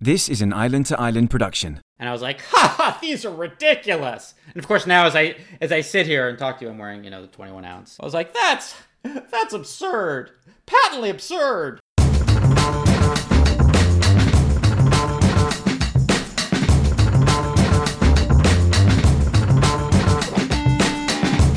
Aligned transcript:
This 0.00 0.28
is 0.28 0.40
an 0.42 0.52
Island 0.52 0.86
to 0.86 1.00
Island 1.00 1.30
production. 1.30 1.80
And 1.98 2.08
I 2.08 2.12
was 2.12 2.22
like, 2.22 2.40
ha 2.50 2.74
ha, 2.76 2.98
these 3.00 3.24
are 3.24 3.34
ridiculous. 3.34 4.34
And 4.54 4.56
of 4.56 4.68
course, 4.68 4.86
now 4.86 5.06
as 5.06 5.16
I 5.16 5.36
as 5.60 5.72
I 5.72 5.80
sit 5.80 6.06
here 6.06 6.28
and 6.28 6.38
talk 6.38 6.58
to 6.58 6.64
you, 6.64 6.70
I'm 6.70 6.78
wearing 6.78 7.04
you 7.04 7.10
know 7.10 7.22
the 7.22 7.28
21 7.28 7.64
ounce. 7.64 7.96
I 8.00 8.04
was 8.04 8.14
like, 8.14 8.32
that's 8.32 8.76
that's 9.02 9.52
absurd, 9.52 10.30
patently 10.66 11.10
absurd. 11.10 11.80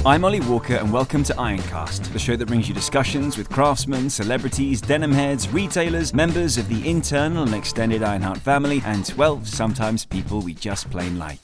I'm 0.03 0.25
Ollie 0.25 0.39
Walker, 0.39 0.73
and 0.73 0.91
welcome 0.91 1.23
to 1.25 1.33
Ironcast, 1.33 2.11
the 2.11 2.17
show 2.17 2.35
that 2.35 2.47
brings 2.47 2.67
you 2.67 2.73
discussions 2.73 3.37
with 3.37 3.51
craftsmen, 3.51 4.09
celebrities, 4.09 4.81
denim 4.81 5.11
heads, 5.11 5.47
retailers, 5.49 6.11
members 6.11 6.57
of 6.57 6.67
the 6.69 6.89
internal 6.89 7.43
and 7.43 7.53
extended 7.53 8.01
Ironheart 8.01 8.39
family, 8.39 8.81
and, 8.83 9.13
well, 9.15 9.45
sometimes 9.45 10.03
people 10.03 10.41
we 10.41 10.55
just 10.55 10.89
plain 10.89 11.19
like. 11.19 11.37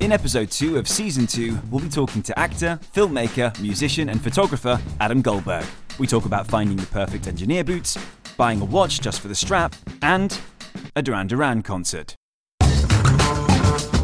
In 0.00 0.12
episode 0.12 0.50
2 0.50 0.76
of 0.76 0.86
season 0.86 1.26
2, 1.26 1.58
we'll 1.70 1.80
be 1.80 1.88
talking 1.88 2.22
to 2.24 2.38
actor, 2.38 2.78
filmmaker, 2.94 3.58
musician, 3.58 4.10
and 4.10 4.22
photographer 4.22 4.78
Adam 5.00 5.22
Goldberg. 5.22 5.64
We 5.98 6.06
talk 6.06 6.26
about 6.26 6.46
finding 6.46 6.76
the 6.76 6.86
perfect 6.88 7.26
engineer 7.26 7.64
boots, 7.64 7.96
buying 8.36 8.60
a 8.60 8.66
watch 8.66 9.00
just 9.00 9.20
for 9.20 9.28
the 9.28 9.34
strap, 9.34 9.74
and 10.02 10.38
a 10.94 11.00
Duran 11.00 11.26
Duran 11.26 11.62
concert. 11.62 12.16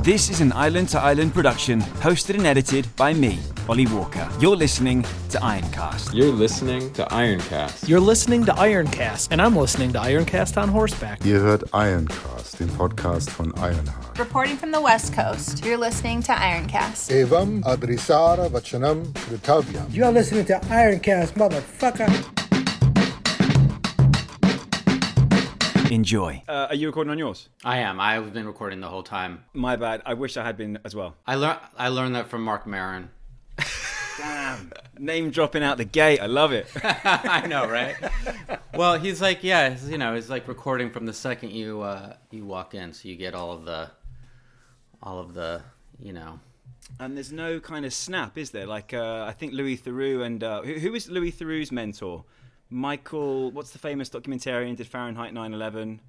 This 0.02 0.30
is 0.30 0.40
an 0.40 0.52
Island 0.52 0.88
to 0.88 0.98
Island 0.98 1.32
production, 1.32 1.80
hosted 2.02 2.34
and 2.34 2.44
edited 2.44 2.88
by 2.96 3.14
me, 3.14 3.38
Ollie 3.68 3.86
Walker. 3.86 4.28
You're 4.40 4.56
listening 4.56 5.04
to 5.28 5.38
Ironcast. 5.38 6.12
You're 6.12 6.32
listening 6.32 6.92
to 6.94 7.04
Ironcast. 7.04 7.88
You're 7.88 8.00
listening 8.00 8.44
to 8.46 8.52
Ironcast, 8.52 9.28
and 9.30 9.40
I'm 9.40 9.54
listening 9.54 9.92
to 9.92 10.00
Ironcast 10.00 10.60
on 10.60 10.68
horseback. 10.70 11.24
Ihr 11.24 11.38
hört 11.38 11.72
Ironcast, 11.72 12.58
den 12.58 12.68
Podcast 12.70 13.30
von 13.30 13.52
Ironheart. 13.54 14.18
Reporting 14.18 14.56
from 14.56 14.72
the 14.72 14.80
West 14.80 15.14
Coast, 15.14 15.64
you're 15.64 15.78
listening 15.78 16.20
to 16.22 16.32
Ironcast. 16.32 17.08
Evam 17.12 17.62
Adrisara 17.62 18.50
Vachanam 18.50 19.06
Kritavyam. 19.12 19.86
You're 19.92 20.10
listening 20.10 20.44
to 20.46 20.58
Ironcast, 20.68 21.34
motherfucker. 21.34 22.51
Enjoy. 25.92 26.42
Uh, 26.48 26.68
are 26.70 26.74
you 26.74 26.86
recording 26.86 27.10
on 27.10 27.18
yours? 27.18 27.50
I 27.62 27.80
am. 27.80 28.00
I've 28.00 28.32
been 28.32 28.46
recording 28.46 28.80
the 28.80 28.88
whole 28.88 29.02
time. 29.02 29.44
My 29.52 29.76
bad. 29.76 30.00
I 30.06 30.14
wish 30.14 30.38
I 30.38 30.42
had 30.42 30.56
been 30.56 30.78
as 30.86 30.96
well. 30.96 31.16
I 31.26 31.34
learned 31.34 31.60
I 31.76 31.88
learned 31.88 32.14
that 32.14 32.30
from 32.30 32.42
Marc 32.42 32.66
Maron. 32.66 33.10
Damn. 34.16 34.72
Name 34.98 35.28
dropping 35.28 35.62
out 35.62 35.76
the 35.76 35.84
gate. 35.84 36.18
I 36.20 36.26
love 36.26 36.52
it. 36.52 36.66
I 36.82 37.46
know, 37.46 37.68
right? 37.68 37.94
well, 38.74 38.98
he's 38.98 39.20
like, 39.20 39.44
yeah, 39.44 39.76
you 39.84 39.98
know, 39.98 40.14
he's 40.14 40.30
like 40.30 40.48
recording 40.48 40.88
from 40.88 41.04
the 41.04 41.12
second 41.12 41.52
you 41.52 41.82
uh, 41.82 42.14
you 42.30 42.46
walk 42.46 42.72
in, 42.72 42.94
so 42.94 43.06
you 43.06 43.16
get 43.16 43.34
all 43.34 43.52
of 43.52 43.66
the, 43.66 43.90
all 45.02 45.18
of 45.18 45.34
the, 45.34 45.60
you 45.98 46.14
know. 46.14 46.40
And 47.00 47.18
there's 47.18 47.32
no 47.32 47.60
kind 47.60 47.84
of 47.84 47.92
snap, 47.92 48.38
is 48.38 48.50
there? 48.50 48.64
Like, 48.64 48.94
uh, 48.94 49.26
I 49.28 49.32
think 49.32 49.52
Louis 49.52 49.76
Theroux 49.76 50.24
and 50.24 50.42
uh, 50.42 50.62
who, 50.62 50.72
who 50.72 50.94
is 50.94 51.10
Louis 51.10 51.32
Theroux's 51.32 51.70
mentor? 51.70 52.24
Michael, 52.72 53.50
what's 53.50 53.70
the 53.70 53.78
famous 53.78 54.08
documentarian 54.08 54.74
did 54.76 54.86
Fahrenheit 54.86 55.34
9/11? 55.34 56.00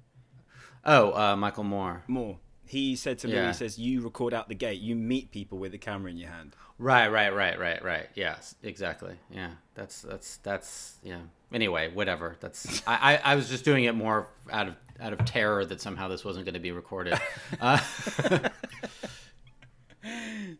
Oh, 0.84 1.12
uh, 1.12 1.36
Michael 1.36 1.64
Moore. 1.64 2.02
Moore. 2.08 2.38
He 2.66 2.96
said 2.96 3.18
to 3.20 3.28
me, 3.28 3.34
Yeah. 3.34 3.48
he 3.48 3.52
says, 3.52 3.78
"You 3.78 4.00
record 4.00 4.32
out 4.32 4.48
the 4.48 4.54
gate. 4.54 4.80
You 4.80 4.96
meet 4.96 5.30
people 5.30 5.58
with 5.58 5.72
the 5.72 5.78
camera 5.78 6.10
in 6.10 6.16
your 6.16 6.30
hand." 6.30 6.56
Right, 6.78 7.08
right, 7.08 7.32
right, 7.34 7.58
right, 7.58 7.82
right. 7.84 8.08
Yes, 8.14 8.54
exactly. 8.62 9.14
Yeah, 9.30 9.50
that's 9.74 10.00
that's 10.02 10.38
that's 10.38 10.96
yeah. 11.02 11.20
Anyway, 11.52 11.90
whatever. 11.92 12.36
That's 12.40 12.82
I, 12.86 13.14
I 13.22 13.32
I 13.32 13.34
was 13.36 13.48
just 13.50 13.64
doing 13.64 13.84
it 13.84 13.94
more 13.94 14.28
out 14.50 14.68
of 14.68 14.74
out 15.00 15.12
of 15.12 15.24
terror 15.26 15.64
that 15.66 15.80
somehow 15.82 16.08
this 16.08 16.24
wasn't 16.24 16.46
going 16.46 16.54
to 16.54 16.60
be 16.60 16.72
recorded. 16.72 17.20
Uh, 17.60 17.78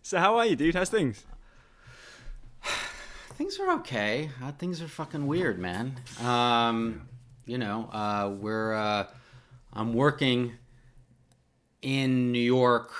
So 0.02 0.18
how 0.18 0.36
are 0.36 0.46
you, 0.46 0.56
dude? 0.56 0.74
How's 0.74 0.88
things? 0.90 1.24
Things 3.34 3.58
are 3.58 3.70
okay. 3.72 4.30
Uh, 4.42 4.52
things 4.52 4.80
are 4.80 4.88
fucking 4.88 5.26
weird, 5.26 5.58
man. 5.58 5.96
Um, 6.22 7.08
you 7.46 7.58
know, 7.58 7.88
uh, 7.92 8.32
we're 8.38 8.74
uh, 8.74 9.06
I'm 9.72 9.92
working 9.92 10.52
in 11.82 12.32
New 12.32 12.38
York. 12.38 12.92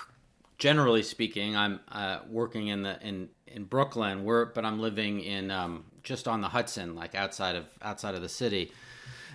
Generally 0.59 1.03
speaking, 1.05 1.57
I'm 1.57 1.81
uh, 1.91 2.21
working 2.29 2.69
in 2.69 2.83
the 2.83 3.01
in 3.07 3.29
in 3.47 3.65
Brooklyn. 3.65 4.25
We're 4.25 4.47
but 4.47 4.65
I'm 4.65 4.81
living 4.81 5.21
in 5.21 5.51
um, 5.51 5.85
just 6.03 6.29
on 6.29 6.41
the 6.41 6.49
Hudson, 6.49 6.95
like 6.95 7.15
outside 7.15 7.57
of 7.57 7.67
outside 7.83 8.15
of 8.15 8.23
the 8.23 8.29
city, 8.29 8.73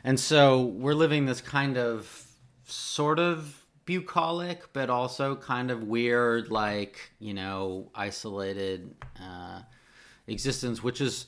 and 0.04 0.20
so 0.20 0.62
we're 0.62 0.94
living 0.94 1.26
this 1.26 1.42
kind 1.42 1.78
of 1.78 2.28
sort 2.66 3.20
of 3.20 3.56
bucolic, 3.86 4.72
but 4.74 4.90
also 4.90 5.36
kind 5.36 5.72
of 5.72 5.84
weird, 5.84 6.52
like 6.52 7.12
you 7.20 7.34
know, 7.34 7.90
isolated. 7.96 8.96
Existence, 10.30 10.84
which 10.84 11.02
is 11.02 11.26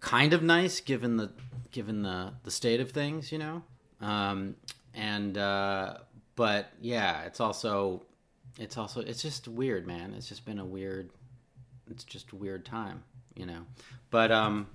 kind 0.00 0.32
of 0.32 0.42
nice 0.42 0.80
given 0.80 1.16
the 1.16 1.30
given 1.70 2.02
the 2.02 2.32
the 2.44 2.50
state 2.50 2.80
of 2.80 2.90
things, 2.90 3.32
you 3.32 3.38
know. 3.38 3.62
Um, 4.00 4.56
and 4.94 5.36
uh, 5.36 5.98
but 6.36 6.70
yeah, 6.80 7.22
it's 7.22 7.40
also 7.40 8.02
it's 8.58 8.76
also 8.76 9.00
it's 9.00 9.22
just 9.22 9.48
weird, 9.48 9.86
man. 9.86 10.14
It's 10.16 10.28
just 10.28 10.44
been 10.44 10.58
a 10.58 10.64
weird 10.64 11.10
it's 11.90 12.04
just 12.04 12.32
a 12.32 12.36
weird 12.36 12.64
time, 12.64 13.02
you 13.34 13.46
know. 13.46 13.60
But 14.10 14.30
um, 14.32 14.66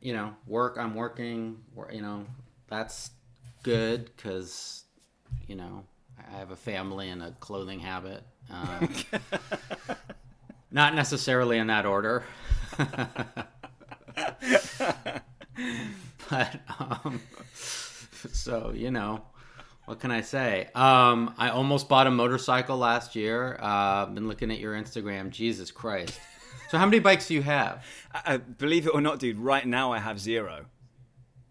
you 0.00 0.12
know, 0.12 0.34
work. 0.46 0.76
I'm 0.78 0.94
working. 0.94 1.58
You 1.92 2.02
know, 2.02 2.24
that's 2.68 3.10
good 3.62 4.10
because 4.16 4.84
you 5.46 5.56
know 5.56 5.84
I 6.18 6.38
have 6.38 6.50
a 6.50 6.56
family 6.56 7.08
and 7.08 7.22
a 7.22 7.32
clothing 7.32 7.80
habit. 7.80 8.22
Uh, 8.52 8.86
not 10.70 10.94
necessarily 10.94 11.58
in 11.58 11.66
that 11.68 11.86
order. 11.86 12.24
but 16.30 16.60
um, 16.78 17.20
so 18.32 18.72
you 18.74 18.90
know, 18.90 19.22
what 19.86 20.00
can 20.00 20.10
I 20.10 20.20
say? 20.20 20.68
Um, 20.74 21.34
I 21.38 21.50
almost 21.50 21.88
bought 21.88 22.06
a 22.06 22.10
motorcycle 22.10 22.76
last 22.76 23.16
year. 23.16 23.58
Uh, 23.60 24.06
been 24.06 24.28
looking 24.28 24.50
at 24.50 24.58
your 24.58 24.74
Instagram. 24.74 25.30
Jesus 25.30 25.70
Christ! 25.70 26.18
So 26.70 26.78
how 26.78 26.86
many 26.86 27.00
bikes 27.00 27.28
do 27.28 27.34
you 27.34 27.42
have? 27.42 27.84
Uh, 28.14 28.38
believe 28.38 28.86
it 28.86 28.94
or 28.94 29.00
not, 29.00 29.18
dude, 29.18 29.38
right 29.38 29.66
now 29.66 29.92
I 29.92 29.98
have 29.98 30.20
zero. 30.20 30.66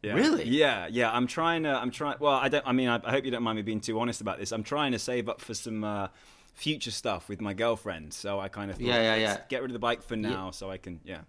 Yeah. 0.02 0.14
Really? 0.14 0.46
Yeah, 0.46 0.88
yeah. 0.90 1.12
I'm 1.12 1.28
trying 1.28 1.64
to. 1.64 1.70
I'm 1.70 1.92
trying. 1.92 2.16
Well, 2.20 2.34
I 2.34 2.48
don't. 2.48 2.66
I 2.66 2.72
mean, 2.72 2.88
I, 2.88 3.02
I 3.04 3.12
hope 3.12 3.26
you 3.26 3.32
don't 3.32 3.44
mind 3.44 3.58
me 3.58 3.64
being 3.64 3.82
too 3.82 4.00
honest 4.00 4.22
about 4.22 4.40
this. 4.40 4.54
I'm 4.54 4.64
trying 4.64 4.94
to 4.94 5.00
save 5.00 5.28
up 5.28 5.42
for 5.42 5.54
some 5.54 5.84
uh, 5.84 6.08
future 6.56 6.92
stuff 6.92 7.30
with 7.30 7.42
my 7.42 7.54
girlfriend. 7.54 8.14
So 8.14 8.40
I 8.40 8.48
kind 8.50 8.70
of 8.72 8.78
thought, 8.78 8.86
Yeah, 8.86 9.02
yeah, 9.02 9.16
yeah. 9.16 9.38
Get 9.50 9.62
rid 9.62 9.72
of 9.72 9.74
the 9.74 9.80
bike 9.80 10.04
for 10.04 10.16
now, 10.16 10.52
so 10.52 10.70
I 10.70 10.78
can. 10.78 11.00
Yeah. 11.04 11.22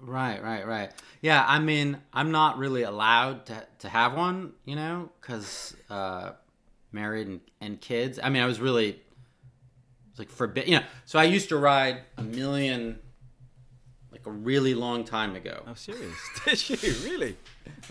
Right, 0.00 0.42
right, 0.42 0.66
right. 0.66 0.92
Yeah, 1.22 1.44
I 1.46 1.58
mean, 1.58 1.98
I'm 2.12 2.30
not 2.30 2.56
really 2.58 2.82
allowed 2.82 3.46
to 3.46 3.66
to 3.80 3.88
have 3.88 4.14
one, 4.14 4.52
you 4.64 4.76
know, 4.76 5.10
because 5.20 5.76
uh, 5.90 6.32
married 6.92 7.26
and, 7.26 7.40
and 7.60 7.80
kids. 7.80 8.20
I 8.22 8.28
mean, 8.28 8.42
I 8.42 8.46
was 8.46 8.60
really 8.60 9.00
like 10.18 10.30
forbid, 10.30 10.68
you 10.68 10.78
know. 10.78 10.84
So 11.04 11.18
I 11.18 11.24
used 11.24 11.48
to 11.50 11.56
ride 11.56 12.02
a 12.16 12.22
million, 12.22 12.98
like 14.12 14.26
a 14.26 14.30
really 14.30 14.74
long 14.74 15.04
time 15.04 15.34
ago. 15.36 15.62
Oh, 15.66 15.74
serious? 15.74 16.16
Did 16.44 16.68
you 16.68 16.76
really? 17.04 17.36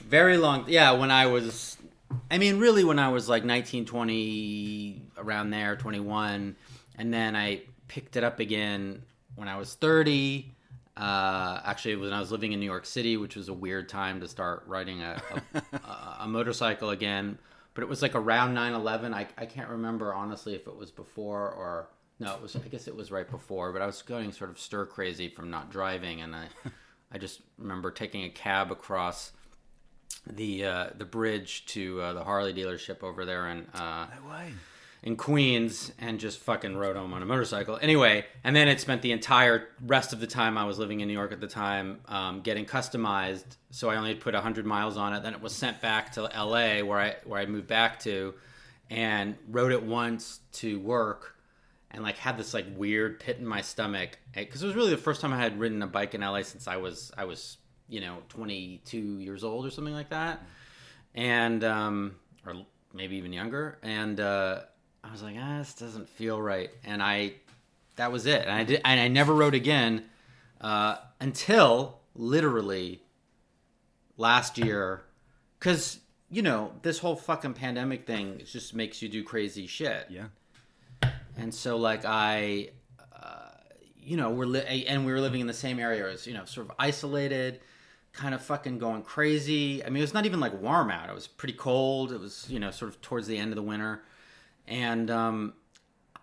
Very 0.08 0.38
long. 0.38 0.66
Yeah, 0.68 0.92
when 0.92 1.12
I 1.12 1.26
was, 1.28 1.78
I 2.30 2.38
mean, 2.38 2.60
really 2.60 2.84
when 2.84 3.00
I 3.00 3.10
was 3.10 3.30
like 3.30 3.44
19, 3.44 3.86
20, 3.86 5.02
around 5.18 5.50
there, 5.50 5.76
21. 5.76 6.56
And 6.98 7.14
then 7.14 7.36
I 7.36 7.62
picked 7.88 8.16
it 8.16 8.24
up 8.24 8.40
again 8.40 9.04
when 9.36 9.48
I 9.48 9.58
was 9.58 9.76
30. 9.76 10.54
Uh, 10.96 11.62
actually, 11.64 11.96
when 11.96 12.12
I 12.12 12.20
was 12.20 12.32
living 12.32 12.54
in 12.54 12.60
New 12.60 12.66
York 12.66 12.86
City, 12.86 13.18
which 13.18 13.36
was 13.36 13.50
a 13.50 13.54
weird 13.54 13.88
time 13.88 14.20
to 14.22 14.28
start 14.28 14.64
riding 14.66 15.04
a, 15.04 15.22
a, 15.54 16.16
a, 16.22 16.28
motorcycle 16.28 16.90
again. 16.90 17.38
But 17.76 17.84
it 17.84 17.88
was 17.88 18.02
like 18.02 18.16
around 18.16 18.56
9 18.56 18.74
11. 18.74 19.14
I, 19.14 19.28
I 19.38 19.46
can't 19.46 19.70
remember 19.70 20.12
honestly 20.12 20.56
if 20.56 20.68
it 20.68 20.76
was 20.76 20.90
before 20.90 21.52
or. 21.52 21.90
No, 22.20 22.34
it 22.34 22.42
was. 22.42 22.56
I 22.56 22.68
guess 22.68 22.88
it 22.88 22.96
was 22.96 23.12
right 23.12 23.30
before, 23.30 23.72
but 23.72 23.84
I 23.84 23.86
was 23.86 24.02
going 24.02 24.32
sort 24.32 24.50
of 24.50 24.58
stir 24.58 24.88
crazy 24.88 25.30
from 25.30 25.52
not 25.52 25.70
driving, 25.70 26.22
and 26.22 26.36
I, 26.36 26.48
I 27.12 27.20
just 27.20 27.42
remember 27.60 27.92
taking 27.92 28.24
a 28.24 28.30
cab 28.30 28.72
across 28.72 29.34
the 30.36 30.66
uh, 30.66 30.90
the 30.98 31.06
bridge 31.06 31.66
to 31.68 32.02
uh, 32.02 32.14
the 32.14 32.24
Harley 32.24 32.54
dealership 32.54 33.04
over 33.04 33.26
there 33.26 33.50
in 33.50 33.66
uh, 33.74 34.08
in 35.04 35.16
Queens 35.16 35.92
and 36.00 36.20
just 36.20 36.40
fucking 36.40 36.76
rode 36.76 36.96
home 36.96 37.14
on 37.14 37.22
a 37.22 37.26
motorcycle. 37.26 37.78
Anyway, 37.82 38.26
and 38.44 38.56
then 38.56 38.68
it 38.68 38.82
spent 38.82 39.02
the 39.02 39.12
entire 39.12 39.70
rest 39.86 40.12
of 40.12 40.20
the 40.20 40.28
time 40.28 40.58
I 40.58 40.66
was 40.66 40.80
living 40.80 41.02
in 41.02 41.08
New 41.08 41.14
York 41.14 41.32
at 41.32 41.40
the 41.40 41.48
time 41.48 42.00
um, 42.08 42.42
getting 42.42 42.66
customized. 42.66 43.46
So 43.70 43.90
I 43.90 43.96
only 43.96 44.16
put 44.16 44.34
100 44.34 44.66
miles 44.66 44.98
on 44.98 45.14
it. 45.14 45.24
Then 45.24 45.34
it 45.34 45.42
was 45.42 45.54
sent 45.54 45.82
back 45.82 46.12
to 46.14 46.24
LA 46.24 46.84
where 46.84 47.00
I 47.00 47.16
where 47.26 47.40
I 47.40 47.46
moved 47.46 47.68
back 47.68 48.00
to, 48.02 48.34
and 48.90 49.38
rode 49.50 49.72
it 49.72 49.84
once 49.84 50.40
to 50.54 50.80
work. 50.80 51.36
And 51.92 52.04
like 52.04 52.18
had 52.18 52.38
this 52.38 52.54
like 52.54 52.66
weird 52.76 53.20
pit 53.20 53.38
in 53.38 53.46
my 53.46 53.62
stomach 53.62 54.20
because 54.36 54.62
it 54.62 54.66
was 54.66 54.76
really 54.76 54.90
the 54.90 54.98
first 54.98 55.22
time 55.22 55.32
I 55.32 55.38
had 55.38 55.58
ridden 55.58 55.82
a 55.82 55.88
bike 55.88 56.16
in 56.16 56.22
LA 56.22 56.42
since 56.42 56.68
I 56.68 56.78
was 56.78 57.12
I 57.18 57.24
was 57.26 57.58
you 57.90 58.02
know 58.02 58.18
22 58.30 58.98
years 59.20 59.44
old 59.44 59.66
or 59.66 59.72
something 59.72 59.94
like 59.94 60.10
that, 60.10 60.44
and 61.16 61.64
um, 61.64 62.16
or 62.46 62.56
maybe 62.94 63.18
even 63.18 63.34
younger, 63.34 63.78
and 63.84 64.20
uh, 64.20 64.62
I 65.04 65.12
was 65.12 65.22
like, 65.24 65.36
ah, 65.40 65.60
this 65.60 65.74
doesn't 65.74 66.10
feel 66.10 66.42
right, 66.42 66.70
and 66.84 67.02
I 67.02 67.34
that 67.96 68.12
was 68.12 68.26
it, 68.26 68.42
and 68.42 68.52
I 68.52 68.64
did, 68.64 68.82
and 68.84 69.00
I 69.00 69.08
never 69.08 69.34
wrote 69.34 69.56
again 69.56 70.04
uh, 70.62 70.98
until 71.20 72.00
literally 72.16 73.02
last 74.18 74.58
year, 74.58 75.04
because 75.60 76.00
you 76.30 76.42
know 76.42 76.74
this 76.82 77.00
whole 77.00 77.16
fucking 77.16 77.54
pandemic 77.54 78.06
thing 78.06 78.42
just 78.46 78.74
makes 78.74 79.02
you 79.02 79.10
do 79.10 79.24
crazy 79.24 79.68
shit. 79.68 80.08
Yeah. 80.10 80.28
And 81.38 81.54
so, 81.54 81.78
like, 81.78 82.04
I, 82.04 82.70
uh, 83.14 83.50
you 83.96 84.18
know, 84.18 84.32
we're 84.32 84.46
li- 84.46 84.86
and 84.88 85.06
we 85.06 85.12
were 85.12 85.22
living 85.22 85.42
in 85.42 85.48
the 85.48 85.54
same 85.54 85.80
area 85.80 86.10
as 86.10 86.26
you 86.26 86.34
know, 86.34 86.46
sort 86.46 86.68
of 86.68 86.76
isolated, 86.80 87.60
kind 88.18 88.36
of 88.36 88.42
fucking 88.42 88.80
going 88.80 89.04
crazy. 89.04 89.84
I 89.84 89.90
mean, 89.90 89.98
it 89.98 90.02
was 90.02 90.14
not 90.14 90.26
even 90.26 90.40
like 90.40 90.60
warm 90.62 90.92
out; 90.92 91.10
it 91.10 91.16
was 91.16 91.28
pretty 91.28 91.54
cold. 91.54 92.12
It 92.12 92.20
was 92.20 92.46
you 92.50 92.60
know, 92.60 92.72
sort 92.72 92.90
of 92.90 93.02
towards 93.02 93.28
the 93.28 93.38
end 93.38 93.52
of 93.52 93.56
the 93.56 93.64
winter, 93.64 94.04
and 94.68 95.10
um, 95.10 95.54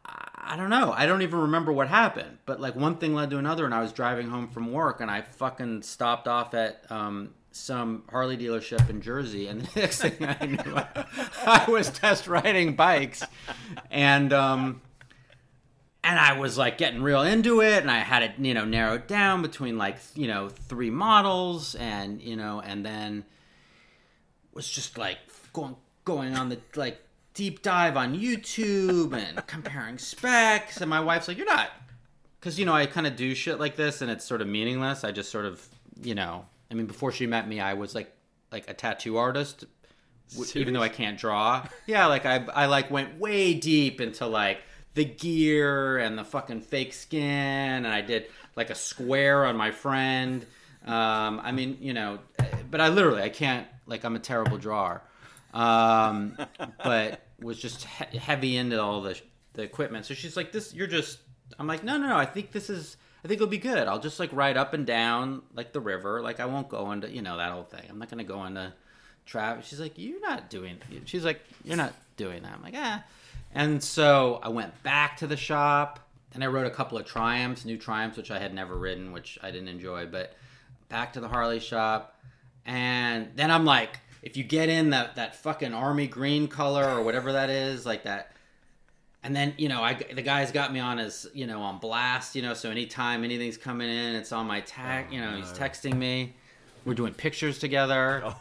I 0.05 0.35
I 0.46 0.56
don't 0.56 0.70
know. 0.70 0.93
I 0.93 1.06
don't 1.06 1.23
even 1.23 1.41
remember 1.41 1.73
what 1.73 1.88
happened, 1.88 2.38
but 2.44 2.61
like 2.61 2.76
one 2.76 2.96
thing 2.96 3.14
led 3.14 3.31
to 3.31 3.38
another, 3.38 3.64
and 3.64 3.75
I 3.75 3.81
was 3.81 3.93
driving 3.93 4.29
home 4.29 4.49
from 4.49 4.73
work, 4.73 5.00
and 5.00 5.11
I 5.11 5.23
fucking 5.23 5.82
stopped 5.82 6.29
off 6.29 6.52
at 6.52 6.85
um, 6.91 7.31
some 7.50 8.02
Harley 8.11 8.37
dealership 8.37 8.91
in 8.91 9.00
Jersey, 9.00 9.46
and 9.46 9.62
the 9.62 9.81
next 9.81 10.02
thing 10.02 10.17
I 10.20 10.46
knew, 10.46 10.76
I, 11.46 11.64
was 11.69 11.91
test 11.91 12.26
riding 12.26 12.75
bikes, 12.75 13.25
and 13.91 14.32
um, 14.32 14.82
and 16.05 16.19
I 16.19 16.39
was 16.39 16.59
like 16.59 16.79
getting 16.79 17.03
real 17.03 17.23
into 17.23 17.61
it, 17.62 17.79
and 17.81 17.91
I 17.91 17.99
had 17.99 18.23
it 18.23 18.33
you 18.39 18.55
know 18.55 18.65
narrowed 18.65 19.06
down 19.06 19.43
between 19.43 19.79
like 19.79 19.97
you 20.15 20.29
know 20.29 20.49
three 20.49 20.91
models, 20.91 21.75
and 21.75 22.21
you 22.21 22.37
know, 22.37 22.61
and 22.61 22.85
then 22.85 23.25
was 24.53 24.69
just 24.71 24.99
like 24.99 25.19
going 25.53 25.77
going 26.05 26.37
on 26.37 26.51
the 26.51 26.59
like 26.77 27.01
deep 27.33 27.62
dive 27.62 27.97
on 27.97 28.17
YouTube 28.17 29.12
and 29.15 29.45
comparing 29.47 29.99
specs. 29.99 30.81
And 30.81 30.89
my 30.91 31.01
wife's 31.01 31.27
like, 31.27 31.39
"You're 31.39 31.47
not," 31.47 31.71
because 32.39 32.59
you 32.59 32.67
know 32.67 32.75
I 32.75 32.87
kind 32.87 33.06
of 33.06 33.17
do 33.17 33.35
shit 33.35 33.59
like 33.59 33.77
this, 33.77 34.03
and 34.03 34.11
it's 34.11 34.25
sort 34.25 34.43
of 34.43 34.47
meaningless. 34.47 35.05
I 35.05 35.11
just 35.11 35.31
sort 35.31 35.47
of, 35.47 35.67
you 36.03 36.15
know, 36.15 36.45
I 36.71 36.75
mean, 36.75 36.87
before 36.87 37.12
she 37.12 37.27
met 37.27 37.49
me, 37.49 37.61
I 37.61 37.75
was 37.75 37.95
like 37.95 38.12
like 38.53 38.69
a 38.69 38.75
tattoo 38.75 39.17
artist, 39.17 39.65
w- 40.37 40.53
even 40.55 40.75
though 40.75 40.83
I 40.83 40.91
can't 40.91 41.19
draw. 41.19 41.67
Yeah, 41.87 42.06
like 42.06 42.27
I 42.27 42.45
I 42.55 42.67
like 42.67 42.91
went 42.91 43.19
way 43.19 43.55
deep 43.55 44.03
into 44.03 44.27
like 44.27 44.59
the 44.94 45.05
gear 45.05 45.99
and 45.99 46.17
the 46.17 46.25
fucking 46.25 46.61
fake 46.61 46.93
skin, 46.93 47.20
and 47.23 47.87
I 47.87 48.00
did 48.00 48.26
like 48.56 48.70
a 48.70 48.75
square 48.75 49.44
on 49.44 49.56
my 49.56 49.70
friend. 49.70 50.46
Um, 50.87 51.41
I 51.43 51.52
mean, 51.52 51.79
you 51.81 51.93
know, 51.93 52.19
but 52.70 52.81
I 52.81 52.88
literally 52.88 53.23
I 53.23 53.29
can't 53.29 53.67
like 53.87 54.05
I'm 54.05 54.17
a 54.17 54.20
terrible 54.20 54.58
drawer. 54.58 55.02
Um, 55.52 56.37
but 56.82 57.20
was 57.41 57.58
just 57.58 57.85
he- 57.85 58.19
heavy 58.19 58.56
into 58.56 58.81
all 58.81 59.00
the 59.02 59.20
the 59.55 59.62
equipment. 59.62 60.06
So 60.06 60.14
she's 60.14 60.37
like, 60.37 60.52
"This, 60.52 60.75
you're 60.75 60.87
just." 60.87 61.19
I'm 61.58 61.67
like, 61.67 61.85
"No, 61.85 61.96
no, 61.96 62.08
no. 62.08 62.17
I 62.17 62.26
think 62.26 62.52
this 62.52 62.70
is. 62.70 62.96
I 63.25 63.29
think 63.29 63.38
it'll 63.38 63.46
be 63.46 63.58
good. 63.58 63.87
I'll 63.88 64.00
just 64.00 64.19
like 64.20 64.31
ride 64.32 64.56
up 64.56 64.75
and 64.75 64.85
down 64.85 65.43
like 65.55 65.73
the 65.73 65.81
river. 65.81 66.20
Like 66.20 66.41
I 66.41 66.46
won't 66.46 66.69
go 66.69 66.93
into 66.93 67.08
you 67.08 67.23
know 67.23 67.37
that 67.38 67.52
whole 67.52 67.64
thing. 67.64 67.85
I'm 67.88 67.99
not 67.99 68.11
gonna 68.11 68.25
go 68.25 68.44
into 68.44 68.73
traffic." 69.26 69.64
She's 69.64 69.81
like, 69.81 69.93
"You're 69.96 70.20
not 70.20 70.50
doing." 70.50 70.79
She's 71.05 71.25
like, 71.25 71.41
"You're 71.64 71.76
not 71.76 71.93
doing 72.17 72.43
that." 72.43 72.52
I'm 72.52 72.62
like, 72.62 72.75
"Ah." 72.76 73.05
And 73.55 73.83
so 73.83 74.41
I 74.43 74.49
went 74.49 74.83
back 74.83 75.17
to 75.19 75.27
the 75.27 75.37
shop 75.37 76.01
and 76.35 76.43
I 76.43 76.49
wrote 76.49 76.67
a 76.67 76.71
couple 76.71 76.99
of 76.99 77.06
Triumphs, 77.06 77.65
new 77.65 77.79
Triumphs, 77.79 78.17
which 78.17 78.31
I 78.33 78.39
had 78.41 78.53
never 78.53 78.77
ridden, 78.77 79.12
which 79.12 79.39
I 79.43 79.53
didn't 79.53 79.69
enjoy. 79.69 80.06
But 80.06 80.35
back 80.89 81.12
to 81.12 81.21
the 81.21 81.29
Harley 81.29 81.61
shop, 81.61 82.21
and 82.67 83.31
then 83.37 83.51
I'm 83.51 83.65
like, 83.65 84.01
if 84.23 84.37
you 84.37 84.43
get 84.43 84.69
in 84.69 84.91
that 84.91 85.17
that 85.17 85.37
fucking 85.37 85.73
army 85.73 86.09
green 86.09 86.49
color 86.49 86.89
or 86.89 87.03
whatever 87.03 87.33
that 87.33 87.51
is, 87.51 87.87
like 87.87 88.03
that. 88.05 88.33
And 89.23 89.35
then 89.35 89.55
you 89.56 89.69
know, 89.69 89.83
I 89.83 89.95
the 89.95 90.23
guy's 90.23 90.51
got 90.51 90.73
me 90.73 90.81
on 90.81 90.99
his 90.99 91.27
you 91.33 91.47
know 91.47 91.62
on 91.62 91.79
blast, 91.79 92.35
you 92.35 92.43
know. 92.43 92.55
So 92.55 92.71
anytime 92.71 93.23
anything's 93.23 93.56
coming 93.56 93.89
in, 93.89 94.17
it's 94.17 94.33
on 94.33 94.47
my 94.47 94.61
tag. 94.62 95.06
Oh, 95.09 95.15
you 95.15 95.21
know, 95.21 95.37
he's 95.37 95.53
texting 95.53 95.95
me. 95.95 96.35
We're 96.85 96.95
doing 96.95 97.15
pictures 97.15 97.59
together. 97.59 98.23
Oh. 98.25 98.37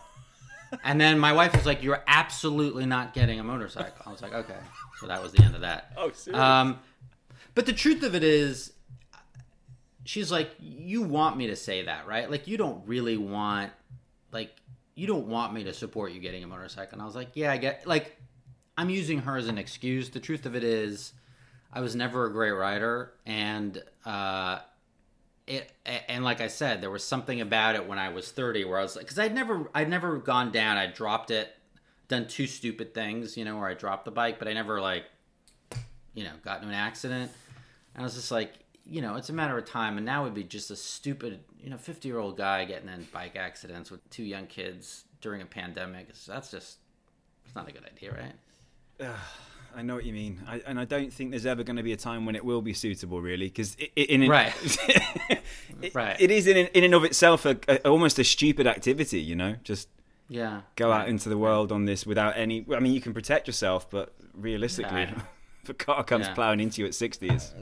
And 0.83 0.99
then 0.99 1.19
my 1.19 1.33
wife 1.33 1.55
was 1.55 1.65
like, 1.65 1.83
"You're 1.83 2.03
absolutely 2.07 2.85
not 2.85 3.13
getting 3.13 3.39
a 3.39 3.43
motorcycle." 3.43 4.03
I 4.05 4.11
was 4.11 4.21
like, 4.21 4.33
"Okay." 4.33 4.57
So 4.99 5.07
that 5.07 5.21
was 5.21 5.31
the 5.31 5.43
end 5.43 5.55
of 5.55 5.61
that. 5.61 5.93
Oh, 5.97 6.11
seriously? 6.11 6.33
Um, 6.33 6.79
but 7.55 7.65
the 7.65 7.73
truth 7.73 8.03
of 8.03 8.15
it 8.15 8.23
is, 8.23 8.73
she's 10.05 10.31
like, 10.31 10.51
"You 10.59 11.01
want 11.01 11.37
me 11.37 11.47
to 11.47 11.55
say 11.55 11.83
that, 11.83 12.07
right? 12.07 12.29
Like, 12.29 12.47
you 12.47 12.57
don't 12.57 12.85
really 12.87 13.17
want, 13.17 13.71
like, 14.31 14.55
you 14.95 15.07
don't 15.07 15.27
want 15.27 15.53
me 15.53 15.63
to 15.65 15.73
support 15.73 16.11
you 16.11 16.19
getting 16.19 16.43
a 16.43 16.47
motorcycle." 16.47 16.93
And 16.93 17.01
I 17.01 17.05
was 17.05 17.15
like, 17.15 17.31
"Yeah, 17.35 17.51
I 17.51 17.57
get." 17.57 17.85
Like, 17.85 18.17
I'm 18.77 18.89
using 18.89 19.19
her 19.19 19.37
as 19.37 19.47
an 19.47 19.57
excuse. 19.57 20.09
The 20.09 20.19
truth 20.19 20.45
of 20.45 20.55
it 20.55 20.63
is, 20.63 21.13
I 21.71 21.81
was 21.81 21.95
never 21.95 22.25
a 22.25 22.31
great 22.31 22.51
rider, 22.51 23.13
and 23.25 23.81
uh, 24.05 24.59
it 25.47 25.71
and 25.85 26.23
like 26.23 26.41
I 26.41 26.47
said, 26.47 26.81
there 26.81 26.89
was 26.89 27.03
something 27.03 27.41
about 27.41 27.75
it 27.75 27.87
when 27.87 27.99
I 27.99 28.09
was 28.09 28.31
30 28.31 28.65
where 28.65 28.79
I 28.79 28.81
was 28.81 28.95
like, 28.95 29.05
because 29.05 29.19
I'd 29.19 29.35
never, 29.35 29.69
I'd 29.75 29.89
never 29.89 30.17
gone 30.17 30.51
down. 30.51 30.77
I 30.77 30.87
dropped 30.87 31.31
it, 31.31 31.53
done 32.07 32.27
two 32.27 32.47
stupid 32.47 32.93
things, 32.93 33.35
you 33.35 33.43
know, 33.45 33.57
where 33.57 33.67
I 33.67 33.73
dropped 33.73 34.05
the 34.05 34.11
bike, 34.11 34.39
but 34.39 34.47
I 34.47 34.53
never 34.53 34.79
like, 34.79 35.05
you 36.13 36.23
know, 36.23 36.31
got 36.43 36.57
into 36.57 36.69
an 36.69 36.75
accident. 36.75 37.31
And 37.93 38.01
I 38.01 38.03
was 38.03 38.15
just 38.15 38.31
like, 38.31 38.53
you 38.85 39.01
know, 39.01 39.15
it's 39.15 39.29
a 39.29 39.33
matter 39.33 39.57
of 39.57 39.65
time, 39.65 39.97
and 39.97 40.05
now 40.05 40.23
would 40.23 40.33
be 40.33 40.43
just 40.43 40.69
a 40.71 40.75
stupid, 40.75 41.39
you 41.61 41.69
know, 41.69 41.77
50 41.77 42.07
year 42.07 42.19
old 42.19 42.37
guy 42.37 42.65
getting 42.65 42.89
in 42.89 43.07
bike 43.13 43.35
accidents 43.35 43.89
with 43.91 44.07
two 44.09 44.23
young 44.23 44.45
kids 44.47 45.05
during 45.21 45.41
a 45.41 45.45
pandemic. 45.45 46.07
That's 46.27 46.51
just, 46.51 46.77
it's 47.45 47.55
not 47.55 47.69
a 47.69 47.71
good 47.71 47.85
idea, 47.85 48.11
right? 48.11 49.09
I 49.75 49.81
know 49.81 49.95
what 49.95 50.05
you 50.05 50.13
mean, 50.13 50.41
I, 50.47 50.61
and 50.67 50.79
I 50.79 50.85
don't 50.85 51.11
think 51.11 51.31
there's 51.31 51.45
ever 51.45 51.63
going 51.63 51.77
to 51.77 51.83
be 51.83 51.93
a 51.93 51.97
time 51.97 52.25
when 52.25 52.35
it 52.35 52.45
will 52.45 52.61
be 52.61 52.73
suitable, 52.73 53.21
really, 53.21 53.47
because 53.47 53.75
in 53.95 54.27
Right. 54.29 54.53
it, 55.81 55.93
Right. 55.95 56.15
it 56.19 56.31
is 56.31 56.47
in 56.47 56.57
in 56.57 56.83
and 56.83 56.93
of 56.93 57.03
itself 57.03 57.45
a, 57.45 57.57
a, 57.67 57.77
almost 57.87 58.19
a 58.19 58.23
stupid 58.23 58.67
activity, 58.67 59.19
you 59.21 59.35
know, 59.35 59.55
just 59.63 59.89
Yeah. 60.29 60.61
go 60.75 60.91
out 60.91 61.09
into 61.09 61.27
the 61.29 61.37
world 61.37 61.71
on 61.71 61.85
this 61.85 62.05
without 62.05 62.37
any. 62.37 62.65
I 62.75 62.79
mean, 62.79 62.93
you 62.93 63.01
can 63.01 63.13
protect 63.13 63.47
yourself, 63.47 63.89
but 63.89 64.13
realistically, 64.33 65.01
Yeah. 65.01 65.21
if 65.63 65.69
a 65.69 65.73
car 65.73 66.03
comes 66.03 66.27
Yeah. 66.27 66.33
plowing 66.35 66.59
into 66.59 66.81
you 66.81 66.87
at 66.87 66.93
60, 66.95 67.27
it's 67.29 67.53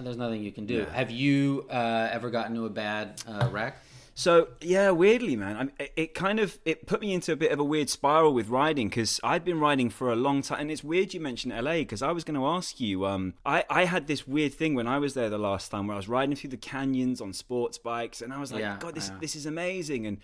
There's 0.00 0.16
nothing 0.16 0.42
you 0.42 0.52
can 0.52 0.66
do. 0.66 0.84
Have 0.92 1.10
you 1.10 1.66
uh, 1.70 2.08
ever 2.10 2.30
gotten 2.30 2.52
into 2.52 2.66
a 2.66 2.70
bad 2.70 3.22
uh, 3.26 3.48
wreck? 3.52 3.76
So 4.18 4.48
yeah, 4.60 4.90
weirdly, 4.90 5.36
man, 5.36 5.70
I 5.78 5.90
it, 5.94 6.12
kind 6.12 6.40
of 6.40 6.58
it 6.64 6.88
put 6.88 7.00
me 7.00 7.14
into 7.14 7.30
a 7.30 7.36
bit 7.36 7.52
of 7.52 7.60
a 7.60 7.64
weird 7.64 7.88
spiral 7.88 8.34
with 8.34 8.48
riding 8.48 8.88
because 8.88 9.20
I'd 9.22 9.44
been 9.44 9.60
riding 9.60 9.90
for 9.90 10.10
a 10.10 10.16
long 10.16 10.42
time, 10.42 10.62
and 10.62 10.72
it's 10.72 10.82
weird 10.82 11.14
you 11.14 11.20
mentioned 11.20 11.54
LA 11.54 11.74
because 11.74 12.02
I 12.02 12.10
was 12.10 12.24
going 12.24 12.34
to 12.34 12.44
ask 12.44 12.80
you. 12.80 13.06
Um, 13.06 13.34
I 13.46 13.64
I 13.70 13.84
had 13.84 14.08
this 14.08 14.26
weird 14.26 14.52
thing 14.54 14.74
when 14.74 14.88
I 14.88 14.98
was 14.98 15.14
there 15.14 15.30
the 15.30 15.38
last 15.38 15.70
time 15.70 15.86
where 15.86 15.94
I 15.94 15.98
was 15.98 16.08
riding 16.08 16.34
through 16.34 16.50
the 16.50 16.56
canyons 16.56 17.20
on 17.20 17.32
sports 17.32 17.78
bikes, 17.78 18.20
and 18.20 18.32
I 18.32 18.40
was 18.40 18.50
like, 18.50 18.60
Yeah, 18.60 18.76
God, 18.80 18.96
this 18.96 19.08
yeah. 19.08 19.18
this 19.20 19.36
is 19.36 19.46
amazing, 19.46 20.04
and 20.04 20.18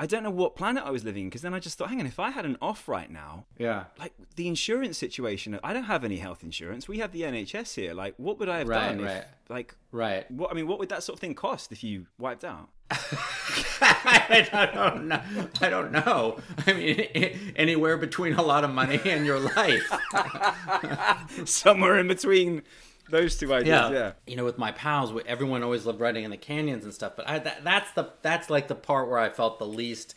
I 0.00 0.06
don't 0.06 0.22
know 0.22 0.30
what 0.30 0.54
planet 0.54 0.84
I 0.86 0.90
was 0.90 1.04
living 1.04 1.24
in 1.24 1.28
because 1.28 1.42
then 1.42 1.54
I 1.54 1.58
just 1.58 1.76
thought, 1.76 1.88
hang 1.88 1.98
on, 2.00 2.06
if 2.06 2.20
I 2.20 2.30
had 2.30 2.44
an 2.44 2.56
off 2.62 2.88
right 2.88 3.10
now, 3.10 3.46
Yeah. 3.58 3.84
like 3.98 4.12
the 4.36 4.46
insurance 4.46 4.96
situation, 4.96 5.58
I 5.64 5.72
don't 5.72 5.84
have 5.84 6.04
any 6.04 6.18
health 6.18 6.44
insurance. 6.44 6.86
We 6.86 6.98
have 7.00 7.10
the 7.10 7.22
NHS 7.22 7.74
here. 7.74 7.94
Like, 7.94 8.14
what 8.16 8.38
would 8.38 8.48
I 8.48 8.58
have 8.58 8.68
Right, 8.68 8.88
done? 8.96 9.02
right. 9.02 9.16
If, 9.16 9.50
like, 9.50 9.74
Right. 9.90 10.30
what 10.30 10.50
I 10.52 10.54
mean, 10.54 10.68
what 10.68 10.78
would 10.78 10.88
that 10.90 11.02
sort 11.02 11.16
of 11.16 11.20
thing 11.20 11.34
cost 11.34 11.72
if 11.72 11.82
you 11.82 12.06
wiped 12.18 12.44
out? 12.44 12.68
I 13.80 14.70
don't 14.72 15.08
know. 15.08 15.20
I 15.60 15.68
don't 15.68 15.92
know. 15.92 16.38
I 16.66 16.72
mean, 16.72 17.52
anywhere 17.56 17.96
between 17.96 18.34
a 18.34 18.42
lot 18.42 18.64
of 18.64 18.70
money 18.70 19.00
and 19.04 19.26
your 19.26 19.40
life. 19.40 19.92
Somewhere 21.44 21.98
in 21.98 22.08
between 22.08 22.62
those 23.10 23.36
two 23.36 23.52
ideas. 23.52 23.90
Yeah. 23.92 24.12
You 24.26 24.36
know, 24.36 24.44
with 24.44 24.58
my 24.58 24.72
pals, 24.72 25.12
everyone 25.26 25.62
always 25.62 25.86
loved 25.86 26.00
riding 26.00 26.24
in 26.24 26.30
the 26.30 26.36
canyons 26.36 26.84
and 26.84 26.92
stuff. 26.92 27.12
But 27.16 27.28
I, 27.28 27.38
that, 27.38 27.64
that's 27.64 27.90
the 27.92 28.12
that's 28.22 28.50
like 28.50 28.68
the 28.68 28.74
part 28.74 29.08
where 29.08 29.18
I 29.18 29.30
felt 29.30 29.58
the 29.58 29.66
least 29.66 30.14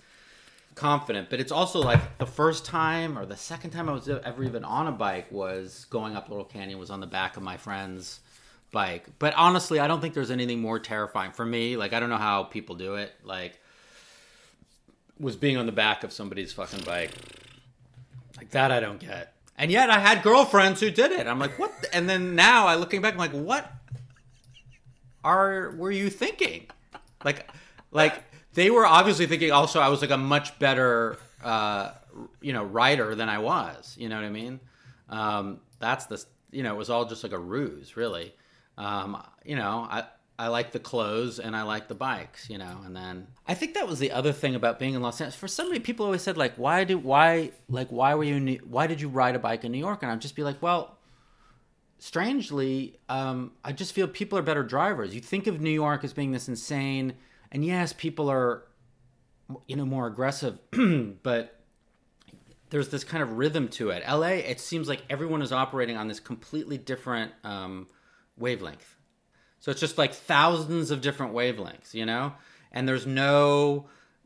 confident. 0.76 1.30
But 1.30 1.40
it's 1.40 1.52
also 1.52 1.80
like 1.80 2.18
the 2.18 2.26
first 2.26 2.66
time 2.66 3.18
or 3.18 3.26
the 3.26 3.38
second 3.38 3.72
time 3.72 3.90
I 3.90 3.94
was 3.94 4.10
ever 4.10 4.44
even 4.44 4.64
on 4.64 4.88
a 4.88 4.92
bike 4.92 5.32
was 5.32 5.86
going 5.90 6.16
up 6.16 6.30
Little 6.30 6.46
Canyon. 6.46 6.80
Was 6.80 6.90
on 6.90 7.00
the 7.00 7.08
back 7.08 7.38
of 7.38 7.44
my 7.44 7.58
friend's 7.58 8.20
bike. 8.72 9.08
But 9.20 9.34
honestly, 9.36 9.80
I 9.80 9.88
don't 9.88 10.02
think 10.02 10.14
there's 10.14 10.32
anything 10.32 10.62
more 10.62 10.80
terrifying 10.80 11.32
for 11.32 11.46
me. 11.46 11.78
Like 11.78 11.94
I 11.94 12.00
don't 12.00 12.10
know 12.10 12.18
how 12.18 12.44
people 12.44 12.76
do 12.76 12.96
it. 12.96 13.14
Like 13.24 13.60
was 15.20 15.36
being 15.36 15.58
on 15.58 15.68
the 15.68 15.72
back 15.72 16.04
of 16.04 16.12
somebody's 16.12 16.52
fucking 16.52 16.84
bike. 16.84 17.12
Like 18.38 18.50
that 18.52 18.72
I 18.72 18.80
don't 18.80 19.00
get. 19.00 19.34
And 19.62 19.72
yet 19.72 19.92
I 19.92 20.00
had 20.00 20.24
girlfriends 20.24 20.80
who 20.80 20.90
did 20.90 21.12
it. 21.12 21.28
I'm 21.28 21.38
like, 21.38 21.60
what? 21.60 21.72
And 21.94 22.10
then 22.10 22.34
now 22.34 22.66
I 22.66 22.74
looking 22.74 23.00
back, 23.00 23.14
I'm 23.14 23.20
like, 23.20 23.30
what 23.30 23.72
are 25.24 25.76
were 25.78 25.92
you 25.92 26.10
thinking? 26.10 26.66
Like, 27.24 27.48
like 27.92 28.24
they 28.56 28.72
were 28.72 28.88
obviously 28.88 29.28
thinking. 29.28 29.52
Also, 29.52 29.80
I 29.80 29.90
was 29.90 30.02
like 30.02 30.10
a 30.10 30.18
much 30.18 30.58
better, 30.58 31.20
uh, 31.44 31.92
you 32.42 32.54
know, 32.54 32.64
writer 32.64 33.14
than 33.14 33.30
I 33.30 33.38
was. 33.38 33.96
You 34.00 34.10
know 34.10 34.16
what 34.16 34.26
I 34.26 34.32
mean? 34.32 34.60
Um, 35.10 35.60
that's 35.78 36.08
the, 36.08 36.26
you 36.50 36.64
know, 36.64 36.74
it 36.74 36.78
was 36.78 36.90
all 36.90 37.06
just 37.06 37.22
like 37.22 37.32
a 37.32 37.40
ruse, 37.40 37.96
really. 37.96 38.34
Um, 38.80 39.24
you 39.46 39.58
know, 39.58 39.88
I 39.88 40.06
I 40.42 40.48
like 40.48 40.72
the 40.72 40.80
clothes 40.80 41.38
and 41.38 41.56
I 41.56 41.62
like 41.62 41.88
the 41.88 41.94
bikes, 41.94 42.50
you 42.50 42.58
know. 42.58 42.80
And 42.84 42.96
then 42.96 43.28
I 43.48 43.54
think 43.54 43.76
that 43.76 43.88
was 43.88 44.00
the 44.00 44.12
other 44.12 44.32
thing 44.32 44.56
about 44.56 44.80
being 44.80 44.96
in 44.96 45.02
Los 45.04 45.22
Angeles. 45.22 45.36
For 45.36 45.48
some 45.48 45.68
reason, 45.68 45.84
people 45.84 46.04
always 46.04 46.24
said 46.24 46.36
like, 46.36 46.56
"Why 46.56 46.84
do 46.84 46.98
why 46.98 47.52
like 47.70 47.90
why 47.90 48.16
were 48.16 48.24
you 48.24 48.40
New, 48.40 48.58
why 48.68 48.88
did 48.88 49.00
you 49.00 49.08
ride 49.08 49.36
a 49.36 49.40
bike 49.40 49.64
in 49.64 49.72
New 49.72 49.78
York?" 49.78 50.02
And 50.02 50.12
I'd 50.12 50.20
just 50.20 50.36
be 50.36 50.44
like, 50.44 50.62
"Well." 50.62 50.98
Strangely, 52.04 52.98
um, 53.10 53.52
I 53.64 53.74
just 53.74 53.94
feel 53.94 54.08
people 54.08 54.36
are 54.36 54.42
better 54.42 54.64
drivers. 54.64 55.14
You 55.14 55.22
think 55.22 55.46
of 55.46 55.62
New 55.62 55.70
York 55.70 56.04
as 56.04 56.14
being 56.14 56.32
this 56.32 56.48
insane, 56.48 57.14
and 57.52 57.64
yes, 57.64 57.94
people 57.94 58.28
are, 58.28 58.64
you 59.68 59.76
know, 59.76 59.86
more 59.86 60.08
aggressive, 60.08 60.58
but 61.22 61.62
there's 62.72 62.90
this 62.90 63.04
kind 63.04 63.22
of 63.22 63.34
rhythm 63.34 63.68
to 63.68 63.92
it. 63.92 64.02
LA, 64.10 64.42
it 64.50 64.60
seems 64.60 64.90
like 64.90 65.04
everyone 65.12 65.44
is 65.44 65.52
operating 65.52 65.96
on 65.96 66.08
this 66.08 66.20
completely 66.20 66.80
different 66.80 67.34
um, 67.44 67.88
wavelength. 68.36 68.96
So 69.62 69.72
it's 69.72 69.80
just 69.80 69.98
like 69.98 70.14
thousands 70.14 70.92
of 70.92 71.02
different 71.02 71.34
wavelengths, 71.34 71.94
you 71.94 72.06
know? 72.06 72.34
And 72.72 72.88
there's 72.88 73.06
no 73.06 73.86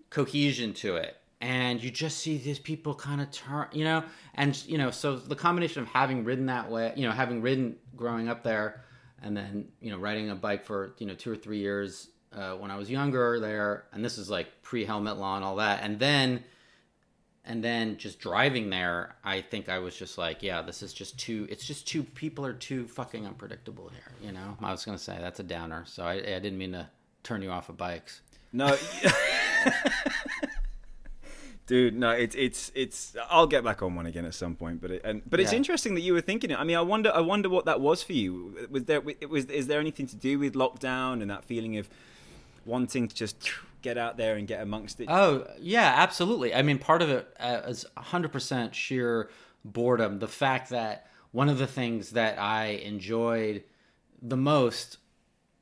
cohesion 0.10 0.74
to 0.76 0.96
it. 0.96 1.18
And 1.42 1.84
you 1.84 1.92
just 1.92 2.20
see 2.20 2.38
these 2.38 2.58
people 2.58 2.96
kind 2.96 3.22
of 3.22 3.30
turn, 3.32 3.68
you 3.74 3.84
know? 3.84 4.04
And, 4.34 4.60
you 4.66 4.78
know, 4.78 4.92
so 4.92 5.18
the 5.18 5.36
combination 5.36 5.84
of 5.84 5.90
having 5.90 6.24
ridden 6.24 6.48
that 6.48 6.72
way, 6.72 6.94
you 6.96 7.06
know, 7.06 7.12
having 7.12 7.42
ridden 7.42 7.76
growing 7.96 8.30
up 8.30 8.44
there 8.44 8.86
and 9.22 9.36
then, 9.36 9.68
you 9.82 9.92
know, 9.92 9.98
riding 9.98 10.30
a 10.30 10.36
bike 10.36 10.64
for, 10.64 10.96
you 11.00 11.06
know, 11.06 11.14
two 11.14 11.32
or 11.32 11.36
three 11.36 11.60
years 11.60 12.10
uh, 12.34 12.54
when 12.54 12.72
I 12.72 12.78
was 12.78 12.90
younger 12.90 13.40
there. 13.42 13.86
And 13.92 14.04
this 14.04 14.18
is 14.18 14.30
like 14.30 14.62
pre 14.62 14.86
helmet 14.86 15.18
law 15.18 15.36
and 15.36 15.44
all 15.44 15.58
that. 15.58 15.84
And 15.84 16.00
then, 16.00 16.44
and 17.46 17.64
then 17.64 17.96
just 17.98 18.20
driving 18.20 18.70
there 18.70 19.16
i 19.24 19.40
think 19.42 19.70
i 19.70 19.78
was 19.80 19.96
just 19.96 20.18
like 20.18 20.42
yeah 20.44 20.62
this 20.62 20.82
is 20.84 20.94
just 20.94 21.18
too 21.20 21.48
it's 21.50 21.66
just 21.66 21.88
too 21.88 22.04
people 22.04 22.46
are 22.46 22.54
too 22.54 22.88
fucking 22.88 23.26
unpredictable 23.26 23.90
here 23.90 24.12
you 24.22 24.32
know 24.32 24.58
i 24.62 24.72
was 24.72 24.84
gonna 24.86 24.98
say 24.98 25.18
that's 25.22 25.40
a 25.40 25.44
downer 25.44 25.84
so 25.86 26.04
i, 26.04 26.14
I 26.14 26.40
didn't 26.40 26.58
mean 26.58 26.72
to 26.74 26.88
turn 27.24 27.42
you 27.42 27.50
off 27.52 27.70
of 27.70 27.78
bikes 27.78 28.22
No, 28.54 28.78
dude, 31.68 31.96
no. 31.96 32.12
It's 32.12 32.36
it's 32.36 32.72
it's. 32.76 33.16
I'll 33.30 33.48
get 33.48 33.64
back 33.64 33.82
on 33.82 33.96
one 33.96 34.06
again 34.06 34.26
at 34.26 34.34
some 34.34 34.56
point, 34.56 34.82
but 34.82 34.92
it, 34.92 35.02
and 35.04 35.22
but 35.30 35.40
it's 35.40 35.52
Yeah. 35.52 35.58
interesting 35.58 35.96
that 35.96 36.02
you 36.02 36.14
were 36.14 36.22
thinking 36.22 36.52
it. 36.52 36.60
I 36.60 36.64
mean, 36.64 36.78
I 36.78 36.82
wonder, 36.82 37.12
I 37.14 37.22
wonder 37.22 37.50
what 37.50 37.66
that 37.66 37.82
was 37.82 38.04
for 38.04 38.14
you. 38.14 38.68
Was 38.70 38.84
there 38.86 39.02
it 39.20 39.30
was 39.30 39.46
is 39.46 39.68
there 39.68 39.80
anything 39.80 40.08
to 40.08 40.16
do 40.16 40.40
with 40.40 40.54
lockdown 40.54 41.22
and 41.22 41.30
that 41.32 41.44
feeling 41.44 41.78
of 41.78 41.90
wanting 42.66 43.08
to 43.08 43.16
just 43.16 43.50
get 43.82 43.98
out 43.98 44.18
there 44.18 44.36
and 44.36 44.48
get 44.48 44.62
amongst 44.62 45.00
it? 45.00 45.08
Oh 45.10 45.48
yeah, 45.60 45.94
absolutely. 45.96 46.54
I 46.54 46.62
mean, 46.62 46.80
part 46.80 47.02
of 47.02 47.10
it 47.10 47.36
uh, 47.40 47.62
100% 47.62 48.74
sheer 48.74 49.30
boredom. 49.64 50.20
The 50.20 50.28
fact 50.28 50.70
that 50.70 51.08
one 51.32 51.50
of 51.50 51.58
the 51.58 51.68
things 51.68 52.12
that 52.12 52.40
I 52.40 52.68
enjoyed 52.84 53.64
the 54.22 54.38
most 54.38 54.98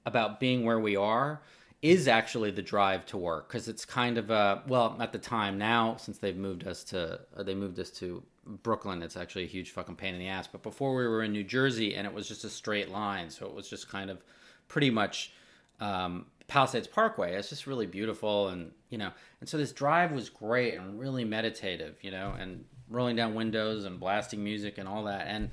about 0.05 0.39
being 0.39 0.65
where 0.65 0.79
we 0.79 0.95
are 0.95 1.41
is 1.81 2.07
actually 2.07 2.51
the 2.51 2.61
drive 2.61 3.05
to 3.05 3.17
work 3.17 3.47
because 3.47 3.67
it's 3.67 3.83
kind 3.83 4.17
of 4.17 4.29
a 4.29 4.63
well 4.67 4.95
at 4.99 5.11
the 5.11 5.17
time 5.17 5.57
now 5.57 5.95
since 5.97 6.17
they've 6.17 6.37
moved 6.37 6.65
us 6.65 6.83
to 6.83 7.19
uh, 7.35 7.43
they 7.43 7.53
moved 7.53 7.77
us 7.79 7.89
to 7.89 8.23
Brooklyn 8.45 9.01
it's 9.01 9.17
actually 9.17 9.43
a 9.43 9.47
huge 9.47 9.71
fucking 9.71 9.95
pain 9.95 10.13
in 10.13 10.19
the 10.19 10.27
ass 10.27 10.47
but 10.47 10.63
before 10.63 10.95
we 10.95 11.07
were 11.07 11.23
in 11.23 11.33
New 11.33 11.43
Jersey 11.43 11.95
and 11.95 12.07
it 12.07 12.13
was 12.13 12.27
just 12.27 12.45
a 12.45 12.49
straight 12.49 12.89
line 12.89 13.29
so 13.29 13.45
it 13.45 13.53
was 13.53 13.69
just 13.69 13.89
kind 13.89 14.09
of 14.09 14.23
pretty 14.69 14.89
much 14.89 15.33
um, 15.79 16.27
Palisades 16.47 16.87
Parkway 16.87 17.35
it's 17.35 17.49
just 17.49 17.67
really 17.67 17.85
beautiful 17.85 18.49
and 18.49 18.71
you 18.89 18.97
know 18.97 19.11
and 19.39 19.49
so 19.49 19.57
this 19.57 19.71
drive 19.71 20.11
was 20.11 20.29
great 20.29 20.75
and 20.75 20.99
really 20.99 21.23
meditative 21.23 21.97
you 22.01 22.11
know 22.11 22.33
and 22.39 22.65
rolling 22.89 23.15
down 23.15 23.33
windows 23.33 23.85
and 23.85 23.99
blasting 23.99 24.43
music 24.43 24.77
and 24.77 24.87
all 24.87 25.05
that 25.05 25.25
and 25.27 25.49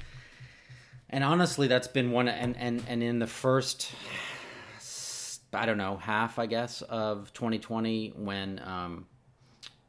and 1.08 1.24
honestly 1.24 1.68
that's 1.68 1.88
been 1.88 2.10
one 2.10 2.28
and 2.28 2.56
and 2.56 2.82
and 2.88 3.02
in 3.02 3.18
the 3.18 3.26
first 3.26 3.92
I 5.52 5.66
don't 5.66 5.78
know, 5.78 5.96
half, 5.96 6.38
I 6.38 6.46
guess, 6.46 6.82
of 6.82 7.32
2020 7.32 8.14
when, 8.16 8.60
um, 8.64 9.06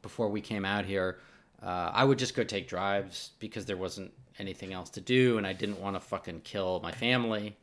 before 0.02 0.28
we 0.28 0.40
came 0.40 0.64
out 0.64 0.84
here, 0.84 1.18
uh, 1.62 1.90
I 1.92 2.04
would 2.04 2.18
just 2.18 2.34
go 2.34 2.42
take 2.42 2.66
drives 2.66 3.30
because 3.38 3.66
there 3.66 3.76
wasn't 3.76 4.12
anything 4.38 4.72
else 4.72 4.90
to 4.90 5.00
do 5.00 5.38
and 5.38 5.46
I 5.46 5.52
didn't 5.52 5.80
want 5.80 5.94
to 5.94 6.00
fucking 6.00 6.40
kill 6.40 6.80
my 6.82 6.90
family. 6.90 7.56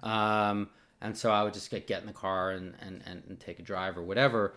Um, 0.00 0.68
and 1.00 1.16
so 1.16 1.30
I 1.30 1.42
would 1.42 1.54
just 1.54 1.70
get, 1.70 1.86
get 1.86 2.00
in 2.00 2.06
the 2.06 2.12
car 2.12 2.50
and, 2.50 2.74
and, 2.80 3.02
and, 3.06 3.22
and 3.28 3.40
take 3.40 3.58
a 3.58 3.62
drive 3.62 3.96
or 3.96 4.02
whatever. 4.02 4.54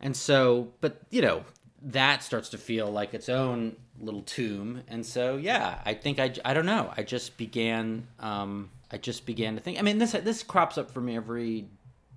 And 0.00 0.16
so, 0.16 0.72
but, 0.80 1.00
you 1.10 1.22
know, 1.22 1.44
that 1.82 2.22
starts 2.22 2.48
to 2.50 2.58
feel 2.58 2.90
like 2.90 3.14
its 3.14 3.28
own 3.28 3.76
little 4.00 4.22
tomb. 4.22 4.82
And 4.88 5.06
so, 5.06 5.36
yeah, 5.36 5.80
I 5.84 5.94
think 5.94 6.18
I, 6.18 6.34
I 6.44 6.54
don't 6.54 6.66
know. 6.66 6.92
I 6.96 7.02
just 7.02 7.36
began, 7.36 8.06
um, 8.20 8.70
I 8.90 8.98
just 8.98 9.26
began 9.26 9.54
to 9.54 9.60
think, 9.60 9.78
I 9.78 9.82
mean, 9.82 9.98
this, 9.98 10.12
this 10.12 10.42
crops 10.42 10.76
up 10.76 10.90
for 10.90 11.00
me 11.00 11.16
every 11.16 11.66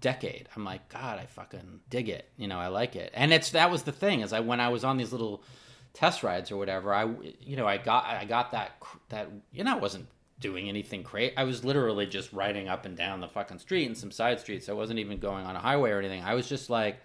decade. 0.02 0.48
I'm 0.56 0.64
like, 0.64 0.90
God, 0.90 1.20
I 1.20 1.26
fucking 1.26 1.82
dig 1.90 2.10
it. 2.10 2.30
You 2.38 2.48
know, 2.48 2.58
I 2.58 2.68
like 2.68 2.96
it. 2.96 3.12
And 3.14 3.34
it's 3.34 3.52
that 3.52 3.72
was 3.72 3.84
the 3.84 3.92
thing 3.92 4.22
is 4.22 4.34
I 4.34 4.40
when 4.40 4.60
I 4.60 4.70
was 4.70 4.84
on 4.84 4.98
these 4.98 5.12
little 5.12 5.44
test 5.94 6.24
rides 6.24 6.52
or 6.52 6.58
whatever, 6.58 6.94
I 6.94 7.10
you 7.42 7.56
know 7.56 7.68
I 7.68 7.78
got 7.78 8.06
I 8.06 8.26
got 8.26 8.52
that 8.52 8.72
that 9.10 9.30
you 9.52 9.64
know 9.64 9.76
I 9.76 9.80
wasn't 9.80 10.08
doing 10.39 10.69
anything 10.69 11.03
crazy. 11.03 11.34
I 11.36 11.43
was 11.43 11.63
literally 11.63 12.05
just 12.05 12.31
riding 12.34 12.67
up 12.67 12.86
and 12.86 12.96
down 12.96 13.19
the 13.19 13.27
fucking 13.27 13.60
street 13.60 13.86
and 13.86 13.98
some 13.98 14.12
side 14.12 14.39
streets. 14.39 14.69
I 14.69 14.74
wasn't 14.74 15.00
even 15.00 15.19
going 15.19 15.46
on 15.46 15.55
a 15.55 15.60
highway 15.60 15.91
or 15.91 16.00
anything. 16.00 16.24
I 16.24 16.34
was 16.34 16.48
just 16.48 16.69
like. 16.69 16.98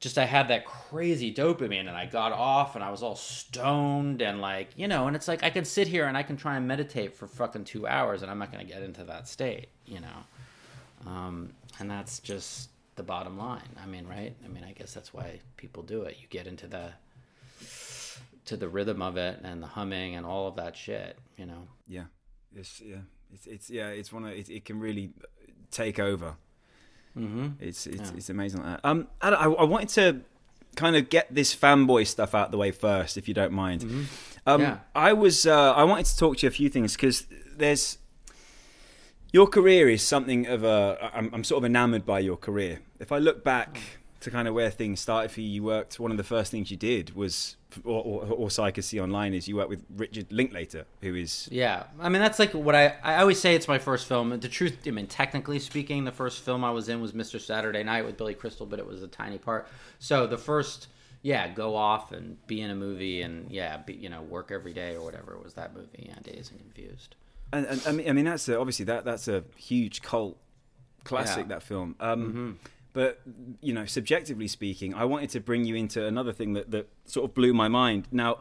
Just 0.00 0.18
I 0.18 0.24
had 0.24 0.48
that 0.48 0.64
crazy 0.64 1.32
dopamine, 1.32 1.86
and 1.86 1.90
I 1.90 2.06
got 2.06 2.32
off, 2.32 2.74
and 2.74 2.82
I 2.82 2.90
was 2.90 3.04
all 3.04 3.14
stoned, 3.14 4.20
and 4.20 4.40
like 4.40 4.70
you 4.74 4.88
know, 4.88 5.06
and 5.06 5.14
it's 5.14 5.28
like 5.28 5.44
I 5.44 5.50
can 5.50 5.64
sit 5.64 5.86
here 5.86 6.06
and 6.06 6.16
I 6.16 6.24
can 6.24 6.36
try 6.36 6.56
and 6.56 6.66
meditate 6.66 7.14
for 7.14 7.28
fucking 7.28 7.62
two 7.62 7.86
hours, 7.86 8.22
and 8.22 8.28
I'm 8.28 8.36
not 8.36 8.50
gonna 8.50 8.64
get 8.64 8.82
into 8.82 9.04
that 9.04 9.28
state, 9.28 9.68
you 9.86 10.00
know. 10.00 11.08
Um, 11.08 11.52
and 11.78 11.88
that's 11.88 12.18
just 12.18 12.70
the 12.96 13.02
bottom 13.02 13.38
line. 13.38 13.68
I 13.82 13.86
mean, 13.86 14.06
right? 14.06 14.34
I 14.44 14.48
mean, 14.48 14.64
I 14.64 14.72
guess 14.72 14.92
that's 14.92 15.14
why 15.14 15.40
people 15.56 15.82
do 15.82 16.02
it. 16.02 16.16
You 16.20 16.26
get 16.28 16.46
into 16.46 16.66
the 16.66 16.92
to 18.44 18.56
the 18.56 18.68
rhythm 18.68 19.00
of 19.02 19.16
it 19.16 19.40
and 19.44 19.62
the 19.62 19.68
humming 19.68 20.16
and 20.16 20.26
all 20.26 20.48
of 20.48 20.56
that 20.56 20.76
shit, 20.76 21.16
you 21.36 21.46
know. 21.46 21.68
Yeah, 21.86 22.04
it's 22.56 22.80
yeah, 22.80 22.96
it's 23.32 23.46
it's 23.46 23.70
yeah, 23.70 23.88
it's 23.88 24.12
one 24.12 24.24
of 24.24 24.32
it, 24.32 24.48
it 24.48 24.64
can 24.64 24.80
really 24.80 25.10
take 25.70 25.98
over. 25.98 26.34
Mm-hmm. 27.16 27.48
It's 27.60 27.86
it's, 27.86 28.10
Yeah. 28.10 28.16
it's 28.16 28.30
amazing. 28.30 28.62
Like 28.62 28.82
that. 28.82 28.88
Um, 28.88 29.08
I, 29.20 29.30
I, 29.30 29.64
wanted 29.64 29.88
to 29.90 30.20
kind 30.76 30.96
of 30.96 31.10
get 31.10 31.34
this 31.34 31.54
fanboy 31.54 32.06
stuff 32.06 32.34
out 32.34 32.50
the 32.50 32.56
way 32.56 32.70
first, 32.70 33.16
if 33.16 33.28
you 33.28 33.34
don't 33.34 33.52
mind. 33.52 33.82
Um, 33.82 34.08
Mm-hmm. 34.46 34.60
Yeah. 34.62 34.78
I 34.94 35.12
was 35.12 35.46
uh, 35.46 35.72
I 35.72 35.84
wanted 35.84 36.06
to 36.06 36.16
talk 36.16 36.38
to 36.38 36.46
you 36.46 36.48
a 36.48 36.52
few 36.52 36.68
things 36.68 36.94
because 36.94 37.26
there's 37.56 37.98
your 39.32 39.46
career 39.46 39.88
is 39.88 40.02
something 40.02 40.46
of 40.46 40.64
a 40.64 41.10
I'm, 41.14 41.30
I'm 41.32 41.44
sort 41.44 41.58
of 41.58 41.64
enamored 41.64 42.04
by 42.04 42.18
your 42.20 42.36
career. 42.36 42.80
If 42.98 43.12
I 43.12 43.18
look 43.18 43.44
back 43.44 43.78
to 44.20 44.30
kind 44.30 44.48
of 44.48 44.54
where 44.54 44.70
things 44.70 45.00
started 45.00 45.30
for 45.30 45.40
you, 45.40 45.48
you 45.48 45.62
worked. 45.62 46.00
One 46.00 46.10
of 46.10 46.16
the 46.16 46.24
first 46.24 46.50
things 46.50 46.70
you 46.70 46.76
did 46.76 47.14
was, 47.14 47.56
or, 47.84 48.02
or, 48.02 48.26
or 48.26 48.50
so 48.50 48.62
I 48.62 48.70
could 48.70 48.84
see 48.84 49.00
online, 49.00 49.34
is 49.34 49.48
you 49.48 49.56
work 49.56 49.68
with 49.68 49.84
Richard 49.96 50.32
Linklater, 50.32 50.84
who 51.00 51.14
is 51.14 51.48
Yeah, 51.50 51.84
I 52.00 52.08
mean 52.08 52.22
that's 52.22 52.38
like 52.38 52.52
what 52.52 52.74
I 52.74 52.96
I 53.02 53.20
always 53.20 53.40
say 53.40 53.54
it's 53.54 53.68
my 53.68 53.78
first 53.78 54.06
film. 54.06 54.38
The 54.40 54.48
truth, 54.48 54.78
I 54.86 54.90
mean, 54.90 55.06
technically 55.06 55.58
speaking, 55.58 56.04
the 56.04 56.12
first 56.12 56.44
film 56.44 56.64
I 56.64 56.70
was 56.70 56.88
in 56.88 57.00
was 57.00 57.12
Mr. 57.12 57.40
Saturday 57.40 57.82
Night 57.82 58.04
with 58.04 58.16
Billy 58.16 58.34
Crystal, 58.34 58.66
but 58.66 58.78
it 58.78 58.86
was 58.86 59.02
a 59.02 59.08
tiny 59.08 59.38
part. 59.38 59.68
So 59.98 60.26
the 60.26 60.38
first, 60.38 60.88
yeah, 61.22 61.48
go 61.48 61.76
off 61.76 62.12
and 62.12 62.44
be 62.46 62.60
in 62.60 62.70
a 62.70 62.74
movie 62.74 63.22
and 63.22 63.50
yeah, 63.50 63.78
be, 63.78 63.94
you 63.94 64.08
know, 64.08 64.22
work 64.22 64.50
every 64.52 64.72
day 64.72 64.94
or 64.94 65.02
whatever 65.04 65.38
was 65.42 65.54
that 65.54 65.74
movie. 65.74 66.06
Yeah, 66.08 66.16
Dazed 66.22 66.52
and 66.52 66.60
Confused. 66.60 67.16
And, 67.52 67.66
and 67.66 67.82
I 67.86 67.92
mean, 67.92 68.08
I 68.08 68.12
mean 68.12 68.24
that's 68.24 68.48
a, 68.48 68.58
obviously 68.58 68.86
that 68.86 69.04
that's 69.04 69.28
a 69.28 69.44
huge 69.56 70.02
cult 70.02 70.38
classic. 71.04 71.36
Yeah. 71.36 71.42
Mm-hmm. 71.42 71.48
That 71.50 71.62
film. 71.62 71.96
Um, 72.00 72.58
But 72.92 73.20
you 73.60 73.72
know, 73.72 73.86
subjectively 73.86 74.48
speaking, 74.48 74.94
I 74.94 75.04
wanted 75.04 75.30
to 75.30 75.40
bring 75.40 75.64
you 75.64 75.74
into 75.74 76.04
another 76.06 76.32
thing 76.32 76.52
that 76.54 76.70
that 76.72 76.88
sort 77.06 77.24
of 77.28 77.34
blew 77.34 77.54
my 77.54 77.68
mind. 77.68 78.06
Now, 78.12 78.40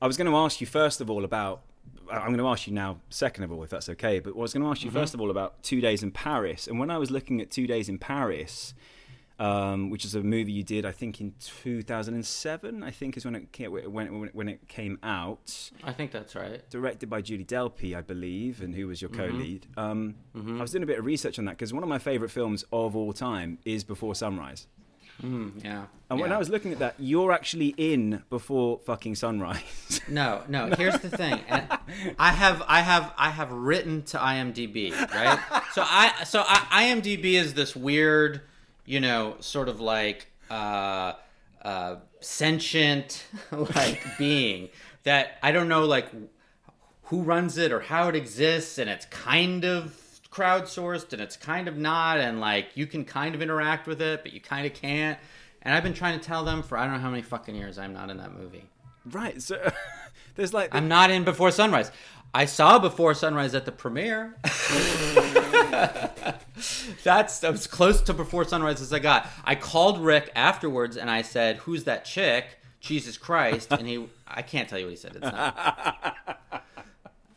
I 0.00 0.06
was 0.06 0.16
going 0.16 0.30
to 0.30 0.36
ask 0.36 0.60
you 0.60 0.66
first 0.66 1.00
of 1.00 1.10
all 1.10 1.24
about. 1.24 1.62
I'm 2.10 2.26
going 2.28 2.38
to 2.38 2.48
ask 2.48 2.66
you 2.68 2.72
now, 2.72 3.00
second 3.10 3.44
of 3.44 3.52
all, 3.52 3.62
if 3.64 3.70
that's 3.70 3.88
okay. 3.88 4.20
But 4.20 4.30
I 4.34 4.38
was 4.38 4.52
going 4.52 4.62
to 4.62 4.70
ask 4.70 4.82
you 4.84 4.90
Mm-hmm. 4.90 4.98
first 4.98 5.14
of 5.14 5.20
all 5.20 5.30
about 5.30 5.62
Two 5.62 5.80
Days 5.80 6.02
in 6.02 6.10
Paris. 6.12 6.66
And 6.68 6.78
when 6.78 6.90
I 6.90 6.98
was 6.98 7.10
looking 7.10 7.40
at 7.40 7.50
Two 7.50 7.66
Days 7.66 7.88
in 7.88 7.98
Paris, 7.98 8.74
um, 9.38 9.90
which 9.90 10.04
is 10.04 10.14
a 10.14 10.22
movie 10.22 10.52
you 10.52 10.62
did, 10.62 10.86
I 10.86 10.92
think 10.92 11.20
in 11.20 11.34
2007. 11.40 12.82
I 12.82 12.90
think 12.90 13.16
is 13.16 13.24
when 13.24 13.34
it 13.34 13.52
came, 13.52 13.72
when 13.72 14.08
when 14.32 14.48
it 14.48 14.68
came 14.68 14.98
out 15.02 15.70
I 15.84 15.92
think 15.92 16.10
that's 16.10 16.34
right. 16.34 16.68
directed 16.70 17.08
by 17.10 17.20
Julie 17.22 17.44
Delpy, 17.44 17.96
I 17.96 18.00
believe, 18.00 18.62
and 18.62 18.74
who 18.74 18.86
was 18.88 19.00
your 19.02 19.10
Mm-hmm. 19.10 19.30
co-lead. 19.30 19.66
Um, 19.76 20.14
I 20.34 20.60
was 20.62 20.72
doing 20.72 20.82
a 20.82 20.86
bit 20.86 20.98
of 20.98 21.04
research 21.06 21.38
on 21.38 21.44
that 21.46 21.52
because 21.52 21.72
one 21.72 21.82
of 21.82 21.88
my 21.88 21.98
favorite 21.98 22.30
films 22.30 22.64
of 22.72 22.96
all 22.96 23.12
time 23.12 23.58
is 23.64 23.84
Before 23.84 24.14
Sunrise. 24.14 24.66
Mm, 25.22 25.64
yeah. 25.64 25.86
And 26.10 26.20
when 26.20 26.28
yeah. 26.30 26.36
I 26.36 26.38
was 26.38 26.50
looking 26.50 26.72
at 26.72 26.78
that, 26.80 26.94
you're 26.98 27.32
actually 27.32 27.68
in 27.78 28.22
Before 28.28 28.78
fucking 28.84 29.14
Sunrise. 29.14 30.00
No, 30.08 30.42
no. 30.48 30.70
Here's 30.76 30.98
the 30.98 31.08
thing. 31.08 31.40
I 32.18 32.32
have, 32.32 32.62
I 32.68 32.80
have, 32.80 33.14
I 33.16 33.30
have 33.30 33.50
written 33.50 34.02
to 34.04 34.18
IMDb, 34.18 34.92
right? 34.92 35.38
So 35.72 35.82
I, 35.84 36.24
so 36.24 36.42
I, 36.46 36.84
IMDb 36.94 37.34
is 37.34 37.54
this 37.54 37.74
weird, 37.74 38.42
you 38.86 39.00
know, 39.00 39.36
sort 39.40 39.68
of 39.68 39.80
like 39.80 40.28
uh, 40.50 41.12
uh, 41.62 41.96
sentient, 42.20 43.24
like 43.50 44.00
being 44.16 44.70
that 45.02 45.38
I 45.42 45.52
don't 45.52 45.68
know, 45.68 45.84
like 45.84 46.08
who 47.04 47.22
runs 47.22 47.58
it 47.58 47.72
or 47.72 47.80
how 47.80 48.08
it 48.08 48.16
exists, 48.16 48.78
and 48.78 48.88
it's 48.88 49.06
kind 49.06 49.64
of 49.64 50.00
crowdsourced 50.30 51.12
and 51.12 51.22
it's 51.22 51.36
kind 51.36 51.66
of 51.66 51.76
not, 51.76 52.18
and 52.18 52.40
like 52.40 52.68
you 52.74 52.86
can 52.86 53.04
kind 53.04 53.34
of 53.34 53.42
interact 53.42 53.86
with 53.86 54.00
it, 54.00 54.22
but 54.22 54.32
you 54.32 54.40
kind 54.40 54.66
of 54.66 54.74
can't. 54.74 55.18
And 55.62 55.74
I've 55.74 55.82
been 55.82 55.94
trying 55.94 56.18
to 56.18 56.24
tell 56.24 56.44
them 56.44 56.62
for 56.62 56.78
I 56.78 56.84
don't 56.84 56.94
know 56.94 57.00
how 57.00 57.10
many 57.10 57.22
fucking 57.22 57.54
years 57.54 57.78
I'm 57.78 57.92
not 57.92 58.10
in 58.10 58.18
that 58.18 58.32
movie. 58.32 58.64
Right. 59.10 59.40
So 59.42 59.72
there's 60.36 60.54
like 60.54 60.74
I'm 60.74 60.88
not 60.88 61.10
in 61.10 61.24
Before 61.24 61.50
Sunrise. 61.50 61.90
I 62.34 62.44
saw 62.44 62.78
Before 62.78 63.14
Sunrise 63.14 63.54
at 63.54 63.64
the 63.64 63.72
premiere. 63.72 64.36
That's 67.04 67.42
as 67.44 67.66
close 67.66 68.00
to 68.02 68.14
Before 68.14 68.44
Sunrise 68.44 68.80
as 68.80 68.92
I 68.92 68.98
got. 68.98 69.26
I 69.44 69.54
called 69.54 70.00
Rick 70.00 70.30
afterwards 70.34 70.96
and 70.96 71.10
I 71.10 71.22
said, 71.22 71.58
"Who's 71.58 71.84
that 71.84 72.04
chick?" 72.04 72.58
Jesus 72.80 73.18
Christ, 73.18 73.72
and 73.72 73.86
he 73.86 74.06
I 74.26 74.42
can't 74.42 74.68
tell 74.68 74.78
you 74.78 74.86
what 74.86 74.90
he 74.90 74.96
said. 74.96 75.12
It's 75.16 75.22
not. 75.22 76.16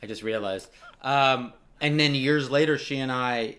I 0.01 0.05
just 0.07 0.23
realized. 0.23 0.69
Um, 1.01 1.53
and 1.81 1.99
then 1.99 2.15
years 2.15 2.49
later, 2.49 2.77
she 2.77 2.97
and 2.97 3.11
I 3.11 3.57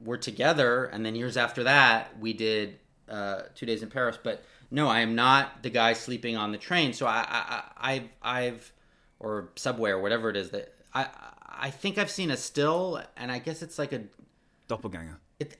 were 0.00 0.18
together, 0.18 0.84
and 0.84 1.04
then 1.04 1.14
years 1.14 1.36
after 1.36 1.64
that, 1.64 2.18
we 2.18 2.32
did 2.32 2.78
uh, 3.08 3.42
Two 3.54 3.66
Days 3.66 3.82
in 3.82 3.90
Paris. 3.90 4.18
But 4.22 4.44
no, 4.70 4.88
I 4.88 5.00
am 5.00 5.14
not 5.14 5.62
the 5.62 5.70
guy 5.70 5.92
sleeping 5.92 6.36
on 6.36 6.52
the 6.52 6.58
train. 6.58 6.92
So 6.92 7.06
I, 7.06 7.24
I, 7.28 7.62
I've, 7.76 8.08
I've, 8.22 8.72
or 9.18 9.50
subway 9.56 9.90
or 9.90 10.00
whatever 10.00 10.30
it 10.30 10.36
is 10.36 10.50
that 10.50 10.72
I, 10.94 11.08
I 11.60 11.70
think 11.70 11.98
I've 11.98 12.10
seen 12.10 12.30
a 12.30 12.36
still, 12.36 13.02
and 13.16 13.30
I 13.30 13.38
guess 13.38 13.62
it's 13.62 13.78
like 13.78 13.92
a 13.92 14.02
doppelganger. 14.66 15.18
It, 15.38 15.58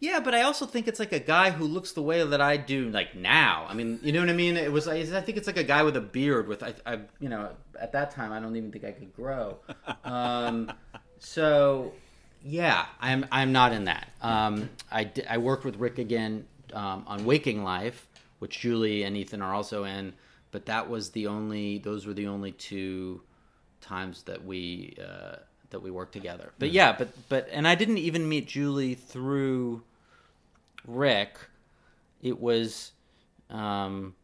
yeah, 0.00 0.18
but 0.18 0.34
I 0.34 0.42
also 0.42 0.64
think 0.64 0.88
it's 0.88 0.98
like 0.98 1.12
a 1.12 1.20
guy 1.20 1.50
who 1.50 1.66
looks 1.66 1.92
the 1.92 2.00
way 2.00 2.24
that 2.24 2.40
I 2.40 2.56
do, 2.56 2.88
like 2.88 3.14
now. 3.14 3.66
I 3.68 3.74
mean, 3.74 4.00
you 4.02 4.12
know 4.12 4.20
what 4.20 4.30
I 4.30 4.32
mean? 4.32 4.56
It 4.56 4.72
was. 4.72 4.88
I 4.88 5.04
think 5.20 5.36
it's 5.36 5.46
like 5.46 5.58
a 5.58 5.64
guy 5.64 5.82
with 5.82 5.94
a 5.96 6.00
beard. 6.00 6.48
With 6.48 6.62
I, 6.62 6.72
I 6.86 7.00
you 7.20 7.28
know, 7.28 7.50
at 7.78 7.92
that 7.92 8.10
time, 8.10 8.32
I 8.32 8.40
don't 8.40 8.56
even 8.56 8.72
think 8.72 8.84
I 8.84 8.92
could 8.92 9.14
grow. 9.14 9.58
Um, 10.02 10.72
so, 11.18 11.92
yeah, 12.42 12.86
I'm 13.00 13.26
I'm 13.30 13.52
not 13.52 13.72
in 13.72 13.84
that. 13.84 14.08
Um, 14.22 14.70
I 14.90 15.10
I 15.28 15.38
worked 15.38 15.64
with 15.64 15.76
Rick 15.76 15.98
again 15.98 16.46
um, 16.72 17.04
on 17.06 17.24
Waking 17.26 17.62
Life, 17.62 18.08
which 18.38 18.60
Julie 18.60 19.02
and 19.02 19.16
Ethan 19.16 19.42
are 19.42 19.54
also 19.54 19.84
in. 19.84 20.14
But 20.50 20.66
that 20.66 20.88
was 20.88 21.10
the 21.10 21.26
only; 21.26 21.78
those 21.78 22.06
were 22.06 22.14
the 22.14 22.26
only 22.26 22.52
two 22.52 23.20
times 23.90 24.22
that 24.22 24.44
we 24.44 24.96
uh, 25.02 25.36
that 25.70 25.80
we 25.80 25.90
worked 25.90 26.12
together. 26.12 26.52
But 26.58 26.70
yeah, 26.70 26.94
but 26.96 27.08
but 27.28 27.48
and 27.50 27.66
I 27.66 27.74
didn't 27.74 27.98
even 27.98 28.28
meet 28.28 28.46
Julie 28.46 28.94
through 28.94 29.82
Rick. 30.86 31.38
It 32.22 32.40
was 32.40 32.92
um, 33.50 34.14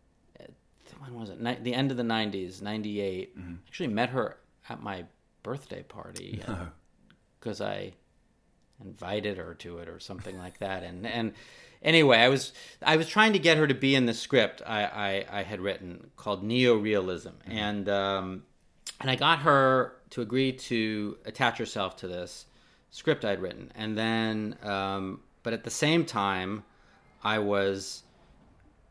when 1.00 1.14
was 1.18 1.30
it? 1.30 1.40
Ni- 1.40 1.58
the 1.61 1.75
end 1.75 1.90
of 1.90 1.96
the 1.96 2.04
'90s, 2.04 2.62
'98. 2.62 3.37
Actually, 3.66 3.88
met 3.88 4.11
her 4.11 4.37
at 4.68 4.80
my 4.82 5.04
birthday 5.42 5.82
party 5.82 6.42
because 7.40 7.61
I 7.61 7.92
invited 8.85 9.38
her 9.38 9.54
to 9.54 9.78
it 9.78 9.88
or 9.88 9.99
something 9.99 10.38
like 10.38 10.58
that. 10.58 10.82
And 10.85 11.06
and 11.06 11.32
anyway, 11.82 12.18
I 12.18 12.28
was 12.28 12.52
I 12.82 12.96
was 12.96 13.08
trying 13.08 13.32
to 13.32 13.38
get 13.40 13.56
her 13.58 13.66
to 13.66 13.75
be 13.75 13.94
in 13.94 14.06
the 14.06 14.14
script 14.14 14.62
I 14.64 14.85
I, 14.85 15.40
I 15.40 15.42
had 15.42 15.61
written 15.61 16.11
called 16.16 16.44
Neo-realism, 16.44 17.35
and 17.46 17.88
um, 17.88 18.42
and 19.00 19.11
I 19.11 19.17
got 19.17 19.41
her 19.41 19.97
to 20.11 20.23
agree 20.23 20.53
to 20.53 21.19
attach 21.25 21.59
herself 21.59 21.97
to 21.97 22.09
this 22.09 22.47
script 22.91 23.25
I'd 23.25 23.41
written, 23.41 23.73
and 23.75 23.97
then 23.97 24.57
um, 24.62 25.21
but 25.43 25.53
at 25.53 25.65
the 25.65 25.71
same 25.71 26.05
time, 26.05 26.65
I 27.23 27.38
was 27.38 28.03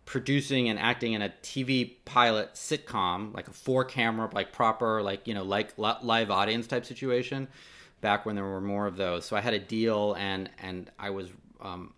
producing 0.06 0.70
and 0.70 0.78
acting 0.80 1.14
in 1.14 1.22
a 1.22 1.30
TV 1.42 1.96
pilot 2.06 2.54
sitcom, 2.54 3.34
like 3.34 3.48
a 3.48 3.52
four 3.52 3.84
camera, 3.84 4.30
like 4.32 4.52
proper, 4.52 5.02
like 5.02 5.28
you 5.28 5.34
know, 5.34 5.44
like 5.44 5.74
live 5.78 6.32
audience 6.32 6.68
type 6.68 6.86
situation, 6.86 7.48
back 8.02 8.26
when 8.26 8.36
there 8.36 8.46
were 8.46 8.62
more 8.62 8.88
of 8.88 8.98
those. 8.98 9.26
So 9.26 9.36
I 9.36 9.42
had 9.42 9.54
a 9.54 9.60
deal, 9.60 10.16
and 10.18 10.50
and 10.62 10.92
I 11.00 11.10
was 11.10 11.30
um, 11.62 11.94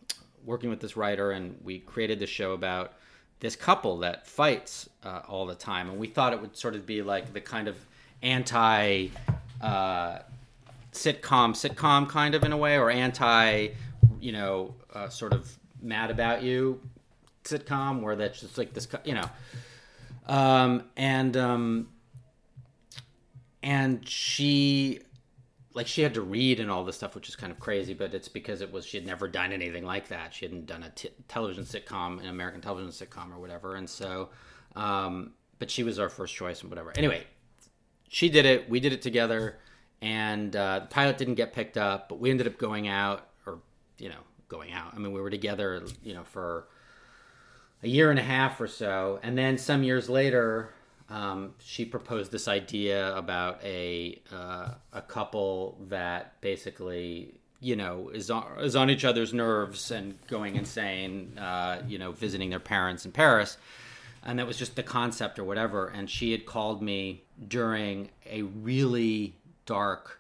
working 0.45 0.69
with 0.69 0.79
this 0.79 0.95
writer, 0.95 1.31
and 1.31 1.59
we 1.63 1.79
created 1.79 2.19
this 2.19 2.29
show 2.29 2.53
about 2.53 2.93
this 3.39 3.55
couple 3.55 3.99
that 3.99 4.25
fights 4.25 4.89
uh, 5.03 5.21
all 5.27 5.45
the 5.45 5.55
time, 5.55 5.89
and 5.89 5.99
we 5.99 6.07
thought 6.07 6.33
it 6.33 6.41
would 6.41 6.55
sort 6.55 6.75
of 6.75 6.85
be 6.85 7.01
like 7.01 7.33
the 7.33 7.41
kind 7.41 7.67
of 7.67 7.75
anti. 8.21 9.07
Uh, 9.61 10.19
sitcom 10.97 11.53
sitcom 11.53 12.09
kind 12.09 12.33
of 12.33 12.43
in 12.43 12.51
a 12.51 12.57
way 12.57 12.77
or 12.77 12.89
anti 12.89 13.69
you 14.19 14.31
know 14.31 14.73
uh, 14.93 15.07
sort 15.07 15.31
of 15.31 15.57
mad 15.81 16.09
about 16.09 16.41
you 16.41 16.81
sitcom 17.43 18.01
where 18.01 18.15
that's 18.15 18.41
just 18.41 18.57
like 18.57 18.73
this 18.73 18.87
you 19.05 19.13
know 19.13 19.29
um 20.25 20.83
and 20.97 21.37
um 21.37 21.87
and 23.61 24.07
she 24.07 24.99
like 25.73 25.85
she 25.87 26.01
had 26.01 26.15
to 26.15 26.21
read 26.21 26.59
and 26.59 26.71
all 26.71 26.83
this 26.83 26.95
stuff 26.95 27.13
which 27.13 27.29
is 27.29 27.35
kind 27.35 27.51
of 27.51 27.59
crazy 27.59 27.93
but 27.93 28.13
it's 28.13 28.27
because 28.27 28.61
it 28.61 28.71
was 28.71 28.85
she 28.85 28.97
had 28.97 29.05
never 29.05 29.27
done 29.27 29.51
anything 29.53 29.85
like 29.85 30.07
that 30.07 30.33
she 30.33 30.45
hadn't 30.45 30.65
done 30.65 30.83
a 30.83 30.89
t- 30.89 31.09
television 31.27 31.63
sitcom 31.63 32.19
an 32.19 32.27
american 32.27 32.59
television 32.59 32.91
sitcom 32.91 33.31
or 33.33 33.39
whatever 33.39 33.75
and 33.75 33.87
so 33.89 34.29
um 34.75 35.31
but 35.59 35.69
she 35.69 35.83
was 35.83 35.99
our 35.99 36.09
first 36.09 36.33
choice 36.33 36.61
and 36.61 36.69
whatever 36.69 36.91
anyway 36.97 37.23
she 38.07 38.29
did 38.29 38.45
it 38.45 38.69
we 38.69 38.79
did 38.79 38.93
it 38.93 39.01
together 39.01 39.57
and 40.01 40.55
uh, 40.55 40.79
the 40.79 40.87
pilot 40.87 41.17
didn't 41.17 41.35
get 41.35 41.53
picked 41.53 41.77
up 41.77 42.09
but 42.09 42.19
we 42.19 42.29
ended 42.29 42.47
up 42.47 42.57
going 42.57 42.87
out 42.87 43.27
or 43.45 43.59
you 43.97 44.09
know 44.09 44.19
going 44.49 44.71
out. 44.73 44.93
I 44.93 44.99
mean 44.99 45.11
we 45.11 45.21
were 45.21 45.29
together 45.29 45.83
you 46.03 46.13
know 46.13 46.23
for 46.23 46.67
a 47.83 47.87
year 47.87 48.09
and 48.09 48.19
a 48.19 48.23
half 48.23 48.59
or 48.59 48.67
so 48.67 49.19
and 49.23 49.37
then 49.37 49.57
some 49.57 49.83
years 49.83 50.09
later 50.09 50.73
um, 51.09 51.53
she 51.59 51.85
proposed 51.85 52.31
this 52.31 52.47
idea 52.47 53.15
about 53.15 53.63
a 53.63 54.21
uh, 54.31 54.69
a 54.93 55.01
couple 55.01 55.77
that 55.89 56.39
basically 56.41 57.39
you 57.59 57.75
know 57.75 58.09
is 58.09 58.29
on, 58.29 58.45
is 58.59 58.75
on 58.75 58.89
each 58.89 59.05
other's 59.05 59.33
nerves 59.33 59.91
and 59.91 60.17
going 60.27 60.55
insane 60.55 61.37
uh, 61.37 61.81
you 61.87 61.97
know 61.97 62.11
visiting 62.11 62.49
their 62.49 62.59
parents 62.59 63.05
in 63.05 63.11
paris 63.11 63.57
and 64.23 64.39
that 64.39 64.45
was 64.45 64.57
just 64.57 64.75
the 64.75 64.83
concept 64.83 65.39
or 65.39 65.43
whatever 65.43 65.87
and 65.87 66.09
she 66.09 66.31
had 66.31 66.45
called 66.45 66.81
me 66.81 67.23
during 67.47 68.09
a 68.25 68.41
really 68.43 69.35
dark 69.65 70.19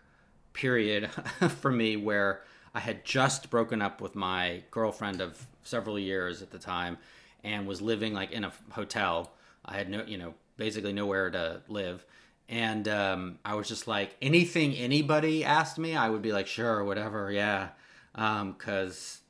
period 0.53 1.09
for 1.61 1.71
me 1.71 1.95
where 1.95 2.41
I 2.73 2.79
had 2.79 3.05
just 3.05 3.49
broken 3.49 3.81
up 3.81 4.01
with 4.01 4.15
my 4.15 4.63
girlfriend 4.71 5.21
of 5.21 5.45
several 5.63 5.97
years 5.97 6.41
at 6.41 6.51
the 6.51 6.59
time 6.59 6.97
and 7.43 7.67
was 7.67 7.81
living 7.81 8.13
like 8.13 8.31
in 8.31 8.43
a 8.43 8.51
hotel. 8.71 9.31
I 9.65 9.75
had 9.75 9.89
no, 9.89 10.03
you 10.05 10.17
know, 10.17 10.33
basically 10.57 10.93
nowhere 10.93 11.29
to 11.29 11.61
live. 11.67 12.05
And 12.49 12.87
um, 12.87 13.39
I 13.43 13.55
was 13.55 13.67
just 13.67 13.87
like, 13.87 14.15
anything 14.21 14.73
anybody 14.75 15.43
asked 15.43 15.77
me, 15.77 15.95
I 15.95 16.09
would 16.09 16.21
be 16.21 16.31
like, 16.31 16.47
sure, 16.47 16.83
whatever, 16.83 17.31
yeah. 17.31 17.69
Because 18.13 19.21
um, 19.21 19.25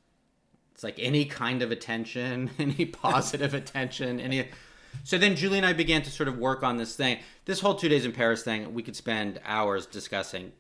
it's 0.74 0.84
like 0.84 0.96
any 1.00 1.26
kind 1.26 1.62
of 1.62 1.72
attention, 1.72 2.52
any 2.60 2.86
positive 2.86 3.54
attention, 3.54 4.20
any. 4.20 4.50
So 5.04 5.18
then 5.18 5.36
Julie 5.36 5.58
and 5.58 5.66
I 5.66 5.74
began 5.74 6.02
to 6.04 6.12
sort 6.12 6.28
of 6.28 6.38
work 6.38 6.64
on 6.64 6.78
this 6.78 6.96
thing. 6.96 7.20
This 7.46 7.60
whole 7.60 7.76
two 7.76 7.90
days 7.90 8.06
in 8.06 8.12
Paris 8.12 8.44
thing, 8.44 8.74
we 8.74 8.84
could 8.84 8.96
spend 8.96 9.40
hours 9.46 9.86
discussing. 9.86 10.52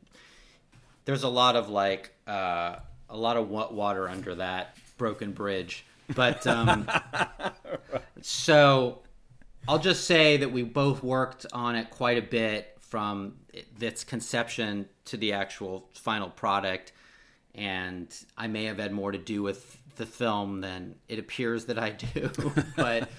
There's 1.06 1.24
a 1.24 1.30
lot 1.30 1.56
of 1.56 1.70
like 1.70 2.13
uh, 2.26 2.78
a 3.10 3.18
lot 3.18 3.38
of 3.38 3.50
water 3.50 4.10
under 4.10 4.36
that 4.36 4.78
broken 4.98 5.32
bridge, 5.32 5.86
but 6.16 6.46
um, 6.48 6.90
so 8.22 9.00
I'll 9.68 9.80
just 9.80 10.06
say 10.06 10.38
that 10.38 10.52
we 10.52 10.63
both 10.63 11.04
worked 11.04 11.46
on 11.52 11.76
it 11.76 11.90
quite 11.90 12.18
a 12.18 12.22
bit 12.22 12.78
from 12.80 13.36
its 13.80 14.04
conception 14.04 14.88
to 15.06 15.18
the 15.18 15.34
actual 15.34 15.90
final 15.94 16.30
product, 16.30 16.94
and 17.54 18.13
I 18.38 18.48
may 18.48 18.66
have 18.66 18.80
had 18.80 18.94
more 18.94 19.12
to 19.12 19.18
do 19.18 19.44
with 19.44 19.78
the 19.98 20.06
film 20.06 20.62
than 20.62 20.96
it 21.10 21.20
appears 21.20 21.66
that 21.66 21.78
I 21.78 21.90
do, 21.90 22.32
but 22.78 23.10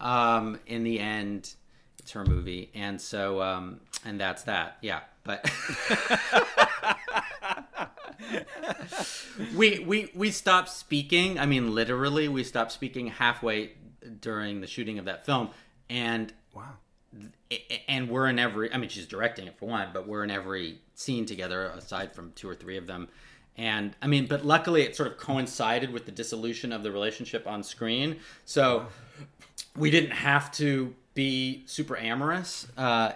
um, 0.00 0.58
in 0.66 0.84
the 0.84 1.00
end, 1.00 1.54
it's 1.98 2.12
her 2.12 2.24
movie, 2.24 2.70
and 2.74 3.00
so 3.00 3.42
um, 3.42 3.80
and 4.04 4.20
that's 4.20 4.44
that. 4.44 4.78
Yeah, 4.80 5.00
but 5.24 5.50
we 9.54 9.80
we 9.80 10.10
we 10.14 10.30
stopped 10.30 10.70
speaking. 10.70 11.38
I 11.38 11.46
mean, 11.46 11.74
literally, 11.74 12.28
we 12.28 12.44
stopped 12.44 12.72
speaking 12.72 13.08
halfway 13.08 13.72
during 14.20 14.60
the 14.60 14.66
shooting 14.66 14.98
of 14.98 15.04
that 15.06 15.26
film, 15.26 15.50
and 15.88 16.32
wow. 16.54 16.76
And 17.88 18.10
we're 18.10 18.26
in 18.28 18.38
every. 18.38 18.72
I 18.72 18.76
mean, 18.76 18.90
she's 18.90 19.06
directing 19.06 19.46
it 19.46 19.58
for 19.58 19.66
one, 19.66 19.88
but 19.94 20.06
we're 20.06 20.22
in 20.22 20.30
every 20.30 20.80
scene 20.94 21.24
together, 21.24 21.68
aside 21.68 22.12
from 22.14 22.32
two 22.32 22.48
or 22.48 22.54
three 22.54 22.76
of 22.76 22.86
them. 22.86 23.08
And 23.56 23.96
I 24.02 24.06
mean, 24.06 24.26
but 24.26 24.44
luckily, 24.44 24.82
it 24.82 24.94
sort 24.94 25.10
of 25.10 25.16
coincided 25.16 25.90
with 25.90 26.04
the 26.04 26.12
dissolution 26.12 26.72
of 26.72 26.82
the 26.82 26.92
relationship 26.92 27.46
on 27.46 27.62
screen, 27.62 28.18
so 28.44 28.86
we 29.78 29.90
didn't 29.90 30.10
have 30.12 30.50
to 30.52 30.94
be 31.14 31.62
super 31.66 31.96
amorous 31.96 32.66
uh, 32.76 33.12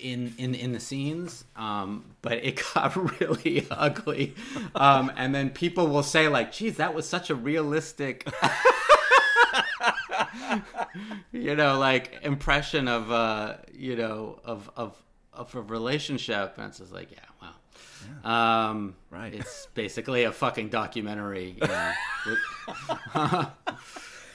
in 0.00 0.34
in 0.38 0.54
in 0.54 0.72
the 0.72 0.80
scenes, 0.80 1.44
um, 1.56 2.04
but 2.22 2.34
it 2.44 2.60
got 2.74 2.94
really 3.20 3.66
ugly. 3.70 4.34
Um, 4.74 5.10
and 5.16 5.34
then 5.34 5.50
people 5.50 5.88
will 5.88 6.02
say 6.02 6.28
like, 6.28 6.52
"Geez, 6.52 6.76
that 6.76 6.94
was 6.94 7.08
such 7.08 7.30
a 7.30 7.34
realistic." 7.34 8.28
you 11.32 11.54
know, 11.56 11.78
like 11.78 12.18
impression 12.22 12.88
of 12.88 13.10
uh, 13.10 13.56
you 13.72 13.96
know, 13.96 14.38
of 14.44 14.70
of 14.76 14.96
of 15.32 15.54
a 15.54 15.60
relationship, 15.62 16.54
and 16.58 16.66
it's 16.68 16.78
just 16.78 16.92
like, 16.92 17.10
yeah, 17.10 17.18
well, 17.40 18.30
Um, 18.32 18.94
Right. 19.10 19.32
It's 19.34 19.66
basically 19.74 20.24
a 20.24 20.32
fucking 20.32 20.68
documentary. 20.68 21.56
You 21.60 21.66
know, 21.66 21.92
with- 22.26 22.38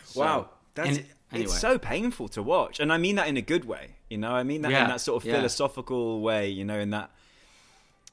So- 0.05 0.19
Wow, 0.21 0.49
that's 0.73 0.89
and- 0.97 1.05
anyway. 1.31 1.45
it's 1.45 1.59
so 1.59 1.77
painful 1.77 2.27
to 2.29 2.43
watch, 2.43 2.79
and 2.79 2.91
I 2.91 2.97
mean 2.97 3.15
that 3.15 3.27
in 3.27 3.37
a 3.37 3.41
good 3.41 3.65
way. 3.65 3.95
You 4.09 4.17
know, 4.17 4.31
I 4.31 4.43
mean 4.43 4.61
that 4.61 4.71
Yeah, 4.71 4.83
in 4.83 4.89
that 4.89 5.01
sort 5.01 5.21
of 5.21 5.27
yeah. 5.27 5.35
philosophical 5.35 6.21
way. 6.21 6.49
You 6.49 6.65
know, 6.65 6.79
in 6.79 6.91
that 6.91 7.11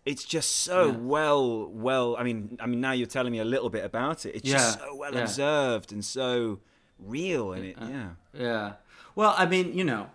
it's 0.05 0.25
just 0.25 0.51
so 0.57 0.91
well, 0.91 1.69
well. 1.71 2.17
I 2.19 2.25
mean, 2.25 2.59
I 2.61 2.67
mean, 2.67 2.81
now 2.81 2.93
you're 2.93 3.07
telling 3.07 3.33
me 3.33 3.39
a 3.39 3.45
little 3.45 3.71
bit 3.71 3.85
about 3.85 4.27
it. 4.27 4.37
It's 4.37 4.51
just 4.51 4.79
so 4.79 4.95
well 4.97 5.15
yeah. 5.15 5.21
observed 5.21 5.93
and 5.93 6.05
so 6.05 6.61
real, 6.99 7.53
and 7.53 7.65
it, 7.65 7.77
yeah. 7.81 8.09
Yeah. 8.33 8.73
Well, 9.15 9.35
I 9.39 9.47
mean, 9.47 9.73
you 9.73 9.85
know, 9.85 10.11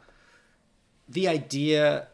the 1.07 1.27
idea, 1.27 2.07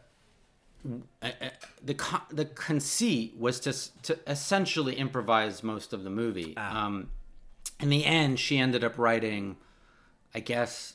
uh, 1.22 1.26
uh, 1.26 1.48
the 1.82 1.94
con- 1.94 2.22
the 2.30 2.46
conceit 2.46 3.34
was 3.36 3.60
to 3.60 3.74
to 4.04 4.18
essentially 4.26 4.94
improvise 4.94 5.62
most 5.62 5.92
of 5.92 6.02
the 6.04 6.10
movie. 6.10 6.56
Um, 6.56 7.10
in 7.80 7.90
the 7.90 8.06
end, 8.06 8.38
she 8.38 8.56
ended 8.56 8.84
up 8.84 8.96
writing, 8.96 9.56
I 10.36 10.40
guess, 10.40 10.94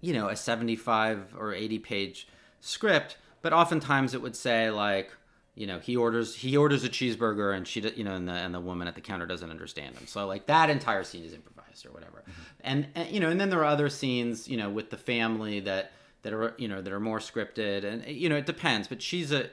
you 0.00 0.14
know, 0.14 0.28
a 0.28 0.36
seventy-five 0.36 1.34
or 1.36 1.52
eighty 1.52 1.78
page 1.78 2.28
script, 2.60 3.18
but 3.42 3.52
oftentimes 3.52 4.14
it 4.14 4.22
would 4.22 4.36
say 4.36 4.70
like. 4.70 5.10
You 5.58 5.66
know, 5.66 5.78
he 5.78 5.96
orders 5.96 6.34
he 6.34 6.54
orders 6.54 6.84
a 6.84 6.90
cheeseburger, 6.90 7.56
and 7.56 7.66
she, 7.66 7.80
you 7.80 8.04
know, 8.04 8.14
and 8.14 8.28
the 8.28 8.34
and 8.34 8.52
the 8.54 8.60
woman 8.60 8.88
at 8.88 8.94
the 8.94 9.00
counter 9.00 9.24
doesn't 9.24 9.50
understand 9.50 9.96
him. 9.96 10.06
So 10.06 10.26
like 10.26 10.44
that 10.48 10.68
entire 10.68 11.02
scene 11.02 11.24
is 11.24 11.32
improvised 11.32 11.86
or 11.86 11.92
whatever. 11.92 12.18
Mm-hmm. 12.20 12.42
And, 12.60 12.86
and 12.94 13.10
you 13.10 13.20
know, 13.20 13.30
and 13.30 13.40
then 13.40 13.48
there 13.48 13.60
are 13.60 13.72
other 13.76 13.88
scenes, 13.88 14.48
you 14.48 14.58
know, 14.58 14.68
with 14.68 14.90
the 14.90 14.98
family 14.98 15.60
that 15.60 15.92
that 16.24 16.34
are 16.34 16.54
you 16.58 16.68
know 16.68 16.82
that 16.82 16.92
are 16.92 17.00
more 17.00 17.20
scripted, 17.20 17.84
and 17.84 18.04
you 18.06 18.28
know, 18.28 18.36
it 18.36 18.44
depends. 18.44 18.86
But 18.86 19.00
she's 19.00 19.32
a 19.32 19.48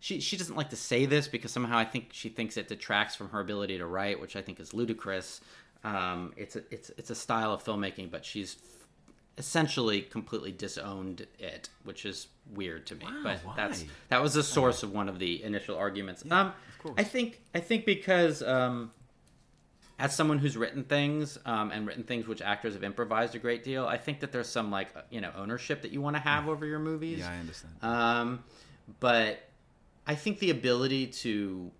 she 0.00 0.20
she 0.20 0.36
doesn't 0.36 0.56
like 0.56 0.70
to 0.70 0.76
say 0.76 1.06
this 1.06 1.28
because 1.28 1.50
somehow 1.50 1.78
I 1.78 1.84
think 1.84 2.08
she 2.12 2.28
thinks 2.28 2.56
it 2.56 2.68
detracts 2.68 3.14
from 3.16 3.30
her 3.30 3.40
ability 3.40 3.78
to 3.78 3.86
write, 3.86 4.20
which 4.20 4.36
I 4.36 4.42
think 4.42 4.60
is 4.60 4.72
ludicrous. 4.72 5.40
Um, 5.84 6.32
it's 6.36 6.56
a 6.56 6.62
it's 6.70 6.90
it's 6.96 7.10
a 7.10 7.14
style 7.14 7.52
of 7.52 7.64
filmmaking, 7.64 8.10
but 8.10 8.24
she's 8.24 8.56
essentially 9.36 10.02
completely 10.02 10.52
disowned 10.52 11.26
it, 11.38 11.68
which 11.84 12.04
is 12.04 12.26
weird 12.52 12.86
to 12.86 12.96
me. 12.96 13.06
but 13.22 13.40
that's 13.56 13.84
that 14.08 14.22
was 14.22 14.34
the 14.34 14.42
source 14.42 14.82
of 14.82 14.92
one 14.92 15.08
of 15.08 15.18
the 15.18 15.42
initial 15.42 15.76
arguments. 15.76 16.24
um, 16.30 16.52
I 16.96 17.04
think 17.04 17.40
I 17.54 17.60
think 17.60 17.84
because 17.84 18.42
um, 18.42 18.92
as 19.98 20.14
someone 20.14 20.38
who's 20.38 20.56
written 20.56 20.84
things 20.84 21.38
um, 21.44 21.70
and 21.72 21.86
written 21.86 22.04
things 22.04 22.26
which 22.26 22.42
actors 22.42 22.74
have 22.74 22.84
improvised 22.84 23.34
a 23.34 23.38
great 23.38 23.64
deal, 23.64 23.86
I 23.86 23.96
think 23.96 24.20
that 24.20 24.30
there's 24.32 24.48
some 24.48 24.70
like 24.70 24.88
you 25.10 25.20
know 25.20 25.32
ownership 25.36 25.82
that 25.82 25.92
you 25.92 26.00
want 26.00 26.16
to 26.16 26.22
have 26.22 26.48
over 26.48 26.66
your 26.66 26.78
movies. 26.78 27.20
Yeah, 27.20 27.30
I 27.30 27.36
understand. 27.38 27.74
Um, 27.82 28.44
but 29.00 29.47
I 30.08 30.14
think 30.14 30.38
the 30.40 30.50
ability 30.50 31.08
to 31.08 31.70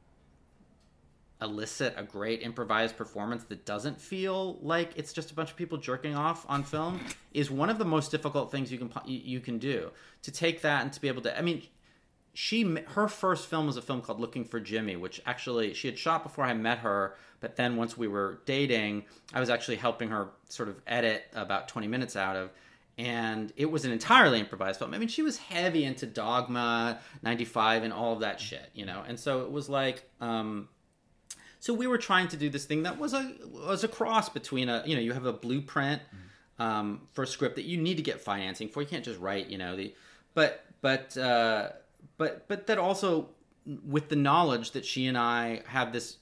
elicit 1.41 1.95
a 1.97 2.03
great 2.03 2.43
improvised 2.43 2.97
performance 2.97 3.45
that 3.45 3.65
doesn't 3.65 4.01
feel 4.01 4.59
like 4.61 4.91
it's 4.97 5.13
just 5.13 5.31
a 5.31 5.35
bunch 5.35 5.51
of 5.51 5.57
people 5.57 5.79
jerking 5.79 6.15
off 6.15 6.45
on 6.49 6.63
film 6.63 7.01
is 7.33 7.51
one 7.51 7.71
of 7.71 7.79
the 7.79 7.85
most 7.85 8.11
difficult 8.11 8.51
things 8.51 8.71
you 8.71 8.79
can 8.79 8.91
you 9.07 9.41
can 9.41 9.59
do. 9.59 9.91
To 10.23 10.31
take 10.31 10.61
that 10.63 10.83
and 10.83 10.93
to 10.93 11.01
be 11.01 11.09
able 11.09 11.23
to, 11.23 11.39
I 11.39 11.43
mean, 11.43 11.63
she 12.35 12.65
her 12.89 13.09
first 13.09 13.49
film 13.49 13.67
was 13.67 13.77
a 13.77 13.83
film 13.83 14.03
called 14.03 14.21
Looking 14.21 14.45
for 14.45 14.61
Jimmy, 14.61 14.97
which 14.97 15.23
actually 15.25 15.73
she 15.75 15.89
had 15.89 15.99
shot 15.99 16.23
before 16.23 16.45
I 16.45 16.53
met 16.55 16.79
her. 16.79 17.17
But 17.41 17.57
then 17.57 17.77
once 17.77 17.97
we 17.97 18.09
were 18.09 18.41
dating, 18.45 19.05
I 19.33 19.41
was 19.41 19.49
actually 19.49 19.77
helping 19.77 20.11
her 20.11 20.31
sort 20.49 20.69
of 20.69 20.83
edit 20.87 21.25
about 21.35 21.69
twenty 21.69 21.87
minutes 21.87 22.17
out 22.17 22.37
of, 22.37 22.51
and 22.99 23.53
it 23.57 23.71
was 23.71 23.85
an 23.85 23.93
entirely 23.93 24.41
improvised 24.41 24.79
film. 24.81 24.93
I 24.93 24.99
mean, 24.99 25.09
she 25.09 25.23
was 25.23 25.39
heavy 25.39 25.85
into 25.85 26.05
Dogma, 26.05 26.99
ninety 27.23 27.45
five, 27.45 27.85
and 27.85 27.93
all 27.93 28.13
of 28.13 28.21
that 28.21 28.41
shit, 28.41 28.71
you 28.75 28.85
know. 28.85 29.03
And 29.07 29.19
so 29.19 29.43
it 29.43 29.51
was 29.51 29.69
like. 29.69 30.09
um 30.21 30.69
so 31.61 31.75
we 31.75 31.89
were 31.89 31.99
trying 31.99 32.29
to 32.29 32.37
do 32.37 32.49
this 32.49 32.67
thing 32.67 32.85
that 32.85 32.99
was 32.99 33.13
a 33.15 33.35
was 33.53 33.83
a 33.83 33.89
cross 33.89 34.29
between 34.29 34.69
a 34.69 34.83
you 34.87 34.95
know 34.95 35.01
you 35.01 35.13
have 35.13 35.27
a 35.27 35.33
blueprint 35.33 36.01
um, 36.61 37.03
for 37.15 37.25
a 37.25 37.27
script 37.27 37.57
that 37.57 37.65
you 37.65 37.77
need 37.77 37.97
to 37.97 38.03
get 38.03 38.21
financing 38.21 38.69
for. 38.69 38.81
You 38.81 38.87
can't 38.89 39.05
just 39.05 39.19
write 39.19 39.49
you 39.49 39.59
know 39.59 39.77
the 39.77 39.93
but 40.35 40.65
but 40.81 41.17
uh, 41.17 41.71
but 42.17 42.47
but 42.49 42.69
that 42.69 42.79
also 42.79 43.31
with 43.85 44.09
the 44.09 44.17
knowledge 44.17 44.71
that 44.73 44.85
she 44.85 45.07
and 45.07 45.19
I 45.19 45.63
have 45.67 45.93
this. 45.93 46.19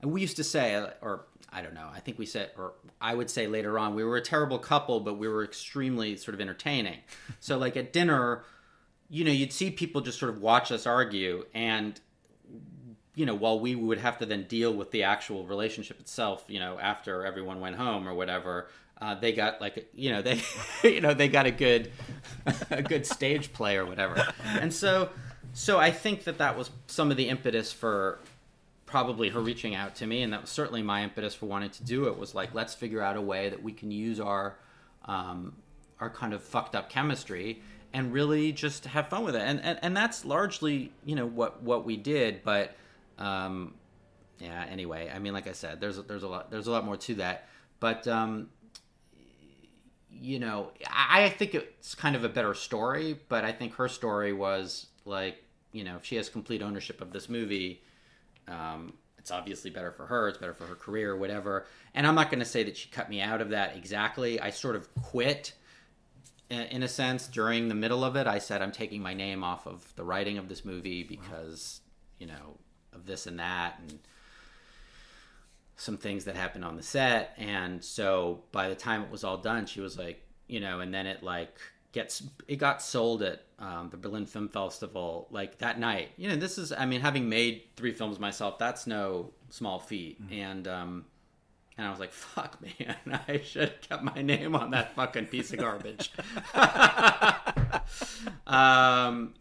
And 0.00 0.10
we 0.10 0.20
used 0.20 0.36
to 0.36 0.44
say, 0.44 0.74
or 1.00 1.26
I 1.52 1.62
don't 1.62 1.74
know, 1.74 1.88
I 1.92 2.00
think 2.00 2.18
we 2.18 2.26
said, 2.26 2.50
or 2.56 2.72
I 3.00 3.14
would 3.14 3.28
say 3.28 3.46
later 3.46 3.78
on, 3.78 3.94
we 3.94 4.04
were 4.04 4.16
a 4.16 4.22
terrible 4.22 4.58
couple, 4.58 5.00
but 5.00 5.18
we 5.18 5.28
were 5.28 5.44
extremely 5.44 6.16
sort 6.16 6.34
of 6.34 6.40
entertaining. 6.40 6.98
so 7.40 7.58
like 7.58 7.76
at 7.76 7.92
dinner, 7.92 8.44
you 9.10 9.24
know, 9.24 9.32
you'd 9.32 9.52
see 9.52 9.70
people 9.70 10.00
just 10.00 10.18
sort 10.18 10.30
of 10.30 10.40
watch 10.40 10.72
us 10.72 10.86
argue 10.86 11.44
and 11.52 12.00
you 13.14 13.26
know, 13.26 13.34
while 13.34 13.60
we 13.60 13.74
would 13.74 13.98
have 13.98 14.18
to 14.18 14.26
then 14.26 14.44
deal 14.44 14.72
with 14.72 14.90
the 14.90 15.02
actual 15.02 15.44
relationship 15.44 16.00
itself, 16.00 16.44
you 16.48 16.58
know, 16.58 16.78
after 16.78 17.26
everyone 17.26 17.60
went 17.60 17.76
home 17.76 18.08
or 18.08 18.14
whatever, 18.14 18.68
uh, 19.00 19.14
they 19.14 19.32
got 19.32 19.60
like, 19.60 19.90
you 19.94 20.10
know, 20.10 20.22
they, 20.22 20.40
you 20.84 21.00
know, 21.00 21.12
they 21.12 21.28
got 21.28 21.44
a 21.44 21.50
good, 21.50 21.90
a 22.70 22.82
good 22.82 23.04
stage 23.04 23.52
play 23.52 23.76
or 23.76 23.84
whatever. 23.84 24.26
And 24.44 24.72
so, 24.72 25.10
so 25.52 25.78
I 25.78 25.90
think 25.90 26.24
that 26.24 26.38
that 26.38 26.56
was 26.56 26.70
some 26.86 27.10
of 27.10 27.16
the 27.16 27.28
impetus 27.28 27.72
for 27.72 28.18
probably 28.92 29.30
her 29.30 29.40
reaching 29.40 29.74
out 29.74 29.94
to 29.96 30.06
me, 30.06 30.22
and 30.22 30.34
that 30.34 30.42
was 30.42 30.50
certainly 30.50 30.82
my 30.82 31.02
impetus 31.02 31.34
for 31.34 31.46
wanting 31.46 31.70
to 31.70 31.82
do 31.82 32.08
it. 32.08 32.18
Was 32.18 32.34
like, 32.34 32.52
let's 32.54 32.74
figure 32.74 33.00
out 33.00 33.16
a 33.16 33.22
way 33.22 33.48
that 33.48 33.62
we 33.62 33.72
can 33.72 33.90
use 33.90 34.20
our, 34.20 34.58
um, 35.06 35.56
our 35.98 36.10
kind 36.10 36.34
of 36.34 36.44
fucked 36.44 36.76
up 36.76 36.90
chemistry 36.90 37.62
and 37.94 38.12
really 38.12 38.52
just 38.52 38.84
have 38.84 39.08
fun 39.08 39.24
with 39.24 39.34
it. 39.34 39.40
And 39.40 39.60
and, 39.62 39.78
and 39.82 39.96
that's 39.96 40.26
largely, 40.26 40.92
you 41.06 41.16
know, 41.16 41.26
what 41.26 41.62
what 41.62 41.86
we 41.86 41.96
did, 41.96 42.44
but 42.44 42.76
um, 43.18 43.74
yeah. 44.38 44.66
Anyway, 44.70 45.10
I 45.12 45.18
mean, 45.18 45.32
like 45.32 45.48
I 45.48 45.52
said, 45.52 45.80
there's 45.80 45.96
there's 46.02 46.22
a 46.22 46.28
lot 46.28 46.50
there's 46.50 46.66
a 46.66 46.70
lot 46.70 46.84
more 46.84 46.98
to 46.98 47.14
that, 47.14 47.48
but 47.80 48.06
um, 48.06 48.50
you 50.10 50.38
know, 50.38 50.70
I, 50.86 51.24
I 51.24 51.28
think 51.30 51.54
it's 51.54 51.94
kind 51.94 52.14
of 52.14 52.24
a 52.24 52.28
better 52.28 52.52
story. 52.52 53.18
But 53.30 53.46
I 53.46 53.52
think 53.52 53.74
her 53.76 53.88
story 53.88 54.34
was 54.34 54.88
like, 55.06 55.42
you 55.72 55.82
know, 55.82 55.96
if 55.96 56.04
she 56.04 56.16
has 56.16 56.28
complete 56.28 56.60
ownership 56.60 57.00
of 57.00 57.10
this 57.14 57.30
movie, 57.30 57.82
um, 58.48 58.94
it's 59.18 59.30
obviously 59.30 59.70
better 59.70 59.92
for 59.92 60.06
her. 60.06 60.28
It's 60.28 60.38
better 60.38 60.54
for 60.54 60.66
her 60.66 60.74
career, 60.74 61.16
whatever. 61.16 61.66
And 61.94 62.06
I'm 62.06 62.14
not 62.14 62.30
going 62.30 62.40
to 62.40 62.44
say 62.44 62.64
that 62.64 62.76
she 62.76 62.88
cut 62.88 63.08
me 63.08 63.20
out 63.20 63.40
of 63.40 63.50
that 63.50 63.76
exactly. 63.76 64.40
I 64.40 64.50
sort 64.50 64.76
of 64.76 64.92
quit 64.94 65.52
in 66.50 66.60
in 66.62 66.82
a 66.82 66.88
sense 66.88 67.28
during 67.28 67.68
the 67.68 67.74
middle 67.74 68.04
of 68.04 68.16
it. 68.16 68.26
I 68.26 68.38
said 68.38 68.62
I'm 68.62 68.72
taking 68.72 69.02
my 69.02 69.14
name 69.14 69.44
off 69.44 69.66
of 69.66 69.94
the 69.96 70.04
writing 70.04 70.38
of 70.38 70.48
this 70.48 70.64
movie 70.64 71.02
because 71.02 71.80
you 72.18 72.26
know 72.26 72.58
of 72.92 73.06
this 73.06 73.26
and 73.26 73.38
that 73.38 73.78
and 73.80 73.98
some 75.76 75.96
things 75.96 76.24
that 76.24 76.36
happened 76.36 76.64
on 76.64 76.76
the 76.76 76.82
set 76.82 77.34
and 77.38 77.82
so 77.82 78.44
by 78.52 78.68
the 78.68 78.74
time 78.74 79.02
it 79.02 79.10
was 79.10 79.24
all 79.24 79.38
done 79.38 79.66
she 79.66 79.80
was 79.80 79.98
like 79.98 80.22
you 80.46 80.60
know 80.60 80.78
and 80.78 80.94
then 80.94 81.06
it 81.06 81.22
like 81.22 81.56
gets 81.92 82.22
it 82.48 82.56
got 82.56 82.82
sold 82.82 83.22
at 83.22 83.44
um, 83.58 83.88
the 83.90 83.96
berlin 83.96 84.26
film 84.26 84.48
festival 84.48 85.28
like 85.30 85.58
that 85.58 85.78
night 85.78 86.08
you 86.16 86.28
know 86.28 86.36
this 86.36 86.58
is 86.58 86.72
i 86.72 86.86
mean 86.86 87.00
having 87.00 87.28
made 87.28 87.62
three 87.76 87.92
films 87.92 88.18
myself 88.18 88.58
that's 88.58 88.86
no 88.86 89.30
small 89.50 89.78
feat 89.78 90.18
and 90.30 90.66
um 90.66 91.04
and 91.78 91.86
I 91.86 91.90
was 91.90 92.00
like, 92.00 92.12
fuck, 92.12 92.58
man, 92.60 92.96
I 93.28 93.40
should 93.42 93.62
have 93.62 93.80
kept 93.80 94.02
my 94.02 94.20
name 94.22 94.54
on 94.54 94.72
that 94.72 94.94
fucking 94.94 95.26
piece 95.26 95.52
of 95.52 95.58
garbage. 95.58 96.12
um, 98.46 99.34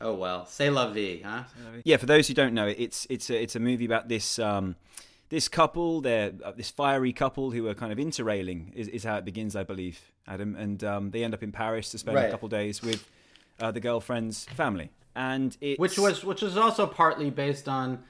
oh, 0.00 0.14
well. 0.14 0.46
Say 0.46 0.70
la 0.70 0.90
vie, 0.90 1.20
huh? 1.22 1.44
Yeah, 1.84 1.98
for 1.98 2.06
those 2.06 2.26
who 2.28 2.34
don't 2.34 2.54
know, 2.54 2.66
it's 2.66 3.06
it's 3.10 3.28
a, 3.28 3.42
it's 3.42 3.54
a 3.54 3.60
movie 3.60 3.84
about 3.84 4.08
this 4.08 4.38
um, 4.38 4.76
this 5.30 5.48
couple, 5.48 6.00
they're 6.02 6.32
uh, 6.44 6.52
this 6.52 6.70
fiery 6.70 7.12
couple 7.12 7.50
who 7.52 7.66
are 7.68 7.74
kind 7.74 7.90
of 7.92 7.98
interrailing 7.98 8.72
is, 8.74 8.88
is 8.88 9.04
how 9.04 9.16
it 9.16 9.24
begins, 9.24 9.56
I 9.56 9.64
believe, 9.64 10.00
Adam, 10.28 10.54
and 10.56 10.84
um, 10.84 11.10
they 11.12 11.24
end 11.24 11.32
up 11.34 11.42
in 11.42 11.50
Paris 11.52 11.90
to 11.90 11.98
spend 11.98 12.16
a 12.18 12.20
Right. 12.20 12.30
couple 12.30 12.48
days 12.48 12.82
with 12.82 13.08
uh, 13.60 13.70
the 13.70 13.80
girlfriend's 13.80 14.44
family, 14.44 14.90
and 15.16 15.56
it's, 15.60 15.78
Which 15.78 15.98
was 15.98 16.24
which 16.24 16.42
was 16.42 16.56
also 16.56 16.86
partly 16.86 17.30
based 17.30 17.68
on. 17.68 18.02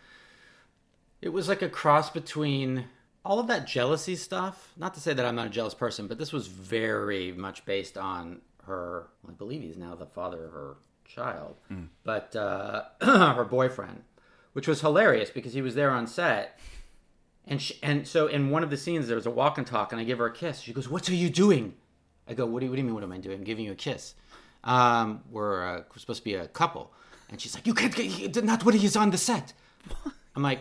It 1.22 1.28
was 1.30 1.48
like 1.48 1.60
a 1.62 1.68
cross 1.68 2.08
between 2.08 2.86
all 3.24 3.38
of 3.38 3.46
that 3.48 3.66
jealousy 3.66 4.16
stuff. 4.16 4.72
Not 4.76 4.94
to 4.94 5.00
say 5.00 5.12
that 5.12 5.26
I'm 5.26 5.34
not 5.34 5.46
a 5.48 5.50
jealous 5.50 5.74
person, 5.74 6.06
but 6.06 6.18
this 6.18 6.32
was 6.32 6.46
very 6.46 7.32
much 7.32 7.64
based 7.66 7.98
on 7.98 8.40
her. 8.64 9.08
I 9.28 9.32
believe 9.32 9.60
he's 9.62 9.76
now 9.76 9.94
the 9.94 10.06
father 10.06 10.44
of 10.46 10.52
her 10.52 10.76
child, 11.06 11.56
but 12.04 12.34
uh, 12.36 12.84
her 13.02 13.44
boyfriend, 13.44 14.04
which 14.54 14.66
was 14.66 14.80
hilarious 14.80 15.28
because 15.30 15.52
he 15.52 15.60
was 15.60 15.74
there 15.74 15.90
on 15.90 16.06
set. 16.06 16.58
And 17.46 17.60
she, 17.60 17.78
and 17.82 18.06
so 18.06 18.26
in 18.26 18.50
one 18.50 18.62
of 18.62 18.70
the 18.70 18.76
scenes 18.76 19.08
there 19.08 19.16
was 19.16 19.26
a 19.26 19.30
walk 19.30 19.58
and 19.58 19.66
talk, 19.66 19.92
and 19.92 20.00
I 20.00 20.04
give 20.04 20.18
her 20.18 20.26
a 20.26 20.32
kiss. 20.32 20.60
She 20.60 20.72
goes, 20.72 20.88
"What 20.88 21.08
are 21.08 21.14
you 21.14 21.30
doing?" 21.30 21.74
I 22.28 22.34
go, 22.34 22.46
"What 22.46 22.60
do 22.60 22.66
you, 22.66 22.70
what 22.70 22.76
do 22.76 22.82
you 22.82 22.86
mean? 22.86 22.94
What 22.94 23.02
am 23.02 23.12
I 23.12 23.18
doing? 23.18 23.38
I'm 23.38 23.44
giving 23.44 23.64
you 23.64 23.72
a 23.72 23.76
kiss. 23.76 24.14
Um, 24.62 25.22
we're, 25.30 25.66
uh, 25.66 25.82
we're 25.90 25.98
supposed 25.98 26.20
to 26.20 26.24
be 26.24 26.34
a 26.34 26.46
couple." 26.48 26.92
And 27.30 27.40
she's 27.40 27.54
like, 27.54 27.66
"You 27.66 27.74
can't 27.74 27.94
get 27.94 28.44
not 28.44 28.64
when 28.64 28.76
he's 28.76 28.96
on 28.96 29.10
the 29.10 29.18
set." 29.18 29.52
I'm 30.36 30.42
like, 30.42 30.60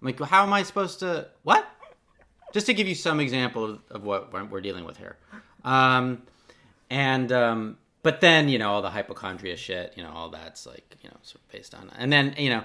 I'm 0.00 0.06
like, 0.06 0.20
how 0.20 0.42
am 0.42 0.52
I 0.52 0.62
supposed 0.62 1.00
to 1.00 1.28
what? 1.42 1.66
Just 2.52 2.66
to 2.66 2.74
give 2.74 2.88
you 2.88 2.94
some 2.94 3.20
example 3.20 3.64
of, 3.64 3.80
of 3.90 4.04
what 4.04 4.50
we're 4.50 4.60
dealing 4.60 4.84
with 4.84 4.96
here. 4.96 5.16
Um, 5.64 6.22
and 6.88 7.30
um, 7.30 7.78
but 8.02 8.20
then 8.20 8.48
you 8.48 8.58
know 8.58 8.70
all 8.72 8.82
the 8.82 8.90
hypochondria 8.90 9.56
shit, 9.56 9.92
you 9.96 10.02
know 10.02 10.10
all 10.10 10.30
that's 10.30 10.66
like 10.66 10.96
you 11.02 11.08
know 11.08 11.16
sort 11.22 11.42
of 11.42 11.52
based 11.52 11.74
on, 11.74 11.90
and 11.96 12.12
then 12.12 12.34
you 12.36 12.50
know. 12.50 12.64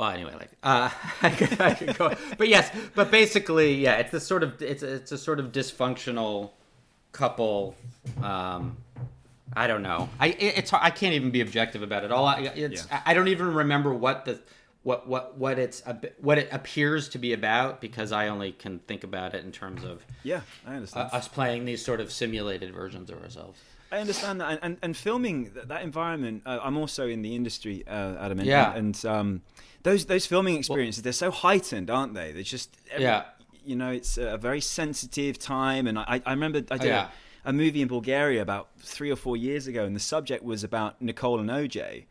Well, 0.00 0.08
anyway, 0.08 0.32
like 0.32 0.50
uh, 0.62 0.88
I, 1.22 1.28
could, 1.28 1.60
I 1.60 1.74
could 1.74 1.98
go, 1.98 2.14
but 2.38 2.48
yes, 2.48 2.70
but 2.94 3.10
basically, 3.10 3.74
yeah, 3.74 3.96
it's 3.96 4.10
this 4.10 4.26
sort 4.26 4.42
of 4.42 4.62
it's 4.62 4.82
a, 4.82 4.94
it's 4.94 5.12
a 5.12 5.18
sort 5.18 5.38
of 5.38 5.52
dysfunctional 5.52 6.52
couple. 7.12 7.76
Um, 8.22 8.78
I 9.54 9.66
don't 9.66 9.82
know. 9.82 10.08
I 10.18 10.28
it, 10.28 10.56
it's 10.56 10.72
I 10.72 10.88
can't 10.88 11.12
even 11.12 11.30
be 11.30 11.42
objective 11.42 11.82
about 11.82 12.04
it. 12.04 12.12
All 12.12 12.24
I 12.24 12.40
it's 12.40 12.86
Yeah. 12.90 13.02
I 13.04 13.12
don't 13.12 13.28
even 13.28 13.52
remember 13.52 13.92
what 13.92 14.24
the 14.24 14.40
what 14.84 15.06
what 15.06 15.36
what 15.36 15.58
it's 15.58 15.82
what 16.22 16.38
it 16.38 16.48
appears 16.50 17.10
to 17.10 17.18
be 17.18 17.34
about 17.34 17.82
because 17.82 18.10
I 18.10 18.28
only 18.28 18.52
can 18.52 18.78
think 18.78 19.04
about 19.04 19.34
it 19.34 19.44
in 19.44 19.52
terms 19.52 19.84
of 19.84 20.02
Yeah, 20.22 20.40
I 20.66 20.76
understand. 20.76 21.10
us 21.12 21.28
playing 21.28 21.66
these 21.66 21.84
sort 21.84 22.00
of 22.00 22.10
simulated 22.10 22.72
versions 22.72 23.10
of 23.10 23.22
ourselves. 23.22 23.60
I 23.92 23.98
understand 23.98 24.40
that, 24.40 24.50
and, 24.52 24.58
and, 24.62 24.76
and 24.82 24.96
filming 24.96 25.50
that, 25.54 25.68
that 25.68 25.82
environment. 25.82 26.42
Uh, 26.46 26.58
I'm 26.62 26.76
also 26.76 27.08
in 27.08 27.22
the 27.22 27.34
industry, 27.34 27.84
uh, 27.86 28.16
Adam, 28.24 28.38
and, 28.38 28.48
Yeah. 28.48 28.74
and 28.74 29.04
um, 29.04 29.42
those 29.82 30.06
those 30.06 30.26
filming 30.26 30.56
experiences 30.56 31.02
they're 31.02 31.12
so 31.12 31.30
heightened, 31.30 31.90
aren't 31.90 32.14
they? 32.14 32.32
They're 32.32 32.42
just 32.42 32.76
every- 32.90 33.04
Yeah. 33.04 33.24
You 33.64 33.76
know, 33.76 33.90
it's 33.90 34.16
a 34.16 34.38
very 34.38 34.60
sensitive 34.60 35.38
time, 35.38 35.86
and 35.86 35.98
I, 35.98 36.22
I 36.24 36.30
remember 36.30 36.62
I 36.70 36.78
did 36.78 36.88
yeah. 36.88 37.08
a, 37.44 37.50
a 37.50 37.52
movie 37.52 37.82
in 37.82 37.88
Bulgaria 37.88 38.40
about 38.40 38.68
three 38.78 39.10
or 39.10 39.16
four 39.16 39.36
years 39.36 39.66
ago, 39.66 39.84
and 39.84 39.94
the 39.94 40.00
subject 40.00 40.42
was 40.42 40.64
about 40.64 41.02
Nicole 41.02 41.38
and 41.40 41.50
OJ. 41.50 42.06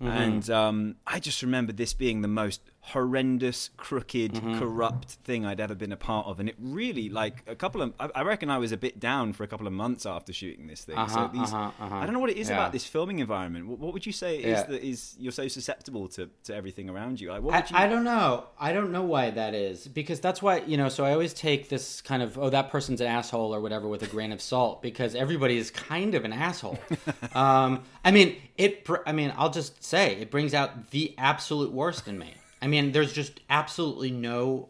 Mm-hmm. 0.00 0.06
And 0.08 0.50
um, 0.50 0.96
I 1.06 1.20
just 1.20 1.42
remember 1.42 1.72
this 1.72 1.92
being 1.94 2.22
the 2.22 2.28
most 2.28 2.60
horrendous, 2.90 3.70
crooked, 3.76 4.32
Mm-hmm. 4.34 4.58
corrupt 4.58 5.10
thing 5.24 5.44
I'd 5.44 5.60
ever 5.60 5.74
been 5.74 5.92
a 5.92 5.96
part 5.96 6.26
of, 6.26 6.38
and 6.40 6.48
it 6.48 6.56
really, 6.58 7.08
like, 7.08 7.42
a 7.46 7.54
couple 7.56 7.82
of, 7.82 7.92
I, 7.98 8.10
I 8.14 8.22
reckon 8.22 8.50
I 8.50 8.58
was 8.58 8.72
a 8.72 8.76
bit 8.76 9.00
down 9.00 9.32
for 9.32 9.44
a 9.44 9.46
couple 9.46 9.66
of 9.66 9.72
months 9.72 10.06
after 10.06 10.32
shooting 10.32 10.66
this 10.66 10.84
thing. 10.84 10.96
Uh-huh, 10.96 11.14
so 11.26 11.30
these, 11.32 11.52
uh-huh, 11.52 11.70
uh-huh. 11.80 11.94
I 11.96 12.04
don't 12.04 12.12
know 12.12 12.20
what 12.20 12.30
it 12.30 12.36
is 12.36 12.48
Yeah. 12.48 12.54
about 12.56 12.72
this 12.72 12.84
filming 12.86 13.18
environment. 13.18 13.66
What, 13.66 13.78
what 13.78 13.92
would 13.92 14.06
you 14.06 14.12
say 14.12 14.38
is 14.38 14.62
that 14.64 14.82
is 14.84 15.14
you're 15.18 15.32
so 15.32 15.48
susceptible 15.48 16.08
to, 16.08 16.28
to 16.44 16.54
everything 16.54 16.88
around 16.90 17.20
you? 17.20 17.30
Like, 17.32 17.42
what 17.42 17.54
I, 17.54 17.58
you? 17.58 17.86
I 17.86 17.88
don't 17.88 18.04
know. 18.04 18.46
I 18.58 18.72
don't 18.72 18.92
know 18.92 19.02
why 19.02 19.30
that 19.30 19.54
is 19.54 19.86
because 19.88 20.20
that's 20.20 20.40
why 20.42 20.58
you 20.60 20.76
know. 20.76 20.88
So 20.88 21.04
I 21.04 21.12
always 21.12 21.32
take 21.34 21.68
this 21.68 22.00
kind 22.00 22.22
of 22.22 22.38
oh 22.38 22.50
that 22.50 22.70
person's 22.70 23.00
an 23.00 23.06
asshole 23.06 23.54
or 23.54 23.60
whatever 23.60 23.88
with 23.88 24.02
a 24.02 24.06
grain 24.06 24.32
of 24.32 24.40
salt 24.40 24.82
because 24.82 25.14
everybody 25.14 25.56
is 25.58 25.70
kind 25.70 26.14
of 26.14 26.24
an 26.24 26.32
asshole. 26.32 26.78
um, 27.34 27.82
I 28.04 28.10
mean 28.10 28.36
it. 28.56 28.86
I 29.06 29.12
mean 29.12 29.32
I'll 29.36 29.50
just 29.50 29.82
say 29.82 30.16
it 30.16 30.30
brings 30.30 30.54
out 30.54 30.90
the 30.90 31.14
absolute 31.18 31.72
worst 31.72 32.06
in 32.08 32.18
me. 32.18 32.34
I 32.62 32.66
mean 32.66 32.92
there's 32.92 33.12
just 33.12 33.40
absolutely 33.48 34.10
no 34.10 34.68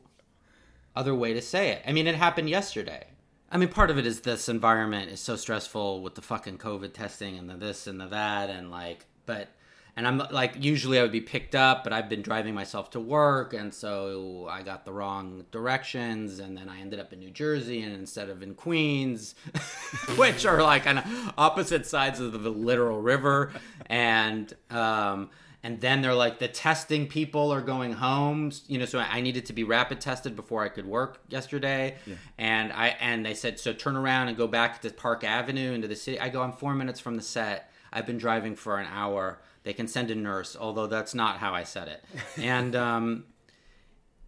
other 0.94 1.14
way 1.14 1.32
to 1.34 1.42
say 1.42 1.70
it. 1.70 1.82
I 1.86 1.92
mean 1.92 2.06
it 2.06 2.14
happened 2.14 2.50
yesterday. 2.50 3.06
I 3.50 3.56
mean 3.56 3.68
part 3.68 3.90
of 3.90 3.98
it 3.98 4.06
is 4.06 4.20
this 4.20 4.48
environment 4.48 5.10
is 5.10 5.20
so 5.20 5.36
stressful 5.36 6.02
with 6.02 6.14
the 6.14 6.22
fucking 6.22 6.58
COVID 6.58 6.92
testing 6.92 7.38
and 7.38 7.48
the 7.48 7.54
this 7.54 7.86
and 7.86 8.00
the 8.00 8.06
that 8.06 8.50
and 8.50 8.70
like 8.70 9.06
but 9.26 9.48
and 9.96 10.06
I'm 10.06 10.18
like 10.30 10.54
usually 10.58 10.98
I 10.98 11.02
would 11.02 11.12
be 11.12 11.20
picked 11.20 11.54
up, 11.54 11.84
but 11.84 11.92
I've 11.92 12.08
been 12.08 12.22
driving 12.22 12.54
myself 12.54 12.90
to 12.90 13.00
work, 13.00 13.52
and 13.52 13.72
so 13.72 14.48
I 14.50 14.62
got 14.62 14.84
the 14.84 14.92
wrong 14.92 15.44
directions, 15.50 16.38
and 16.38 16.56
then 16.56 16.68
I 16.68 16.80
ended 16.80 17.00
up 17.00 17.12
in 17.12 17.18
New 17.18 17.30
Jersey 17.30 17.82
and 17.82 17.94
instead 17.94 18.30
of 18.30 18.42
in 18.42 18.54
Queens, 18.54 19.34
which 20.16 20.46
are 20.46 20.62
like 20.62 20.86
on 20.86 21.02
opposite 21.36 21.86
sides 21.86 22.20
of 22.20 22.42
the 22.42 22.50
literal 22.50 23.00
river, 23.00 23.52
and 23.86 24.52
um, 24.70 25.30
and 25.62 25.80
then 25.80 26.00
they're 26.00 26.14
like 26.14 26.38
the 26.38 26.48
testing 26.48 27.06
people 27.06 27.52
are 27.52 27.60
going 27.60 27.92
home, 27.92 28.50
you 28.66 28.78
know. 28.78 28.86
So 28.86 28.98
I 28.98 29.20
needed 29.20 29.46
to 29.46 29.52
be 29.52 29.64
rapid 29.64 30.00
tested 30.00 30.34
before 30.34 30.64
I 30.64 30.68
could 30.68 30.86
work 30.86 31.20
yesterday, 31.28 31.96
and 32.38 32.72
I 32.72 32.96
and 33.00 33.24
they 33.24 33.34
said 33.34 33.60
so 33.60 33.72
turn 33.72 33.96
around 33.96 34.28
and 34.28 34.36
go 34.36 34.46
back 34.46 34.80
to 34.82 34.90
Park 34.90 35.22
Avenue 35.22 35.72
into 35.72 35.86
the 35.86 35.96
city. 35.96 36.18
I 36.18 36.30
go, 36.30 36.42
I'm 36.42 36.52
four 36.52 36.74
minutes 36.74 36.98
from 36.98 37.16
the 37.16 37.22
set. 37.22 37.70
I've 37.92 38.06
been 38.06 38.18
driving 38.18 38.54
for 38.56 38.78
an 38.78 38.86
hour. 38.90 39.40
They 39.62 39.72
can 39.74 39.86
send 39.86 40.10
a 40.10 40.14
nurse, 40.14 40.56
although 40.58 40.86
that's 40.86 41.14
not 41.14 41.38
how 41.38 41.52
I 41.52 41.64
said 41.64 41.88
it. 41.88 42.04
And 42.42 42.74
um, 42.74 43.24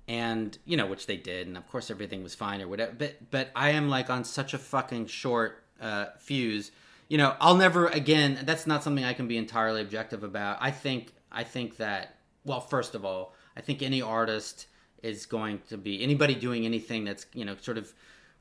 and 0.06 0.58
you 0.66 0.76
know, 0.76 0.86
which 0.86 1.06
they 1.06 1.16
did, 1.16 1.46
and 1.46 1.56
of 1.56 1.66
course 1.68 1.90
everything 1.90 2.22
was 2.22 2.34
fine 2.34 2.60
or 2.60 2.68
whatever. 2.68 2.92
But 2.92 3.30
but 3.30 3.50
I 3.56 3.70
am 3.70 3.88
like 3.88 4.10
on 4.10 4.24
such 4.24 4.52
a 4.52 4.58
fucking 4.58 5.06
short 5.06 5.64
uh, 5.80 6.06
fuse. 6.18 6.72
You 7.08 7.18
know, 7.18 7.36
I'll 7.40 7.56
never 7.56 7.86
again. 7.86 8.40
That's 8.44 8.66
not 8.66 8.82
something 8.82 9.04
I 9.04 9.14
can 9.14 9.28
be 9.28 9.38
entirely 9.38 9.80
objective 9.80 10.22
about. 10.22 10.58
I 10.60 10.70
think 10.70 11.14
I 11.32 11.44
think 11.44 11.76
that 11.78 12.16
well, 12.44 12.60
first 12.60 12.94
of 12.94 13.04
all, 13.04 13.34
I 13.56 13.60
think 13.60 13.82
any 13.82 14.02
artist 14.02 14.66
is 15.02 15.26
going 15.26 15.60
to 15.68 15.76
be 15.76 16.02
anybody 16.02 16.34
doing 16.34 16.64
anything 16.64 17.04
that's 17.04 17.26
you 17.34 17.44
know 17.44 17.56
sort 17.60 17.78
of 17.78 17.92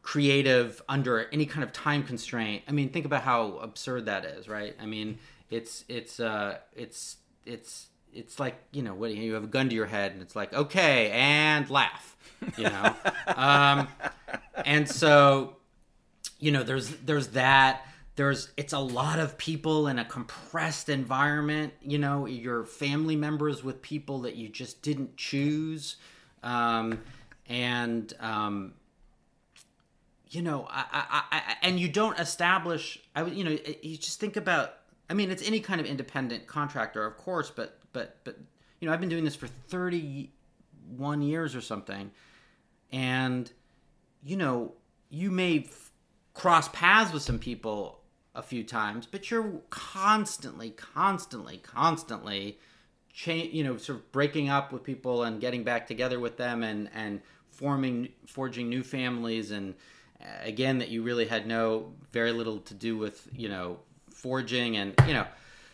creative 0.02 0.82
under 0.90 1.28
any 1.32 1.46
kind 1.46 1.64
of 1.64 1.72
time 1.72 2.04
constraint. 2.04 2.64
I 2.68 2.72
mean, 2.72 2.90
think 2.90 3.06
about 3.06 3.24
how 3.24 3.58
absurd 3.58 4.06
that 4.06 4.26
is, 4.26 4.48
right? 4.48 4.76
I 4.80 4.86
mean, 4.86 5.20
it's 5.50 5.86
it's 5.88 6.20
uh 6.20 6.58
it's 6.76 7.18
it's 7.46 7.88
it's 8.14 8.40
like 8.40 8.56
you 8.72 8.82
know 8.82 8.94
what 8.94 9.14
you 9.14 9.34
have 9.34 9.44
a 9.44 9.48
gun 9.48 9.70
to 9.70 9.76
your 9.76 9.86
head 9.86 10.12
and 10.12 10.22
it's 10.22 10.36
like 10.36 10.54
okay 10.54 11.12
and 11.12 11.70
laugh, 11.70 12.18
you 12.58 12.64
know, 12.64 12.96
um, 13.36 13.88
and 14.66 14.90
so 14.90 15.58
you 16.40 16.52
know 16.52 16.64
there's 16.64 16.90
there's 16.98 17.30
that 17.30 17.86
there's 18.16 18.52
it's 18.58 18.74
a 18.74 18.80
lot 18.80 19.20
of 19.20 19.38
people 19.38 19.88
in 19.88 19.98
a 19.98 20.06
compressed 20.06 20.90
environment 20.90 21.74
you 21.82 21.98
know 21.98 22.26
your 22.26 22.66
family 22.66 23.16
members 23.16 23.64
with 23.64 23.82
people 23.82 24.22
that 24.22 24.36
you 24.36 24.50
just 24.50 24.82
didn't 24.82 25.18
choose. 25.18 25.96
Um, 26.44 27.02
and 27.48 28.14
um, 28.20 28.74
you 30.30 30.42
know 30.42 30.68
I, 30.70 30.86
I, 30.92 31.24
I 31.32 31.56
and 31.62 31.80
you 31.80 31.90
don't 31.90 32.18
establish 32.20 33.00
i 33.16 33.24
you 33.26 33.44
know 33.44 33.58
you 33.82 33.98
just 33.98 34.20
think 34.20 34.38
about 34.38 34.74
i 35.10 35.14
mean 35.14 35.30
it's 35.30 35.46
any 35.46 35.60
kind 35.60 35.82
of 35.82 35.86
independent 35.86 36.48
contractor 36.48 37.06
of 37.06 37.18
course 37.18 37.52
but 37.52 37.80
but 37.92 38.18
but 38.24 38.38
you 38.80 38.88
know 38.88 38.94
i've 38.94 39.02
been 39.02 39.10
doing 39.10 39.26
this 39.26 39.36
for 39.36 39.48
31 39.48 41.22
years 41.22 41.56
or 41.56 41.62
something. 41.62 42.12
And 42.92 43.52
you 44.24 44.36
know 44.36 44.74
you 45.10 45.32
may 45.32 45.60
f- 45.60 45.92
cross 46.34 46.70
paths 46.70 47.12
with 47.14 47.24
some 47.24 47.40
people 47.40 48.01
a 48.34 48.42
few 48.42 48.64
times 48.64 49.06
but 49.06 49.30
you're 49.30 49.60
constantly 49.70 50.70
constantly 50.72 51.58
constantly 51.58 52.58
change 53.12 53.54
you 53.54 53.64
know 53.64 53.76
sort 53.78 54.00
of 54.00 54.12
breaking 54.12 54.48
up 54.50 54.72
with 54.72 54.84
people 54.84 55.24
and 55.24 55.42
getting 55.42 55.64
back 55.64 55.86
together 55.88 56.20
with 56.20 56.38
them 56.38 56.64
and 56.64 56.90
and 56.94 57.22
forming 57.50 58.08
forging 58.26 58.70
new 58.70 58.82
families 58.84 59.52
and 59.52 59.74
uh, 60.22 60.26
again 60.44 60.78
that 60.80 60.88
you 60.90 61.04
really 61.04 61.26
had 61.26 61.46
no 61.46 61.92
very 62.14 62.32
little 62.32 62.60
to 62.60 62.74
do 62.74 62.98
with 62.98 63.28
you 63.36 63.50
know 63.50 63.78
forging 64.10 64.78
and 64.78 64.94
you 65.08 65.14
know 65.14 65.26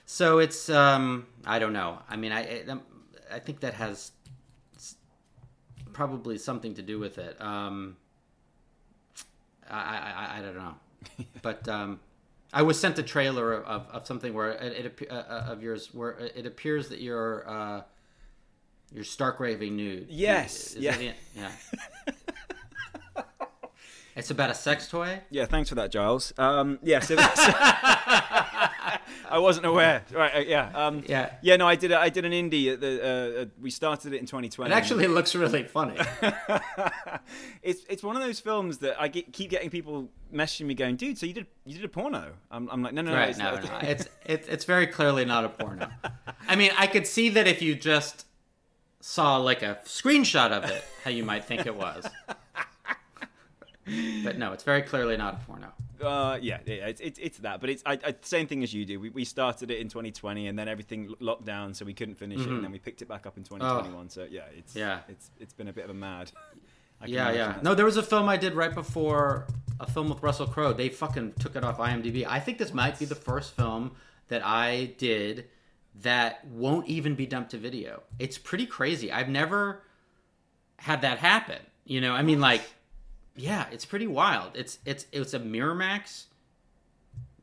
so 0.05 0.39
it's 0.39 0.69
um 0.69 1.27
i 1.45 1.59
don't 1.59 1.73
know. 1.73 1.99
I 2.09 2.15
mean 2.15 2.31
i 2.31 2.41
i, 2.41 2.77
I 3.35 3.39
think 3.39 3.59
that 3.59 3.75
has 3.75 4.11
probably 5.93 6.37
something 6.37 6.73
to 6.75 6.81
do 6.81 6.99
with 6.99 7.17
it. 7.17 7.39
Um 7.41 7.97
i 9.69 9.75
i, 9.75 10.13
I- 10.35 10.39
I 10.39 10.41
don't 10.41 10.55
know. 10.55 10.75
But 11.41 11.67
um 11.67 11.99
I 12.53 12.61
was 12.61 12.79
sent 12.79 12.97
a 12.97 13.03
trailer 13.03 13.53
of, 13.53 13.87
of 13.91 14.07
something 14.07 14.33
where 14.33 14.51
it, 14.51 14.99
it 15.01 15.07
uh, 15.11 15.13
uh, 15.13 15.45
of 15.49 15.61
yours 15.61 15.93
where 15.93 16.11
it 16.11 16.45
appears 16.45 16.89
that 16.89 17.01
you're 17.01 17.47
uh, 17.47 17.81
you're 18.91 19.03
stark 19.03 19.39
raving 19.39 19.75
nude. 19.75 20.07
Yes, 20.09 20.73
Is 20.73 20.77
yeah. 20.77 20.91
that 20.91 21.01
it? 21.01 21.15
yeah. 21.35 23.23
it's 24.15 24.31
about 24.31 24.49
a 24.49 24.53
sex 24.53 24.87
toy. 24.87 25.21
Yeah, 25.29 25.45
thanks 25.45 25.69
for 25.69 25.75
that, 25.75 25.91
Giles. 25.91 26.33
Um, 26.37 26.79
yeah, 26.83 26.99
so, 27.01 27.15
I 29.29 29.39
wasn't 29.39 29.65
aware. 29.65 30.03
Right? 30.11 30.35
Uh, 30.35 30.39
yeah. 30.39 30.71
Um, 30.73 31.03
Yeah. 31.07 31.31
Yeah. 31.41 31.55
No, 31.57 31.67
I 31.67 31.75
did. 31.75 31.91
a- 31.91 31.99
I 31.99 32.09
did 32.09 32.25
an 32.25 32.31
indie. 32.31 32.73
At 32.73 32.81
the, 32.81 33.01
uh, 33.01 33.41
uh, 33.41 33.45
we 33.61 33.69
started 33.69 34.13
it 34.13 34.17
in 34.17 34.25
2020. 34.25 34.71
It 34.71 34.73
actually 34.75 35.07
looks 35.07 35.35
really 35.35 35.63
funny. 35.63 35.97
it's 37.61 37.83
it's 37.89 38.03
one 38.03 38.15
of 38.15 38.21
those 38.21 38.39
films 38.39 38.79
that 38.79 38.99
I 39.01 39.07
get, 39.07 39.33
keep 39.33 39.49
getting 39.49 39.69
people 39.69 40.09
messaging 40.33 40.65
me 40.67 40.73
going, 40.73 40.95
dude. 40.95 41.17
So 41.17 41.25
you 41.25 41.33
did 41.33 41.47
you 41.65 41.75
did 41.75 41.85
a 41.85 41.89
porno? 41.89 42.33
I'm, 42.51 42.69
I'm 42.69 42.81
like, 42.81 42.93
no, 42.93 43.01
no, 43.01 43.11
no. 43.11 43.17
right? 43.17 43.29
it's 43.29 43.39
No, 43.39 43.55
not- 43.55 43.63
no, 43.63 43.77
it's 43.89 44.07
it, 44.25 44.45
it's 44.49 44.65
very 44.65 44.87
clearly 44.87 45.25
not 45.25 45.45
a 45.45 45.49
porno. 45.49 45.89
I 46.47 46.55
mean, 46.55 46.71
I 46.77 46.87
could 46.87 47.07
see 47.07 47.29
that 47.29 47.47
if 47.47 47.61
you 47.61 47.75
just 47.75 48.25
saw 48.99 49.37
like 49.37 49.61
a 49.61 49.79
screenshot 49.85 50.51
of 50.51 50.63
it, 50.69 50.83
how 51.03 51.11
you 51.11 51.23
might 51.23 51.45
think 51.45 51.65
it 51.65 51.75
was. 51.75 52.05
But 54.23 54.37
no, 54.37 54.51
it's 54.51 54.63
very 54.63 54.81
clearly 54.81 55.15
not 55.15 55.35
a 55.35 55.37
porno. 55.45 55.71
Uh, 56.01 56.37
yeah, 56.41 56.59
it's, 56.65 57.01
it's 57.01 57.19
it's 57.19 57.37
that, 57.39 57.59
but 57.61 57.69
it's 57.69 57.83
I, 57.85 57.93
I, 58.05 58.15
same 58.21 58.47
thing 58.47 58.63
as 58.63 58.73
you 58.73 58.85
do. 58.85 58.99
We, 58.99 59.09
we 59.09 59.25
started 59.25 59.71
it 59.71 59.79
in 59.79 59.87
2020, 59.89 60.47
and 60.47 60.57
then 60.57 60.67
everything 60.67 61.13
locked 61.19 61.45
down, 61.45 61.73
so 61.73 61.85
we 61.85 61.93
couldn't 61.93 62.15
finish 62.15 62.39
it, 62.41 62.47
and 62.47 62.63
then 62.63 62.71
we 62.71 62.79
picked 62.79 63.01
it 63.01 63.07
back 63.07 63.25
up 63.25 63.37
in 63.37 63.43
2021. 63.43 64.09
So 64.09 64.27
yeah, 64.29 64.41
it's 64.57 64.71
Mm-hmm. 64.73 64.79
Yeah. 64.79 64.99
it's 65.09 65.31
it's 65.39 65.53
been 65.53 65.67
a 65.67 65.73
bit 65.73 65.83
of 65.85 65.89
a 65.89 65.93
mad. 65.93 66.31
I 67.01 67.05
Yeah, 67.07 67.31
yeah. 67.31 67.37
that's- 67.47 67.63
No, 67.63 67.75
there 67.75 67.85
was 67.85 67.97
a 67.97 68.03
film 68.03 68.27
I 68.29 68.37
did 68.37 68.53
right 68.53 68.73
before 68.73 69.47
a 69.79 69.85
film 69.85 70.09
with 70.09 70.21
Russell 70.23 70.47
Crowe. 70.47 70.73
They 70.73 70.89
fucking 70.89 71.33
took 71.39 71.55
it 71.55 71.63
off 71.63 71.77
IMDb. 71.77 72.25
I 72.27 72.39
think 72.39 72.57
this 72.57 72.73
might 72.73 72.97
be 72.97 73.05
the 73.05 73.15
first 73.15 73.55
film 73.55 73.91
that 74.29 74.41
I 74.45 74.93
did 74.97 75.45
that 76.01 76.45
won't 76.47 76.87
even 76.87 77.15
be 77.15 77.25
dumped 77.25 77.51
to 77.51 77.57
video. 77.57 78.03
It's 78.19 78.37
pretty 78.37 78.65
crazy. 78.65 79.11
I've 79.11 79.29
never 79.29 79.81
had 80.77 81.01
that 81.01 81.19
happen. 81.19 81.59
You 81.85 82.01
know, 82.01 82.13
I 82.13 82.21
mean 82.23 82.39
like 82.41 82.61
yeah, 83.37 83.65
it's 83.71 83.85
pretty 83.85 84.07
wild. 84.07 84.51
It's 84.55 84.79
it's 84.85 85.05
it's 85.11 85.33
a 85.33 85.39
Miramax 85.39 86.25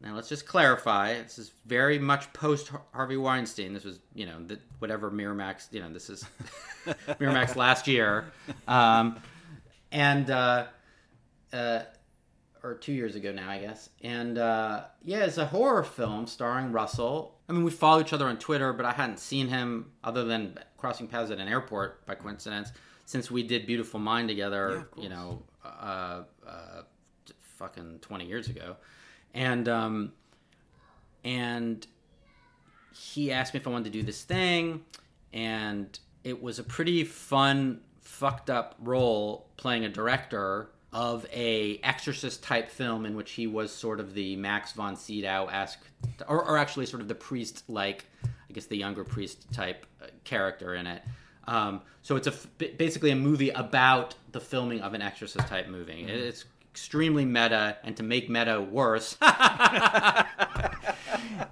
now 0.05 0.15
let's 0.15 0.29
just 0.29 0.47
clarify. 0.47 1.15
This 1.23 1.39
is 1.39 1.53
very 1.65 1.99
much 1.99 2.31
post 2.35 2.71
Harvey 2.93 3.17
Weinstein. 3.17 3.73
This 3.73 3.85
was, 3.85 4.01
you 4.15 4.27
know, 4.27 4.45
the, 4.45 4.59
whatever 4.79 5.11
Miramax, 5.11 5.73
you 5.73 5.81
know, 5.81 5.91
this 5.91 6.11
is 6.11 6.27
Miramax 6.87 7.57
last 7.57 7.89
year, 7.89 8.27
um, 8.69 9.19
and 9.93 10.31
uh, 10.31 10.67
uh, 11.55 11.81
or 12.63 12.75
two 12.75 12.93
years 12.93 13.15
ago 13.15 13.33
now, 13.33 13.49
I 13.49 13.61
guess. 13.61 13.89
And 14.03 14.37
uh, 14.37 14.85
yeah, 15.03 15.25
it's 15.25 15.39
a 15.39 15.47
horror 15.47 15.85
film 15.85 16.27
starring 16.27 16.71
Russell. 16.71 17.39
I 17.49 17.55
mean, 17.55 17.65
we 17.65 17.71
follow 17.71 18.03
each 18.03 18.13
other 18.13 18.27
on 18.27 18.37
Twitter, 18.37 18.75
but 18.75 18.85
I 18.85 18.93
hadn't 18.93 19.21
seen 19.21 19.49
him 19.49 19.91
other 20.03 20.25
than 20.25 20.59
crossing 20.77 21.09
paths 21.09 21.31
at 21.31 21.39
an 21.39 21.49
airport 21.49 22.05
by 22.05 22.15
coincidence 22.15 22.73
since 23.07 23.31
we 23.31 23.43
did 23.43 23.67
Beautiful 23.67 24.01
Mind 24.01 24.29
together. 24.29 24.87
you 24.99 25.09
know, 25.09 25.43
uh, 25.65 26.23
uh, 26.47 26.83
fucking 27.41 27.99
twenty 28.01 28.27
years 28.27 28.49
ago, 28.49 28.77
and 29.33 29.69
um, 29.69 30.13
and 31.25 31.87
he 32.93 33.33
asked 33.33 33.55
me 33.55 33.61
if 33.61 33.67
I 33.67 33.71
wanted 33.71 33.93
to 33.93 33.99
do 33.99 34.03
this 34.03 34.23
thing, 34.23 34.85
and 35.33 35.99
it 36.23 36.43
was 36.43 36.59
a 36.59 36.65
pretty 36.65 37.05
fun, 37.05 37.81
fucked 38.01 38.51
up 38.51 38.77
role 38.79 39.47
playing 39.57 39.85
a 39.85 39.89
director 39.89 40.71
of 40.93 41.27
a 41.33 41.81
exorcist 41.83 42.43
type 42.45 42.71
film 42.71 43.05
in 43.05 43.17
which 43.17 43.33
he 43.33 43.49
was 43.49 43.73
sort 43.73 43.99
of 43.99 44.15
the 44.15 44.37
Max 44.37 44.73
von 44.73 44.95
Sydow 44.95 45.49
esque, 45.51 45.85
or, 46.29 46.45
or 46.45 46.57
actually 46.57 46.87
sort 46.87 47.03
of 47.03 47.09
the 47.09 47.17
priest 47.17 47.65
like, 47.69 48.05
I 48.25 48.53
guess 48.53 48.67
the 48.67 48.77
younger 48.77 49.03
priest 49.03 49.53
type 49.53 49.87
uh, 50.01 50.07
character 50.23 50.75
in 50.77 50.87
it. 50.87 51.03
Um, 51.47 51.83
so 52.03 52.17
it's 52.17 52.27
a 52.27 52.33
basically 52.77 53.11
a 53.11 53.17
movie 53.17 53.51
about 53.51 54.15
the 54.33 54.41
filming 54.41 54.81
of 54.81 54.95
an 54.95 55.03
exorcist 55.03 55.47
type 55.49 55.69
movie. 55.69 56.05
It's 56.09 56.45
extremely 56.71 57.25
meta, 57.25 57.77
and 57.85 57.97
to 57.97 58.03
make 58.03 58.29
meta 58.29 58.61
worse, 58.61 59.17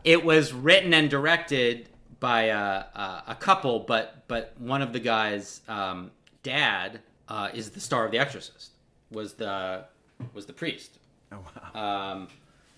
it 0.05 0.25
was 0.25 0.53
written 0.53 0.95
and 0.95 1.11
directed 1.11 1.89
by 2.21 2.45
a, 2.45 2.57
a, 2.57 3.25
a 3.29 3.37
couple, 3.39 3.81
but 3.81 4.25
but 4.29 4.55
one 4.59 4.81
of 4.81 4.93
the 4.93 5.01
guys' 5.01 5.61
um, 5.69 6.11
dad 6.43 7.01
uh, 7.29 7.51
is 7.53 7.71
the 7.71 7.81
star 7.81 8.05
of 8.05 8.13
The 8.13 8.19
Exorcist. 8.19 8.71
Was 9.11 9.35
the 9.35 9.85
was 10.33 10.47
the 10.47 10.53
priest. 10.53 10.99
Oh 11.33 11.41
wow. 11.75 12.13
Um, 12.13 12.29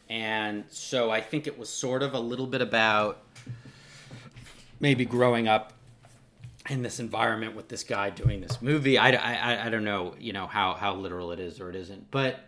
and 0.08 0.64
so 0.68 1.10
I 1.10 1.20
think 1.20 1.46
it 1.46 1.58
was 1.58 1.68
sort 1.68 2.02
of 2.02 2.14
a 2.14 2.18
little 2.18 2.46
bit 2.46 2.62
about 2.62 3.22
maybe 4.80 5.04
growing 5.04 5.46
up 5.46 5.73
in 6.68 6.82
this 6.82 6.98
environment 6.98 7.54
with 7.54 7.68
this 7.68 7.84
guy 7.84 8.10
doing 8.10 8.40
this 8.40 8.62
movie. 8.62 8.96
I, 8.96 9.10
I, 9.10 9.66
I 9.66 9.70
don't 9.70 9.84
know, 9.84 10.14
you 10.18 10.32
know, 10.32 10.46
how, 10.46 10.74
how 10.74 10.94
literal 10.94 11.30
it 11.32 11.40
is 11.40 11.60
or 11.60 11.68
it 11.68 11.76
isn't, 11.76 12.10
but 12.10 12.40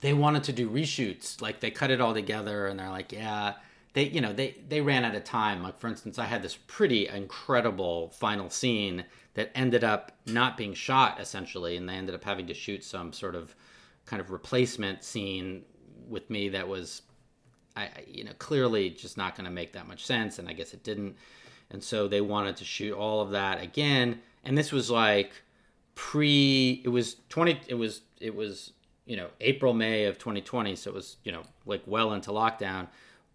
they 0.00 0.12
wanted 0.12 0.44
to 0.44 0.52
do 0.52 0.70
reshoots. 0.70 1.40
Like 1.40 1.60
they 1.60 1.70
cut 1.70 1.90
it 1.90 2.00
all 2.00 2.14
together 2.14 2.66
and 2.66 2.78
they're 2.78 2.90
like, 2.90 3.12
yeah, 3.12 3.54
they, 3.94 4.04
you 4.04 4.20
know, 4.20 4.32
they, 4.32 4.56
they 4.68 4.80
ran 4.80 5.04
out 5.04 5.16
of 5.16 5.24
time. 5.24 5.62
Like 5.62 5.78
for 5.78 5.88
instance, 5.88 6.18
I 6.18 6.26
had 6.26 6.42
this 6.42 6.56
pretty 6.66 7.08
incredible 7.08 8.10
final 8.10 8.50
scene 8.50 9.04
that 9.34 9.50
ended 9.54 9.82
up 9.82 10.12
not 10.26 10.56
being 10.56 10.74
shot 10.74 11.20
essentially. 11.20 11.76
And 11.76 11.88
they 11.88 11.94
ended 11.94 12.14
up 12.14 12.22
having 12.22 12.46
to 12.46 12.54
shoot 12.54 12.84
some 12.84 13.12
sort 13.12 13.34
of 13.34 13.54
kind 14.06 14.20
of 14.20 14.30
replacement 14.30 15.02
scene 15.02 15.64
with 16.08 16.30
me 16.30 16.50
that 16.50 16.68
was, 16.68 17.02
I, 17.76 17.88
you 18.06 18.22
know, 18.22 18.32
clearly 18.38 18.90
just 18.90 19.16
not 19.16 19.34
going 19.34 19.46
to 19.46 19.50
make 19.50 19.72
that 19.72 19.88
much 19.88 20.04
sense. 20.04 20.38
And 20.38 20.48
I 20.48 20.52
guess 20.52 20.72
it 20.72 20.84
didn't 20.84 21.16
and 21.72 21.82
so 21.82 22.06
they 22.06 22.20
wanted 22.20 22.56
to 22.58 22.64
shoot 22.64 22.92
all 22.92 23.20
of 23.20 23.30
that 23.30 23.62
again. 23.62 24.20
And 24.44 24.56
this 24.56 24.70
was 24.70 24.90
like 24.90 25.32
pre 25.94 26.80
it 26.84 26.88
was 26.88 27.16
20 27.30 27.60
it 27.68 27.74
was 27.74 28.02
it 28.20 28.34
was 28.34 28.72
you 29.04 29.16
know 29.16 29.28
april 29.40 29.74
may 29.74 30.06
of 30.06 30.18
2020 30.18 30.74
so 30.74 30.90
it 30.90 30.94
was 30.94 31.16
you 31.22 31.30
know 31.32 31.42
like 31.66 31.82
well 31.86 32.12
into 32.12 32.30
lockdown. 32.30 32.88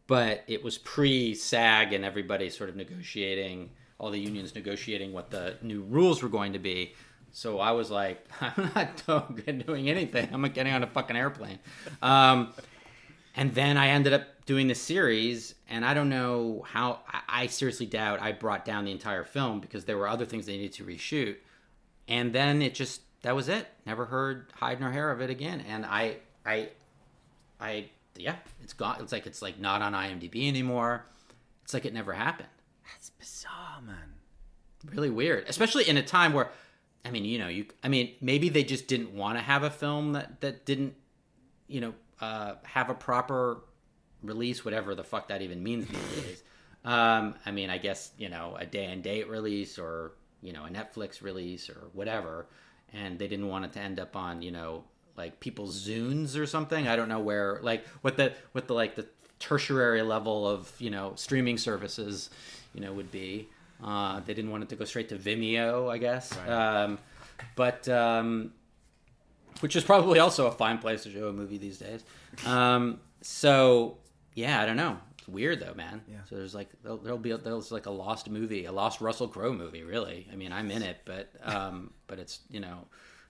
But 0.05 0.43
it 0.47 0.63
was 0.63 0.77
pre 0.77 1.33
sag 1.33 1.91
and 1.93 2.05
everybody 2.05 2.49
sort 2.49 2.69
of 2.69 2.75
negotiating 2.75 3.71
all 3.99 4.11
the 4.11 4.19
unions 4.19 4.53
negotiating 4.53 5.11
what 5.11 5.31
the 5.31 5.55
new 5.61 5.81
rules 5.81 6.21
were 6.21 6.29
going 6.29 6.53
to 6.53 6.59
be. 6.59 6.93
So 7.31 7.59
i 7.59 7.71
was 7.71 7.89
like 7.89 8.25
i'm 8.41 8.71
not 8.75 9.03
doing 9.65 9.89
anything. 9.89 10.29
I'm 10.31 10.41
not 10.41 10.53
getting 10.53 10.73
on 10.73 10.83
a 10.83 10.87
fucking 10.87 11.17
airplane. 11.17 11.59
Um, 12.03 12.53
and 13.35 13.53
then 13.55 13.77
i 13.77 13.87
ended 13.87 14.13
up 14.13 14.27
doing 14.47 14.67
the 14.67 14.73
series 14.73 15.53
and 15.69 15.85
i 15.85 15.93
don't 15.93 16.09
know 16.09 16.63
how 16.65 17.01
I, 17.07 17.43
I 17.43 17.47
seriously 17.47 17.85
doubt 17.85 18.19
i 18.21 18.31
brought 18.31 18.65
down 18.65 18.85
the 18.85 18.91
entire 18.91 19.23
film 19.23 19.59
because 19.59 19.85
there 19.85 19.97
were 19.97 20.07
other 20.07 20.25
things 20.25 20.47
they 20.47 20.57
needed 20.57 20.73
to 20.73 20.85
reshoot. 20.85 21.35
And 22.07 22.33
then 22.33 22.61
it 22.61 22.73
just 22.73 23.01
that 23.23 23.35
was 23.35 23.49
it. 23.49 23.67
Never 23.85 24.05
heard 24.05 24.51
hide 24.55 24.79
nor 24.79 24.91
hair 24.91 25.11
of 25.11 25.21
it 25.21 25.29
again. 25.29 25.63
And 25.67 25.85
i 25.85 26.15
i 26.45 26.69
i 27.59 27.89
yeah 28.15 28.37
it's 28.63 28.73
gone. 28.73 28.97
It's 29.01 29.11
like 29.11 29.27
it's 29.27 29.41
like 29.41 29.59
not 29.59 29.81
on 29.81 29.93
imdb 29.93 30.47
anymore. 30.47 31.05
It's 31.63 31.73
like 31.73 31.85
it 31.85 31.93
never 31.93 32.13
happened. 32.13 32.47
That's 32.89 33.09
bizarre, 33.09 33.81
man. 33.85 34.13
really 34.85 35.09
weird. 35.09 35.45
Especially 35.49 35.87
in 35.87 35.97
a 35.97 36.03
time 36.03 36.33
where 36.33 36.49
i 37.05 37.11
mean 37.11 37.25
you 37.25 37.37
know 37.37 37.47
you 37.47 37.65
i 37.83 37.87
mean 37.87 38.13
maybe 38.21 38.49
they 38.49 38.63
just 38.63 38.87
didn't 38.87 39.13
want 39.13 39.37
to 39.37 39.43
have 39.43 39.63
a 39.63 39.69
film 39.69 40.13
that 40.13 40.41
that 40.41 40.65
didn't 40.65 40.93
you 41.67 41.79
know 41.79 41.93
uh, 42.19 42.55
have 42.63 42.89
a 42.89 42.93
proper 42.93 43.61
release, 44.23 44.65
whatever 44.65 44.95
the 44.95 45.03
fuck 45.03 45.27
that 45.29 45.41
even 45.41 45.63
means 45.63 45.87
these 45.87 46.23
days. 46.23 46.43
Um, 46.85 47.35
I 47.45 47.51
mean, 47.51 47.69
I 47.69 47.77
guess 47.77 48.11
you 48.17 48.29
know 48.29 48.55
a 48.57 48.65
day 48.65 48.85
and 48.85 49.03
date 49.03 49.27
release 49.29 49.77
or 49.77 50.13
you 50.41 50.53
know 50.53 50.65
a 50.65 50.69
Netflix 50.69 51.21
release 51.21 51.69
or 51.69 51.89
whatever, 51.93 52.47
and 52.93 53.19
they 53.19 53.27
didn't 53.27 53.47
want 53.47 53.65
it 53.65 53.73
to 53.73 53.79
end 53.79 53.99
up 53.99 54.15
on 54.15 54.41
you 54.41 54.51
know 54.51 54.83
like 55.17 55.39
people's 55.39 55.87
Zunes 55.87 56.37
or 56.37 56.45
something. 56.45 56.87
I 56.87 56.95
don't 56.95 57.09
know 57.09 57.19
where 57.19 57.59
like 57.61 57.85
what 58.01 58.17
the 58.17 58.33
what 58.53 58.67
the 58.67 58.73
like 58.73 58.95
the 58.95 59.07
tertiary 59.39 60.01
level 60.01 60.47
of 60.47 60.71
you 60.79 60.89
know 60.89 61.13
streaming 61.15 61.57
services 61.57 62.29
you 62.73 62.81
know 62.81 62.93
would 62.93 63.11
be. 63.11 63.47
Uh, 63.83 64.21
they 64.21 64.33
didn't 64.33 64.49
want 64.49 64.63
it 64.63 64.69
to 64.69 64.75
go 64.75 64.85
straight 64.85 65.09
to 65.09 65.17
Vimeo, 65.17 65.91
I 65.91 65.97
guess. 65.99 66.35
Right. 66.35 66.49
Um, 66.49 66.99
but 67.55 67.87
um, 67.89 68.53
which 69.59 69.75
is 69.75 69.83
probably 69.83 70.19
also 70.19 70.47
a 70.47 70.51
fine 70.51 70.77
place 70.77 71.03
to 71.03 71.11
show 71.11 71.27
a 71.27 71.33
movie 71.33 71.57
these 71.57 71.77
days. 71.77 72.03
Um, 72.45 72.99
so 73.21 73.97
yeah, 74.37 74.61
I 74.61 74.65
don't 74.67 74.77
know. 74.77 74.97
It's 75.17 75.27
weird 75.27 75.59
though, 75.59 75.73
man. 75.73 76.01
Yeah. 76.07 76.17
So 76.29 76.35
there's 76.35 76.53
like 76.53 76.69
there'll, 76.83 76.99
there'll 76.99 77.17
be 77.17 77.33
there's 77.35 77.71
like 77.71 77.87
a 77.87 77.91
lost 77.91 78.29
movie, 78.29 78.65
a 78.65 78.71
lost 78.71 79.01
Russell 79.01 79.27
Crowe 79.27 79.51
movie. 79.53 79.83
Really, 79.83 80.27
I 80.31 80.35
mean, 80.35 80.51
I'm 80.53 80.69
in 80.71 80.83
it, 80.83 80.97
but 81.05 81.31
um, 81.43 81.91
but 82.05 82.19
it's 82.19 82.39
you 82.49 82.59
know, 82.59 82.85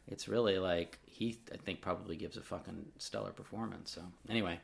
it's 0.07 0.27
really 0.27 0.59
like 0.59 0.99
he 1.05 1.39
I 1.53 1.57
think 1.57 1.79
probably 1.81 2.17
gives 2.17 2.35
a 2.37 2.41
fucking 2.41 2.85
stellar 2.97 3.31
performance. 3.31 3.91
So 3.91 4.01
anyway, 4.29 4.59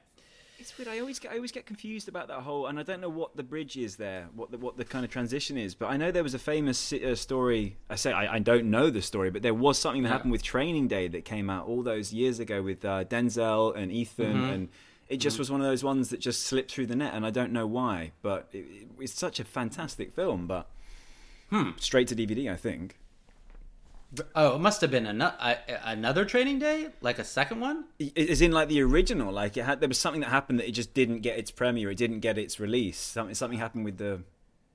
It's 0.60 0.78
weird. 0.78 0.90
I 0.90 1.00
always 1.00 1.18
get 1.20 1.32
I 1.32 1.36
always 1.38 1.54
get 1.54 1.66
confused 1.66 2.08
about 2.10 2.28
that 2.28 2.42
whole, 2.42 2.68
and 2.68 2.78
I 2.78 2.84
don't 2.84 3.00
know 3.00 3.10
what 3.22 3.38
the 3.38 3.44
bridge 3.44 3.78
is 3.78 3.96
there, 3.96 4.28
what 4.36 4.52
the 4.52 4.58
what 4.58 4.76
the 4.76 4.84
kind 4.86 5.06
of 5.06 5.12
transition 5.12 5.58
is. 5.58 5.76
But 5.76 5.88
I 5.88 5.96
know 5.98 6.12
there 6.12 6.24
was 6.24 6.34
a 6.34 6.40
famous 6.54 6.92
uh, 6.92 7.16
story. 7.16 7.78
I 7.90 7.96
say 7.96 8.12
I, 8.12 8.36
I 8.36 8.40
don't 8.40 8.66
know 8.70 8.90
the 8.90 9.02
story, 9.02 9.30
but 9.32 9.42
there 9.42 9.54
was 9.56 9.78
something 9.80 10.04
that 10.04 10.10
Yeah. 10.10 10.14
happened 10.18 10.34
with 10.34 10.44
Training 10.44 10.90
Day 10.90 11.08
that 11.08 11.24
came 11.24 11.50
out 11.50 11.68
all 11.68 11.84
those 11.84 12.12
years 12.12 12.40
ago 12.40 12.62
with 12.62 12.84
uh, 12.84 13.06
Denzel 13.06 13.76
and 13.78 13.92
Ethan, 13.94 14.36
Mhm. 14.42 14.54
and 14.54 14.70
it 15.14 15.18
just 15.18 15.38
was 15.40 15.50
one 15.52 15.62
of 15.62 15.68
those 15.68 15.84
ones 15.84 16.10
that 16.10 16.20
just 16.20 16.44
slipped 16.44 16.72
through 16.72 16.88
the 16.88 16.96
net, 16.96 17.14
and 17.14 17.26
I 17.26 17.30
don't 17.30 17.52
know 17.52 17.68
why. 17.68 18.12
But 18.22 18.50
it, 18.52 18.58
it, 18.60 18.88
it's 19.00 19.14
such 19.14 19.40
a 19.40 19.44
fantastic 19.44 20.14
film, 20.14 20.48
but 20.48 20.70
Hmm. 21.50 21.72
straight 21.78 22.08
to 22.10 22.16
DVD, 22.16 22.52
I 22.52 22.56
think. 22.56 22.98
oh, 24.36 24.56
it 24.56 24.60
must 24.60 24.82
have 24.82 24.92
been 24.92 25.08
ano- 25.08 25.34
a, 25.40 25.58
another 25.86 26.24
training 26.26 26.60
day, 26.60 26.88
like 27.02 27.18
a 27.20 27.24
second 27.24 27.60
one. 27.60 27.86
Is 28.00 28.42
in 28.42 28.52
like 28.52 28.68
the 28.70 28.82
original, 28.82 29.32
like 29.32 29.58
it 29.58 29.64
had 29.66 29.80
there 29.80 29.90
was 29.90 30.00
something 30.00 30.22
that 30.22 30.30
happened 30.30 30.60
that 30.60 30.68
it 30.68 30.72
just 30.74 30.94
didn't 30.94 31.20
get 31.22 31.38
its 31.38 31.52
premiere, 31.52 31.90
it 31.92 31.98
didn't 31.98 32.20
get 32.20 32.38
its 32.38 32.60
release. 32.60 32.98
Something 33.00 33.36
something 33.36 33.60
happened 33.60 33.86
with 33.86 33.98
the. 33.98 34.22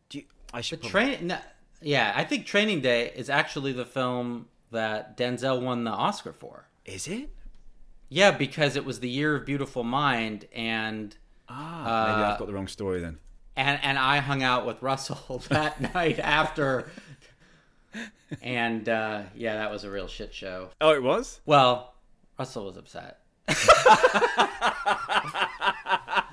Do 0.09 0.19
you, 0.19 0.25
I 0.53 0.61
should 0.61 0.83
The 0.83 0.89
probably- 0.89 1.17
train, 1.17 1.27
no, 1.29 1.39
yeah, 1.83 2.13
I 2.17 2.25
think 2.25 2.47
Training 2.47 2.81
Day 2.81 3.13
is 3.15 3.31
actually 3.31 3.73
the 3.73 3.85
film 3.85 4.49
that 4.71 5.17
Denzel 5.17 5.63
won 5.63 5.85
the 5.85 5.91
Oscar 5.93 6.33
for. 6.33 6.67
Is 6.85 7.07
it? 7.07 7.29
Yeah, 8.09 8.31
because 8.31 8.75
it 8.77 8.85
was 8.85 9.01
the 9.01 9.09
year 9.09 9.35
of 9.37 9.45
Beautiful 9.45 9.85
Mind, 9.85 10.47
and 10.55 11.15
Ah, 11.49 12.07
maybe 12.07 12.23
Uh, 12.25 12.33
I've 12.33 12.39
got 12.39 12.47
the 12.47 12.53
wrong 12.55 12.69
story 12.69 13.01
then. 13.01 13.19
and 13.57 13.79
and 13.83 13.99
I 13.99 14.19
hung 14.19 14.43
out 14.43 14.65
with 14.67 14.81
Russell 14.83 15.43
that 15.49 15.81
night 15.95 16.19
after, 16.19 16.91
and 18.43 18.89
uh, 18.89 19.23
yeah, 19.35 19.57
that 19.57 19.71
was 19.71 19.85
a 19.85 19.91
real 19.91 20.09
shit 20.09 20.33
show. 20.35 20.71
Oh, 20.81 20.91
it 20.95 21.03
was. 21.03 21.41
Well, 21.47 21.95
Russell 22.39 22.65
was 22.67 22.77
upset. 22.77 23.21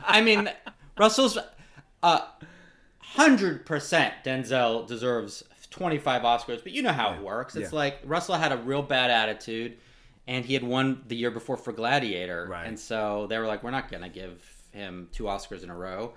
I 0.08 0.22
mean, 0.24 0.50
Russell's 0.98 1.38
uh 2.04 2.22
hundred 3.00 3.66
percent 3.66 4.14
Denzel 4.24 4.86
deserves 4.88 5.44
twenty 5.70 5.98
five 5.98 6.22
Oscars, 6.24 6.62
but 6.64 6.72
you 6.74 6.82
know 6.82 6.92
how 6.92 7.14
it 7.14 7.22
works. 7.22 7.56
It's 7.56 7.72
Yeah. 7.72 7.78
like 7.80 8.00
Russell 8.06 8.36
had 8.36 8.52
a 8.52 8.58
real 8.58 8.82
bad 8.82 9.12
attitude, 9.12 9.78
and 10.28 10.46
he 10.46 10.54
had 10.54 10.64
won 10.64 11.04
the 11.08 11.16
year 11.16 11.32
before 11.32 11.58
for 11.58 11.72
Gladiator, 11.72 12.48
Right. 12.50 12.68
and 12.68 12.80
so 12.80 13.28
they 13.28 13.38
were 13.38 13.46
like, 13.48 13.64
"We're 13.64 13.72
not 13.72 13.90
gonna 13.92 14.10
give 14.10 14.44
him 14.72 15.10
two 15.12 15.24
Oscars 15.26 15.64
in 15.64 15.70
a 15.70 15.76
row." 15.76 16.14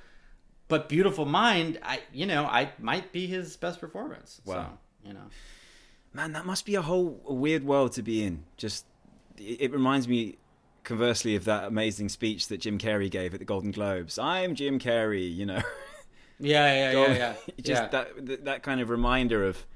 But 0.69 0.89
Beautiful 0.89 1.25
Mind, 1.25 1.79
I 1.83 2.01
you 2.13 2.27
know, 2.27 2.45
I 2.45 2.73
might 2.79 3.13
be 3.13 3.27
his 3.27 3.57
best 3.57 3.81
performance. 3.81 4.41
Wow. 4.45 4.79
So, 5.03 5.09
you 5.09 5.15
know. 5.15 5.31
Man, 6.13 6.33
that 6.33 6.47
must 6.47 6.65
be 6.67 6.75
a 6.75 6.83
whole 6.83 7.21
weird 7.29 7.65
world 7.65 7.93
to 7.93 8.03
be 8.03 8.23
in. 8.25 8.45
Just 8.57 8.87
it, 9.37 9.71
reminds 9.73 10.09
me 10.09 10.37
conversely 10.85 11.37
of 11.37 11.45
that 11.45 11.65
amazing 11.65 12.09
speech 12.09 12.49
that 12.49 12.61
Jim 12.61 12.79
Carrey 12.79 13.11
gave 13.11 13.35
at 13.35 13.41
the 13.41 13.45
Golden 13.47 13.71
Globes. 13.71 14.19
I'm 14.19 14.55
Jim 14.55 14.79
Carrey, 14.79 15.35
you 15.35 15.47
know. 15.47 15.63
Yeah, 16.41 16.93
yeah, 16.93 16.93
yeah, 16.93 17.17
yeah. 17.17 17.35
Just 17.61 17.83
yeah. 17.83 17.89
that 17.89 18.27
that- 18.27 18.45
that 18.45 18.63
kind 18.63 18.81
of 18.81 18.91
reminder 18.91 19.45
of 19.45 19.67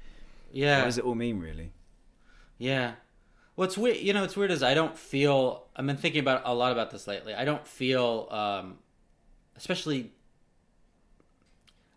yeah. 0.53 0.79
what 0.79 0.85
does 0.85 0.97
it 0.97 1.03
all 1.03 1.13
mean, 1.13 1.41
really? 1.41 1.73
Yeah. 2.57 2.93
What's 3.55 3.77
weird, 3.77 3.97
you 3.97 4.13
know, 4.13 4.21
what's 4.21 4.35
weird 4.35 4.51
is 4.51 4.63
I 4.63 4.73
don't 4.73 4.97
feel. 4.97 5.65
I've 5.75 5.85
been 5.85 5.97
thinking 5.97 6.21
about 6.21 6.41
a 6.45 6.53
lot 6.53 6.71
about 6.71 6.91
this 6.91 7.07
lately. 7.07 7.33
I 7.33 7.45
don't 7.45 7.67
feel, 7.67 8.27
um, 8.31 8.79
especially. 9.55 10.11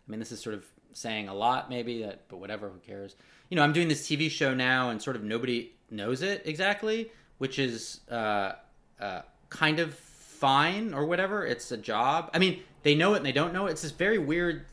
I 0.07 0.11
mean, 0.11 0.19
this 0.19 0.31
is 0.31 0.39
sort 0.39 0.53
of 0.55 0.65
saying 0.93 1.27
a 1.27 1.33
lot, 1.33 1.69
maybe 1.69 2.03
that, 2.03 2.27
but 2.29 2.37
whatever. 2.37 2.69
Who 2.69 2.79
cares? 2.79 3.15
You 3.49 3.55
know, 3.55 3.63
I'm 3.63 3.73
doing 3.73 3.87
this 3.87 4.07
TV 4.07 4.29
show 4.29 4.53
now, 4.53 4.89
and 4.89 5.01
sort 5.01 5.15
of 5.15 5.23
nobody 5.23 5.71
knows 5.89 6.21
it 6.21 6.43
exactly, 6.45 7.11
which 7.39 7.59
is 7.59 8.01
uh, 8.11 8.53
uh, 8.99 9.21
kind 9.49 9.79
of 9.79 9.95
fine 9.95 10.93
or 10.93 11.05
whatever. 11.05 11.45
It's 11.45 11.71
a 11.71 11.77
job. 11.77 12.29
I 12.33 12.39
mean, 12.39 12.61
they 12.83 12.93
know 12.95 13.13
it 13.13 13.17
and 13.17 13.25
they 13.25 13.31
don't 13.31 13.53
know 13.53 13.65
it. 13.67 13.71
It's 13.71 13.81
this 13.81 13.91
very 13.91 14.19
weird 14.19 14.65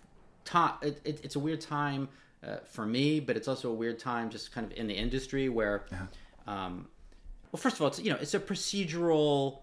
time. 0.44 0.74
It, 0.82 1.00
it, 1.04 1.20
it's 1.24 1.36
a 1.36 1.40
weird 1.40 1.60
time 1.60 2.08
uh, 2.46 2.56
for 2.66 2.84
me, 2.84 3.20
but 3.20 3.36
it's 3.36 3.48
also 3.48 3.70
a 3.70 3.74
weird 3.74 3.98
time 3.98 4.28
just 4.30 4.52
kind 4.52 4.70
of 4.70 4.76
in 4.76 4.86
the 4.86 4.94
industry 4.94 5.48
where, 5.48 5.86
um, 6.46 6.88
well, 7.52 7.60
first 7.60 7.76
of 7.76 7.82
all, 7.82 7.88
it's 7.88 8.00
you 8.00 8.10
know 8.10 8.18
it's 8.20 8.34
a 8.34 8.40
procedural, 8.40 9.60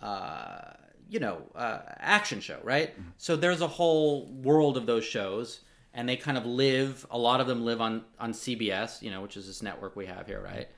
uh, 0.00 0.72
you 1.08 1.20
know, 1.20 1.42
uh, 1.54 1.80
action 1.98 2.40
show, 2.40 2.58
right? 2.62 2.94
So 3.18 3.36
there's 3.36 3.60
a 3.60 3.68
whole 3.68 4.26
world 4.26 4.76
of 4.76 4.86
those 4.86 5.04
shows, 5.04 5.60
and 5.92 6.08
they 6.08 6.16
kind 6.16 6.38
of 6.38 6.46
live. 6.46 7.06
A 7.10 7.18
lot 7.18 7.40
of 7.40 7.46
them 7.46 7.64
live 7.64 7.80
on 7.80 8.04
on 8.18 8.32
CBS, 8.32 9.02
you 9.02 9.10
know, 9.10 9.20
which 9.20 9.36
is 9.36 9.46
this 9.46 9.62
network 9.62 9.94
we 9.94 10.06
have 10.06 10.26
here, 10.26 10.40
right? 10.40 10.68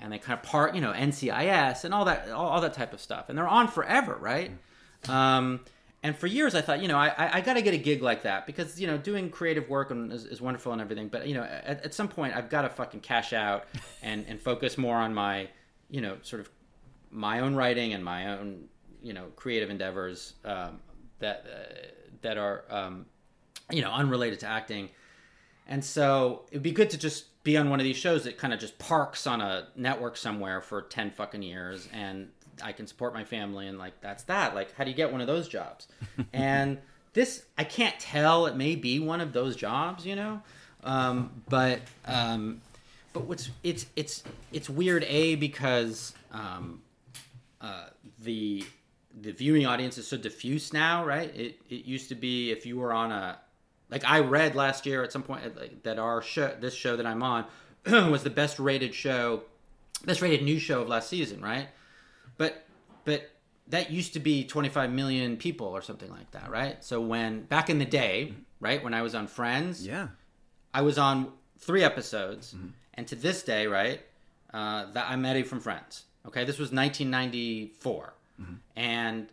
And 0.00 0.12
they 0.12 0.18
kind 0.18 0.38
of 0.38 0.44
part, 0.44 0.74
you 0.74 0.80
know, 0.80 0.92
NCIS 0.92 1.84
and 1.84 1.92
all 1.92 2.06
that, 2.06 2.30
all, 2.30 2.48
all 2.48 2.60
that 2.62 2.72
type 2.72 2.92
of 2.92 3.00
stuff, 3.00 3.28
and 3.28 3.36
they're 3.36 3.46
on 3.46 3.68
forever, 3.68 4.16
right? 4.18 4.50
Um, 5.08 5.60
and 6.02 6.16
for 6.16 6.26
years, 6.26 6.54
I 6.54 6.62
thought, 6.62 6.80
you 6.80 6.88
know, 6.88 6.96
I, 6.96 7.08
I, 7.08 7.36
I 7.36 7.40
got 7.42 7.54
to 7.54 7.62
get 7.62 7.74
a 7.74 7.78
gig 7.78 8.02
like 8.02 8.22
that 8.22 8.46
because, 8.46 8.80
you 8.80 8.86
know, 8.86 8.96
doing 8.96 9.28
creative 9.28 9.68
work 9.68 9.90
and 9.90 10.10
is, 10.10 10.24
is 10.24 10.40
wonderful 10.40 10.72
and 10.72 10.80
everything. 10.80 11.08
But, 11.08 11.28
you 11.28 11.34
know, 11.34 11.42
at, 11.42 11.84
at 11.84 11.94
some 11.94 12.08
point, 12.08 12.34
I've 12.34 12.48
got 12.48 12.62
to 12.62 12.70
fucking 12.70 13.00
cash 13.00 13.34
out 13.34 13.66
and, 14.02 14.24
and 14.26 14.40
focus 14.40 14.78
more 14.78 14.96
on 14.96 15.12
my, 15.12 15.48
you 15.90 16.00
know, 16.00 16.16
sort 16.22 16.40
of 16.40 16.50
my 17.10 17.40
own 17.40 17.54
writing 17.54 17.92
and 17.92 18.02
my 18.02 18.38
own, 18.38 18.64
you 19.02 19.12
know, 19.12 19.26
creative 19.36 19.68
endeavors 19.68 20.34
um, 20.44 20.80
that 21.18 21.44
uh, 21.46 21.74
that 22.22 22.38
are, 22.38 22.64
um, 22.70 23.06
you 23.70 23.82
know, 23.82 23.90
unrelated 23.92 24.40
to 24.40 24.46
acting. 24.46 24.88
And 25.66 25.84
so 25.84 26.46
it'd 26.50 26.62
be 26.62 26.72
good 26.72 26.90
to 26.90 26.98
just 26.98 27.42
be 27.44 27.56
on 27.56 27.70
one 27.70 27.80
of 27.80 27.84
these 27.84 27.96
shows 27.96 28.24
that 28.24 28.38
kind 28.38 28.52
of 28.52 28.60
just 28.60 28.78
parks 28.78 29.26
on 29.26 29.40
a 29.40 29.68
network 29.76 30.16
somewhere 30.16 30.60
for 30.60 30.82
10 30.82 31.10
fucking 31.10 31.42
years 31.42 31.88
and 31.92 32.28
I 32.62 32.72
can 32.72 32.86
support 32.86 33.14
my 33.14 33.24
family 33.24 33.66
and 33.66 33.78
like 33.78 34.00
that's 34.00 34.24
that. 34.24 34.54
Like 34.54 34.74
how 34.74 34.84
do 34.84 34.90
you 34.90 34.96
get 34.96 35.12
one 35.12 35.20
of 35.20 35.26
those 35.26 35.48
jobs? 35.48 35.88
and 36.32 36.78
this 37.12 37.44
I 37.58 37.64
can't 37.64 37.98
tell 37.98 38.46
it 38.46 38.56
may 38.56 38.76
be 38.76 38.98
one 38.98 39.20
of 39.20 39.32
those 39.32 39.56
jobs, 39.56 40.06
you 40.06 40.16
know. 40.16 40.42
Um, 40.84 41.42
but 41.48 41.80
um, 42.06 42.60
but 43.12 43.24
what's 43.24 43.50
it's 43.62 43.86
it's 43.96 44.22
it's 44.52 44.70
weird 44.70 45.04
a 45.04 45.34
because 45.34 46.14
um, 46.32 46.82
uh, 47.60 47.86
the 48.22 48.64
the 49.20 49.32
viewing 49.32 49.66
audience 49.66 49.98
is 49.98 50.06
so 50.06 50.16
diffuse 50.16 50.72
now, 50.72 51.04
right? 51.04 51.34
It 51.34 51.60
it 51.68 51.84
used 51.84 52.08
to 52.10 52.14
be 52.14 52.50
if 52.50 52.64
you 52.64 52.78
were 52.78 52.92
on 52.92 53.12
a 53.12 53.38
like 53.90 54.04
I 54.04 54.20
read 54.20 54.54
last 54.54 54.86
year 54.86 55.02
at 55.02 55.12
some 55.12 55.22
point 55.22 55.56
like, 55.56 55.82
that 55.82 55.98
our 55.98 56.22
show 56.22 56.54
this 56.60 56.74
show 56.74 56.96
that 56.96 57.06
I'm 57.06 57.22
on 57.22 57.44
was 57.86 58.22
the 58.22 58.30
best 58.30 58.58
rated 58.58 58.94
show, 58.94 59.42
best 60.04 60.22
rated 60.22 60.42
news 60.42 60.62
show 60.62 60.82
of 60.82 60.88
last 60.88 61.08
season, 61.08 61.42
right? 61.42 61.68
But 62.40 62.64
but 63.04 63.30
that 63.68 63.90
used 63.90 64.14
to 64.14 64.18
be 64.20 64.44
25 64.44 64.90
million 64.90 65.36
people 65.36 65.66
or 65.66 65.82
something 65.82 66.10
like 66.10 66.30
that, 66.30 66.50
right? 66.50 66.82
So 66.82 66.98
when 67.02 67.42
back 67.42 67.68
in 67.68 67.78
the 67.78 67.84
day, 67.84 68.32
right, 68.60 68.82
when 68.82 68.94
I 68.94 69.02
was 69.02 69.14
on 69.14 69.26
Friends, 69.26 69.86
Yeah. 69.86 70.08
I 70.72 70.80
was 70.80 70.96
on 70.96 71.32
three 71.58 71.84
episodes, 71.84 72.54
and 72.94 73.06
to 73.08 73.14
this 73.14 73.42
day, 73.42 73.66
right, 73.66 74.00
uh, 74.54 74.86
that 74.92 75.10
I'm 75.10 75.22
Eddie 75.26 75.42
from 75.42 75.60
Friends. 75.60 76.04
Okay, 76.26 76.44
this 76.44 76.58
was 76.58 76.72
1994, 76.72 78.14
and 78.74 79.28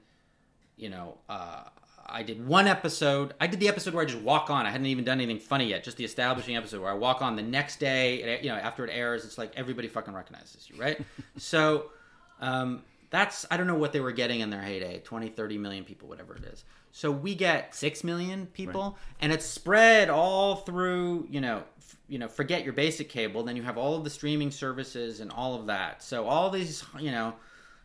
you 0.75 0.89
know, 0.89 1.17
uh, 1.29 1.63
I 2.05 2.23
did 2.23 2.45
one 2.45 2.67
episode. 2.67 3.33
I 3.39 3.47
did 3.47 3.61
the 3.61 3.69
episode 3.69 3.93
where 3.93 4.03
I 4.03 4.05
just 4.05 4.21
walk 4.21 4.49
on. 4.49 4.65
I 4.65 4.69
hadn't 4.71 4.87
even 4.87 5.05
done 5.05 5.21
anything 5.21 5.39
funny 5.39 5.67
yet. 5.67 5.83
Just 5.85 5.95
the 5.95 6.03
establishing 6.03 6.57
episode 6.57 6.81
where 6.81 6.91
I 6.91 6.95
walk 6.95 7.21
on 7.21 7.37
the 7.37 7.41
next 7.43 7.79
day. 7.79 8.39
You 8.43 8.49
know, 8.49 8.55
after 8.55 8.83
it 8.83 8.91
airs, 8.93 9.23
it's 9.23 9.37
like 9.37 9.53
everybody 9.55 9.87
fucking 9.87 10.13
recognizes 10.13 10.69
you, 10.69 10.75
right? 10.81 10.99
so. 11.37 11.91
Um, 12.39 12.83
that's 13.09 13.45
I 13.49 13.57
don't 13.57 13.67
know 13.67 13.75
what 13.75 13.93
they 13.93 13.99
were 13.99 14.11
getting 14.11 14.41
in 14.41 14.49
their 14.49 14.61
heyday 14.61 14.99
20 14.99 15.29
30 15.29 15.57
million 15.57 15.83
people 15.83 16.07
whatever 16.07 16.35
it 16.35 16.43
is. 16.43 16.63
So 16.91 17.11
we 17.11 17.35
get 17.35 17.75
6 17.75 18.03
million 18.03 18.47
people 18.47 18.97
and 19.21 19.31
it's 19.31 19.45
spread 19.45 20.09
all 20.09 20.57
through 20.57 21.27
you 21.29 21.41
know 21.41 21.63
f- 21.77 21.97
you 22.07 22.19
know 22.19 22.27
forget 22.27 22.63
your 22.63 22.73
basic 22.73 23.09
cable 23.09 23.43
then 23.43 23.55
you 23.55 23.63
have 23.63 23.77
all 23.77 23.95
of 23.95 24.03
the 24.03 24.09
streaming 24.09 24.51
services 24.51 25.19
and 25.19 25.31
all 25.31 25.55
of 25.55 25.67
that. 25.67 26.03
So 26.03 26.27
all 26.27 26.49
these 26.49 26.83
you 26.99 27.11
know 27.11 27.33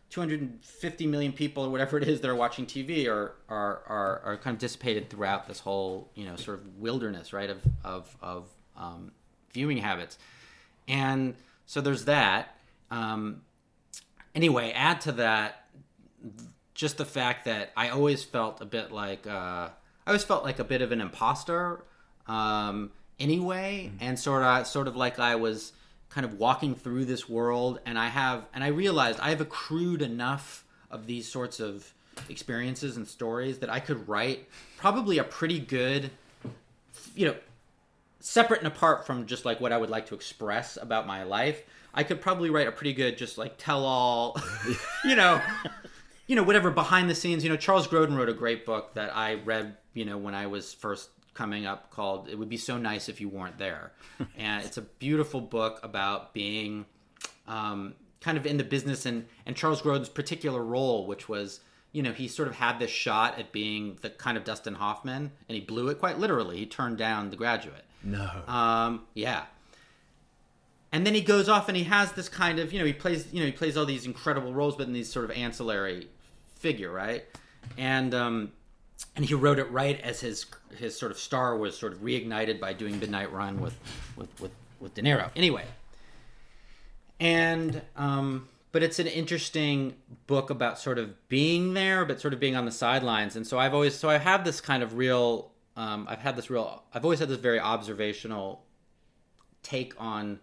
250 0.09 1.07
million 1.07 1.33
people 1.33 1.63
or 1.65 1.69
whatever 1.69 1.97
it 1.97 2.07
is 2.07 2.21
that 2.21 2.29
are 2.29 2.35
watching 2.35 2.65
TV 2.65 3.07
are 3.07 3.33
are, 3.49 3.81
are, 3.87 4.21
are 4.23 4.37
kind 4.37 4.53
of 4.55 4.59
dissipated 4.59 5.09
throughout 5.09 5.47
this 5.47 5.59
whole 5.59 6.11
you 6.15 6.25
know 6.25 6.35
sort 6.35 6.59
of 6.59 6.77
wilderness 6.77 7.33
right 7.33 7.49
of 7.49 7.61
of, 7.83 8.15
of 8.21 8.47
um, 8.77 9.11
viewing 9.53 9.77
habits. 9.77 10.17
And 10.87 11.35
so 11.65 11.81
there's 11.81 12.05
that. 12.05 12.57
Um, 12.91 13.41
anyway, 14.35 14.71
add 14.71 15.01
to 15.01 15.11
that 15.13 15.67
just 16.73 16.97
the 16.97 17.05
fact 17.05 17.45
that 17.45 17.71
I 17.77 17.89
always 17.89 18.23
felt 18.23 18.61
a 18.61 18.65
bit 18.65 18.91
like 18.91 19.27
uh, 19.27 19.69
I 19.69 20.07
always 20.07 20.23
felt 20.23 20.43
like 20.43 20.59
a 20.59 20.63
bit 20.63 20.81
of 20.81 20.91
an 20.91 21.01
imposter 21.01 21.83
um, 22.27 22.91
anyway, 23.19 23.91
and 23.99 24.17
sort 24.17 24.43
of 24.43 24.67
sort 24.67 24.87
of 24.87 24.95
like 24.95 25.19
I 25.19 25.35
was 25.35 25.73
kind 26.09 26.25
of 26.25 26.35
walking 26.35 26.75
through 26.75 27.05
this 27.05 27.27
world, 27.27 27.79
and 27.85 27.97
I 27.97 28.07
have 28.07 28.47
and 28.53 28.63
I 28.63 28.67
realized 28.67 29.19
I 29.19 29.29
have 29.29 29.41
accrued 29.41 30.01
enough 30.01 30.63
of 30.89 31.07
these 31.07 31.27
sorts 31.27 31.59
of 31.59 31.91
experiences 32.29 32.97
and 32.97 33.07
stories 33.07 33.59
that 33.59 33.69
I 33.69 33.79
could 33.79 34.07
write 34.07 34.47
probably 34.77 35.17
a 35.17 35.23
pretty 35.23 35.59
good, 35.59 36.11
you 37.15 37.27
know, 37.27 37.35
separate 38.19 38.59
and 38.59 38.67
apart 38.67 39.05
from 39.05 39.25
just 39.25 39.45
like 39.45 39.59
what 39.59 39.71
I 39.71 39.77
would 39.77 39.89
like 39.89 40.05
to 40.07 40.15
express 40.15 40.77
about 40.77 41.07
my 41.07 41.23
life, 41.23 41.63
I 41.93 42.03
could 42.03 42.21
probably 42.21 42.49
write 42.49 42.67
a 42.67 42.71
pretty 42.71 42.93
good 42.93 43.17
just 43.17 43.37
like 43.37 43.55
tell 43.57 43.85
all, 43.85 44.37
you 45.05 45.15
know, 45.15 45.41
you 46.27 46.35
know 46.35 46.43
whatever 46.43 46.71
behind 46.71 47.09
the 47.09 47.15
scenes. 47.15 47.43
You 47.43 47.49
know, 47.49 47.57
Charles 47.57 47.87
Grodin 47.87 48.17
wrote 48.17 48.29
a 48.29 48.33
great 48.33 48.65
book 48.65 48.93
that 48.95 49.15
I 49.15 49.35
read, 49.35 49.77
you 49.93 50.05
know, 50.05 50.17
when 50.17 50.33
I 50.35 50.47
was 50.47 50.73
first 50.73 51.09
coming 51.33 51.65
up 51.65 51.91
called 51.91 52.29
"It 52.29 52.37
Would 52.37 52.49
Be 52.49 52.57
So 52.57 52.77
Nice 52.77 53.09
If 53.09 53.21
You 53.21 53.29
Weren't 53.29 53.57
There," 53.57 53.91
and 54.37 54.65
it's 54.65 54.77
a 54.77 54.81
beautiful 54.81 55.41
book 55.41 55.79
about 55.83 56.33
being 56.33 56.85
um, 57.47 57.95
kind 58.21 58.37
of 58.37 58.45
in 58.45 58.57
the 58.57 58.63
business 58.63 59.05
and 59.05 59.27
and 59.45 59.55
Charles 59.55 59.81
Grodin's 59.81 60.09
particular 60.09 60.63
role, 60.63 61.05
which 61.05 61.29
was 61.29 61.59
you 61.91 62.01
know 62.01 62.11
he 62.11 62.27
sort 62.27 62.47
of 62.47 62.55
had 62.55 62.79
this 62.79 62.91
shot 62.91 63.37
at 63.37 63.51
being 63.51 63.97
the 64.01 64.09
kind 64.09 64.37
of 64.37 64.43
Dustin 64.43 64.75
Hoffman, 64.75 65.31
and 65.47 65.55
he 65.55 65.61
blew 65.61 65.89
it 65.89 65.99
quite 65.99 66.17
literally. 66.17 66.57
He 66.57 66.65
turned 66.65 66.97
down 66.97 67.29
The 67.29 67.35
Graduate. 67.35 67.85
No. 68.03 68.29
Um, 68.47 69.03
yeah. 69.13 69.45
And 70.93 71.07
then 71.07 71.15
he 71.15 71.21
goes 71.21 71.49
off 71.49 71.67
and 71.69 71.75
he 71.75 71.85
has 71.85 72.11
this 72.11 72.29
kind 72.29 72.59
of, 72.59 72.71
you 72.71 72.77
know, 72.77 72.85
he 72.85 72.93
plays, 72.93 73.27
you 73.33 73.39
know, 73.39 73.47
he 73.47 73.51
plays 73.51 73.75
all 73.75 73.85
these 73.85 74.05
incredible 74.05 74.53
roles, 74.53 74.75
but 74.75 74.85
in 74.85 74.93
these 74.93 75.11
sort 75.11 75.25
of 75.25 75.31
ancillary 75.31 76.07
figure, 76.55 76.91
right? 76.91 77.25
And 77.79 78.13
um, 78.13 78.51
and 79.15 79.25
he 79.25 79.33
wrote 79.33 79.57
it 79.57 79.71
right 79.71 79.99
as 80.01 80.21
his 80.21 80.45
his 80.77 80.95
sort 80.97 81.11
of 81.11 81.17
star 81.17 81.57
was 81.57 81.75
sort 81.75 81.93
of 81.93 81.99
reignited 81.99 82.59
by 82.59 82.73
doing 82.73 82.99
Midnight 82.99 83.33
Run 83.33 83.59
with 83.59 83.75
with 84.15 84.39
with, 84.39 84.51
with 84.79 84.93
De 84.93 85.01
Niro. 85.01 85.31
Anyway, 85.35 85.65
and 87.19 87.81
um, 87.95 88.47
but 88.71 88.83
it's 88.83 88.99
an 88.99 89.07
interesting 89.07 89.95
book 90.27 90.51
about 90.51 90.77
sort 90.77 90.99
of 90.99 91.27
being 91.27 91.73
there, 91.73 92.05
but 92.05 92.21
sort 92.21 92.35
of 92.35 92.39
being 92.39 92.55
on 92.55 92.65
the 92.65 92.71
sidelines. 92.71 93.35
And 93.35 93.47
so 93.47 93.57
I've 93.57 93.73
always 93.73 93.95
so 93.95 94.09
I 94.09 94.19
have 94.19 94.45
this 94.45 94.61
kind 94.61 94.83
of 94.83 94.95
real. 94.95 95.51
Um, 95.75 96.05
I've 96.07 96.19
had 96.19 96.35
this 96.35 96.51
real. 96.51 96.83
I've 96.93 97.03
always 97.03 97.17
had 97.17 97.29
this 97.29 97.39
very 97.39 97.59
observational 97.59 98.63
take 99.63 99.95
on 99.97 100.39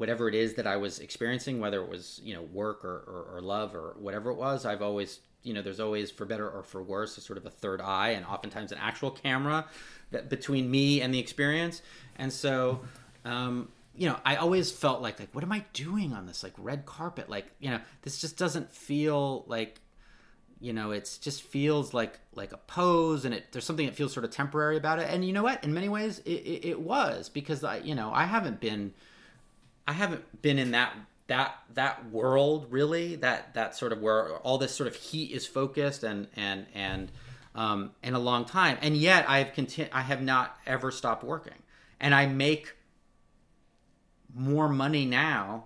whatever 0.00 0.30
it 0.30 0.34
is 0.34 0.54
that 0.54 0.66
I 0.66 0.78
was 0.78 0.98
experiencing, 0.98 1.60
whether 1.60 1.82
it 1.82 1.88
was 1.88 2.22
you 2.24 2.32
know 2.32 2.40
work 2.40 2.86
or, 2.86 3.04
or, 3.06 3.36
or 3.36 3.40
love 3.42 3.74
or 3.74 3.96
whatever 3.98 4.30
it 4.30 4.36
was. 4.36 4.64
I've 4.64 4.80
always 4.80 5.20
you 5.42 5.52
know 5.52 5.60
there's 5.60 5.78
always 5.78 6.10
for 6.10 6.24
better 6.24 6.48
or 6.48 6.62
for 6.62 6.82
worse 6.82 7.18
a 7.18 7.20
sort 7.20 7.36
of 7.36 7.44
a 7.44 7.50
third 7.50 7.82
eye 7.82 8.10
and 8.10 8.24
oftentimes 8.24 8.72
an 8.72 8.78
actual 8.80 9.10
camera 9.10 9.66
that 10.10 10.30
between 10.30 10.70
me 10.70 11.02
and 11.02 11.12
the 11.12 11.18
experience. 11.18 11.82
And 12.16 12.32
so 12.32 12.80
um, 13.26 13.68
you 13.94 14.08
know 14.08 14.16
I 14.24 14.36
always 14.36 14.72
felt 14.72 15.02
like 15.02 15.20
like 15.20 15.34
what 15.34 15.44
am 15.44 15.52
I 15.52 15.66
doing 15.74 16.14
on 16.14 16.24
this 16.24 16.42
like 16.42 16.54
red 16.56 16.86
carpet? 16.86 17.28
Like 17.28 17.52
you 17.60 17.68
know 17.68 17.80
this 18.00 18.22
just 18.22 18.38
doesn't 18.38 18.72
feel 18.72 19.44
like 19.48 19.82
you 20.62 20.72
know 20.72 20.92
it's 20.92 21.18
just 21.18 21.42
feels 21.42 21.92
like 21.92 22.20
like 22.34 22.54
a 22.54 22.56
pose 22.56 23.26
and 23.26 23.34
it 23.34 23.52
there's 23.52 23.66
something 23.66 23.84
that 23.84 23.94
feels 23.94 24.14
sort 24.14 24.24
of 24.24 24.30
temporary 24.30 24.78
about 24.78 24.98
it 24.98 25.08
and 25.10 25.26
you 25.26 25.32
know 25.32 25.42
what 25.42 25.62
in 25.64 25.72
many 25.72 25.88
ways 25.88 26.18
it, 26.26 26.30
it, 26.30 26.68
it 26.68 26.80
was 26.80 27.30
because 27.30 27.64
i 27.64 27.78
you 27.78 27.94
know 27.94 28.12
i 28.12 28.24
haven't 28.24 28.60
been 28.60 28.92
i 29.90 29.92
haven't 29.92 30.42
been 30.42 30.58
in 30.58 30.70
that 30.70 30.94
that 31.26 31.54
that 31.74 32.10
world 32.10 32.66
really 32.70 33.16
that 33.16 33.54
that 33.54 33.76
sort 33.76 33.92
of 33.92 34.00
where 34.00 34.36
all 34.38 34.58
this 34.58 34.74
sort 34.74 34.86
of 34.86 34.96
heat 34.96 35.30
is 35.30 35.46
focused 35.46 36.02
and 36.02 36.26
and 36.36 36.66
and 36.74 37.10
um, 37.54 37.92
in 38.02 38.14
a 38.14 38.18
long 38.18 38.44
time, 38.44 38.78
and 38.80 38.96
yet 38.96 39.28
I've 39.28 39.52
continu- 39.52 39.88
I 39.92 40.02
have 40.02 40.22
not 40.22 40.56
ever 40.66 40.90
stopped 40.90 41.24
working, 41.24 41.62
and 41.98 42.14
I 42.14 42.26
make 42.26 42.76
more 44.34 44.68
money 44.68 45.04
now, 45.04 45.64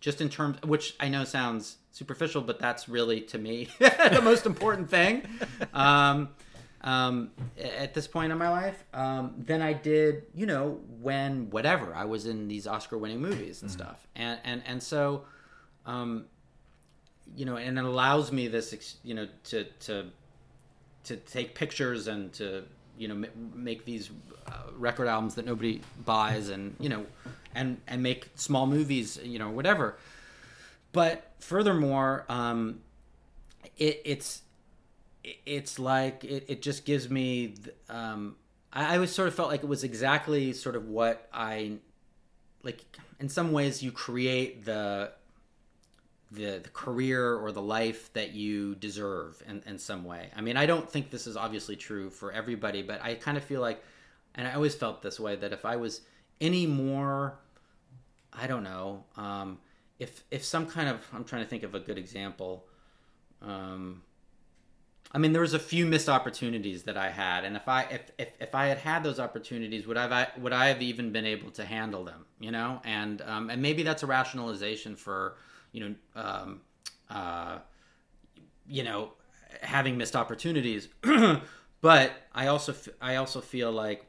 just 0.00 0.20
in 0.20 0.28
terms, 0.28 0.60
which 0.62 0.96
I 0.98 1.08
know 1.08 1.24
sounds 1.24 1.76
superficial, 1.92 2.42
but 2.42 2.58
that's 2.58 2.88
really 2.88 3.20
to 3.22 3.38
me 3.38 3.68
the 3.78 4.20
most 4.22 4.46
important 4.46 4.90
thing. 4.90 5.22
Um, 5.74 6.30
um, 6.82 7.30
at 7.60 7.94
this 7.94 8.06
point 8.06 8.30
in 8.30 8.38
my 8.38 8.48
life 8.48 8.84
um, 8.94 9.34
than 9.36 9.62
I 9.62 9.72
did, 9.72 10.24
you 10.34 10.46
know, 10.46 10.80
when 11.00 11.50
whatever 11.50 11.94
I 11.94 12.04
was 12.04 12.26
in 12.26 12.46
these 12.48 12.66
Oscar-winning 12.66 13.20
movies 13.20 13.62
and 13.62 13.70
mm-hmm. 13.70 13.80
stuff, 13.80 14.06
and 14.14 14.38
and 14.44 14.62
and 14.64 14.82
so, 14.82 15.24
um, 15.86 16.26
you 17.36 17.44
know, 17.44 17.56
and 17.56 17.78
it 17.78 17.84
allows 17.84 18.30
me 18.30 18.46
this, 18.48 18.96
you 19.02 19.14
know, 19.14 19.26
to 19.44 19.64
to 19.80 20.06
to 21.04 21.16
take 21.16 21.54
pictures 21.54 22.06
and 22.06 22.32
to 22.34 22.64
you 22.96 23.08
know 23.08 23.14
m- 23.14 23.52
make 23.54 23.84
these 23.84 24.10
uh, 24.46 24.52
record 24.76 25.08
albums 25.08 25.34
that 25.34 25.46
nobody 25.46 25.80
buys, 26.04 26.48
and 26.48 26.76
you 26.78 26.88
know, 26.88 27.06
and 27.54 27.80
and 27.88 28.02
make 28.02 28.28
small 28.36 28.66
movies, 28.66 29.18
you 29.24 29.40
know, 29.40 29.50
whatever. 29.50 29.96
But 30.92 31.32
furthermore, 31.40 32.24
um, 32.28 32.80
it, 33.76 34.00
it's 34.04 34.42
it's 35.46 35.78
like 35.78 36.24
it, 36.24 36.44
it 36.48 36.62
just 36.62 36.84
gives 36.84 37.08
me 37.08 37.54
um, 37.88 38.36
I, 38.72 38.92
I 38.92 38.94
always 38.94 39.12
sort 39.12 39.28
of 39.28 39.34
felt 39.34 39.48
like 39.48 39.62
it 39.62 39.68
was 39.68 39.84
exactly 39.84 40.52
sort 40.52 40.76
of 40.76 40.88
what 40.88 41.28
i 41.32 41.72
like 42.62 42.84
in 43.20 43.28
some 43.28 43.52
ways 43.52 43.82
you 43.82 43.92
create 43.92 44.64
the 44.64 45.12
the, 46.30 46.60
the 46.62 46.68
career 46.74 47.36
or 47.36 47.52
the 47.52 47.62
life 47.62 48.12
that 48.12 48.32
you 48.32 48.74
deserve 48.74 49.42
in, 49.48 49.62
in 49.66 49.78
some 49.78 50.04
way. 50.04 50.28
I 50.36 50.42
mean 50.42 50.56
i 50.56 50.66
don't 50.66 50.88
think 50.90 51.10
this 51.10 51.26
is 51.26 51.36
obviously 51.36 51.76
true 51.76 52.10
for 52.10 52.32
everybody 52.32 52.82
but 52.82 53.02
i 53.02 53.14
kind 53.14 53.36
of 53.36 53.44
feel 53.44 53.60
like 53.60 53.82
and 54.34 54.46
i 54.46 54.52
always 54.52 54.74
felt 54.74 55.02
this 55.02 55.18
way 55.18 55.36
that 55.36 55.52
if 55.52 55.64
i 55.64 55.76
was 55.76 56.02
any 56.40 56.66
more 56.66 57.38
i 58.32 58.46
don't 58.46 58.62
know 58.62 59.04
um, 59.16 59.58
if 59.98 60.22
if 60.30 60.44
some 60.44 60.66
kind 60.66 60.88
of 60.88 61.06
i'm 61.12 61.24
trying 61.24 61.42
to 61.42 61.48
think 61.48 61.62
of 61.62 61.74
a 61.74 61.80
good 61.80 61.98
example 61.98 62.64
um, 63.40 64.02
I 65.10 65.18
mean, 65.18 65.32
there 65.32 65.40
was 65.42 65.54
a 65.54 65.58
few 65.58 65.86
missed 65.86 66.08
opportunities 66.08 66.82
that 66.82 66.98
I 66.98 67.08
had, 67.08 67.44
and 67.44 67.56
if 67.56 67.66
I 67.66 67.82
if 67.84 68.10
if, 68.18 68.32
if 68.40 68.54
I 68.54 68.66
had 68.66 68.78
had 68.78 69.02
those 69.02 69.18
opportunities, 69.18 69.86
would 69.86 69.96
I 69.96 70.28
would 70.38 70.52
I 70.52 70.66
have 70.66 70.82
even 70.82 71.12
been 71.12 71.24
able 71.24 71.50
to 71.52 71.64
handle 71.64 72.04
them? 72.04 72.26
You 72.40 72.50
know, 72.50 72.80
and 72.84 73.22
um, 73.22 73.48
and 73.48 73.62
maybe 73.62 73.82
that's 73.82 74.02
a 74.02 74.06
rationalization 74.06 74.96
for 74.96 75.36
you 75.72 75.80
know 75.80 75.94
um, 76.14 76.60
uh, 77.08 77.58
you 78.68 78.82
know 78.82 79.12
having 79.62 79.96
missed 79.96 80.14
opportunities, 80.14 80.88
but 81.80 82.12
I 82.34 82.48
also 82.48 82.74
I 83.00 83.16
also 83.16 83.40
feel 83.40 83.72
like 83.72 84.04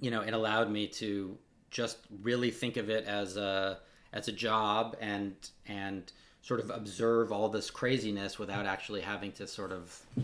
you 0.00 0.10
know 0.10 0.22
it 0.22 0.32
allowed 0.32 0.70
me 0.70 0.86
to 0.86 1.36
just 1.70 1.98
really 2.22 2.50
think 2.50 2.78
of 2.78 2.88
it 2.88 3.04
as 3.04 3.36
a 3.36 3.80
as 4.14 4.28
a 4.28 4.32
job 4.32 4.96
and 4.98 5.34
and 5.66 6.10
sort 6.46 6.60
of 6.60 6.70
observe 6.70 7.32
all 7.32 7.48
this 7.48 7.70
craziness 7.70 8.38
without 8.38 8.66
actually 8.66 9.00
having 9.00 9.32
to 9.32 9.46
sort 9.48 9.72
of 9.72 10.00
you 10.16 10.22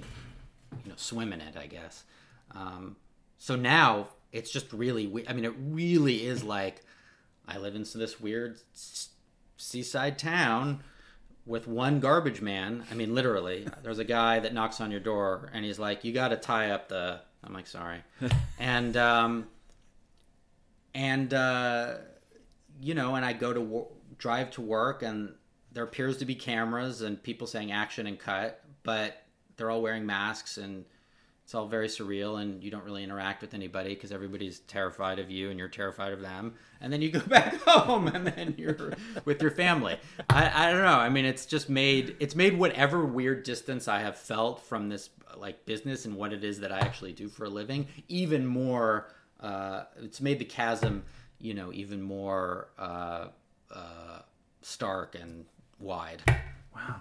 know 0.87 0.95
swim 0.97 1.33
in 1.33 1.41
it 1.41 1.57
i 1.59 1.67
guess. 1.67 2.05
Um, 2.55 2.97
so 3.39 3.57
now 3.57 4.09
it's 4.31 4.51
just 4.53 4.73
really 4.73 5.07
we- 5.09 5.27
i 5.27 5.33
mean 5.33 5.45
it 5.45 5.55
really 5.59 6.25
is 6.25 6.45
like 6.45 6.83
i 7.49 7.59
live 7.59 7.75
in 7.75 7.85
this 7.95 8.21
weird 8.21 8.57
seaside 9.57 10.17
town 10.19 10.83
with 11.45 11.67
one 11.67 11.99
garbage 11.99 12.41
man. 12.41 12.85
I 12.89 12.95
mean 12.95 13.15
literally 13.17 13.67
there's 13.83 13.99
a 13.99 14.05
guy 14.05 14.39
that 14.39 14.55
knocks 14.55 14.81
on 14.81 14.93
your 14.93 15.01
door 15.01 15.51
and 15.53 15.65
he's 15.65 15.79
like 15.81 16.05
you 16.05 16.13
got 16.13 16.29
to 16.29 16.37
tie 16.37 16.71
up 16.71 16.89
the 16.89 17.21
i'm 17.43 17.53
like 17.53 17.67
sorry. 17.67 17.99
And 18.61 18.97
um 18.97 19.49
and 20.95 21.33
uh 21.35 21.95
you 22.81 22.95
know 22.95 23.15
and 23.17 23.25
i 23.25 23.33
go 23.33 23.53
to 23.53 23.61
wo- 23.61 23.91
drive 24.19 24.51
to 24.53 24.61
work 24.61 25.03
and 25.03 25.35
there 25.73 25.85
appears 25.85 26.19
to 26.19 26.25
be 26.25 26.35
cameras 26.35 27.03
and 27.03 27.23
people 27.23 27.47
saying 27.47 27.73
action 27.73 28.07
and 28.07 28.19
cut, 28.19 28.63
but 28.83 29.23
they're 29.57 29.71
all 29.71 29.83
wearing 29.83 30.07
masks 30.07 30.59
and 30.59 30.85
it's 31.45 31.55
all 31.55 31.67
very 31.67 31.89
surreal 31.89 32.41
and 32.41 32.63
you 32.63 32.71
don't 32.71 32.85
really 32.85 33.03
interact 33.03 33.43
with 33.43 33.53
anybody 33.53 33.95
because 33.95 34.13
everybody's 34.13 34.61
terrified 34.61 35.19
of 35.19 35.31
you 35.31 35.51
and 35.51 35.59
you're 35.59 35.69
terrified 35.69 36.13
of 36.13 36.21
them. 36.21 36.55
And 36.81 36.93
then 36.93 37.03
you 37.03 37.11
go 37.11 37.21
back 37.27 37.61
home 37.63 38.07
and 38.09 38.27
then 38.27 38.55
you're 38.57 38.93
with 39.25 39.43
your 39.43 39.51
family. 39.51 39.99
I, 40.31 40.69
I 40.69 40.73
don't 40.73 40.83
know. 40.83 40.99
I 40.99 41.09
mean 41.09 41.25
it's 41.25 41.47
just 41.47 41.69
made 41.69 42.17
it's 42.21 42.35
made 42.35 42.57
whatever 42.57 43.05
weird 43.05 43.43
distance 43.43 43.89
i 43.89 44.01
have 44.01 44.17
felt 44.17 44.61
from 44.63 44.89
this 44.89 45.11
like 45.37 45.65
business 45.67 46.05
and 46.05 46.17
what 46.17 46.33
it 46.33 46.45
is 46.45 46.61
that 46.61 46.73
i 46.73 46.79
actually 46.79 47.13
do 47.13 47.29
for 47.29 47.45
a 47.45 47.49
living 47.49 47.87
even 48.09 48.47
more 48.47 49.09
uh, 49.41 49.85
it's 50.01 50.21
made 50.21 50.39
the 50.39 50.45
chasm 50.45 51.03
you 51.39 51.55
know 51.55 51.73
even 51.73 52.01
more 52.01 52.69
uh, 52.79 53.27
uh, 53.75 54.21
stark 54.63 55.17
and 55.21 55.45
wide. 55.83 56.23
Wow. 56.75 56.97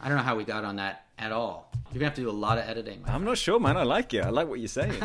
I 0.00 0.08
don't 0.08 0.16
know 0.16 0.22
how 0.22 0.36
we 0.36 0.44
got 0.44 0.64
on 0.64 0.76
that 0.76 1.04
at 1.18 1.32
all. 1.32 1.70
You're 1.92 2.00
gonna 2.00 2.06
have 2.06 2.14
to 2.16 2.22
do 2.22 2.30
a 2.30 2.32
lot 2.32 2.58
of 2.58 2.68
editing. 2.68 3.04
I'm 3.06 3.24
not 3.24 3.38
sure, 3.38 3.60
man. 3.60 3.76
I 3.76 3.84
like 3.84 4.12
it. 4.14 4.24
I 4.24 4.30
like 4.30 4.48
what 4.48 4.58
you're 4.58 4.66
saying. 4.66 5.00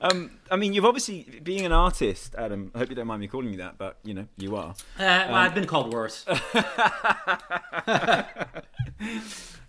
um, 0.00 0.30
I 0.50 0.56
mean, 0.56 0.72
you've 0.72 0.86
obviously 0.86 1.40
being 1.42 1.66
an 1.66 1.72
artist, 1.72 2.34
Adam. 2.38 2.70
I 2.74 2.78
hope 2.78 2.88
you 2.88 2.96
don't 2.96 3.06
mind 3.06 3.20
me 3.20 3.28
calling 3.28 3.50
you 3.50 3.58
that, 3.58 3.76
but 3.76 3.98
you 4.02 4.14
know, 4.14 4.26
you 4.38 4.56
are. 4.56 4.70
Uh, 4.70 4.74
well, 4.98 5.28
um, 5.28 5.34
I've 5.34 5.54
been 5.54 5.66
called 5.66 5.92
worse. 5.92 6.24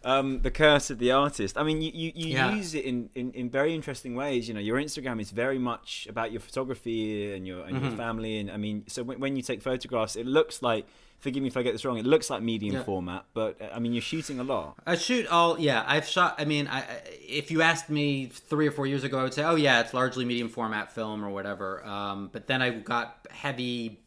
um, 0.06 0.42
the 0.42 0.52
curse 0.52 0.90
of 0.90 1.00
the 1.00 1.12
artist. 1.12 1.58
I 1.58 1.64
mean, 1.64 1.82
you, 1.82 1.92
you, 1.94 2.14
you 2.16 2.36
yeah. 2.36 2.54
use 2.54 2.74
it 2.74 2.86
in, 2.86 3.10
in, 3.14 3.34
in, 3.34 3.50
very 3.50 3.76
interesting 3.76 4.16
ways. 4.16 4.48
You 4.48 4.54
know, 4.54 4.62
your 4.62 4.78
Instagram 4.78 5.20
is 5.20 5.32
very 5.32 5.60
much 5.60 6.08
about 6.10 6.32
your 6.32 6.40
photography 6.40 7.36
and 7.36 7.46
your 7.46 7.66
and 7.66 7.76
mm-hmm. 7.76 7.88
your 7.88 7.98
family. 7.98 8.40
And 8.40 8.50
I 8.50 8.56
mean, 8.58 8.86
so 8.88 9.04
when, 9.04 9.20
when 9.20 9.36
you 9.36 9.42
take 9.42 9.62
photographs, 9.62 10.16
it 10.16 10.26
looks 10.26 10.62
like 10.62 10.86
forgive 11.20 11.44
me 11.44 11.48
if 11.48 11.58
I 11.58 11.64
get 11.64 11.74
this 11.74 11.86
wrong. 11.86 11.98
It 11.98 12.06
looks 12.06 12.30
like 12.30 12.42
medium 12.42 12.76
yeah. 12.76 12.84
format, 12.84 13.26
but 13.34 13.62
uh, 13.62 13.70
I 13.74 13.80
mean, 13.80 13.94
you're 13.94 14.02
shooting 14.02 14.40
a 14.40 14.44
lot. 14.44 14.76
I 14.86 14.96
shoot 14.96 15.28
all. 15.28 15.60
Yeah, 15.60 15.84
I've 15.86 16.08
shot. 16.08 16.36
I 16.38 16.46
mean, 16.46 16.68
I, 16.68 16.84
if 17.28 17.52
you 17.52 17.62
asked 17.62 17.90
me 17.90 18.28
three 18.28 18.68
or 18.68 18.72
four 18.72 18.88
years 18.88 19.04
ago, 19.04 19.20
I 19.20 19.24
would 19.24 19.34
say, 19.34 19.44
oh 19.44 19.56
yeah, 19.56 19.82
it's 19.82 19.94
largely 19.94 20.26
medium 20.26 20.50
format 20.50 20.94
film 20.94 21.24
or 21.24 21.30
whatever. 21.30 21.86
Um, 21.86 22.30
but 22.32 22.48
then 22.48 22.62
I 22.62 22.72
got 22.72 23.28
heavy 23.30 24.00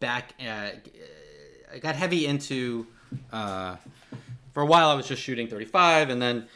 back. 0.00 0.34
Uh, 0.40 0.70
I 1.72 1.78
got 1.80 1.96
heavy 1.96 2.26
into. 2.26 2.86
Uh, 3.32 3.76
for 4.52 4.62
a 4.62 4.66
while, 4.66 4.88
I 4.88 4.94
was 4.94 5.06
just 5.06 5.22
shooting 5.22 5.46
35, 5.46 6.10
and 6.10 6.20
then 6.20 6.48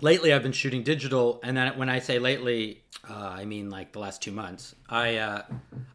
lately 0.00 0.32
I've 0.32 0.42
been 0.42 0.52
shooting 0.52 0.82
digital. 0.82 1.40
And 1.42 1.56
then 1.56 1.76
when 1.76 1.88
I 1.88 1.98
say 1.98 2.18
lately, 2.18 2.82
uh, 3.08 3.14
I 3.14 3.44
mean 3.44 3.70
like 3.70 3.92
the 3.92 3.98
last 3.98 4.22
two 4.22 4.32
months. 4.32 4.74
I 4.88 5.16
uh, 5.16 5.42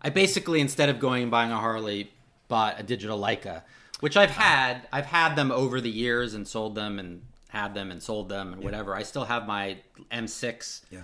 I 0.01 0.09
basically 0.09 0.61
instead 0.61 0.89
of 0.89 0.99
going 0.99 1.23
and 1.23 1.31
buying 1.31 1.51
a 1.51 1.57
Harley 1.57 2.11
bought 2.53 2.79
a 2.79 2.83
digital 2.83 3.19
Leica, 3.19 3.63
which 3.99 4.15
I've 4.15 4.29
had. 4.29 4.87
I've 4.91 5.07
had 5.07 5.35
them 5.35 5.51
over 5.51 5.81
the 5.81 5.89
years 5.89 6.35
and 6.35 6.47
sold 6.47 6.75
them 6.75 6.99
and 6.99 7.23
had 7.49 7.73
them 7.73 7.89
and 7.89 8.01
sold 8.01 8.29
them 8.29 8.53
and 8.53 8.61
yeah. 8.61 8.65
whatever. 8.65 8.95
I 8.95 9.01
still 9.01 9.25
have 9.25 9.47
my 9.47 9.77
M6. 10.11 10.81
Yeah. 10.91 10.99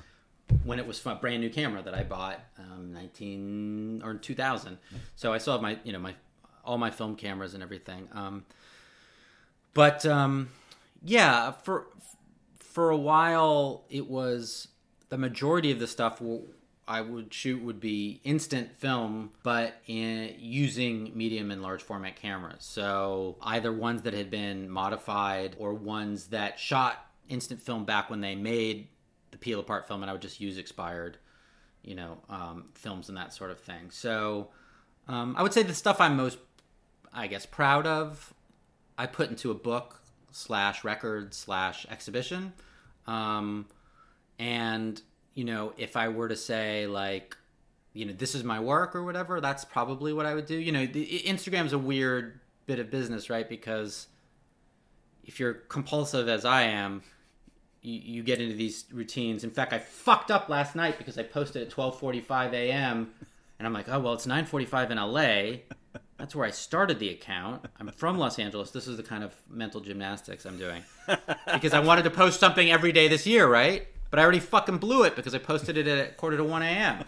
When 0.64 0.78
it 0.78 0.86
was 0.86 1.04
a 1.04 1.16
brand 1.16 1.42
new 1.42 1.50
camera 1.50 1.82
that 1.82 1.96
I 1.96 2.04
bought, 2.04 2.40
um, 2.60 2.94
19 2.94 4.04
or 4.06 4.14
2000. 4.14 4.78
So 5.16 5.34
I 5.34 5.40
still 5.40 5.54
have 5.54 5.62
my, 5.64 5.80
you 5.84 5.92
know, 5.92 5.98
my 5.98 6.14
all 6.64 6.78
my 6.78 6.92
film 6.92 7.16
cameras 7.16 7.56
and 7.56 7.64
everything. 7.64 8.08
Um, 8.14 8.46
but 9.74 10.06
um, 10.06 10.50
yeah, 11.04 11.50
for 11.50 11.88
for 12.60 12.92
a 12.92 12.98
while 12.98 13.86
it 13.90 14.08
was 14.08 14.68
the 15.10 15.18
majority 15.18 15.72
of 15.72 15.80
the 15.80 15.88
stuff 15.88 16.22
I 16.90 17.02
would 17.02 17.32
shoot 17.32 17.62
would 17.62 17.80
be 17.80 18.20
instant 18.24 18.76
film, 18.76 19.30
but 19.44 19.76
in 19.86 20.34
using 20.40 21.12
medium 21.16 21.52
and 21.52 21.62
large 21.62 21.84
format 21.84 22.16
cameras. 22.16 22.64
So 22.64 23.38
either 23.44 23.72
ones 23.72 24.02
that 24.02 24.16
had 24.16 24.32
been 24.32 24.68
modified 24.68 25.56
or 25.60 25.76
ones 25.76 26.28
that 26.28 26.60
shot 26.60 27.06
instant 27.30 27.62
film 27.62 27.86
back 27.86 28.10
when 28.10 28.22
they 28.22 28.34
made 28.34 28.88
the 29.30 29.38
peel 29.38 29.60
apart 29.60 29.88
film, 29.88 30.02
and 30.02 30.10
I 30.10 30.14
would 30.14 30.22
just 30.24 30.42
use 30.42 30.58
expired, 30.58 31.18
you 31.84 31.94
know, 31.94 32.18
um, 32.28 32.70
films 32.74 33.08
and 33.08 33.18
that 33.20 33.34
sort 33.34 33.52
of 33.52 33.60
thing. 33.60 33.92
So 33.92 34.50
um, 35.08 35.36
I 35.38 35.44
would 35.44 35.54
say 35.54 35.62
the 35.62 35.76
stuff 35.76 36.02
I'm 36.02 36.18
most, 36.18 36.40
I 37.14 37.28
guess, 37.28 37.46
proud 37.46 37.86
of, 37.86 38.34
I 38.98 39.06
put 39.06 39.30
into 39.30 39.52
a 39.52 39.56
book 39.56 40.02
slash 40.32 40.84
record 40.84 41.36
slash 41.36 41.86
exhibition. 41.88 42.54
Um, 43.06 43.68
and 44.40 45.00
you 45.40 45.46
know, 45.46 45.72
if 45.78 45.96
I 45.96 46.10
were 46.10 46.28
to 46.28 46.36
say 46.36 46.86
like, 46.86 47.38
you 47.94 48.04
know, 48.04 48.12
this 48.12 48.36
is 48.36 48.44
my 48.44 48.60
work 48.60 48.94
or 48.94 49.06
whatever, 49.06 49.40
that's 49.40 49.64
probably 49.64 50.12
what 50.12 50.26
I 50.26 50.36
would 50.36 50.46
do. 50.46 50.56
You 50.56 50.74
know, 50.74 50.86
the, 50.86 51.24
Instagram's 51.26 51.72
a 51.72 51.78
weird 51.78 52.42
bit 52.66 52.78
of 52.78 52.92
business, 52.92 53.30
right? 53.30 53.48
Because 53.48 54.08
if 55.24 55.40
you're 55.40 55.54
compulsive 55.54 56.28
as 56.28 56.44
I 56.44 56.64
am, 56.64 57.04
you, 57.82 58.02
you 58.04 58.24
get 58.24 58.42
into 58.42 58.54
these 58.54 58.84
routines. 58.92 59.46
In 59.46 59.50
fact, 59.50 59.72
I 59.72 59.80
fucked 59.80 60.30
up 60.30 60.50
last 60.50 60.76
night 60.76 60.98
because 60.98 61.18
I 61.18 61.24
posted 61.24 61.62
at 61.62 61.70
12:45 61.70 62.52
a.m. 62.52 63.10
and 63.60 63.66
I'm 63.66 63.72
like, 63.72 63.88
oh 63.88 64.02
well, 64.02 64.16
it's 64.16 64.28
9:45 64.28 64.92
in 64.92 64.98
LA. 64.98 65.60
That's 66.18 66.36
where 66.36 66.46
I 66.46 66.52
started 66.52 67.00
the 67.00 67.12
account. 67.12 67.66
I'm 67.80 67.88
from 67.94 68.18
Los 68.18 68.40
Angeles. 68.40 68.72
This 68.72 68.88
is 68.88 68.98
the 68.98 69.04
kind 69.04 69.24
of 69.24 69.34
mental 69.50 69.80
gymnastics 69.80 70.46
I'm 70.46 70.58
doing. 70.58 70.84
Because 71.54 71.74
I 71.74 71.80
wanted 71.80 72.04
to 72.04 72.10
post 72.10 72.42
something 72.42 72.70
every 72.70 72.92
day 72.92 73.08
this 73.08 73.26
year, 73.26 73.48
right? 73.48 73.88
But 74.10 74.20
I 74.20 74.24
already 74.24 74.40
fucking 74.40 74.78
blew 74.78 75.04
it 75.04 75.16
because 75.16 75.36
I 75.36 75.38
posted 75.38 75.78
it 75.78 75.88
at 75.88 76.18
quarter 76.18 76.38
to 76.38 76.44
1 76.44 76.62
a.m. 76.64 77.04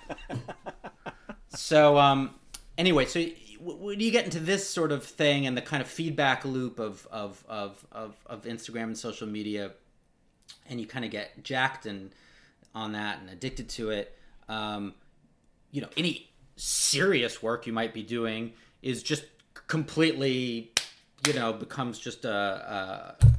so, 1.49 1.97
um, 1.97 2.35
anyway, 2.77 3.05
so 3.05 3.25
when 3.59 3.99
you 3.99 4.11
get 4.11 4.25
into 4.25 4.39
this 4.39 4.67
sort 4.67 4.91
of 4.91 5.03
thing 5.03 5.45
and 5.45 5.55
the 5.55 5.61
kind 5.61 5.81
of 5.81 5.87
feedback 5.87 6.45
loop 6.45 6.79
of, 6.79 7.07
of, 7.11 7.43
of, 7.47 7.85
of, 7.91 8.15
of 8.25 8.43
Instagram 8.43 8.83
and 8.83 8.97
social 8.97 9.27
media, 9.27 9.71
and 10.69 10.79
you 10.79 10.85
kind 10.85 11.05
of 11.05 11.11
get 11.11 11.43
jacked 11.43 11.85
and 11.85 12.11
on 12.73 12.93
that 12.93 13.19
and 13.19 13.29
addicted 13.29 13.69
to 13.69 13.89
it, 13.89 14.17
um, 14.47 14.93
you 15.71 15.81
know, 15.81 15.89
any 15.97 16.29
serious 16.55 17.41
work 17.41 17.65
you 17.65 17.73
might 17.73 17.93
be 17.93 18.03
doing 18.03 18.53
is 18.81 19.03
just 19.03 19.23
completely, 19.67 20.71
you 21.27 21.33
know, 21.33 21.53
becomes 21.53 21.99
just 21.99 22.25
a, 22.25 23.15
a, 23.21 23.30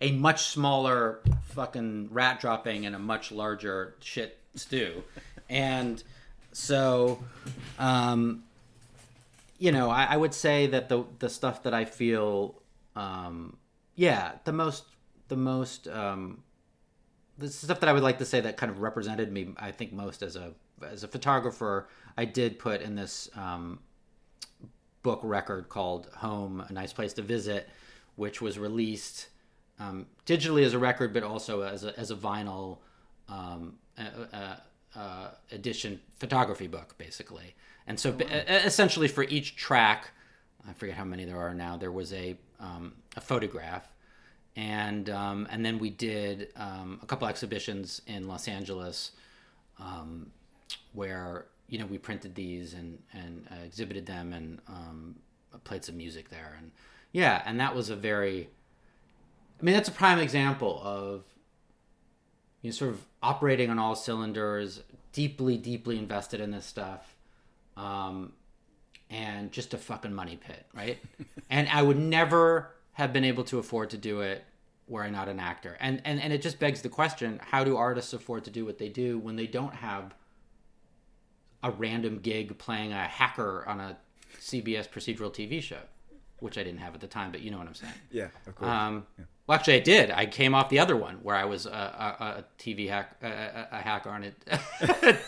a 0.00 0.12
much 0.12 0.44
smaller 0.44 1.20
fucking 1.50 2.08
rat 2.10 2.40
dropping 2.40 2.86
and 2.86 2.94
a 2.94 2.98
much 2.98 3.32
larger 3.32 3.96
shit 4.00 4.38
stew. 4.54 5.02
And 5.48 6.02
so, 6.52 7.22
um, 7.78 8.44
you 9.58 9.72
know, 9.72 9.90
I, 9.90 10.04
I, 10.04 10.16
would 10.16 10.34
say 10.34 10.66
that 10.68 10.88
the 10.88 11.04
the 11.18 11.28
stuff 11.28 11.64
that 11.64 11.74
I 11.74 11.84
feel, 11.84 12.54
um, 12.96 13.56
yeah, 13.94 14.32
the 14.44 14.52
most 14.52 14.84
the 15.28 15.36
most 15.36 15.86
um, 15.88 16.42
the 17.38 17.48
stuff 17.48 17.80
that 17.80 17.88
I 17.88 17.92
would 17.92 18.02
like 18.02 18.18
to 18.18 18.24
say 18.24 18.40
that 18.40 18.56
kind 18.56 18.70
of 18.70 18.80
represented 18.80 19.32
me, 19.32 19.54
I 19.56 19.70
think 19.70 19.92
most 19.92 20.22
as 20.22 20.36
a 20.36 20.52
as 20.82 21.04
a 21.04 21.08
photographer, 21.08 21.88
I 22.16 22.24
did 22.24 22.58
put 22.58 22.80
in 22.80 22.94
this 22.94 23.28
um, 23.36 23.80
book 25.02 25.20
record 25.22 25.68
called 25.68 26.08
Home, 26.16 26.64
a 26.66 26.72
nice 26.72 26.92
place 26.92 27.12
to 27.14 27.22
visit, 27.22 27.68
which 28.16 28.40
was 28.40 28.58
released 28.58 29.28
um, 29.80 30.06
digitally 30.26 30.64
as 30.64 30.74
a 30.74 30.78
record, 30.78 31.12
but 31.12 31.22
also 31.22 31.62
as 31.62 31.84
a, 31.84 31.98
as 31.98 32.10
a 32.10 32.16
vinyl 32.16 32.78
um, 33.28 33.74
uh, 33.98 34.56
uh, 34.94 35.28
edition 35.50 36.00
photography 36.16 36.66
book, 36.66 36.96
basically. 36.98 37.54
And 37.86 37.98
so, 37.98 38.10
oh, 38.10 38.24
wow. 38.24 38.42
essentially, 38.48 39.08
for 39.08 39.24
each 39.24 39.56
track, 39.56 40.10
I 40.68 40.74
forget 40.74 40.94
how 40.94 41.04
many 41.04 41.24
there 41.24 41.40
are 41.40 41.54
now. 41.54 41.76
There 41.76 41.90
was 41.90 42.12
a 42.12 42.36
um, 42.60 42.94
a 43.16 43.20
photograph, 43.20 43.88
and 44.54 45.08
um, 45.08 45.48
and 45.50 45.64
then 45.64 45.78
we 45.78 45.90
did 45.90 46.52
um, 46.56 47.00
a 47.02 47.06
couple 47.06 47.26
exhibitions 47.26 48.02
in 48.06 48.28
Los 48.28 48.46
Angeles, 48.46 49.12
um, 49.78 50.30
where 50.92 51.46
you 51.70 51.78
know 51.78 51.86
we 51.86 51.96
printed 51.96 52.34
these 52.34 52.74
and 52.74 52.98
and 53.14 53.46
uh, 53.50 53.64
exhibited 53.64 54.04
them 54.04 54.34
and 54.34 54.58
um, 54.68 55.16
played 55.64 55.84
some 55.84 55.96
music 55.96 56.28
there 56.28 56.56
and 56.58 56.70
yeah 57.12 57.42
and 57.46 57.58
that 57.58 57.74
was 57.74 57.90
a 57.90 57.96
very 57.96 58.48
i 59.60 59.64
mean 59.64 59.74
that's 59.74 59.88
a 59.88 59.92
prime 59.92 60.18
example 60.18 60.80
of 60.84 61.24
you 62.62 62.70
know 62.70 62.72
sort 62.72 62.90
of 62.90 63.00
operating 63.22 63.70
on 63.70 63.78
all 63.78 63.94
cylinders 63.94 64.82
deeply 65.12 65.56
deeply 65.56 65.98
invested 65.98 66.40
in 66.40 66.50
this 66.50 66.66
stuff 66.66 67.16
um, 67.76 68.32
and 69.08 69.50
just 69.52 69.74
a 69.74 69.78
fucking 69.78 70.12
money 70.12 70.36
pit 70.36 70.66
right 70.74 70.98
and 71.50 71.68
i 71.68 71.82
would 71.82 71.98
never 71.98 72.74
have 72.92 73.12
been 73.12 73.24
able 73.24 73.44
to 73.44 73.58
afford 73.58 73.90
to 73.90 73.98
do 73.98 74.20
it 74.20 74.44
were 74.88 75.02
i 75.02 75.10
not 75.10 75.28
an 75.28 75.38
actor 75.40 75.76
and 75.80 76.00
and, 76.04 76.20
and 76.20 76.32
it 76.32 76.42
just 76.42 76.58
begs 76.58 76.82
the 76.82 76.88
question 76.88 77.40
how 77.42 77.64
do 77.64 77.76
artists 77.76 78.12
afford 78.12 78.44
to 78.44 78.50
do 78.50 78.64
what 78.64 78.78
they 78.78 78.88
do 78.88 79.18
when 79.18 79.36
they 79.36 79.46
don't 79.46 79.74
have 79.74 80.14
a 81.62 81.70
random 81.70 82.18
gig 82.18 82.56
playing 82.58 82.92
a 82.92 83.02
hacker 83.04 83.64
on 83.66 83.80
a 83.80 83.96
CBS 84.38 84.88
procedural 84.88 85.32
TV 85.32 85.62
show, 85.62 85.80
which 86.38 86.56
I 86.56 86.62
didn't 86.62 86.80
have 86.80 86.94
at 86.94 87.00
the 87.00 87.06
time, 87.06 87.30
but 87.30 87.40
you 87.40 87.50
know 87.50 87.58
what 87.58 87.66
I'm 87.66 87.74
saying. 87.74 87.92
Yeah, 88.10 88.28
of 88.46 88.54
course. 88.54 88.70
Um, 88.70 89.06
yeah. 89.18 89.24
Well, 89.50 89.58
actually, 89.58 89.74
I 89.74 89.80
did. 89.80 90.12
I 90.12 90.26
came 90.26 90.54
off 90.54 90.68
the 90.68 90.78
other 90.78 90.94
one 90.96 91.16
where 91.24 91.34
I 91.34 91.44
was 91.44 91.66
a, 91.66 91.70
a, 91.70 92.24
a 92.24 92.44
TV 92.56 92.88
hack, 92.88 93.16
a, 93.20 93.66
a 93.72 93.78
hacker 93.78 94.08
on 94.08 94.22
a 94.22 94.30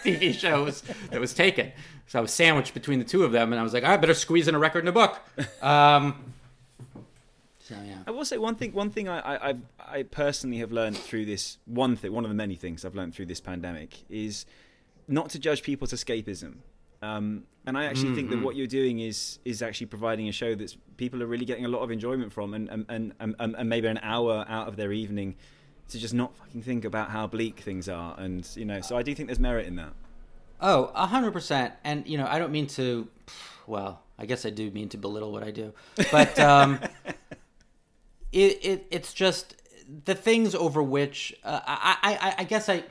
TV 0.04 0.32
show 0.32 0.70
that 1.10 1.20
was 1.20 1.34
taken. 1.34 1.72
So 2.06 2.20
I 2.20 2.22
was 2.22 2.32
sandwiched 2.32 2.72
between 2.72 3.00
the 3.00 3.04
two 3.04 3.24
of 3.24 3.32
them, 3.32 3.52
and 3.52 3.58
I 3.58 3.64
was 3.64 3.74
like, 3.74 3.82
I 3.82 3.96
better 3.96 4.14
squeeze 4.14 4.46
in 4.46 4.54
a 4.54 4.60
record 4.60 4.84
in 4.84 4.86
a 4.86 4.92
book. 4.92 5.18
Um, 5.60 6.34
so 7.58 7.74
yeah. 7.84 8.04
I 8.06 8.12
will 8.12 8.24
say 8.24 8.38
one 8.38 8.54
thing. 8.54 8.72
One 8.72 8.90
thing 8.90 9.08
I, 9.08 9.50
I, 9.50 9.54
I 9.80 10.02
personally 10.04 10.58
have 10.58 10.70
learned 10.70 10.98
through 10.98 11.24
this 11.24 11.58
one 11.64 11.96
thing. 11.96 12.12
One 12.12 12.24
of 12.24 12.30
the 12.30 12.36
many 12.36 12.54
things 12.54 12.84
I've 12.84 12.94
learned 12.94 13.16
through 13.16 13.26
this 13.26 13.40
pandemic 13.40 14.04
is 14.08 14.46
not 15.08 15.30
to 15.30 15.40
judge 15.40 15.64
people's 15.64 15.92
escapism. 15.92 16.58
Um, 17.02 17.44
and 17.66 17.76
I 17.76 17.84
actually 17.84 18.06
mm-hmm. 18.06 18.14
think 18.14 18.30
that 18.30 18.36
mm-hmm. 18.36 18.44
what 18.44 18.56
you're 18.56 18.66
doing 18.66 19.00
is 19.00 19.38
is 19.44 19.62
actually 19.62 19.86
providing 19.86 20.28
a 20.28 20.32
show 20.32 20.54
that 20.54 20.76
people 20.96 21.22
are 21.22 21.26
really 21.26 21.44
getting 21.44 21.64
a 21.64 21.68
lot 21.68 21.80
of 21.80 21.90
enjoyment 21.90 22.32
from, 22.32 22.54
and 22.54 22.68
and, 22.68 22.86
and, 22.88 23.14
and, 23.38 23.54
and 23.56 23.68
maybe 23.68 23.88
an 23.88 24.00
hour 24.02 24.44
out 24.48 24.68
of 24.68 24.76
their 24.76 24.92
evening 24.92 25.36
to 25.88 25.98
just 25.98 26.14
not 26.14 26.34
fucking 26.36 26.62
think 26.62 26.84
about 26.84 27.10
how 27.10 27.26
bleak 27.26 27.60
things 27.60 27.88
are, 27.88 28.14
and 28.18 28.48
you 28.56 28.64
know. 28.64 28.80
So 28.80 28.96
I 28.96 29.02
do 29.02 29.14
think 29.14 29.28
there's 29.28 29.40
merit 29.40 29.66
in 29.66 29.76
that. 29.76 29.92
Oh, 30.60 30.90
a 30.94 31.06
hundred 31.06 31.32
percent. 31.32 31.74
And 31.84 32.06
you 32.06 32.18
know, 32.18 32.26
I 32.26 32.38
don't 32.38 32.52
mean 32.52 32.66
to. 32.68 33.08
Well, 33.66 34.00
I 34.18 34.26
guess 34.26 34.44
I 34.44 34.50
do 34.50 34.70
mean 34.70 34.88
to 34.90 34.98
belittle 34.98 35.32
what 35.32 35.42
I 35.42 35.50
do, 35.50 35.72
but 36.10 36.38
um, 36.40 36.80
it, 38.32 38.64
it 38.64 38.86
it's 38.90 39.12
just 39.12 39.56
the 40.04 40.14
things 40.14 40.54
over 40.54 40.82
which 40.82 41.34
uh, 41.44 41.60
I, 41.64 41.96
I 42.02 42.34
I 42.38 42.44
guess 42.44 42.68
I 42.68 42.84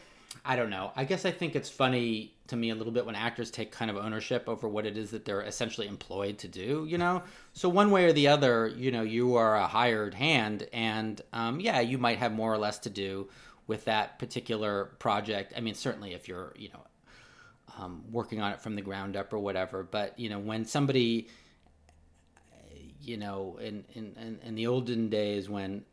I 0.46 0.56
don't 0.56 0.70
know. 0.70 0.92
I 0.96 1.04
guess 1.04 1.26
I 1.26 1.32
think 1.32 1.56
it's 1.56 1.70
funny 1.70 2.34
to 2.52 2.58
me 2.58 2.70
a 2.70 2.76
little 2.76 2.94
bit 2.94 3.06
when 3.06 3.16
actors 3.16 3.50
take 3.50 3.72
kind 3.72 3.90
of 3.90 3.98
ownership 3.98 4.48
over 4.48 4.68
what 4.68 4.86
it 4.86 4.98
is 4.98 5.12
that 5.12 5.26
they're 5.26 5.42
essentially 5.42 5.88
employed 5.88 6.38
to 6.38 6.48
do, 6.48 6.86
you 6.88 6.98
know? 6.98 7.24
So, 7.54 7.68
one 7.68 7.92
way 7.92 8.06
or 8.06 8.14
the 8.14 8.28
other, 8.28 8.68
you 8.68 8.92
know, 8.92 9.02
you 9.02 9.36
are 9.36 9.56
a 9.56 9.68
hired 9.68 10.14
hand, 10.14 10.68
and 10.72 11.20
um, 11.34 11.60
yeah, 11.60 11.80
you 11.80 11.98
might 11.98 12.20
have 12.20 12.32
more 12.34 12.54
or 12.54 12.58
less 12.58 12.78
to 12.80 12.90
do 12.90 13.30
with 13.68 13.86
that 13.86 14.20
particular 14.20 14.92
project. 15.00 15.54
I 15.56 15.62
mean, 15.62 15.76
certainly 15.76 16.14
if 16.14 16.28
you're, 16.28 16.54
you 16.58 16.70
know, 16.70 16.84
um, 17.80 18.04
working 18.12 18.42
on 18.42 18.52
it 18.52 18.62
from 18.62 18.76
the 18.76 18.82
ground 18.82 19.16
up 19.16 19.34
or 19.34 19.40
whatever, 19.40 19.82
but, 19.82 20.20
you 20.20 20.30
know, 20.30 20.40
when 20.40 20.66
somebody, 20.66 21.30
you 23.02 23.16
know, 23.16 23.58
in, 23.62 23.86
in, 23.94 24.40
in 24.44 24.56
the 24.56 24.68
olden 24.68 25.10
days 25.10 25.50
when 25.50 25.84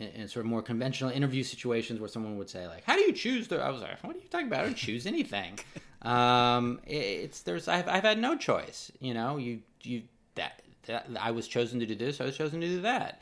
in, 0.00 0.28
sort 0.28 0.44
of 0.44 0.50
more 0.50 0.62
conventional 0.62 1.10
interview 1.10 1.42
situations 1.42 2.00
where 2.00 2.08
someone 2.08 2.38
would 2.38 2.48
say 2.48 2.66
like, 2.66 2.84
"How 2.84 2.96
do 2.96 3.02
you 3.02 3.12
choose?" 3.12 3.48
The 3.48 3.60
I 3.60 3.70
was 3.70 3.82
like, 3.82 4.02
"What 4.02 4.16
are 4.16 4.18
you 4.18 4.28
talking 4.28 4.46
about? 4.46 4.60
I 4.60 4.64
don't 4.64 4.76
choose 4.76 5.06
anything." 5.06 5.58
um, 6.02 6.80
it's 6.86 7.42
there's 7.42 7.68
I've 7.68 7.88
I've 7.88 8.04
had 8.04 8.18
no 8.18 8.36
choice. 8.36 8.90
You 9.00 9.14
know, 9.14 9.36
you 9.36 9.60
you 9.82 10.02
that, 10.34 10.62
that 10.86 11.08
I 11.20 11.30
was 11.30 11.46
chosen 11.48 11.80
to 11.80 11.86
do 11.86 11.94
this. 11.94 12.20
I 12.20 12.24
was 12.24 12.36
chosen 12.36 12.60
to 12.60 12.66
do 12.66 12.80
that. 12.82 13.20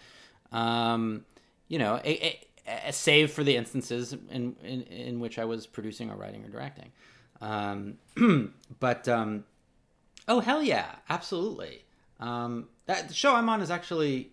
Um, 0.53 1.24
you 1.68 1.79
know, 1.79 2.01
a 2.05 2.93
save 2.93 3.33
for 3.33 3.45
the 3.45 3.57
instances 3.57 4.12
in, 4.12 4.57
in 4.62 4.83
in 4.83 5.20
which 5.20 5.39
I 5.39 5.45
was 5.45 5.66
producing 5.66 6.11
or 6.11 6.16
writing 6.16 6.45
or 6.45 6.49
directing. 6.49 6.93
Um, 7.41 7.99
but 8.81 9.09
um, 9.09 9.45
oh 10.26 10.41
hell 10.41 10.62
yeah, 10.62 10.97
absolutely. 11.09 11.85
Um, 12.20 12.68
that 12.87 13.09
the 13.09 13.14
show 13.14 13.35
I'm 13.35 13.49
on 13.49 13.61
is 13.61 13.70
actually 13.70 14.31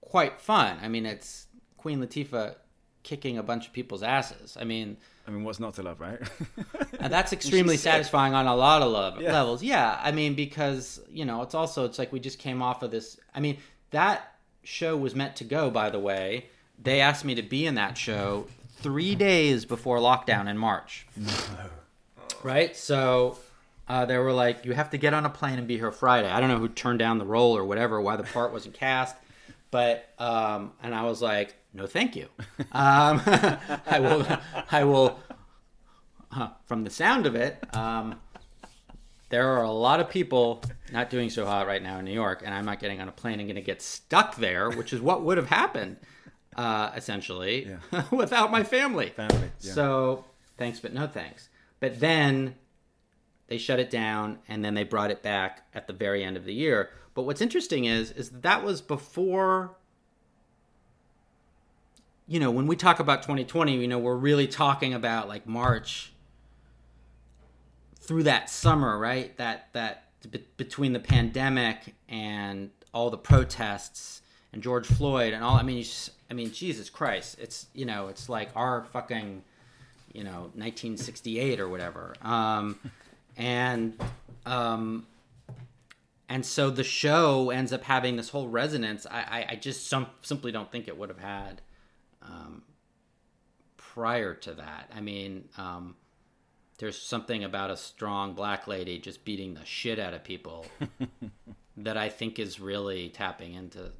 quite 0.00 0.40
fun. 0.40 0.78
I 0.82 0.88
mean, 0.88 1.06
it's 1.06 1.46
Queen 1.76 2.00
Latifah 2.00 2.56
kicking 3.02 3.38
a 3.38 3.42
bunch 3.42 3.66
of 3.66 3.72
people's 3.72 4.02
asses. 4.02 4.56
I 4.60 4.64
mean, 4.64 4.96
I 5.26 5.30
mean, 5.30 5.42
what's 5.44 5.58
not 5.58 5.74
to 5.74 5.82
love, 5.82 6.00
right? 6.00 6.20
and 7.00 7.12
that's 7.12 7.32
extremely 7.32 7.76
satisfying 7.76 8.34
on 8.34 8.46
a 8.46 8.54
lot 8.54 8.82
of 8.82 8.92
love, 8.92 9.20
yeah. 9.20 9.32
levels. 9.32 9.62
Yeah, 9.62 9.98
I 10.02 10.12
mean, 10.12 10.34
because 10.34 11.00
you 11.10 11.24
know, 11.24 11.42
it's 11.42 11.54
also 11.54 11.84
it's 11.84 11.98
like 11.98 12.12
we 12.12 12.20
just 12.20 12.38
came 12.38 12.62
off 12.62 12.82
of 12.82 12.90
this. 12.90 13.18
I 13.34 13.40
mean, 13.40 13.58
that 13.90 14.34
show 14.62 14.96
was 14.96 15.14
meant 15.14 15.36
to 15.36 15.44
go. 15.44 15.70
By 15.70 15.90
the 15.90 15.98
way, 15.98 16.46
they 16.80 17.00
asked 17.00 17.24
me 17.24 17.34
to 17.34 17.42
be 17.42 17.66
in 17.66 17.74
that 17.74 17.98
show 17.98 18.46
three 18.76 19.14
days 19.14 19.64
before 19.64 19.98
lockdown 19.98 20.48
in 20.48 20.56
March. 20.56 21.06
No. 21.16 21.32
Right, 22.42 22.76
so 22.76 23.38
uh, 23.88 24.04
they 24.06 24.18
were 24.18 24.32
like, 24.32 24.64
"You 24.64 24.72
have 24.72 24.90
to 24.90 24.98
get 24.98 25.12
on 25.12 25.26
a 25.26 25.30
plane 25.30 25.58
and 25.58 25.66
be 25.66 25.76
here 25.76 25.90
Friday." 25.90 26.30
I 26.30 26.38
don't 26.40 26.50
know 26.50 26.58
who 26.58 26.68
turned 26.68 27.00
down 27.00 27.18
the 27.18 27.26
role 27.26 27.56
or 27.56 27.64
whatever, 27.64 28.00
why 28.00 28.14
the 28.14 28.22
part 28.22 28.52
wasn't 28.52 28.74
cast, 28.74 29.16
but 29.72 30.08
um, 30.20 30.72
and 30.82 30.94
I 30.94 31.02
was 31.02 31.20
like, 31.20 31.56
no 31.76 31.86
thank 31.86 32.16
you 32.16 32.28
um, 32.72 33.20
i 33.86 33.98
will 34.00 34.26
i 34.70 34.82
will 34.82 35.20
uh, 36.32 36.48
from 36.64 36.84
the 36.84 36.90
sound 36.90 37.26
of 37.26 37.34
it 37.34 37.62
um, 37.74 38.18
there 39.28 39.48
are 39.48 39.62
a 39.62 39.70
lot 39.70 40.00
of 40.00 40.08
people 40.08 40.62
not 40.92 41.10
doing 41.10 41.28
so 41.28 41.44
hot 41.44 41.66
right 41.66 41.82
now 41.82 41.98
in 41.98 42.04
new 42.04 42.12
york 42.12 42.42
and 42.44 42.54
i'm 42.54 42.64
not 42.64 42.80
getting 42.80 43.00
on 43.00 43.08
a 43.08 43.12
plane 43.12 43.38
and 43.38 43.48
going 43.48 43.56
to 43.56 43.60
get 43.60 43.82
stuck 43.82 44.36
there 44.36 44.70
which 44.70 44.92
is 44.92 45.00
what 45.00 45.22
would 45.22 45.36
have 45.36 45.48
happened 45.48 45.96
uh, 46.56 46.90
essentially 46.96 47.68
yeah. 47.92 48.04
without 48.10 48.50
my 48.50 48.64
family, 48.64 49.10
family 49.10 49.50
yeah. 49.60 49.72
so 49.72 50.24
thanks 50.56 50.80
but 50.80 50.94
no 50.94 51.06
thanks 51.06 51.50
but 51.80 52.00
then 52.00 52.54
they 53.48 53.58
shut 53.58 53.78
it 53.78 53.90
down 53.90 54.38
and 54.48 54.64
then 54.64 54.74
they 54.74 54.82
brought 54.82 55.10
it 55.10 55.22
back 55.22 55.66
at 55.74 55.86
the 55.86 55.92
very 55.92 56.24
end 56.24 56.36
of 56.36 56.46
the 56.46 56.54
year 56.54 56.88
but 57.12 57.22
what's 57.22 57.42
interesting 57.42 57.84
is 57.84 58.10
is 58.12 58.30
that 58.30 58.64
was 58.64 58.80
before 58.80 59.76
you 62.26 62.40
know, 62.40 62.50
when 62.50 62.66
we 62.66 62.76
talk 62.76 62.98
about 62.98 63.22
2020, 63.22 63.76
you 63.76 63.88
know, 63.88 63.98
we're 63.98 64.16
really 64.16 64.48
talking 64.48 64.94
about 64.94 65.28
like 65.28 65.46
March 65.46 66.12
through 68.00 68.24
that 68.24 68.50
summer, 68.50 68.98
right? 68.98 69.36
That 69.36 69.68
that 69.72 70.04
be- 70.30 70.46
between 70.56 70.92
the 70.92 71.00
pandemic 71.00 71.94
and 72.08 72.70
all 72.92 73.10
the 73.10 73.18
protests 73.18 74.22
and 74.52 74.62
George 74.62 74.86
Floyd 74.86 75.34
and 75.34 75.44
all. 75.44 75.56
I 75.56 75.62
mean, 75.62 75.82
just, 75.82 76.10
I 76.30 76.34
mean, 76.34 76.52
Jesus 76.52 76.90
Christ! 76.90 77.38
It's 77.40 77.66
you 77.74 77.84
know, 77.84 78.08
it's 78.08 78.28
like 78.28 78.50
our 78.56 78.84
fucking, 78.84 79.42
you 80.12 80.24
know, 80.24 80.50
1968 80.54 81.60
or 81.60 81.68
whatever. 81.68 82.14
Um, 82.22 82.80
and 83.36 83.96
um, 84.44 85.06
and 86.28 86.44
so 86.44 86.70
the 86.70 86.84
show 86.84 87.50
ends 87.50 87.72
up 87.72 87.84
having 87.84 88.16
this 88.16 88.30
whole 88.30 88.48
resonance. 88.48 89.06
I 89.08 89.20
I, 89.20 89.46
I 89.50 89.56
just 89.56 89.86
some, 89.86 90.06
simply 90.22 90.50
don't 90.50 90.72
think 90.72 90.88
it 90.88 90.96
would 90.96 91.08
have 91.08 91.20
had. 91.20 91.60
Um, 92.26 92.62
prior 93.76 94.34
to 94.34 94.54
that, 94.54 94.90
I 94.94 95.00
mean, 95.00 95.48
um, 95.56 95.96
there's 96.78 96.98
something 96.98 97.44
about 97.44 97.70
a 97.70 97.76
strong 97.76 98.34
black 98.34 98.66
lady 98.66 98.98
just 98.98 99.24
beating 99.24 99.54
the 99.54 99.64
shit 99.64 99.98
out 99.98 100.12
of 100.14 100.24
people 100.24 100.66
that 101.78 101.96
I 101.96 102.08
think 102.08 102.38
is 102.38 102.60
really 102.60 103.08
tapping 103.08 103.54
into 103.54 103.92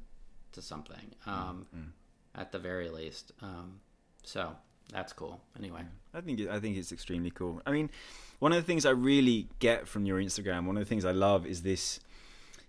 to 0.53 0.61
something 0.61 1.13
um, 1.25 1.67
Mm-hmm. 1.75 1.87
at 2.35 2.51
the 2.51 2.59
very 2.59 2.89
least. 2.89 3.31
Um, 3.41 3.79
so 4.23 4.55
that's 4.91 5.13
cool. 5.13 5.41
Anyway, 5.57 5.81
I 6.13 6.21
think 6.21 6.41
I 6.47 6.59
think 6.59 6.77
it's 6.77 6.91
extremely 6.91 7.31
cool. 7.31 7.61
I 7.65 7.71
mean, 7.71 7.89
one 8.39 8.51
of 8.51 8.57
the 8.57 8.63
things 8.63 8.85
I 8.85 8.91
really 8.91 9.47
get 9.59 9.87
from 9.87 10.05
your 10.05 10.19
Instagram, 10.19 10.65
one 10.65 10.77
of 10.77 10.81
the 10.81 10.89
things 10.89 11.05
I 11.05 11.11
love 11.11 11.45
is 11.45 11.63
this, 11.63 11.99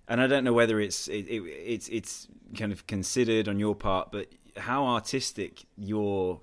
and 0.09 0.21
I 0.21 0.27
don't 0.27 0.45
know 0.45 0.53
whether 0.55 0.81
it's 0.81 1.09
it, 1.09 1.27
it, 1.29 1.43
it's 1.43 1.89
it's 1.89 2.29
kind 2.57 2.73
of 2.73 2.87
considered 2.87 3.47
on 3.49 3.59
your 3.59 3.75
part, 3.75 4.11
but 4.11 4.29
how 4.59 4.87
artistic 4.87 5.65
your 5.77 6.41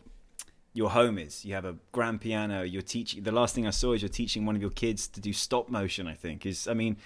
your 0.73 0.89
home 0.89 1.17
is. 1.17 1.45
You 1.45 1.53
have 1.53 1.65
a 1.65 1.75
grand 1.91 2.19
piano. 2.21 2.63
You're 2.63 2.81
teaching. 2.81 3.23
The 3.23 3.31
last 3.31 3.55
thing 3.55 3.65
I 3.65 3.69
saw 3.71 3.93
is 3.93 4.01
you're 4.01 4.09
teaching 4.09 4.45
one 4.45 4.55
of 4.55 4.61
your 4.61 4.71
kids 4.71 5.07
to 5.09 5.21
do 5.21 5.31
stop 5.33 5.69
motion. 5.69 6.07
I 6.07 6.13
think 6.13 6.45
is. 6.45 6.67
I 6.67 6.73
mean, 6.73 6.97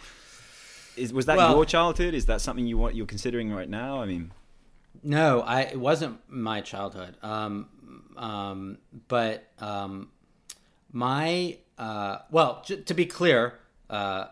is 0.98 1.14
was 1.14 1.26
that 1.28 1.38
Well- 1.38 1.56
your 1.56 1.66
childhood? 1.66 2.14
Is 2.14 2.26
that 2.26 2.42
something 2.42 2.66
you 2.66 2.78
want 2.78 2.96
you're 2.96 3.06
considering 3.06 3.52
right 3.54 3.70
now? 3.70 4.02
I 4.02 4.06
mean, 4.06 4.32
no, 5.04 5.42
I 5.42 5.62
it 5.62 5.80
wasn't 5.80 6.20
my 6.28 6.62
childhood. 6.62 7.16
Um, 7.22 7.68
um, 8.18 8.78
but 9.08 9.48
um, 9.60 10.10
my 10.92 11.58
uh, 11.78 12.20
well, 12.32 12.64
j- 12.66 12.82
to 12.82 12.94
be 12.94 13.06
clear, 13.06 13.60
uh, 13.90 14.26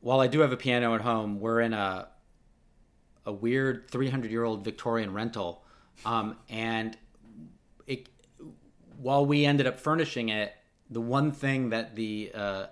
while 0.00 0.20
I 0.20 0.26
do 0.28 0.40
have 0.40 0.52
a 0.52 0.56
piano 0.56 0.94
at 0.94 1.00
home, 1.02 1.40
we're 1.40 1.60
in 1.60 1.72
a 1.74 2.08
a 3.26 3.32
weird 3.32 3.90
300 3.90 4.30
year 4.30 4.44
old 4.44 4.64
Victorian 4.64 5.12
rental, 5.12 5.62
um, 6.04 6.36
and 6.48 6.96
it 7.86 8.08
while 8.96 9.24
we 9.24 9.44
ended 9.44 9.66
up 9.66 9.78
furnishing 9.78 10.28
it, 10.28 10.52
the 10.90 11.00
one 11.00 11.32
thing 11.32 11.70
that 11.70 11.96
the 11.96 12.30
uh, 12.34 12.66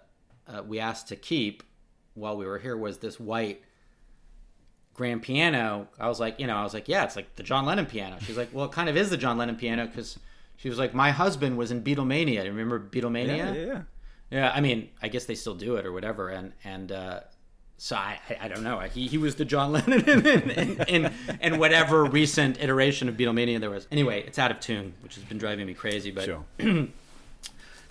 uh, 0.49 0.63
we 0.67 0.81
asked 0.81 1.09
to 1.09 1.17
keep 1.17 1.63
while 2.15 2.37
we 2.37 2.47
were 2.47 2.59
here 2.59 2.77
was 2.77 2.99
this 2.99 3.21
white 3.21 3.63
grand 4.95 5.23
piano. 5.23 5.89
I 6.01 6.09
was 6.09 6.19
like, 6.19 6.41
you 6.41 6.47
know, 6.47 6.57
I 6.57 6.63
was 6.63 6.75
like, 6.75 6.89
yeah, 6.89 7.05
it's 7.05 7.17
like 7.17 7.37
the 7.37 7.43
John 7.43 7.67
Lennon 7.67 7.87
piano. 7.87 8.17
She's 8.21 8.37
like, 8.37 8.49
well, 8.53 8.67
it 8.67 8.73
kind 8.73 8.89
of 8.89 8.97
is 8.97 9.11
the 9.11 9.17
John 9.17 9.39
Lennon 9.39 9.57
piano 9.57 9.87
because 9.87 10.19
she 10.57 10.69
was 10.69 10.79
like, 10.79 10.95
my 10.95 11.11
husband 11.11 11.59
was 11.59 11.71
in 11.71 11.83
Beatlemania. 11.83 12.45
You 12.45 12.51
remember 12.51 12.81
Beatlemania? 12.81 13.37
yeah, 13.37 13.53
yeah, 13.53 13.67
yeah. 13.67 13.83
Yeah, 14.31 14.53
I 14.53 14.61
mean, 14.61 14.89
I 15.01 15.09
guess 15.09 15.27
they 15.27 15.37
still 15.37 15.55
do 15.55 15.77
it 15.77 15.87
or 15.87 15.93
whatever, 15.93 16.31
and 16.31 16.53
and 16.65 16.91
uh, 16.91 17.21
so 17.79 17.97
I, 17.97 18.19
I 18.41 18.49
don't 18.49 18.63
know. 18.63 18.81
He 18.81 19.07
he 19.07 19.19
was 19.19 19.35
the 19.35 19.45
John 19.45 19.73
Lennon 19.73 20.09
in 20.09 20.27
in, 20.27 20.81
in, 20.89 21.13
in 21.41 21.59
whatever 21.59 22.05
recent 22.05 22.61
iteration 22.61 23.09
of 23.09 23.17
Beatlemania 23.17 23.61
there 23.61 23.71
was. 23.71 23.87
Anyway, 23.91 24.25
it's 24.27 24.39
out 24.39 24.51
of 24.51 24.61
tune, 24.61 24.95
which 25.03 25.15
has 25.17 25.25
been 25.25 25.39
driving 25.39 25.67
me 25.67 25.75
crazy. 25.75 26.11
But 26.11 26.25
Sure. 26.25 26.45
then 26.59 26.93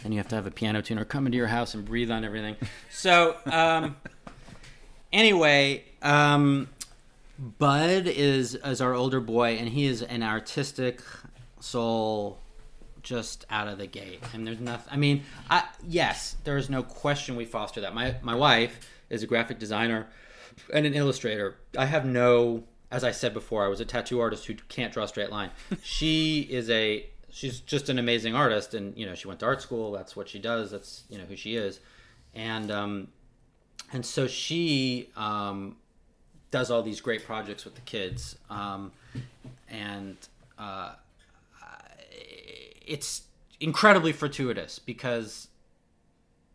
you 0.03 0.17
have 0.17 0.27
to 0.29 0.35
have 0.35 0.47
a 0.47 0.51
piano 0.51 0.81
tuner 0.81 1.05
come 1.05 1.25
into 1.25 1.37
your 1.37 1.47
house 1.47 1.73
and 1.73 1.85
breathe 1.85 2.11
on 2.11 2.25
everything. 2.25 2.55
So 2.89 3.35
um, 3.45 3.95
anyway, 5.13 5.83
um, 6.01 6.69
Bud 7.37 8.07
is 8.07 8.55
is 8.55 8.81
our 8.81 8.93
older 8.93 9.19
boy, 9.19 9.57
and 9.57 9.69
he 9.69 9.85
is 9.85 10.01
an 10.01 10.23
artistic 10.23 11.01
soul 11.59 12.39
just 13.03 13.45
out 13.51 13.67
of 13.67 13.77
the 13.77 13.85
gate. 13.85 14.23
And 14.33 14.47
there's 14.47 14.59
nothing. 14.59 14.91
I 14.91 14.97
mean, 14.97 15.23
I, 15.47 15.63
yes, 15.87 16.37
there 16.43 16.57
is 16.57 16.71
no 16.71 16.81
question 16.81 17.35
we 17.35 17.45
foster 17.45 17.81
that. 17.81 17.93
My 17.93 18.15
my 18.23 18.33
wife 18.35 18.79
is 19.09 19.23
a 19.23 19.27
graphic 19.27 19.59
designer 19.59 20.07
and 20.73 20.85
an 20.85 20.93
illustrator. 20.93 21.57
I 21.77 21.85
have 21.85 22.05
no, 22.05 22.63
as 22.91 23.03
I 23.03 23.11
said 23.11 23.33
before, 23.33 23.65
I 23.65 23.67
was 23.67 23.79
a 23.79 23.85
tattoo 23.85 24.19
artist 24.19 24.45
who 24.45 24.55
can't 24.69 24.93
draw 24.93 25.03
a 25.03 25.07
straight 25.07 25.31
line. 25.31 25.51
she 25.83 26.41
is 26.49 26.69
a 26.69 27.05
she's 27.29 27.59
just 27.59 27.89
an 27.89 27.99
amazing 27.99 28.35
artist, 28.35 28.73
and 28.73 28.97
you 28.97 29.05
know 29.05 29.15
she 29.15 29.27
went 29.27 29.39
to 29.41 29.45
art 29.45 29.61
school. 29.61 29.91
That's 29.91 30.15
what 30.15 30.29
she 30.29 30.39
does. 30.39 30.71
That's 30.71 31.03
you 31.09 31.17
know 31.17 31.25
who 31.25 31.35
she 31.35 31.55
is, 31.55 31.79
and 32.33 32.71
um, 32.71 33.07
and 33.91 34.05
so 34.05 34.27
she 34.27 35.09
um, 35.15 35.75
does 36.51 36.71
all 36.71 36.81
these 36.81 37.01
great 37.01 37.25
projects 37.25 37.65
with 37.65 37.75
the 37.75 37.81
kids, 37.81 38.37
um, 38.49 38.91
and 39.69 40.17
uh, 40.57 40.93
it's 42.85 43.23
incredibly 43.59 44.11
fortuitous 44.11 44.79
because 44.79 45.47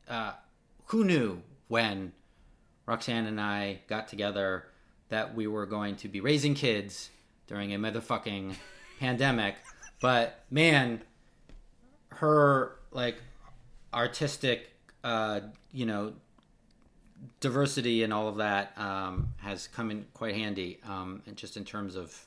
uh, 0.08 0.32
who 0.86 1.04
knew 1.04 1.42
when 1.68 2.12
Roxanne 2.90 3.26
and 3.26 3.40
I 3.40 3.78
got 3.86 4.08
together 4.08 4.64
that 5.10 5.36
we 5.36 5.46
were 5.46 5.64
going 5.64 5.94
to 5.96 6.08
be 6.08 6.20
raising 6.20 6.54
kids 6.54 7.10
during 7.46 7.72
a 7.72 7.78
motherfucking 7.78 8.56
pandemic. 8.98 9.54
But 10.00 10.42
man, 10.50 11.00
her 12.08 12.80
like 12.90 13.18
artistic, 13.94 14.72
uh, 15.04 15.38
you 15.72 15.86
know, 15.86 16.14
diversity 17.38 18.02
and 18.02 18.12
all 18.12 18.26
of 18.26 18.38
that 18.38 18.76
um, 18.76 19.28
has 19.36 19.68
come 19.68 19.92
in 19.92 20.06
quite 20.12 20.34
handy, 20.34 20.80
um, 20.84 21.22
and 21.28 21.36
just 21.36 21.56
in 21.56 21.64
terms 21.64 21.94
of 21.94 22.26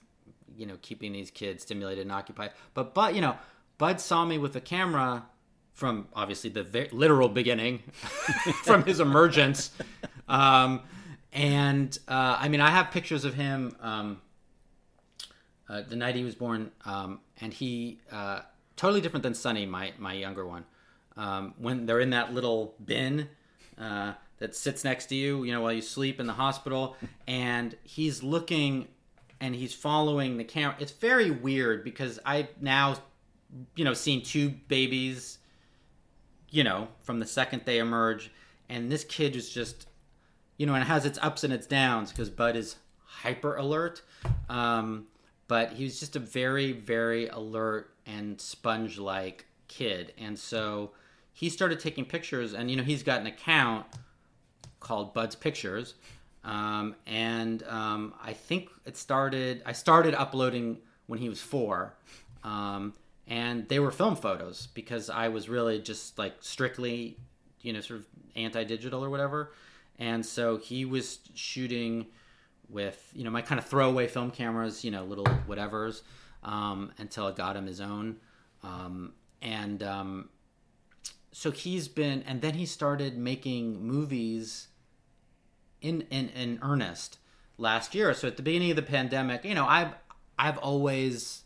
you 0.55 0.66
know 0.66 0.78
keeping 0.82 1.11
these 1.11 1.30
kids 1.30 1.64
stimulated 1.64 2.03
and 2.03 2.11
occupied. 2.14 2.51
But 2.74 2.93
but 2.93 3.16
you 3.16 3.20
know, 3.22 3.36
Bud 3.78 3.99
saw 3.99 4.24
me 4.24 4.38
with 4.38 4.55
a 4.55 4.61
camera 4.61 5.26
from 5.74 6.07
obviously 6.16 6.49
the 6.51 6.88
literal 6.93 7.28
beginning, 7.28 7.84
from 8.64 8.86
his 8.86 9.01
emergence, 9.01 9.72
um, 10.28 10.82
and 11.32 11.97
uh, 12.07 12.38
I 12.39 12.47
mean 12.49 12.61
I 12.61 12.69
have 12.69 12.91
pictures 12.91 13.26
of 13.26 13.34
him 13.34 13.76
um, 13.82 14.21
uh, 15.69 15.82
the 15.82 15.95
night 15.95 16.15
he 16.15 16.24
was 16.24 16.36
born, 16.36 16.71
um, 16.86 17.19
and 17.41 17.53
he 17.53 17.99
uh, 18.11 18.41
totally 18.76 19.01
different 19.01 19.24
than 19.24 19.34
Sonny, 19.34 19.65
my 19.65 19.93
my 19.97 20.13
younger 20.13 20.45
one. 20.45 20.65
Um, 21.15 21.53
when 21.57 21.86
they're 21.86 21.99
in 21.99 22.09
that 22.09 22.34
little 22.34 22.76
bin 22.84 23.30
uh, 23.78 24.13
that 24.39 24.55
sits 24.55 24.84
next 24.84 25.07
to 25.07 25.15
you, 25.15 25.43
you 25.43 25.51
know, 25.51 25.61
while 25.61 25.71
you 25.71 25.82
sleep 25.82 26.19
in 26.19 26.28
the 26.28 26.34
hospital, 26.34 26.95
and 27.28 27.76
he's 27.84 28.24
looking 28.24 28.88
and 29.39 29.53
he's 29.53 29.74
following 29.74 30.38
the 30.38 30.43
camera. 30.43 30.76
It's 30.80 30.93
very 30.93 31.30
weird 31.30 31.84
because 31.84 32.17
I've 32.26 32.47
now, 32.61 32.95
you 33.76 33.84
know, 33.84 33.93
seen 33.93 34.24
two 34.24 34.49
babies, 34.49 35.38
you 36.49 36.63
know, 36.63 36.88
from 37.01 37.19
the 37.19 37.26
second 37.26 37.63
they 37.65 37.80
emerge, 37.80 38.32
and 38.69 38.89
this 38.89 39.03
kid 39.03 39.36
is 39.36 39.49
just, 39.49 39.88
you 40.57 40.65
know, 40.65 40.73
and 40.73 40.83
it 40.83 40.87
has 40.87 41.05
its 41.05 41.19
ups 41.21 41.43
and 41.43 41.53
its 41.53 41.67
downs 41.67 42.11
because 42.11 42.29
Bud 42.29 42.55
is 42.55 42.77
hyper 43.05 43.55
alert. 43.55 44.01
Um, 44.49 45.07
but 45.47 45.73
he 45.73 45.83
was 45.83 45.99
just 45.99 46.15
a 46.15 46.19
very, 46.19 46.71
very 46.71 47.27
alert 47.27 47.93
and 48.05 48.39
sponge 48.39 48.97
like 48.97 49.45
kid. 49.67 50.13
And 50.17 50.37
so 50.37 50.91
he 51.33 51.49
started 51.49 51.79
taking 51.79 52.05
pictures, 52.05 52.53
and, 52.53 52.69
you 52.69 52.77
know, 52.77 52.83
he's 52.83 53.03
got 53.03 53.21
an 53.21 53.27
account 53.27 53.85
called 54.79 55.13
Bud's 55.13 55.35
Pictures. 55.35 55.95
Um, 56.43 56.95
and 57.07 57.63
um, 57.63 58.13
I 58.21 58.33
think 58.33 58.69
it 58.85 58.97
started, 58.97 59.63
I 59.65 59.71
started 59.71 60.13
uploading 60.13 60.79
when 61.07 61.19
he 61.19 61.29
was 61.29 61.41
four. 61.41 61.93
Um, 62.43 62.93
and 63.27 63.67
they 63.69 63.79
were 63.79 63.91
film 63.91 64.15
photos 64.15 64.67
because 64.73 65.09
I 65.09 65.29
was 65.29 65.47
really 65.47 65.79
just 65.79 66.17
like 66.17 66.35
strictly, 66.41 67.17
you 67.61 67.71
know, 67.71 67.79
sort 67.79 68.01
of 68.01 68.05
anti 68.35 68.63
digital 68.65 69.03
or 69.03 69.09
whatever. 69.09 69.53
And 69.99 70.25
so 70.25 70.57
he 70.57 70.85
was 70.85 71.19
shooting 71.35 72.07
with 72.69 73.09
you 73.13 73.23
know 73.23 73.29
my 73.29 73.41
kind 73.41 73.59
of 73.59 73.65
throwaway 73.65 74.07
film 74.07 74.31
cameras, 74.31 74.83
you 74.83 74.91
know, 74.91 75.03
little 75.03 75.25
whatevers, 75.47 76.01
um, 76.43 76.91
until 76.97 77.27
it 77.27 77.35
got 77.35 77.55
him 77.55 77.67
his 77.67 77.79
own. 77.79 78.17
Um, 78.63 79.13
and 79.41 79.83
um, 79.83 80.29
so 81.31 81.51
he's 81.51 81.87
been, 81.87 82.23
and 82.23 82.41
then 82.41 82.53
he 82.55 82.65
started 82.65 83.17
making 83.17 83.85
movies 83.85 84.67
in, 85.81 86.01
in 86.09 86.29
in 86.29 86.59
earnest 86.61 87.19
last 87.57 87.93
year. 87.93 88.13
So 88.13 88.27
at 88.27 88.37
the 88.37 88.43
beginning 88.43 88.71
of 88.71 88.75
the 88.75 88.81
pandemic, 88.83 89.45
you 89.45 89.53
know, 89.53 89.65
I've 89.65 89.93
I've 90.39 90.57
always 90.57 91.43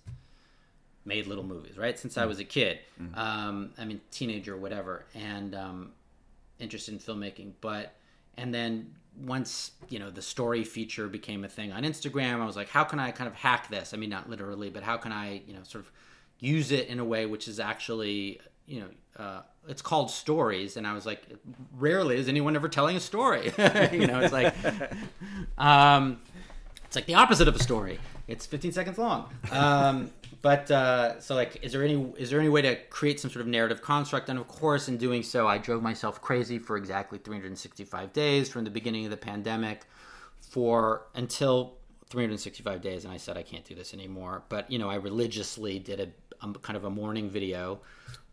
made 1.06 1.26
little 1.26 1.44
movies, 1.44 1.78
right? 1.78 1.98
Since 1.98 2.18
I 2.18 2.26
was 2.26 2.40
a 2.40 2.44
kid. 2.44 2.80
Um, 3.18 3.72
I 3.78 3.86
mean, 3.86 4.02
teenager, 4.12 4.56
whatever, 4.58 5.06
and 5.16 5.56
um, 5.56 5.92
interested 6.60 6.94
in 6.94 7.00
filmmaking. 7.00 7.54
But 7.62 7.94
and 8.38 8.54
then 8.54 8.96
once 9.20 9.72
you 9.90 10.00
know 10.00 10.12
the 10.12 10.22
story 10.22 10.64
feature 10.64 11.08
became 11.08 11.44
a 11.44 11.50
thing 11.50 11.72
on 11.72 11.84
Instagram, 11.84 12.42
I 12.42 12.46
was 12.46 12.56
like, 12.56 12.70
how 12.70 12.84
can 12.84 13.00
I 13.00 13.12
kind 13.12 13.28
of 13.28 13.36
hack 13.36 13.70
this? 13.70 13.94
I 13.94 13.98
mean, 13.98 14.10
not 14.10 14.30
literally, 14.30 14.70
but 14.70 14.84
how 14.84 14.98
can 14.98 15.12
I 15.12 15.42
you 15.48 15.54
know 15.54 15.64
sort 15.64 15.84
of 15.84 15.92
use 16.40 16.72
it 16.72 16.88
in 16.88 17.00
a 17.00 17.06
way 17.06 17.26
which 17.26 17.48
is 17.48 17.60
actually 17.60 18.40
you 18.68 18.82
know, 18.82 19.24
uh, 19.24 19.42
it's 19.68 19.82
called 19.82 20.12
stories, 20.12 20.78
and 20.78 20.86
I 20.86 20.94
was 20.94 21.06
like, 21.06 21.24
rarely 21.78 22.18
is 22.18 22.28
anyone 22.28 22.56
ever 22.56 22.68
telling 22.68 22.98
a 22.98 23.00
story. 23.00 23.46
you 23.92 24.06
know, 24.06 24.20
it's 24.20 24.34
like, 24.34 24.54
um, 25.58 26.22
it's 26.86 26.96
like 26.96 27.06
the 27.06 27.16
opposite 27.16 27.48
of 27.48 27.56
a 27.56 27.64
story. 27.64 27.98
It's 28.28 28.46
15 28.46 28.74
seconds 28.74 28.98
long. 28.98 29.30
Um, 29.52 30.12
but 30.42 30.70
uh, 30.70 31.20
so 31.20 31.36
like, 31.36 31.60
is 31.64 31.72
there 31.72 31.84
any 31.84 32.14
is 32.18 32.30
there 32.30 32.40
any 32.40 32.50
way 32.50 32.62
to 32.62 32.76
create 32.90 33.20
some 33.20 33.32
sort 33.32 33.42
of 33.42 33.48
narrative 33.48 33.82
construct? 33.82 34.30
And 34.30 34.40
of 34.40 34.48
course, 34.48 34.88
in 34.88 34.98
doing 34.98 35.24
so, 35.24 35.48
I 35.48 35.58
drove 35.58 35.82
myself 35.82 36.22
crazy 36.22 36.60
for 36.60 36.78
exactly 36.78 37.18
365 37.18 38.14
days 38.14 38.50
from 38.50 38.64
the 38.64 38.70
beginning 38.70 39.06
of 39.06 39.12
the 39.12 39.18
pandemic 39.18 39.86
for 40.40 41.08
until 41.16 41.78
365 42.10 42.82
days, 42.82 43.04
and 43.04 43.14
I 43.14 43.18
said 43.18 43.38
I 43.38 43.44
can't 43.44 43.66
do 43.66 43.76
this 43.76 43.94
anymore. 43.94 44.44
But 44.50 44.72
you 44.72 44.80
know, 44.80 44.90
I 44.90 44.96
religiously 44.96 45.80
did 45.80 46.00
a, 46.00 46.48
a 46.48 46.54
kind 46.60 46.78
of 46.78 46.86
a 46.86 46.90
morning 46.90 47.30
video 47.30 47.82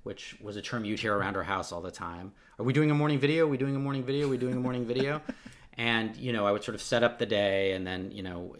which 0.05 0.37
was 0.41 0.57
a 0.57 0.63
term 0.63 0.85
you'd 0.85 1.01
hear 1.01 1.17
around 1.17 1.35
our 1.35 1.43
house 1.43 1.73
all 1.73 1.81
the 1.81 1.91
time. 1.91 2.33
Are 2.59 2.65
we 2.65 2.73
doing 2.73 2.91
a 2.91 2.95
morning 2.95 3.19
video? 3.19 3.47
Are 3.47 3.49
we 3.49 3.57
doing 3.57 3.75
a 3.75 3.79
morning 3.79 4.05
video? 4.05 4.27
Are 4.27 4.31
we 4.31 4.37
doing 4.37 4.55
a 4.55 4.61
morning 4.61 4.87
video? 4.87 5.21
and 5.79 6.17
you 6.17 6.33
know, 6.33 6.47
I 6.47 6.53
would 6.53 6.63
sort 6.63 6.75
of 6.75 6.83
set 6.83 7.03
up 7.03 7.19
the 7.19 7.27
day, 7.27 7.73
and 7.73 7.87
then 7.87 8.11
you 8.13 8.23
know, 8.23 8.55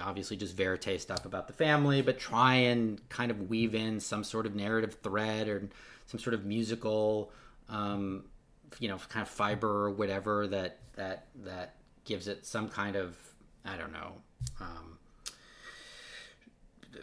obviously 0.00 0.36
just 0.36 0.56
verite 0.56 1.00
stuff 1.00 1.24
about 1.24 1.46
the 1.46 1.52
family, 1.52 2.02
but 2.02 2.18
try 2.18 2.54
and 2.54 3.06
kind 3.08 3.30
of 3.30 3.48
weave 3.48 3.74
in 3.74 4.00
some 4.00 4.22
sort 4.22 4.46
of 4.46 4.54
narrative 4.54 4.98
thread 5.02 5.48
or 5.48 5.68
some 6.06 6.20
sort 6.20 6.34
of 6.34 6.44
musical, 6.44 7.30
um, 7.68 8.24
you 8.78 8.88
know, 8.88 8.98
kind 9.08 9.22
of 9.22 9.28
fiber 9.28 9.84
or 9.86 9.90
whatever 9.90 10.46
that 10.46 10.78
that 10.96 11.26
that 11.44 11.76
gives 12.04 12.28
it 12.28 12.44
some 12.44 12.68
kind 12.68 12.96
of 12.96 13.16
I 13.64 13.76
don't 13.76 13.92
know. 13.92 14.12
Um, 14.60 14.98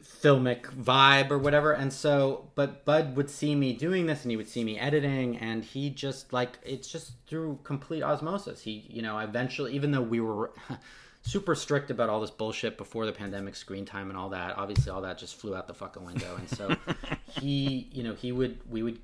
filmic 0.04 0.64
vibe 0.64 1.30
or 1.32 1.38
whatever 1.38 1.72
and 1.72 1.94
so 1.94 2.50
but 2.56 2.84
bud 2.84 3.16
would 3.16 3.30
see 3.30 3.56
me 3.56 3.74
doing 3.74 4.08
this 4.08 4.24
and 4.24 4.32
he 4.32 4.38
would 4.38 4.50
see 4.50 4.64
me 4.64 4.78
editing 4.78 5.38
and 5.38 5.64
he 5.64 5.90
just 5.90 6.34
like 6.34 6.58
it's 6.64 6.88
just 6.88 7.14
through 7.28 7.60
complete 7.64 8.02
osmosis 8.04 8.62
he 8.62 8.86
you 8.90 9.02
know 9.02 9.18
eventually 9.20 9.74
even 9.74 9.92
though 9.92 10.02
we 10.02 10.20
were 10.20 10.52
super 11.26 11.56
strict 11.56 11.90
about 11.92 12.10
all 12.10 12.22
this 12.22 12.32
bullshit 12.32 12.78
before 12.78 13.06
the 13.06 13.12
pandemic 13.12 13.56
screen 13.56 13.84
time 13.84 14.10
and 14.10 14.18
all 14.18 14.30
that 14.30 14.56
obviously 14.58 14.92
all 14.92 15.02
that 15.02 15.18
just 15.18 15.36
flew 15.36 15.56
out 15.56 15.68
the 15.68 15.74
fucking 15.74 16.06
window 16.06 16.36
and 16.38 16.50
so 16.50 16.76
he 17.42 17.90
you 17.92 18.04
know 18.04 18.14
he 18.14 18.32
would 18.32 18.60
we 18.70 18.84
would 18.84 19.00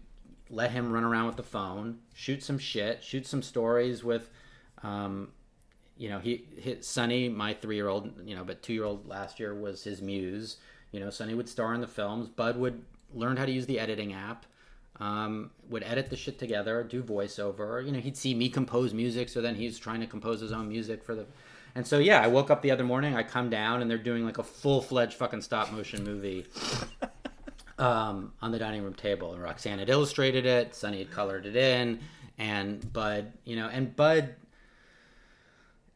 let 0.50 0.72
him 0.72 0.92
run 0.92 1.04
around 1.04 1.26
with 1.28 1.36
the 1.36 1.44
phone 1.44 1.98
shoot 2.14 2.44
some 2.44 2.60
shit 2.60 3.04
shoot 3.04 3.26
some 3.26 3.42
stories 3.42 4.04
with 4.04 4.30
um 4.84 5.30
you 5.98 6.10
know 6.10 6.20
he 6.20 6.46
hit 6.58 6.86
Sonny 6.86 7.28
my 7.28 7.54
3-year-old 7.56 8.28
you 8.28 8.36
know 8.36 8.44
but 8.44 8.62
2-year-old 8.62 9.08
last 9.08 9.40
year 9.40 9.54
was 9.54 9.84
his 9.84 10.02
muse 10.02 10.58
you 10.92 11.00
know, 11.00 11.10
Sonny 11.10 11.34
would 11.34 11.50
star 11.50 11.74
in 11.74 11.82
the 11.82 11.88
films. 11.88 12.28
Bud 12.28 12.58
would 12.58 12.84
learn 13.14 13.38
how 13.38 13.46
to 13.46 13.52
use 13.52 13.66
the 13.66 13.80
editing 13.80 14.14
app. 14.14 14.46
Um, 15.00 15.50
would 15.70 15.84
edit 15.84 16.12
the 16.12 16.16
shit 16.16 16.38
together, 16.38 16.84
do 16.84 17.02
voiceover. 17.02 17.84
You 17.84 17.92
know, 17.92 18.00
he'd 18.00 18.18
see 18.18 18.36
me 18.36 18.50
compose 18.50 18.94
music, 18.94 19.30
so 19.30 19.42
then 19.42 19.56
he's 19.56 19.80
trying 19.80 20.00
to 20.02 20.06
compose 20.06 20.42
his 20.42 20.52
own 20.52 20.68
music 20.70 21.04
for 21.04 21.16
the. 21.16 21.26
And 21.76 21.86
so 21.88 22.00
yeah, 22.00 22.22
I 22.22 22.28
woke 22.28 22.50
up 22.52 22.62
the 22.62 22.72
other 22.72 22.84
morning. 22.84 23.16
I 23.16 23.24
come 23.24 23.50
down 23.50 23.82
and 23.82 23.90
they're 23.90 23.98
doing 23.98 24.26
like 24.26 24.38
a 24.38 24.44
full 24.44 24.82
fledged 24.82 25.14
fucking 25.14 25.42
stop 25.42 25.72
motion 25.72 26.04
movie 26.04 26.46
um, 27.80 28.34
on 28.42 28.52
the 28.52 28.60
dining 28.60 28.84
room 28.84 28.94
table. 28.94 29.34
And 29.34 29.42
Roxanne 29.42 29.80
had 29.80 29.90
illustrated 29.90 30.46
it. 30.46 30.76
Sonny 30.76 31.00
had 31.00 31.12
colored 31.12 31.46
it 31.46 31.56
in, 31.56 32.00
and 32.38 32.92
Bud, 32.92 33.34
you 33.46 33.56
know, 33.56 33.68
and 33.68 33.96
Bud, 33.96 34.36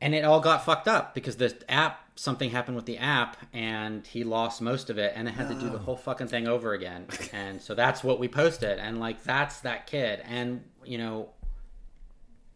and 0.01 0.15
it 0.15 0.23
all 0.23 0.39
got 0.39 0.65
fucked 0.65 0.87
up 0.87 1.13
because 1.13 1.37
the 1.37 1.55
app 1.69 2.01
something 2.17 2.49
happened 2.49 2.77
with 2.77 2.85
the 2.85 2.97
app 2.97 3.37
and 3.51 4.07
he 4.07 4.23
lost 4.23 4.61
most 4.61 4.89
of 4.89 4.97
it 4.97 5.11
and 5.15 5.27
I 5.27 5.31
had 5.31 5.49
to 5.49 5.55
do 5.55 5.69
the 5.69 5.77
whole 5.77 5.97
fucking 5.97 6.27
thing 6.27 6.47
over 6.47 6.73
again. 6.73 7.07
and 7.33 7.61
so 7.61 7.75
that's 7.75 8.03
what 8.03 8.19
we 8.19 8.29
posted 8.29 8.79
and 8.79 9.01
like 9.01 9.23
that's 9.23 9.59
that 9.61 9.85
kid 9.85 10.21
and 10.25 10.63
you 10.85 10.97
know 10.97 11.29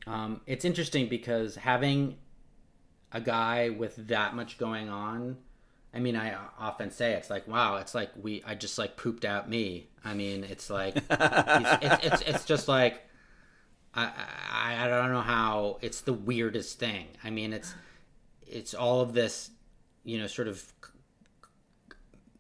um, 0.08 0.42
it's 0.48 0.64
interesting 0.64 1.10
because 1.10 1.58
having 1.58 2.16
a 3.12 3.22
guy 3.22 3.70
with 3.70 3.96
that 4.08 4.36
much 4.36 4.58
going 4.58 4.90
on 4.90 5.38
I 5.94 6.00
mean 6.00 6.16
I 6.16 6.36
often 6.60 6.92
say 6.92 7.14
it's 7.14 7.30
like 7.30 7.48
wow 7.48 7.78
it's 7.78 7.96
like 7.96 8.12
we 8.22 8.44
I 8.46 8.56
just 8.56 8.78
like 8.78 8.98
pooped 8.98 9.26
out 9.26 9.50
me. 9.50 9.88
I 10.06 10.14
mean 10.14 10.44
it's 10.44 10.70
like 10.70 10.96
it's, 11.10 12.06
it's, 12.06 12.22
it's 12.22 12.46
just 12.46 12.68
like 12.68 13.02
I, 13.94 14.12
I 14.52 14.86
I 14.86 14.88
don't 14.88 15.12
know 15.12 15.22
how 15.22 15.80
it's 15.82 16.02
the 16.02 16.14
weirdest 16.14 16.80
thing. 16.80 17.08
I 17.24 17.32
mean 17.32 17.54
it's 17.54 17.74
it's 18.50 18.74
all 18.74 19.02
of 19.02 19.14
this, 19.14 19.52
you 20.04 20.18
know, 20.18 20.28
sort 20.28 20.48
of 20.48 20.64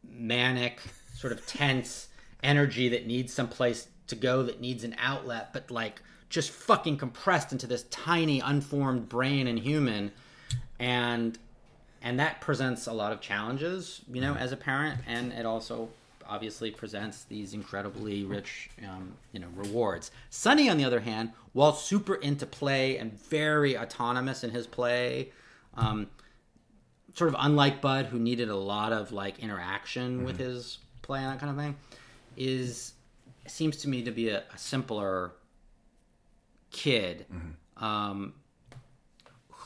manic, 0.03 0.82
sort 1.15 1.32
of 1.32 1.45
tense 1.45 2.07
energy 2.41 2.89
that 2.89 3.05
needs 3.05 3.34
some 3.34 3.47
place 3.47 3.88
to 4.07 4.15
go, 4.15 4.43
that 4.43 4.59
needs 4.59 4.84
an 4.84 4.95
outlet, 4.97 5.53
but 5.53 5.70
like 5.70 6.01
just 6.30 6.51
fucking 6.51 6.97
compressed 6.97 7.51
into 7.51 7.67
this 7.67 7.84
tiny, 7.89 8.39
unformed 8.39 9.07
brain 9.07 9.47
and 9.47 9.59
human, 9.59 10.11
and 10.80 11.38
and 12.01 12.19
that 12.19 12.39
presents 12.39 12.88
a 12.88 12.93
lot 12.93 13.11
of 13.11 13.19
challenges, 13.19 14.01
you 14.11 14.21
know, 14.21 14.34
as 14.36 14.51
a 14.51 14.57
parent, 14.57 15.01
and 15.05 15.34
it 15.34 15.45
also 15.45 15.89
obviously 16.25 16.71
presents 16.71 17.23
these 17.23 17.53
incredibly 17.53 18.23
rich, 18.23 18.69
um, 18.88 19.13
you 19.34 19.39
know, 19.39 19.47
rewards. 19.55 20.11
Sonny, 20.30 20.69
on 20.69 20.77
the 20.77 20.86
other 20.86 20.99
hand, 20.99 21.32
while 21.53 21.73
super 21.73 22.15
into 22.15 22.45
play 22.45 22.97
and 22.97 23.11
very 23.13 23.77
autonomous 23.77 24.43
in 24.43 24.51
his 24.51 24.67
play, 24.67 25.32
um, 25.75 26.07
sort 27.15 27.30
of 27.30 27.36
unlike 27.39 27.82
Bud, 27.82 28.05
who 28.05 28.19
needed 28.19 28.49
a 28.49 28.55
lot 28.55 28.93
of 28.93 29.11
like 29.11 29.39
interaction 29.39 30.17
mm-hmm. 30.17 30.25
with 30.25 30.38
his 30.38 30.77
play 31.01 31.19
and 31.19 31.34
that 31.34 31.39
kind 31.39 31.51
of 31.51 31.57
thing, 31.57 31.75
is 32.38 32.93
seems 33.47 33.77
to 33.77 33.89
me 33.89 34.03
to 34.03 34.11
be 34.11 34.30
a, 34.30 34.43
a 34.53 34.57
simpler 34.57 35.32
kid. 36.71 37.25
Mm-hmm. 37.34 37.84
Um, 37.84 38.34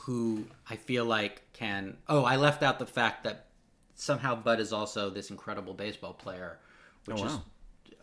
who 0.04 0.44
I 0.68 0.76
feel 0.76 1.06
like 1.06 1.42
can. 1.54 1.96
Oh, 2.08 2.24
I 2.24 2.36
left 2.36 2.62
out 2.62 2.78
the 2.78 2.86
fact 2.86 3.24
that 3.24 3.46
somehow 3.94 4.34
Bud 4.34 4.60
is 4.60 4.72
also 4.72 5.08
this 5.08 5.30
incredible 5.30 5.72
baseball 5.72 6.12
player, 6.12 6.58
which 7.06 7.20
oh, 7.20 7.22
wow. 7.22 7.28
is 7.28 7.38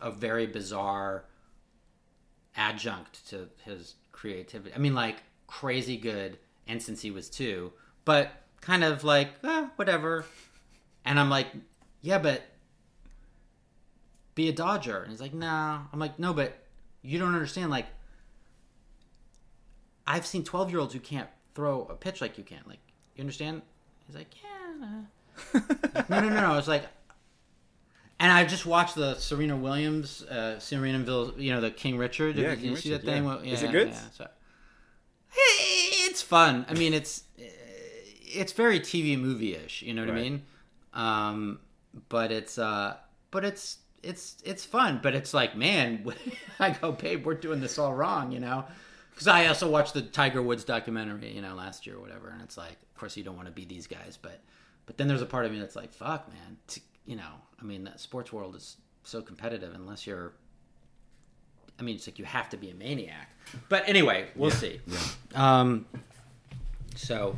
a 0.00 0.10
very 0.10 0.46
bizarre 0.46 1.24
adjunct 2.56 3.28
to 3.28 3.48
his 3.64 3.94
creativity. 4.10 4.74
I 4.74 4.78
mean, 4.78 4.94
like 4.94 5.22
crazy 5.46 5.96
good, 5.96 6.38
and 6.66 6.82
since 6.82 7.00
he 7.02 7.12
was 7.12 7.30
two, 7.30 7.72
but 8.04 8.32
kind 8.60 8.82
of 8.82 9.04
like, 9.04 9.28
eh, 9.44 9.66
whatever. 9.76 10.24
And 11.04 11.20
I'm 11.20 11.30
like, 11.30 11.48
yeah, 12.00 12.18
but 12.18 12.42
be 14.34 14.48
a 14.48 14.52
Dodger. 14.52 15.02
And 15.02 15.10
he's 15.10 15.20
like, 15.20 15.34
no. 15.34 15.46
Nah. 15.46 15.80
I'm 15.92 16.00
like, 16.00 16.18
no, 16.18 16.32
but 16.32 16.58
you 17.00 17.20
don't 17.20 17.34
understand. 17.34 17.70
Like, 17.70 17.86
I've 20.04 20.26
seen 20.26 20.42
12 20.42 20.70
year 20.70 20.80
olds 20.80 20.94
who 20.94 21.00
can't 21.00 21.28
throw 21.54 21.86
a 21.90 21.94
pitch 21.94 22.20
like 22.20 22.38
you 22.38 22.44
can. 22.44 22.60
Like, 22.66 22.78
you 23.16 23.22
understand? 23.22 23.62
He's 24.06 24.16
like, 24.16 24.28
yeah. 24.42 25.60
no, 26.08 26.20
no, 26.20 26.28
no, 26.28 26.40
no. 26.52 26.58
It's 26.58 26.68
like, 26.68 26.84
and 28.20 28.30
I 28.30 28.44
just 28.44 28.66
watched 28.66 28.94
the 28.94 29.14
Serena 29.16 29.56
Williams, 29.56 30.22
uh, 30.30 30.56
Serenaville, 30.58 31.38
you 31.40 31.52
know, 31.52 31.60
the 31.60 31.70
King 31.70 31.96
Richard. 31.98 32.36
Yeah, 32.36 32.50
Did 32.50 32.60
King 32.60 32.70
you 32.70 32.76
see 32.76 32.90
Richard, 32.92 33.06
that 33.06 33.12
thing? 33.12 33.22
yeah. 33.24 33.28
Well, 33.28 33.44
yeah, 33.44 33.52
Is 33.52 33.62
it 33.62 33.72
good? 33.72 33.88
Yeah, 33.88 33.98
so, 34.16 34.28
it's 35.34 36.22
fun. 36.22 36.66
I 36.68 36.74
mean, 36.74 36.94
it's 36.94 37.24
it's 38.34 38.52
very 38.52 38.80
TV 38.80 39.18
movie 39.18 39.54
ish. 39.54 39.82
You 39.82 39.94
know 39.94 40.02
what 40.02 40.10
Right. 40.12 40.18
I 40.18 40.22
mean? 40.22 40.42
Um, 40.94 41.58
but 42.08 42.30
it's 42.32 42.58
uh, 42.58 42.96
but 43.30 43.44
it's 43.44 43.78
it's 44.02 44.36
it's 44.44 44.64
fun. 44.64 45.00
But 45.02 45.14
it's 45.14 45.32
like, 45.34 45.56
man, 45.56 46.04
I 46.58 46.70
go, 46.70 46.92
babe, 46.92 47.24
we're 47.26 47.34
doing 47.34 47.60
this 47.60 47.78
all 47.78 47.94
wrong. 47.94 48.30
You 48.32 48.40
know? 48.40 48.64
Because 49.12 49.28
I 49.28 49.46
also 49.46 49.68
watched 49.70 49.94
the 49.94 50.02
Tiger 50.02 50.42
Woods 50.42 50.64
documentary, 50.64 51.32
you 51.34 51.42
know, 51.42 51.54
last 51.54 51.86
year 51.86 51.96
or 51.96 52.00
whatever, 52.00 52.28
and 52.30 52.40
it's 52.42 52.56
like, 52.56 52.72
of 52.72 52.94
course, 52.98 53.16
you 53.16 53.22
don't 53.24 53.36
want 53.36 53.46
to 53.46 53.52
be 53.52 53.64
these 53.64 53.86
guys, 53.86 54.18
but 54.20 54.40
but 54.86 54.96
then 54.96 55.06
there's 55.08 55.22
a 55.22 55.26
part 55.26 55.44
of 55.46 55.52
me 55.52 55.60
that's 55.60 55.76
like, 55.76 55.92
fuck, 55.92 56.28
man, 56.28 56.56
t- 56.66 56.82
you 57.06 57.14
know, 57.16 57.32
I 57.60 57.64
mean, 57.64 57.84
the 57.84 57.96
sports 57.96 58.32
world 58.32 58.56
is 58.56 58.76
so 59.04 59.20
competitive 59.22 59.74
unless 59.74 60.06
you're. 60.06 60.32
I 61.78 61.82
mean, 61.84 61.96
it's 61.96 62.06
like 62.06 62.18
you 62.18 62.24
have 62.24 62.48
to 62.50 62.56
be 62.56 62.70
a 62.70 62.74
maniac. 62.74 63.30
But 63.68 63.88
anyway, 63.88 64.28
we'll 64.36 64.50
see. 64.50 64.80
Um, 65.34 65.86
so 66.94 67.36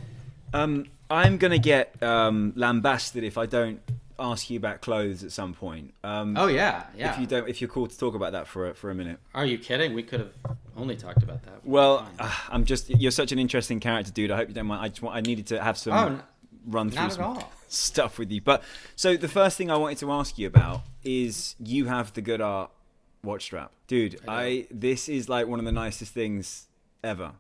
Um, 0.53 0.87
I'm 1.11 1.39
gonna 1.39 1.59
get 1.59 2.03
um, 2.03 2.53
lambasted 2.57 3.25
if 3.25 3.39
I 3.39 3.47
don't 3.47 3.81
ask 4.19 4.49
you 4.51 4.57
about 4.59 4.81
clothes 4.81 5.25
at 5.25 5.33
some 5.33 5.55
point. 5.55 5.93
Um, 6.05 6.37
Oh 6.37 6.47
yeah, 6.47 6.85
yeah. 6.97 7.15
If 7.15 7.21
you 7.21 7.27
don't, 7.27 7.49
if 7.49 7.61
you're 7.61 7.69
cool 7.71 7.87
to 7.87 7.99
talk 7.99 8.15
about 8.15 8.33
that 8.33 8.47
for 8.47 8.71
a, 8.71 8.75
for 8.75 8.91
a 8.91 8.95
minute. 8.95 9.19
Are 9.35 9.45
you 9.45 9.59
kidding? 9.59 9.95
We 9.95 10.03
could 10.03 10.21
have 10.21 10.33
only 10.77 10.97
talked 10.97 11.23
about 11.23 11.43
that. 11.45 11.65
Well, 11.65 12.09
uh, 12.19 12.33
I'm 12.49 12.65
just 12.65 12.91
you're 12.91 13.11
such 13.11 13.33
an 13.33 13.39
interesting 13.39 13.81
character, 13.81 14.13
dude. 14.13 14.31
I 14.31 14.37
hope 14.37 14.49
you 14.49 14.55
don't 14.55 14.67
mind. 14.67 14.85
I 14.85 14.89
just 14.89 15.03
want, 15.03 15.17
I 15.17 15.21
needed 15.21 15.47
to 15.49 15.63
have 15.63 15.77
some 15.79 15.93
Oh, 15.93 16.21
run 16.67 16.91
through 16.91 17.11
some 17.11 17.43
stuff 17.69 18.19
with 18.19 18.31
you. 18.31 18.41
But 18.41 18.63
so 18.97 19.17
the 19.17 19.29
first 19.29 19.57
thing 19.59 19.71
I 19.71 19.77
wanted 19.77 19.99
to 19.99 20.13
ask 20.13 20.39
you 20.39 20.47
about 20.47 20.83
is 21.03 21.57
you 21.59 21.87
have 21.87 22.13
the 22.13 22.23
good 22.23 22.41
art 22.41 22.71
watch 23.23 23.43
strap, 23.45 23.73
dude. 23.87 24.21
I, 24.29 24.67
this 24.71 25.09
is 25.09 25.29
like 25.29 25.47
one 25.47 25.59
of 25.59 25.65
the 25.65 25.73
nicest 25.73 26.13
things 26.13 26.67
ever. 27.03 27.33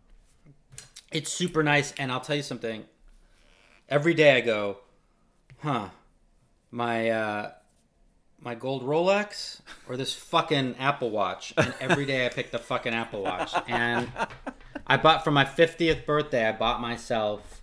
it's 1.12 1.30
super 1.30 1.62
nice, 1.62 1.92
and 1.98 2.10
I'll 2.10 2.20
tell 2.20 2.36
you 2.36 2.42
something. 2.42 2.84
Every 3.88 4.14
day 4.14 4.36
I 4.36 4.40
go, 4.40 4.78
huh? 5.58 5.88
My 6.74 7.08
uh, 7.10 7.50
my 8.40 8.54
gold 8.56 8.82
Rolex 8.82 9.60
or 9.88 9.96
this 9.96 10.12
fucking 10.12 10.74
Apple 10.78 11.10
Watch. 11.10 11.54
And 11.56 11.72
every 11.80 12.04
day 12.04 12.26
I 12.26 12.28
pick 12.28 12.50
the 12.50 12.58
fucking 12.58 12.92
Apple 12.92 13.22
Watch. 13.22 13.54
And 13.68 14.08
I 14.86 14.96
bought 14.96 15.22
for 15.22 15.30
my 15.30 15.44
50th 15.44 16.04
birthday, 16.04 16.46
I 16.46 16.52
bought 16.52 16.80
myself, 16.80 17.62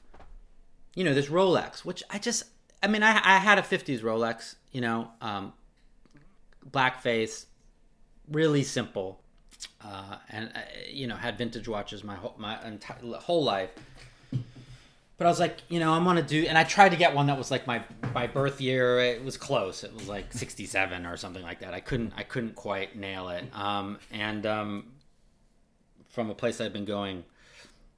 you 0.96 1.04
know, 1.04 1.14
this 1.14 1.28
Rolex, 1.28 1.86
which 1.86 2.04
I 2.10 2.20
just, 2.20 2.46
I 2.82 2.88
mean, 2.88 3.04
I, 3.04 3.22
I 3.24 3.38
had 3.38 3.60
a 3.60 3.62
50s 3.62 4.00
Rolex, 4.00 4.56
you 4.72 4.82
know, 4.82 5.12
um, 5.20 5.54
black 6.64 7.02
face, 7.02 7.46
really 8.32 8.64
simple. 8.64 9.22
Uh, 9.84 10.16
and, 10.30 10.52
uh, 10.56 10.60
you 10.90 11.06
know, 11.06 11.16
had 11.16 11.38
vintage 11.38 11.68
watches 11.68 12.04
my 12.04 12.16
whole, 12.16 12.34
my 12.38 12.66
entire 12.66 12.98
whole 13.20 13.44
life. 13.44 13.72
But 15.22 15.28
I 15.28 15.30
was 15.30 15.40
like, 15.40 15.58
you 15.70 15.80
know, 15.80 15.94
I'm 15.94 16.04
gonna 16.04 16.24
do, 16.24 16.48
and 16.48 16.58
I 16.58 16.64
tried 16.64 16.90
to 16.90 16.96
get 16.96 17.14
one 17.14 17.28
that 17.28 17.38
was 17.38 17.52
like 17.52 17.68
my 17.68 17.84
my 18.12 18.26
birth 18.26 18.60
year. 18.60 18.98
It 18.98 19.24
was 19.24 19.38
close. 19.38 19.84
It 19.84 19.94
was 19.94 20.08
like 20.08 20.34
67 20.34 21.06
or 21.06 21.16
something 21.16 21.44
like 21.44 21.60
that. 21.60 21.76
I 21.76 21.80
couldn't 21.80 22.14
I 22.18 22.24
couldn't 22.24 22.56
quite 22.56 22.96
nail 22.96 23.30
it. 23.30 23.46
Um, 23.54 24.00
and 24.10 24.48
um, 24.48 24.94
from 26.10 26.32
a 26.32 26.34
place 26.34 26.60
I'd 26.60 26.74
been 26.74 26.86
going 26.86 27.24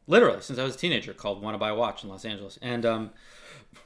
literally 0.06 0.42
since 0.42 0.60
I 0.60 0.66
was 0.66 0.76
a 0.76 0.78
teenager 0.78 1.14
called 1.14 1.42
Wanna 1.42 1.58
Buy 1.58 1.72
Watch 1.72 2.04
in 2.04 2.10
Los 2.10 2.26
Angeles, 2.26 2.60
and 2.62 2.86
um, 2.86 3.12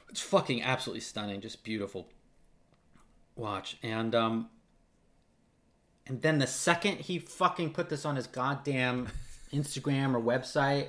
it's 0.08 0.20
fucking 0.20 0.64
absolutely 0.64 1.02
stunning, 1.02 1.40
just 1.40 1.62
beautiful 1.62 2.08
watch. 3.36 3.76
And 3.84 4.16
um, 4.16 4.48
and 6.08 6.22
then 6.22 6.38
the 6.38 6.48
second 6.48 7.02
he 7.02 7.20
fucking 7.20 7.72
put 7.72 7.88
this 7.88 8.04
on 8.04 8.16
his 8.16 8.26
goddamn 8.26 9.06
Instagram 9.52 10.16
or 10.16 10.20
website, 10.20 10.88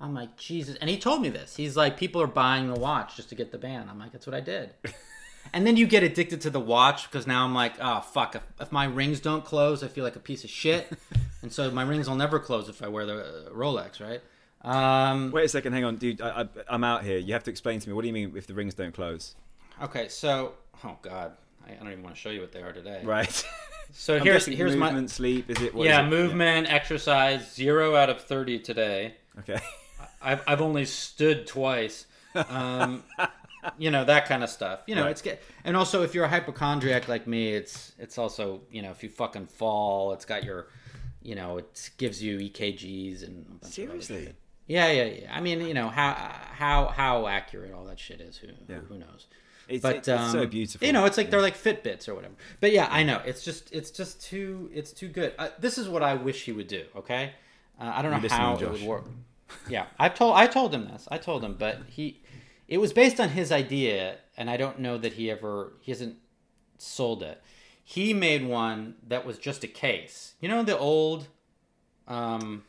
I'm 0.00 0.14
like, 0.14 0.36
Jesus. 0.36 0.76
And 0.76 0.88
he 0.88 0.98
told 0.98 1.20
me 1.20 1.28
this. 1.28 1.56
He's 1.56 1.76
like, 1.76 1.96
people 1.96 2.22
are 2.22 2.26
buying 2.26 2.72
the 2.72 2.78
watch 2.78 3.16
just 3.16 3.28
to 3.28 3.34
get 3.34 3.52
the 3.52 3.58
band. 3.58 3.90
I'm 3.90 3.98
like, 3.98 4.12
that's 4.12 4.26
what 4.26 4.34
I 4.34 4.40
did. 4.40 4.70
and 5.52 5.66
then 5.66 5.76
you 5.76 5.86
get 5.86 6.02
addicted 6.02 6.40
to 6.42 6.50
the 6.50 6.60
watch 6.60 7.10
because 7.10 7.26
now 7.26 7.44
I'm 7.44 7.54
like, 7.54 7.74
oh, 7.80 8.00
fuck. 8.00 8.34
If, 8.34 8.42
if 8.60 8.72
my 8.72 8.86
rings 8.86 9.20
don't 9.20 9.44
close, 9.44 9.82
I 9.82 9.88
feel 9.88 10.04
like 10.04 10.16
a 10.16 10.20
piece 10.20 10.42
of 10.42 10.50
shit. 10.50 10.90
and 11.42 11.52
so 11.52 11.70
my 11.70 11.82
rings 11.82 12.08
will 12.08 12.16
never 12.16 12.38
close 12.38 12.68
if 12.68 12.82
I 12.82 12.88
wear 12.88 13.04
the 13.04 13.18
uh, 13.18 13.50
Rolex, 13.50 14.00
right? 14.00 14.22
Um, 14.62 15.30
Wait 15.32 15.44
a 15.44 15.48
second, 15.48 15.74
hang 15.74 15.84
on, 15.84 15.96
dude. 15.96 16.20
I, 16.22 16.42
I, 16.42 16.48
I'm 16.68 16.84
out 16.84 17.04
here. 17.04 17.18
You 17.18 17.34
have 17.34 17.44
to 17.44 17.50
explain 17.50 17.80
to 17.80 17.88
me. 17.88 17.94
What 17.94 18.02
do 18.02 18.08
you 18.08 18.14
mean 18.14 18.32
if 18.36 18.46
the 18.46 18.54
rings 18.54 18.74
don't 18.74 18.94
close? 18.94 19.34
okay, 19.82 20.08
so, 20.08 20.54
oh, 20.84 20.96
God. 21.02 21.32
I, 21.66 21.72
I 21.72 21.74
don't 21.76 21.92
even 21.92 22.02
want 22.02 22.14
to 22.14 22.20
show 22.20 22.30
you 22.30 22.40
what 22.40 22.52
they 22.52 22.62
are 22.62 22.72
today. 22.72 23.02
Right. 23.04 23.44
So 23.92 24.16
I'm 24.16 24.22
here's, 24.22 24.46
here's 24.46 24.76
movement, 24.76 25.02
my. 25.02 25.06
sleep. 25.06 25.50
Is 25.50 25.60
it? 25.60 25.74
what 25.74 25.84
is 25.84 25.90
yeah, 25.90 26.06
it? 26.06 26.10
movement, 26.10 26.72
exercise, 26.72 27.52
zero 27.52 27.96
out 27.96 28.08
of 28.08 28.20
30 28.22 28.60
today. 28.60 29.16
Okay. 29.40 29.58
I've 30.20 30.42
I've 30.46 30.60
only 30.60 30.84
stood 30.84 31.46
twice. 31.46 32.06
Um, 32.34 33.02
you 33.78 33.90
know 33.90 34.04
that 34.04 34.26
kind 34.26 34.42
of 34.42 34.50
stuff. 34.50 34.80
You 34.86 34.94
know, 34.94 35.02
Right. 35.04 35.10
it's 35.10 35.22
get 35.22 35.42
and 35.64 35.76
also 35.76 36.02
if 36.02 36.14
you're 36.14 36.24
a 36.24 36.28
hypochondriac 36.28 37.08
like 37.08 37.26
me, 37.26 37.54
it's 37.54 37.92
it's 37.98 38.18
also 38.18 38.62
you 38.70 38.82
know 38.82 38.90
if 38.90 39.02
you 39.02 39.08
fucking 39.08 39.46
fall, 39.46 40.12
it's 40.12 40.24
got 40.24 40.44
your, 40.44 40.68
you 41.22 41.34
know, 41.34 41.58
it 41.58 41.90
gives 41.98 42.22
you 42.22 42.38
EKGs 42.38 43.22
and 43.22 43.46
a 43.46 43.50
bunch 43.50 43.78
of 43.78 43.90
other 43.90 44.00
Seriously? 44.02 44.34
Yeah, 44.66 44.90
yeah, 44.92 45.04
yeah. 45.04 45.36
I 45.36 45.40
mean, 45.40 45.60
you 45.62 45.74
know 45.74 45.88
how 45.88 46.12
how 46.52 46.86
how 46.86 47.26
accurate 47.26 47.72
all 47.72 47.84
that 47.86 47.98
shit 47.98 48.20
is. 48.20 48.36
Who 48.38 48.48
Yeah. 48.68 48.78
who 48.88 48.98
knows? 48.98 49.26
It's, 49.68 49.82
but 49.82 49.96
it's, 49.96 50.08
it's 50.08 50.32
so 50.32 50.42
um, 50.42 50.48
beautiful. 50.48 50.84
You 50.86 50.92
know, 50.92 51.04
it's 51.04 51.16
like 51.16 51.26
Yeah. 51.26 51.30
they're 51.32 51.42
like 51.42 51.56
Fitbits 51.56 52.08
or 52.08 52.14
whatever. 52.14 52.34
But 52.60 52.72
yeah, 52.72 52.88
I 52.90 53.02
know 53.02 53.20
it's 53.24 53.44
just 53.44 53.72
it's 53.72 53.90
just 53.90 54.22
too 54.22 54.70
it's 54.72 54.92
too 54.92 55.08
good. 55.08 55.32
Uh, 55.38 55.48
this 55.58 55.78
is 55.78 55.88
what 55.88 56.02
I 56.02 56.14
wish 56.14 56.44
he 56.44 56.52
would 56.52 56.68
do. 56.68 56.84
Okay, 56.96 57.32
uh, 57.80 57.84
I 57.94 58.02
don't 58.02 58.12
You 58.22 58.28
know 58.28 58.34
how 58.34 58.56
it 58.56 58.70
would 58.70 58.82
work. 58.82 59.04
Yeah, 59.68 59.86
I've 59.98 60.14
told 60.14 60.34
I 60.36 60.46
told 60.46 60.74
him 60.74 60.84
this. 60.86 61.06
I 61.10 61.18
told 61.18 61.42
him, 61.44 61.54
but 61.58 61.78
he 61.88 62.22
it 62.68 62.78
was 62.78 62.92
based 62.92 63.18
on 63.20 63.30
his 63.30 63.50
idea, 63.52 64.18
and 64.36 64.48
I 64.50 64.56
don't 64.56 64.78
know 64.78 64.96
that 64.98 65.14
he 65.14 65.30
ever 65.30 65.72
he 65.80 65.90
hasn't 65.92 66.16
sold 66.78 67.22
it. 67.22 67.42
He 67.84 68.14
made 68.14 68.46
one 68.46 68.94
that 69.08 69.26
was 69.26 69.38
just 69.38 69.64
a 69.64 69.68
case. 69.68 70.34
You 70.40 70.48
know 70.48 70.62
the 70.62 70.78
old. 70.78 71.28
Um, 72.08 72.64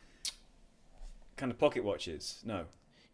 kind 1.36 1.50
of 1.50 1.58
pocket 1.58 1.82
watches. 1.84 2.40
No. 2.44 2.64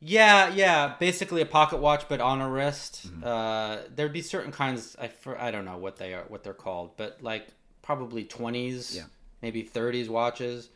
yeah, 0.01 0.49
yeah, 0.53 0.95
basically 1.01 1.41
a 1.41 1.47
pocket 1.47 1.79
watch, 1.79 2.09
but 2.09 2.21
on 2.21 2.41
a 2.41 2.49
wrist. 2.51 3.07
Mm-hmm. 3.09 3.25
Uh, 3.25 3.79
there'd 3.95 4.13
be 4.13 4.23
certain 4.23 4.53
kinds. 4.53 4.97
I 5.01 5.09
for, 5.09 5.41
I 5.41 5.51
don't 5.51 5.65
know 5.65 5.79
what 5.79 5.97
they 5.97 6.15
are, 6.15 6.25
what 6.29 6.43
they're 6.45 6.53
called, 6.55 6.97
but 6.97 7.23
like 7.23 7.49
probably 7.83 8.25
twenties, 8.25 8.95
Yeah. 8.97 9.05
maybe 9.43 9.63
thirties 9.63 10.09
watches, 10.11 10.69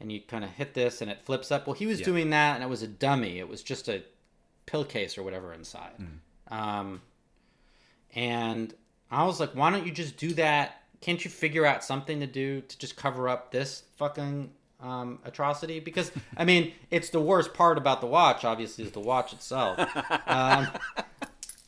and 0.00 0.10
you 0.12 0.20
kind 0.20 0.44
of 0.44 0.50
hit 0.50 0.74
this 0.74 1.00
and 1.00 1.10
it 1.10 1.20
flips 1.24 1.50
up. 1.52 1.66
Well, 1.66 1.74
he 1.74 1.86
was 1.86 2.00
Yeah. 2.00 2.06
doing 2.06 2.30
that, 2.30 2.54
and 2.56 2.64
it 2.64 2.68
was 2.68 2.82
a 2.82 2.88
dummy. 2.88 3.38
It 3.38 3.48
was 3.48 3.62
just 3.62 3.88
a 3.88 4.02
pill 4.66 4.84
case 4.84 5.16
or 5.18 5.22
whatever 5.22 5.52
inside. 5.52 5.92
Mm-hmm. 6.00 6.54
Um, 6.54 7.00
and 8.14 8.74
I 9.10 9.24
was 9.24 9.40
like, 9.40 9.50
why 9.52 9.70
don't 9.70 9.86
you 9.86 9.92
just 9.92 10.16
do 10.16 10.32
that? 10.34 10.82
Can't 11.00 11.22
you 11.24 11.30
figure 11.30 11.66
out 11.66 11.84
something 11.84 12.20
to 12.20 12.26
do 12.26 12.60
to 12.62 12.78
just 12.78 12.96
cover 12.96 13.28
up 13.28 13.50
this 13.50 13.82
fucking 13.96 14.50
um, 14.80 15.18
atrocity? 15.24 15.80
Because 15.80 16.10
I 16.36 16.44
mean, 16.50 16.72
it's 16.90 17.10
the 17.10 17.20
worst 17.20 17.54
part 17.54 17.76
about 17.78 18.00
the 18.00 18.06
watch. 18.06 18.44
Obviously, 18.44 18.84
is 18.84 18.92
the 18.92 19.00
watch 19.00 19.32
itself. 19.32 19.78
um, 20.26 20.68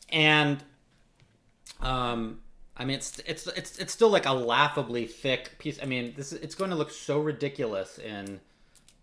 and 0.09 0.63
um, 1.81 2.39
I 2.77 2.85
mean, 2.85 2.97
it's 2.97 3.19
it's 3.25 3.47
it's 3.47 3.77
it's 3.77 3.91
still 3.91 4.09
like 4.09 4.25
a 4.25 4.33
laughably 4.33 5.05
thick 5.05 5.57
piece. 5.57 5.79
I 5.81 5.85
mean, 5.85 6.13
this 6.15 6.31
is, 6.31 6.39
it's 6.41 6.55
going 6.55 6.69
to 6.69 6.75
look 6.75 6.91
so 6.91 7.19
ridiculous 7.19 7.97
in 7.97 8.39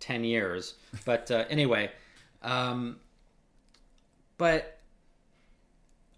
ten 0.00 0.24
years. 0.24 0.74
But 1.04 1.30
uh, 1.30 1.44
anyway, 1.50 1.90
um, 2.42 3.00
but 4.38 4.78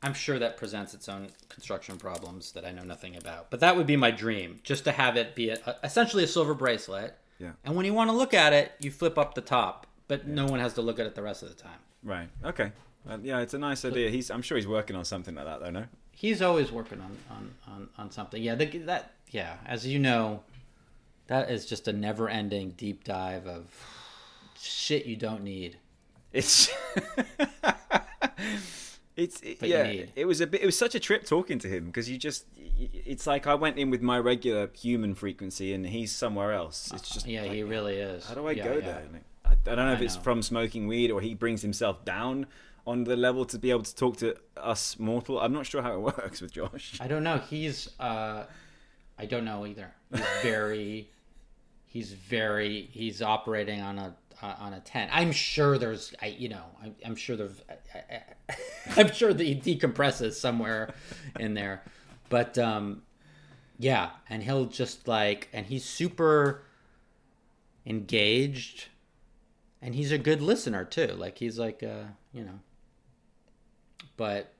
I'm 0.03 0.13
sure 0.15 0.39
that 0.39 0.57
presents 0.57 0.95
its 0.95 1.09
own 1.09 1.29
construction 1.49 1.97
problems 1.97 2.53
that 2.53 2.65
I 2.65 2.73
know 2.73 2.85
nothing 2.85 3.17
about. 3.17 3.51
But 3.51 3.61
that 3.61 3.77
would 3.77 3.87
be 3.87 3.97
my 3.97 4.11
dream, 4.11 4.61
just 4.63 4.85
to 4.85 4.93
have 4.93 5.17
it 5.17 5.35
be 5.35 5.49
a, 5.51 5.77
essentially 5.83 6.25
a 6.25 6.29
silver 6.29 6.55
bracelet. 6.55 7.17
Yeah. 7.39 7.53
And 7.65 7.75
when 7.75 7.87
you 7.87 7.95
want 7.95 8.11
to 8.11 8.17
look 8.17 8.35
at 8.35 8.53
it, 8.53 8.73
you 8.81 8.91
flip 8.91 9.19
up 9.19 9.35
the 9.35 9.41
top, 9.41 9.87
but 10.09 10.27
no 10.27 10.47
one 10.47 10.61
has 10.61 10.75
to 10.75 10.83
look 10.83 10.99
at 10.99 11.07
it 11.07 11.15
the 11.15 11.23
rest 11.23 11.43
of 11.43 11.49
the 11.49 11.55
time. 11.55 11.79
Right. 12.03 12.29
Okay. 12.45 12.73
Uh, 13.09 13.19
yeah, 13.23 13.41
it's 13.41 13.55
a 13.55 13.59
nice 13.59 13.85
idea. 13.85 14.11
He's. 14.11 14.31
I'm 14.31 14.43
sure 14.43 14.57
he's 14.57 14.67
working 14.67 14.97
on 14.97 15.05
something 15.05 15.35
like 15.35 15.45
that, 15.45 15.61
though. 15.61 15.71
No. 15.71 15.85
He's 16.17 16.41
always 16.41 16.73
working 16.73 17.01
on 17.01 17.17
on 17.31 17.55
on, 17.69 17.89
on 17.99 18.11
something. 18.11 18.43
Yeah, 18.43 18.55
the, 18.55 18.65
that 18.79 19.13
yeah, 19.31 19.59
as 19.67 19.87
you 19.87 19.99
know, 19.99 20.43
that 21.27 21.51
is 21.51 21.67
just 21.67 21.87
a 21.87 21.93
never-ending 21.93 22.71
deep 22.71 23.05
dive 23.05 23.47
of 23.47 23.67
shit 24.59 25.05
you 25.07 25.17
don't 25.17 25.45
need. 25.45 25.77
It's. 26.33 26.71
It's 29.17 29.41
it, 29.41 29.63
yeah. 29.63 29.83
need. 29.85 30.13
It 30.15 30.27
was 30.27 30.43
a 30.43 30.47
bit. 30.47 30.61
It 30.63 30.67
was 30.67 30.77
such 30.77 30.95
a 30.95 31.01
trip 31.01 31.25
talking 31.25 31.59
to 31.61 31.69
him 31.69 31.87
because 31.87 32.11
you 32.11 32.19
just. 32.19 32.45
It's 32.79 33.27
like 33.27 33.47
I 33.47 33.55
went 33.55 33.79
in 33.79 33.89
with 33.89 34.03
my 34.03 34.19
regular 34.19 34.69
human 34.75 35.15
frequency 35.15 35.73
and 35.73 35.87
he's 35.87 36.15
somewhere 36.15 36.53
else. 36.53 36.93
Uh, 36.93 36.97
it's 36.97 37.09
just. 37.09 37.27
Yeah, 37.27 37.43
like, 37.43 37.53
he 37.53 37.63
really 37.63 37.97
is. 37.97 38.27
How 38.27 38.35
do 38.35 38.47
I 38.47 38.51
Yeah, 38.51 38.65
go 38.65 38.75
yeah. 38.75 38.81
there? 38.81 39.03
I, 39.47 39.53
I 39.53 39.55
don't 39.75 39.87
know 39.87 39.93
if 39.93 40.01
I 40.01 40.05
it's 40.05 40.17
know. 40.17 40.21
from 40.23 40.43
smoking 40.43 40.87
weed 40.87 41.11
or 41.11 41.23
he 41.23 41.33
brings 41.35 41.63
himself 41.63 42.05
down 42.05 42.45
on 42.87 43.05
the 43.05 43.17
level 43.17 43.45
to 43.45 43.59
be 43.59 43.71
able 43.71 43.83
to 43.83 43.95
talk 43.95 44.17
to 44.19 44.37
us 44.57 44.99
mortal. 44.99 45.41
I'm 45.41 45.53
not 45.53 45.67
sure 45.67 45.83
how 45.83 45.95
it 45.95 46.01
works 46.19 46.41
with 46.41 46.53
Josh. 46.53 46.99
I 47.01 47.09
don't 47.09 47.25
know. 47.25 47.39
He's 47.39 47.89
uh 47.99 48.45
I 49.19 49.27
don't 49.27 49.45
know 49.45 49.67
either. 49.67 49.93
He's 50.13 50.25
very 50.43 51.11
he's 51.87 52.13
very 52.13 52.89
he's 52.93 53.23
operating 53.23 53.81
on 53.81 53.99
a 53.99 54.17
uh, 54.43 54.55
on 54.59 54.75
a 54.75 54.81
10. 54.81 55.09
I'm 55.13 55.33
sure 55.33 55.79
there's 55.79 56.15
I 56.23 56.27
you 56.27 56.49
know, 56.49 56.65
I'm, 56.83 56.95
I'm 57.05 57.17
sure 57.17 57.37
there's 57.37 57.61
I, 57.69 57.99
I, 58.49 58.55
I'm 59.01 59.13
sure 59.13 59.33
that 59.33 59.45
he 59.45 59.57
decompresses 59.57 60.35
somewhere 60.35 60.95
in 61.41 61.55
there. 61.55 61.83
But 62.29 62.57
um 62.59 63.03
yeah, 63.79 64.11
and 64.31 64.43
he'll 64.43 64.67
just 64.67 65.09
like 65.09 65.49
and 65.53 65.67
he's 65.67 65.85
super 65.85 66.63
engaged 67.85 68.87
and 69.83 69.95
he's 69.95 70.13
a 70.13 70.19
good 70.19 70.41
listener 70.41 70.85
too. 70.85 71.09
Like 71.09 71.39
he's 71.39 71.59
like 71.59 71.83
uh, 71.83 72.05
you 72.33 72.45
know. 72.45 72.61
But 74.17 74.53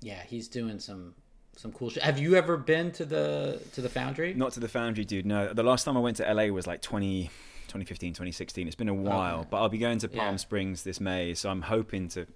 yeah, 0.00 0.22
he's 0.26 0.48
doing 0.48 0.78
some 0.78 1.14
some 1.56 1.72
cool 1.72 1.90
shit. 1.90 2.02
Have 2.02 2.18
you 2.18 2.34
ever 2.36 2.56
been 2.56 2.92
to 2.92 3.04
the 3.04 3.60
to 3.72 3.80
the 3.80 3.88
Foundry? 3.88 4.34
Not 4.34 4.52
to 4.52 4.60
the 4.60 4.68
Foundry, 4.68 5.04
dude. 5.04 5.26
No, 5.26 5.52
the 5.52 5.62
last 5.62 5.84
time 5.84 5.96
I 5.96 6.00
went 6.00 6.18
to 6.18 6.32
LA 6.34 6.46
was 6.46 6.66
like 6.66 6.82
20, 6.82 7.24
2015, 7.68 8.12
2016. 8.12 8.66
It's 8.66 8.76
been 8.76 8.88
a 8.88 8.94
while, 8.94 9.46
but 9.50 9.58
I'll 9.58 9.68
be 9.68 9.78
going 9.78 9.98
to 10.00 10.08
Palm 10.08 10.32
Yeah. 10.34 10.36
Springs 10.36 10.82
this 10.84 11.00
May, 11.00 11.34
so 11.34 11.48
I'm 11.50 11.62
hoping 11.62 12.08
to 12.10 12.26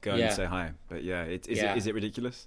go 0.00 0.14
Yeah. 0.14 0.26
and 0.26 0.34
say 0.34 0.44
hi. 0.46 0.70
But 0.88 1.04
yeah, 1.04 1.22
it, 1.24 1.46
is 1.46 1.58
Yeah. 1.58 1.72
it 1.74 1.78
is 1.78 1.86
it 1.86 1.94
ridiculous? 1.94 2.46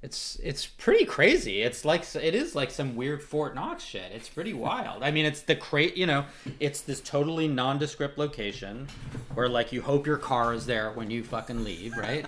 It's 0.00 0.38
it's 0.44 0.64
pretty 0.64 1.04
crazy. 1.04 1.62
It's 1.62 1.84
like 1.84 2.04
it 2.14 2.34
is 2.34 2.54
like 2.54 2.70
some 2.70 2.94
weird 2.94 3.20
Fort 3.20 3.56
Knox 3.56 3.82
shit. 3.82 4.12
It's 4.12 4.28
pretty 4.28 4.54
wild. 4.54 5.02
I 5.02 5.10
mean, 5.10 5.24
it's 5.24 5.42
the 5.42 5.56
crate. 5.56 5.96
You 5.96 6.06
know, 6.06 6.24
it's 6.60 6.82
this 6.82 7.00
totally 7.00 7.48
nondescript 7.48 8.16
location 8.16 8.86
where 9.34 9.48
like 9.48 9.72
you 9.72 9.82
hope 9.82 10.06
your 10.06 10.16
car 10.16 10.54
is 10.54 10.66
there 10.66 10.92
when 10.92 11.10
you 11.10 11.24
fucking 11.24 11.64
leave, 11.64 11.96
right? 11.96 12.26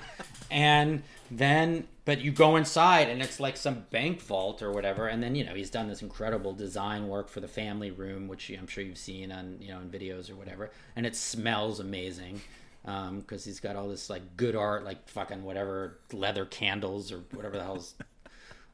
and 0.51 1.05
then, 1.31 1.87
but 2.05 2.21
you 2.21 2.33
go 2.33 2.57
inside 2.57 3.09
and 3.09 3.23
it's 3.23 3.39
like 3.39 3.57
some 3.57 3.85
bank 3.91 4.21
vault 4.21 4.63
or 4.63 4.73
whatever. 4.73 5.07
And 5.07 5.23
then 5.23 5.37
you 5.37 5.45
know 5.45 5.55
he's 5.55 5.71
done 5.71 5.87
this 5.87 6.03
incredible 6.03 6.53
design 6.53 7.07
work 7.07 7.29
for 7.29 7.39
the 7.39 7.47
family 7.47 7.93
room, 7.93 8.27
which 8.27 8.51
I'm 8.51 8.67
sure 8.67 8.83
you've 8.83 8.99
seen 8.99 9.31
on 9.31 9.59
you 9.61 9.69
know 9.69 9.79
in 9.79 9.91
videos 9.91 10.29
or 10.29 10.35
whatever. 10.35 10.73
And 10.97 11.07
it 11.07 11.15
smells 11.15 11.79
amazing 11.79 12.41
because 12.85 13.45
he's 13.45 13.61
got 13.61 13.77
all 13.77 13.89
this 13.89 14.09
like 14.11 14.37
good 14.37 14.57
art, 14.57 14.85
like 14.85 15.09
fucking 15.09 15.43
whatever 15.43 15.99
leather 16.13 16.45
candles 16.45 17.13
or 17.13 17.19
whatever 17.33 17.57
the 17.57 17.65
hell's 17.65 17.95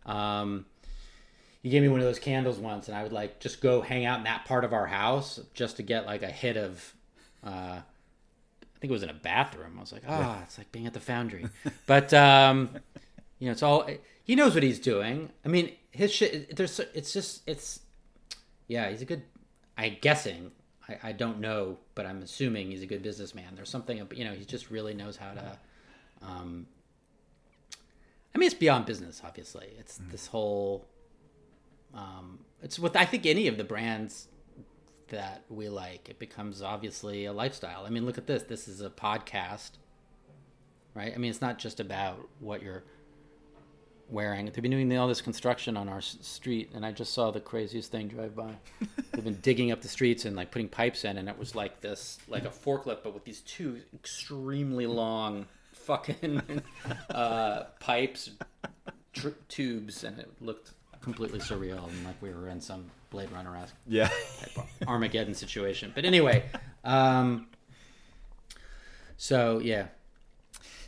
Um, 0.07 0.66
he 1.62 1.70
gave 1.70 1.82
me 1.82 1.88
one 1.88 1.98
of 2.00 2.07
those 2.07 2.20
candles 2.20 2.59
once, 2.59 2.86
and 2.86 2.96
I 2.96 3.02
would 3.02 3.12
like 3.12 3.40
just 3.40 3.61
go 3.61 3.80
hang 3.80 4.07
out 4.07 4.18
in 4.18 4.24
that 4.24 4.44
part 4.44 4.64
of 4.64 4.72
our 4.72 4.86
house 4.86 5.40
just 5.52 5.76
to 5.78 5.82
get 5.82 6.07
like 6.07 6.22
a 6.22 6.30
hit 6.30 6.57
of. 6.57 6.94
Uh, 7.44 7.80
I 7.80 8.78
think 8.78 8.90
it 8.90 8.92
was 8.92 9.02
in 9.02 9.11
a 9.11 9.14
bathroom. 9.14 9.74
I 9.76 9.80
was 9.80 9.92
like, 9.92 10.02
ah, 10.07 10.42
it's 10.44 10.59
like 10.59 10.70
being 10.70 10.86
at 10.86 10.92
the 10.92 11.00
foundry. 11.00 11.46
but 11.86 12.14
um, 12.14 12.70
you 13.40 13.46
know, 13.46 13.52
it's 13.52 13.64
all 13.64 13.88
he 14.22 14.36
knows 14.36 14.54
what 14.54 14.62
he's 14.62 14.78
doing. 14.78 15.30
I 15.44 15.48
mean, 15.48 15.72
his 15.90 16.12
shit. 16.12 16.54
There's, 16.57 16.78
it's 16.94 17.12
just, 17.12 17.42
it's, 17.48 17.80
yeah, 18.68 18.90
he's 18.90 19.02
a 19.02 19.04
good. 19.04 19.22
I'm 19.76 19.96
guessing. 20.00 20.52
I, 20.88 20.98
I 21.02 21.12
don't 21.12 21.40
know, 21.40 21.78
but 21.97 22.07
I'm 22.07 22.22
assuming 22.22 22.70
he's 22.70 22.82
a 22.82 22.86
good 22.86 23.03
businessman. 23.03 23.57
There's 23.57 23.70
something, 23.70 24.07
you 24.14 24.24
know, 24.24 24.34
he 24.34 24.44
just 24.44 24.70
really 24.70 24.94
knows 24.94 25.16
how 25.16 25.32
to. 25.32 25.59
Um, 26.22 26.66
I 28.32 28.38
mean, 28.38 28.47
it's 28.47 28.55
beyond 28.55 28.86
business. 28.86 29.22
Obviously, 29.24 29.68
it's 29.78 29.99
this 30.11 30.28
whole. 30.28 30.86
Um, 31.94 32.40
it's 32.62 32.78
with 32.78 32.94
I 32.94 33.07
think 33.07 33.26
any 33.26 33.49
of 33.49 33.57
the 33.57 33.64
brands 33.64 34.28
that 35.09 35.44
we 35.49 35.68
like. 35.70 36.09
It 36.09 36.18
becomes 36.18 36.61
obviously 36.62 37.24
a 37.24 37.32
lifestyle. 37.32 37.86
I 37.86 37.90
mean, 37.90 38.05
look 38.05 38.18
at 38.18 38.26
this. 38.26 38.42
This 38.42 38.68
is 38.68 38.82
a 38.82 38.90
podcast, 38.90 39.72
right? 40.94 41.12
I 41.14 41.16
mean, 41.16 41.30
it's 41.30 41.40
not 41.40 41.59
just 41.59 41.80
about 41.80 42.28
what 42.40 42.62
you're 42.62 42.84
wearing. 44.09 44.46
They've 44.46 44.62
been 44.62 44.70
doing 44.70 44.96
all 44.98 45.09
this 45.09 45.20
construction 45.20 45.76
on 45.76 45.88
our 45.88 46.00
street, 46.00 46.70
and 46.74 46.84
I 46.86 46.92
just 46.92 47.12
saw 47.12 47.30
the 47.30 47.40
craziest 47.40 47.90
thing 47.90 48.09
drive 48.09 48.34
by. 48.36 48.52
They've 49.12 49.24
been 49.24 49.40
digging 49.40 49.72
up 49.72 49.82
the 49.82 49.88
streets 49.88 50.24
and 50.24 50.36
like 50.36 50.50
putting 50.50 50.68
pipes 50.68 51.04
in, 51.04 51.18
and 51.18 51.28
it 51.28 51.38
was 51.38 51.54
like 51.54 51.80
this, 51.80 52.18
like 52.28 52.44
a 52.44 52.48
forklift, 52.50 52.98
but 53.02 53.14
with 53.14 53.24
these 53.24 53.40
two 53.40 53.80
extremely 53.94 54.86
long 54.86 55.46
fucking 55.72 56.42
uh, 57.11 57.64
pipes, 57.80 58.30
tr- 59.12 59.28
tubes, 59.48 60.04
and 60.04 60.18
it 60.18 60.30
looked 60.40 60.72
completely 61.02 61.38
surreal 61.38 61.88
and 61.88 62.04
like 62.04 62.20
we 62.20 62.30
were 62.32 62.48
in 62.48 62.61
some 62.61 62.84
Blade 63.11 63.30
Runner 63.30 63.57
esque 63.57 63.74
Yeah. 63.86 64.11
Armageddon 64.88 65.34
situation. 65.34 65.92
But 65.94 66.04
anyway, 66.04 66.42
um, 66.82 67.46
so 69.16 69.61
yeah, 69.61 69.86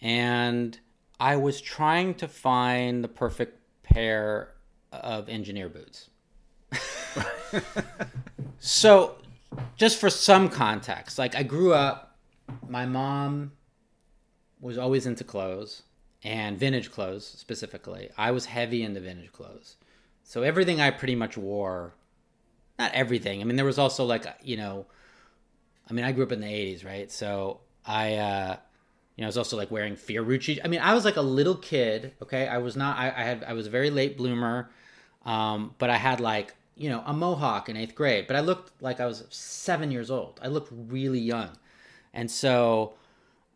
and 0.00 0.78
I 1.18 1.36
was 1.36 1.60
trying 1.60 2.14
to 2.14 2.28
find 2.28 3.02
the 3.02 3.08
perfect 3.08 3.58
pair 3.82 4.54
of 4.92 5.28
engineer 5.28 5.68
boots. 5.68 6.10
so, 8.58 9.16
just 9.76 9.98
for 9.98 10.10
some 10.10 10.48
context, 10.48 11.18
like 11.18 11.34
I 11.34 11.42
grew 11.42 11.72
up, 11.72 12.18
my 12.68 12.86
mom 12.86 13.52
was 14.60 14.78
always 14.78 15.06
into 15.06 15.24
clothes 15.24 15.82
and 16.22 16.58
vintage 16.58 16.90
clothes 16.90 17.26
specifically. 17.26 18.10
I 18.16 18.30
was 18.30 18.46
heavy 18.46 18.82
into 18.82 19.00
vintage 19.00 19.32
clothes. 19.32 19.76
So 20.24 20.42
everything 20.42 20.80
I 20.80 20.90
pretty 20.90 21.14
much 21.14 21.36
wore, 21.36 21.94
not 22.78 22.92
everything. 22.92 23.40
I 23.40 23.44
mean, 23.44 23.56
there 23.56 23.64
was 23.64 23.78
also 23.78 24.04
like, 24.04 24.26
you 24.42 24.56
know, 24.56 24.86
I 25.88 25.92
mean, 25.92 26.04
I 26.04 26.12
grew 26.12 26.24
up 26.24 26.32
in 26.32 26.40
the 26.40 26.46
80s, 26.46 26.84
right? 26.84 27.10
So 27.12 27.60
I, 27.84 28.14
uh, 28.16 28.56
you 29.16 29.22
know, 29.22 29.26
I 29.26 29.28
was 29.28 29.38
also 29.38 29.56
like 29.56 29.70
wearing 29.70 29.96
Fiorucci. 29.96 30.60
I 30.62 30.68
mean, 30.68 30.80
I 30.80 30.94
was 30.94 31.04
like 31.04 31.16
a 31.16 31.22
little 31.22 31.56
kid, 31.56 32.12
okay? 32.22 32.46
I 32.46 32.58
was 32.58 32.76
not, 32.76 32.98
I, 32.98 33.06
I 33.06 33.22
had, 33.22 33.44
I 33.44 33.54
was 33.54 33.66
a 33.66 33.70
very 33.70 33.90
late 33.90 34.16
bloomer, 34.16 34.70
um, 35.24 35.74
but 35.78 35.88
I 35.88 35.96
had 35.96 36.20
like, 36.20 36.54
you 36.76 36.90
know, 36.90 37.02
a 37.06 37.14
mohawk 37.14 37.70
in 37.70 37.76
eighth 37.76 37.94
grade, 37.94 38.26
but 38.26 38.36
I 38.36 38.40
looked 38.40 38.82
like 38.82 39.00
I 39.00 39.06
was 39.06 39.24
seven 39.30 39.90
years 39.90 40.10
old. 40.10 40.38
I 40.42 40.48
looked 40.48 40.70
really 40.70 41.18
young. 41.18 41.50
And 42.12 42.30
so, 42.30 42.94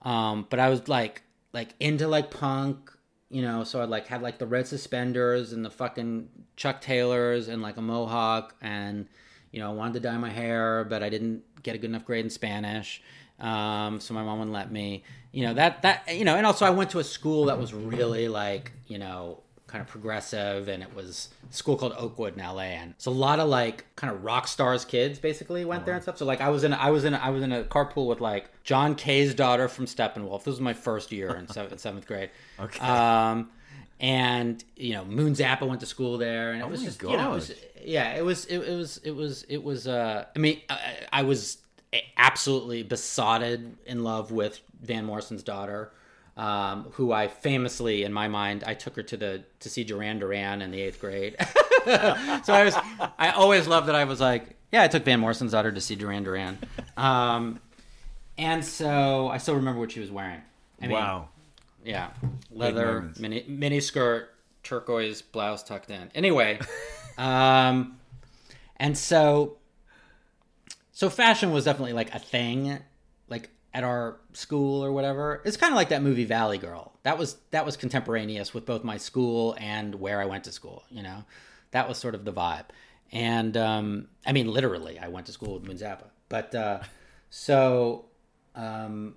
um, 0.02 0.46
but 0.48 0.58
I 0.58 0.70
was 0.70 0.88
like, 0.88 1.22
like 1.52 1.74
into 1.78 2.08
like 2.08 2.30
punk, 2.30 2.90
you 3.28 3.42
know, 3.42 3.62
so 3.62 3.80
I 3.80 3.84
like 3.84 4.06
had 4.06 4.22
like 4.22 4.38
the 4.38 4.46
red 4.46 4.66
suspenders 4.66 5.52
and 5.52 5.62
the 5.62 5.70
fucking 5.70 6.30
Chuck 6.56 6.80
Taylors 6.80 7.48
and 7.48 7.60
like 7.60 7.76
a 7.76 7.82
mohawk 7.82 8.54
and 8.62 9.06
you 9.52 9.58
know, 9.60 9.68
I 9.70 9.74
wanted 9.74 9.94
to 9.94 10.00
dye 10.00 10.16
my 10.16 10.30
hair, 10.30 10.84
but 10.84 11.02
I 11.02 11.08
didn't 11.08 11.42
get 11.62 11.74
a 11.74 11.78
good 11.78 11.90
enough 11.90 12.04
grade 12.04 12.24
in 12.24 12.30
Spanish. 12.30 13.02
Um, 13.40 14.00
so 14.00 14.14
my 14.14 14.22
mom 14.22 14.38
wouldn't 14.38 14.54
let 14.54 14.70
me, 14.70 15.04
you 15.32 15.44
know, 15.46 15.54
that, 15.54 15.82
that, 15.82 16.14
you 16.14 16.24
know, 16.24 16.36
and 16.36 16.46
also 16.46 16.66
I 16.66 16.70
went 16.70 16.90
to 16.90 16.98
a 16.98 17.04
school 17.04 17.46
that 17.46 17.58
was 17.58 17.72
really 17.72 18.28
like, 18.28 18.72
you 18.86 18.98
know, 18.98 19.40
kind 19.66 19.80
of 19.80 19.86
progressive 19.88 20.66
and 20.68 20.82
it 20.82 20.94
was 20.96 21.28
a 21.48 21.54
school 21.54 21.76
called 21.76 21.94
Oakwood 21.96 22.36
in 22.36 22.44
LA. 22.44 22.62
And 22.62 22.94
so 22.98 23.10
a 23.10 23.12
lot 23.12 23.38
of 23.38 23.48
like 23.48 23.86
kind 23.94 24.12
of 24.12 24.24
rock 24.24 24.48
stars 24.48 24.84
kids 24.84 25.18
basically 25.18 25.64
went 25.64 25.86
there 25.86 25.94
and 25.94 26.02
stuff. 26.02 26.18
So 26.18 26.24
like 26.24 26.40
I 26.40 26.50
was 26.50 26.64
in, 26.64 26.74
I 26.74 26.90
was 26.90 27.04
in, 27.04 27.14
I 27.14 27.30
was 27.30 27.42
in 27.42 27.52
a 27.52 27.62
carpool 27.62 28.08
with 28.08 28.20
like 28.20 28.50
John 28.64 28.96
Kay's 28.96 29.32
daughter 29.32 29.68
from 29.68 29.86
Steppenwolf. 29.86 30.38
This 30.38 30.46
was 30.46 30.60
my 30.60 30.74
first 30.74 31.12
year 31.12 31.34
in 31.36 31.46
seventh, 31.48 31.80
seventh 31.80 32.06
grade. 32.06 32.30
Okay. 32.60 32.80
Um, 32.80 33.48
and 34.00 34.62
you 34.76 34.94
know, 34.94 35.04
Moon 35.04 35.34
Zappa 35.34 35.68
went 35.68 35.80
to 35.80 35.86
school 35.86 36.16
there, 36.18 36.52
and 36.52 36.60
it 36.60 36.68
was 36.68 36.80
my 36.80 36.86
just 36.86 37.02
you 37.02 37.16
know, 37.16 37.32
it 37.32 37.34
was, 37.34 37.54
yeah, 37.84 38.14
it 38.14 38.24
was, 38.24 38.46
it, 38.46 38.58
it 38.58 38.74
was, 38.76 38.96
it 39.04 39.10
was, 39.10 39.42
it 39.44 39.62
was. 39.62 39.86
Uh, 39.86 40.24
I 40.34 40.38
mean, 40.38 40.60
I, 40.70 40.96
I 41.12 41.22
was 41.22 41.58
absolutely 42.16 42.82
besotted 42.82 43.76
in 43.86 44.04
love 44.04 44.30
with 44.30 44.60
Van 44.80 45.04
Morrison's 45.04 45.42
daughter, 45.42 45.92
um, 46.36 46.86
who 46.92 47.12
I 47.12 47.28
famously, 47.28 48.04
in 48.04 48.12
my 48.12 48.28
mind, 48.28 48.64
I 48.66 48.74
took 48.74 48.96
her 48.96 49.02
to 49.02 49.16
the 49.16 49.44
to 49.60 49.68
see 49.68 49.84
Duran 49.84 50.18
Duran 50.18 50.62
in 50.62 50.70
the 50.70 50.80
eighth 50.80 51.00
grade. 51.00 51.36
so 51.84 52.54
I 52.54 52.64
was, 52.64 52.76
I 53.18 53.30
always 53.30 53.66
loved 53.66 53.88
that. 53.88 53.94
I 53.94 54.04
was 54.04 54.20
like, 54.20 54.56
yeah, 54.72 54.82
I 54.82 54.88
took 54.88 55.04
Van 55.04 55.20
Morrison's 55.20 55.52
daughter 55.52 55.72
to 55.72 55.80
see 55.80 55.96
Duran 55.96 56.22
Duran, 56.22 56.58
um, 56.96 57.60
and 58.38 58.64
so 58.64 59.28
I 59.28 59.38
still 59.38 59.56
remember 59.56 59.80
what 59.80 59.92
she 59.92 60.00
was 60.00 60.10
wearing. 60.10 60.40
I 60.80 60.86
mean, 60.86 60.96
wow. 60.96 61.28
yeah, 61.84 62.10
leather 62.52 63.10
mini 63.18 63.44
mini 63.48 63.80
skirt, 63.80 64.30
turquoise 64.62 65.22
blouse 65.22 65.64
tucked 65.64 65.90
in. 65.90 66.10
Anyway, 66.14 66.60
um, 67.18 67.98
and 68.76 68.96
so 68.96 69.58
so 71.00 71.08
fashion 71.08 71.50
was 71.50 71.64
definitely 71.64 71.94
like 71.94 72.14
a 72.14 72.18
thing, 72.18 72.78
like 73.30 73.48
at 73.72 73.84
our 73.84 74.18
school 74.34 74.84
or 74.84 74.92
whatever. 74.92 75.40
It's 75.46 75.56
kind 75.56 75.72
of 75.72 75.76
like 75.76 75.88
that 75.88 76.02
movie 76.02 76.26
Valley 76.26 76.58
Girl. 76.58 76.92
That 77.04 77.16
was 77.16 77.38
that 77.52 77.64
was 77.64 77.78
contemporaneous 77.78 78.52
with 78.52 78.66
both 78.66 78.84
my 78.84 78.98
school 78.98 79.56
and 79.58 79.94
where 79.94 80.20
I 80.20 80.26
went 80.26 80.44
to 80.44 80.52
school. 80.52 80.84
You 80.90 81.02
know, 81.02 81.24
that 81.70 81.88
was 81.88 81.96
sort 81.96 82.14
of 82.14 82.26
the 82.26 82.34
vibe. 82.34 82.66
And 83.12 83.56
um, 83.56 84.08
I 84.26 84.32
mean, 84.32 84.48
literally, 84.48 84.98
I 84.98 85.08
went 85.08 85.24
to 85.28 85.32
school 85.32 85.54
with 85.54 85.66
Moon 85.66 85.78
Zappa. 85.78 86.04
But 86.28 86.54
uh, 86.54 86.80
so. 87.30 88.04
Um, 88.54 89.14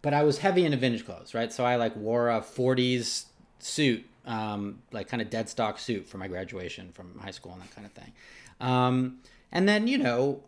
but 0.00 0.14
I 0.14 0.22
was 0.22 0.38
heavy 0.38 0.64
into 0.64 0.78
vintage 0.78 1.04
clothes, 1.04 1.34
right? 1.34 1.52
So 1.52 1.66
I 1.66 1.76
like 1.76 1.94
wore 1.96 2.30
a 2.30 2.40
40s 2.40 3.26
suit, 3.58 4.06
um, 4.24 4.78
like 4.90 5.08
kind 5.08 5.20
of 5.20 5.28
dead 5.28 5.50
stock 5.50 5.78
suit 5.78 6.06
for 6.06 6.16
my 6.16 6.28
graduation 6.28 6.92
from 6.92 7.18
high 7.18 7.32
school 7.32 7.52
and 7.52 7.60
that 7.60 7.74
kind 7.74 7.86
of 7.86 7.92
thing. 7.92 8.12
Um, 8.58 9.18
and 9.52 9.68
then, 9.68 9.86
you 9.86 9.98
know, 9.98 10.44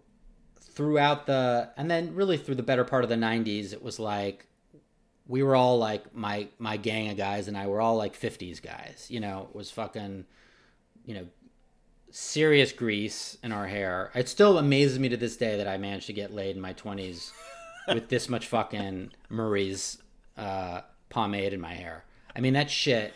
throughout 0.74 1.26
the, 1.26 1.70
and 1.76 1.90
then 1.90 2.14
really 2.14 2.36
through 2.36 2.54
the 2.56 2.62
better 2.62 2.84
part 2.84 3.04
of 3.04 3.10
the 3.10 3.16
90s, 3.16 3.72
it 3.72 3.82
was 3.82 3.98
like, 3.98 4.46
we 5.26 5.42
were 5.42 5.54
all 5.54 5.78
like, 5.78 6.14
my, 6.14 6.48
my 6.58 6.76
gang 6.76 7.10
of 7.10 7.16
guys 7.16 7.48
and 7.48 7.56
I 7.56 7.66
were 7.66 7.80
all 7.80 7.96
like 7.96 8.18
50s 8.18 8.60
guys, 8.62 9.06
you 9.08 9.20
know, 9.20 9.48
it 9.50 9.56
was 9.56 9.70
fucking, 9.70 10.24
you 11.04 11.14
know, 11.14 11.26
serious 12.10 12.72
grease 12.72 13.38
in 13.42 13.52
our 13.52 13.66
hair. 13.66 14.10
It 14.14 14.28
still 14.28 14.58
amazes 14.58 14.98
me 14.98 15.08
to 15.08 15.16
this 15.16 15.36
day 15.36 15.56
that 15.56 15.66
I 15.66 15.78
managed 15.78 16.06
to 16.06 16.12
get 16.12 16.32
laid 16.32 16.56
in 16.56 16.62
my 16.62 16.74
20s 16.74 17.30
with 17.88 18.08
this 18.08 18.28
much 18.28 18.46
fucking 18.46 19.10
Murray's 19.28 19.98
uh, 20.36 20.82
pomade 21.08 21.52
in 21.52 21.60
my 21.60 21.74
hair. 21.74 22.04
I 22.34 22.40
mean, 22.40 22.54
that 22.54 22.70
shit. 22.70 23.12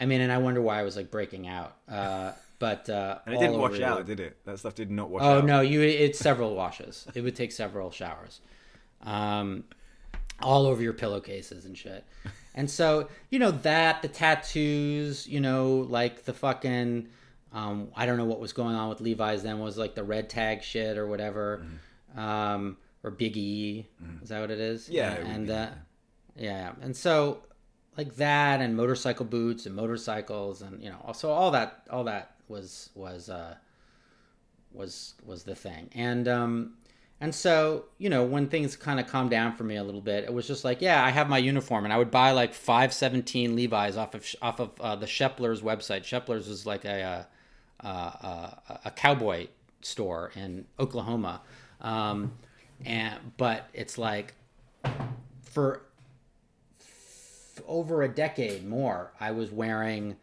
I 0.00 0.06
mean, 0.06 0.20
and 0.20 0.32
I 0.32 0.38
wonder 0.38 0.60
why 0.60 0.80
I 0.80 0.82
was 0.82 0.96
like 0.96 1.10
breaking 1.10 1.46
out. 1.46 1.76
Uh, 1.88 2.32
but 2.62 2.88
uh, 2.88 3.18
And 3.26 3.34
it 3.34 3.38
didn't 3.40 3.58
wash 3.58 3.80
out, 3.80 4.06
did 4.06 4.20
it? 4.20 4.36
That 4.44 4.56
stuff 4.56 4.76
did 4.76 4.88
not 4.88 5.10
wash 5.10 5.22
Oh 5.24 5.38
out. 5.38 5.42
Oh 5.42 5.46
no, 5.46 5.62
you 5.62 5.80
it's 5.80 6.20
several 6.20 6.54
washes. 6.54 7.08
It 7.12 7.20
would 7.22 7.34
take 7.34 7.50
several 7.50 7.90
showers. 7.90 8.40
Um, 9.02 9.64
all 10.40 10.66
over 10.66 10.80
your 10.80 10.92
pillowcases 10.92 11.64
and 11.64 11.76
shit. 11.76 12.04
And 12.54 12.70
so, 12.70 13.08
you 13.30 13.40
know, 13.40 13.50
that 13.50 14.02
the 14.02 14.06
tattoos, 14.06 15.26
you 15.26 15.40
know, 15.40 15.86
like 15.88 16.24
the 16.24 16.32
fucking 16.32 17.08
um, 17.52 17.88
I 17.96 18.06
don't 18.06 18.16
know 18.16 18.26
what 18.26 18.38
was 18.38 18.52
going 18.52 18.76
on 18.76 18.88
with 18.88 19.00
Levi's 19.00 19.42
then 19.42 19.58
was 19.58 19.76
like 19.76 19.96
the 19.96 20.04
red 20.04 20.30
tag 20.30 20.62
shit 20.62 20.96
or 20.96 21.08
whatever. 21.08 21.66
Um, 22.16 22.76
or 23.02 23.10
Big 23.10 23.36
E. 23.36 23.88
Is 24.22 24.28
that 24.28 24.40
what 24.40 24.52
it 24.52 24.60
is? 24.60 24.84
Mm-hmm. 24.84 24.94
Yeah, 24.94 25.14
it 25.14 25.26
And 25.26 25.50
uh 25.50 25.70
yeah. 26.36 26.72
And 26.80 26.96
so 26.96 27.42
like 27.96 28.14
that 28.16 28.60
and 28.60 28.76
motorcycle 28.76 29.26
boots 29.26 29.66
and 29.66 29.74
motorcycles 29.74 30.62
and 30.62 30.80
you 30.80 30.90
know, 30.90 30.98
also 31.04 31.30
all 31.30 31.50
that 31.50 31.88
all 31.90 32.04
that 32.04 32.31
was 32.48 32.90
was 32.94 33.28
uh 33.28 33.54
was 34.72 35.14
was 35.24 35.44
the 35.44 35.54
thing, 35.54 35.88
and 35.94 36.28
um, 36.28 36.74
and 37.20 37.34
so 37.34 37.84
you 37.98 38.08
know 38.08 38.24
when 38.24 38.48
things 38.48 38.76
kind 38.76 38.98
of 38.98 39.06
calmed 39.06 39.30
down 39.30 39.54
for 39.54 39.64
me 39.64 39.76
a 39.76 39.84
little 39.84 40.00
bit, 40.00 40.24
it 40.24 40.32
was 40.32 40.46
just 40.46 40.64
like 40.64 40.80
yeah, 40.80 41.04
I 41.04 41.10
have 41.10 41.28
my 41.28 41.38
uniform, 41.38 41.84
and 41.84 41.92
I 41.92 41.98
would 41.98 42.10
buy 42.10 42.32
like 42.32 42.54
five 42.54 42.92
seventeen 42.92 43.54
Levi's 43.56 43.96
off 43.96 44.14
of 44.14 44.26
off 44.40 44.60
of 44.60 44.80
uh, 44.80 44.96
the 44.96 45.06
Shepler's 45.06 45.62
website. 45.62 46.04
Shepler's 46.04 46.48
is 46.48 46.66
like 46.66 46.84
a 46.84 47.26
uh, 47.80 47.86
uh, 47.86 48.50
a 48.84 48.90
cowboy 48.90 49.48
store 49.80 50.32
in 50.36 50.66
Oklahoma, 50.78 51.42
um, 51.80 52.32
and 52.84 53.18
but 53.36 53.68
it's 53.74 53.98
like 53.98 54.34
for 55.42 55.82
over 57.66 58.02
a 58.02 58.08
decade 58.08 58.66
more, 58.66 59.12
I 59.20 59.32
was 59.32 59.50
wearing 59.50 60.16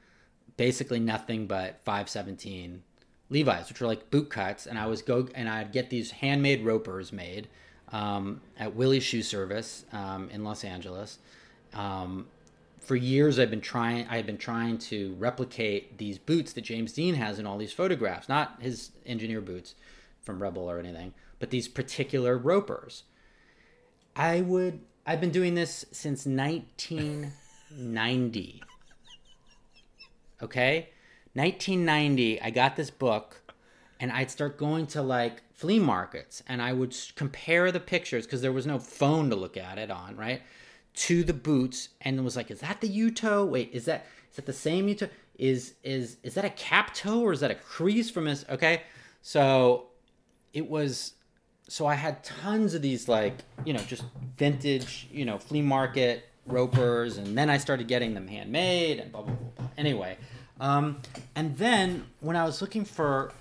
basically 0.59 0.99
nothing 0.99 1.47
but 1.47 1.79
517 1.85 2.83
Levi's, 3.29 3.69
which 3.69 3.79
were 3.79 3.87
like 3.87 4.11
boot 4.11 4.29
cuts, 4.29 4.67
and 4.67 4.77
I 4.77 4.87
was 4.87 5.01
go 5.01 5.29
and 5.33 5.47
I'd 5.47 5.71
get 5.71 5.89
these 5.89 6.11
handmade 6.11 6.65
ropers 6.65 7.13
made 7.13 7.47
um, 7.93 8.41
at 8.57 8.75
Willie's 8.75 9.03
Shoe 9.03 9.23
Service 9.23 9.85
um, 9.93 10.29
in 10.31 10.43
Los 10.43 10.65
Angeles. 10.65 11.19
Um, 11.73 12.27
for 12.81 12.97
years, 12.97 13.39
I've 13.39 13.49
been 13.49 13.61
trying. 13.61 14.05
I 14.09 14.17
had 14.17 14.25
been 14.25 14.37
trying 14.37 14.79
to 14.79 15.15
replicate 15.17 15.97
these 15.97 16.17
boots 16.17 16.51
that 16.53 16.65
James 16.65 16.91
Dean 16.91 17.15
has 17.15 17.39
in 17.39 17.45
all 17.45 17.57
these 17.57 17.71
photographs, 17.71 18.27
not 18.27 18.57
his 18.59 18.91
engineer 19.05 19.39
boots 19.39 19.75
from 20.23 20.43
Rebel 20.43 20.69
or 20.69 20.77
anything, 20.77 21.13
but 21.39 21.51
these 21.51 21.69
particular 21.69 22.37
ropers. 22.37 23.03
I 24.13 24.41
would. 24.41 24.81
I've 25.05 25.21
been 25.21 25.31
doing 25.31 25.55
this 25.55 25.85
since 25.93 26.25
1990. 26.25 28.63
Okay, 30.41 30.89
1990. 31.33 32.41
I 32.41 32.49
got 32.49 32.75
this 32.75 32.89
book, 32.89 33.53
and 33.99 34.11
I'd 34.11 34.31
start 34.31 34.57
going 34.57 34.87
to 34.87 35.01
like 35.01 35.43
flea 35.53 35.79
markets, 35.79 36.41
and 36.47 36.61
I 36.61 36.73
would 36.73 36.95
compare 37.15 37.71
the 37.71 37.79
pictures 37.79 38.25
because 38.25 38.41
there 38.41 38.53
was 38.53 38.65
no 38.65 38.79
phone 38.79 39.29
to 39.29 39.35
look 39.35 39.57
at 39.57 39.77
it 39.77 39.91
on, 39.91 40.15
right? 40.15 40.41
To 40.93 41.23
the 41.23 41.33
boots, 41.33 41.89
and 42.01 42.23
was 42.23 42.35
like, 42.35 42.51
"Is 42.51 42.61
that 42.61 42.81
the 42.81 42.87
U 42.87 43.11
toe? 43.11 43.45
Wait, 43.45 43.69
is 43.73 43.85
that 43.85 44.05
is 44.29 44.37
that 44.37 44.45
the 44.45 44.53
same 44.53 44.87
U 44.87 44.95
toe? 44.95 45.09
Is 45.37 45.73
is 45.83 46.17
is 46.23 46.33
that 46.35 46.45
a 46.45 46.49
cap 46.49 46.93
toe 46.93 47.21
or 47.21 47.33
is 47.33 47.41
that 47.41 47.51
a 47.51 47.55
crease 47.55 48.09
from 48.09 48.25
his?" 48.25 48.45
Okay, 48.49 48.83
so 49.21 49.87
it 50.53 50.69
was 50.69 51.13
so 51.67 51.85
I 51.85 51.95
had 51.95 52.23
tons 52.23 52.73
of 52.73 52.81
these 52.81 53.07
like 53.07 53.35
you 53.65 53.73
know 53.73 53.79
just 53.81 54.03
vintage 54.37 55.07
you 55.11 55.25
know 55.25 55.37
flea 55.37 55.61
market 55.61 56.28
ropers, 56.51 57.17
and 57.17 57.37
then 57.37 57.49
I 57.49 57.57
started 57.57 57.87
getting 57.87 58.13
them 58.13 58.27
handmade 58.27 58.99
and 58.99 59.11
blah 59.11 59.21
blah 59.21 59.33
blah. 59.33 59.49
blah. 59.57 59.67
Anyway, 59.77 60.17
um, 60.59 61.01
and 61.35 61.57
then 61.57 62.05
when 62.19 62.35
I 62.35 62.45
was 62.45 62.61
looking 62.61 62.85
for, 62.85 63.33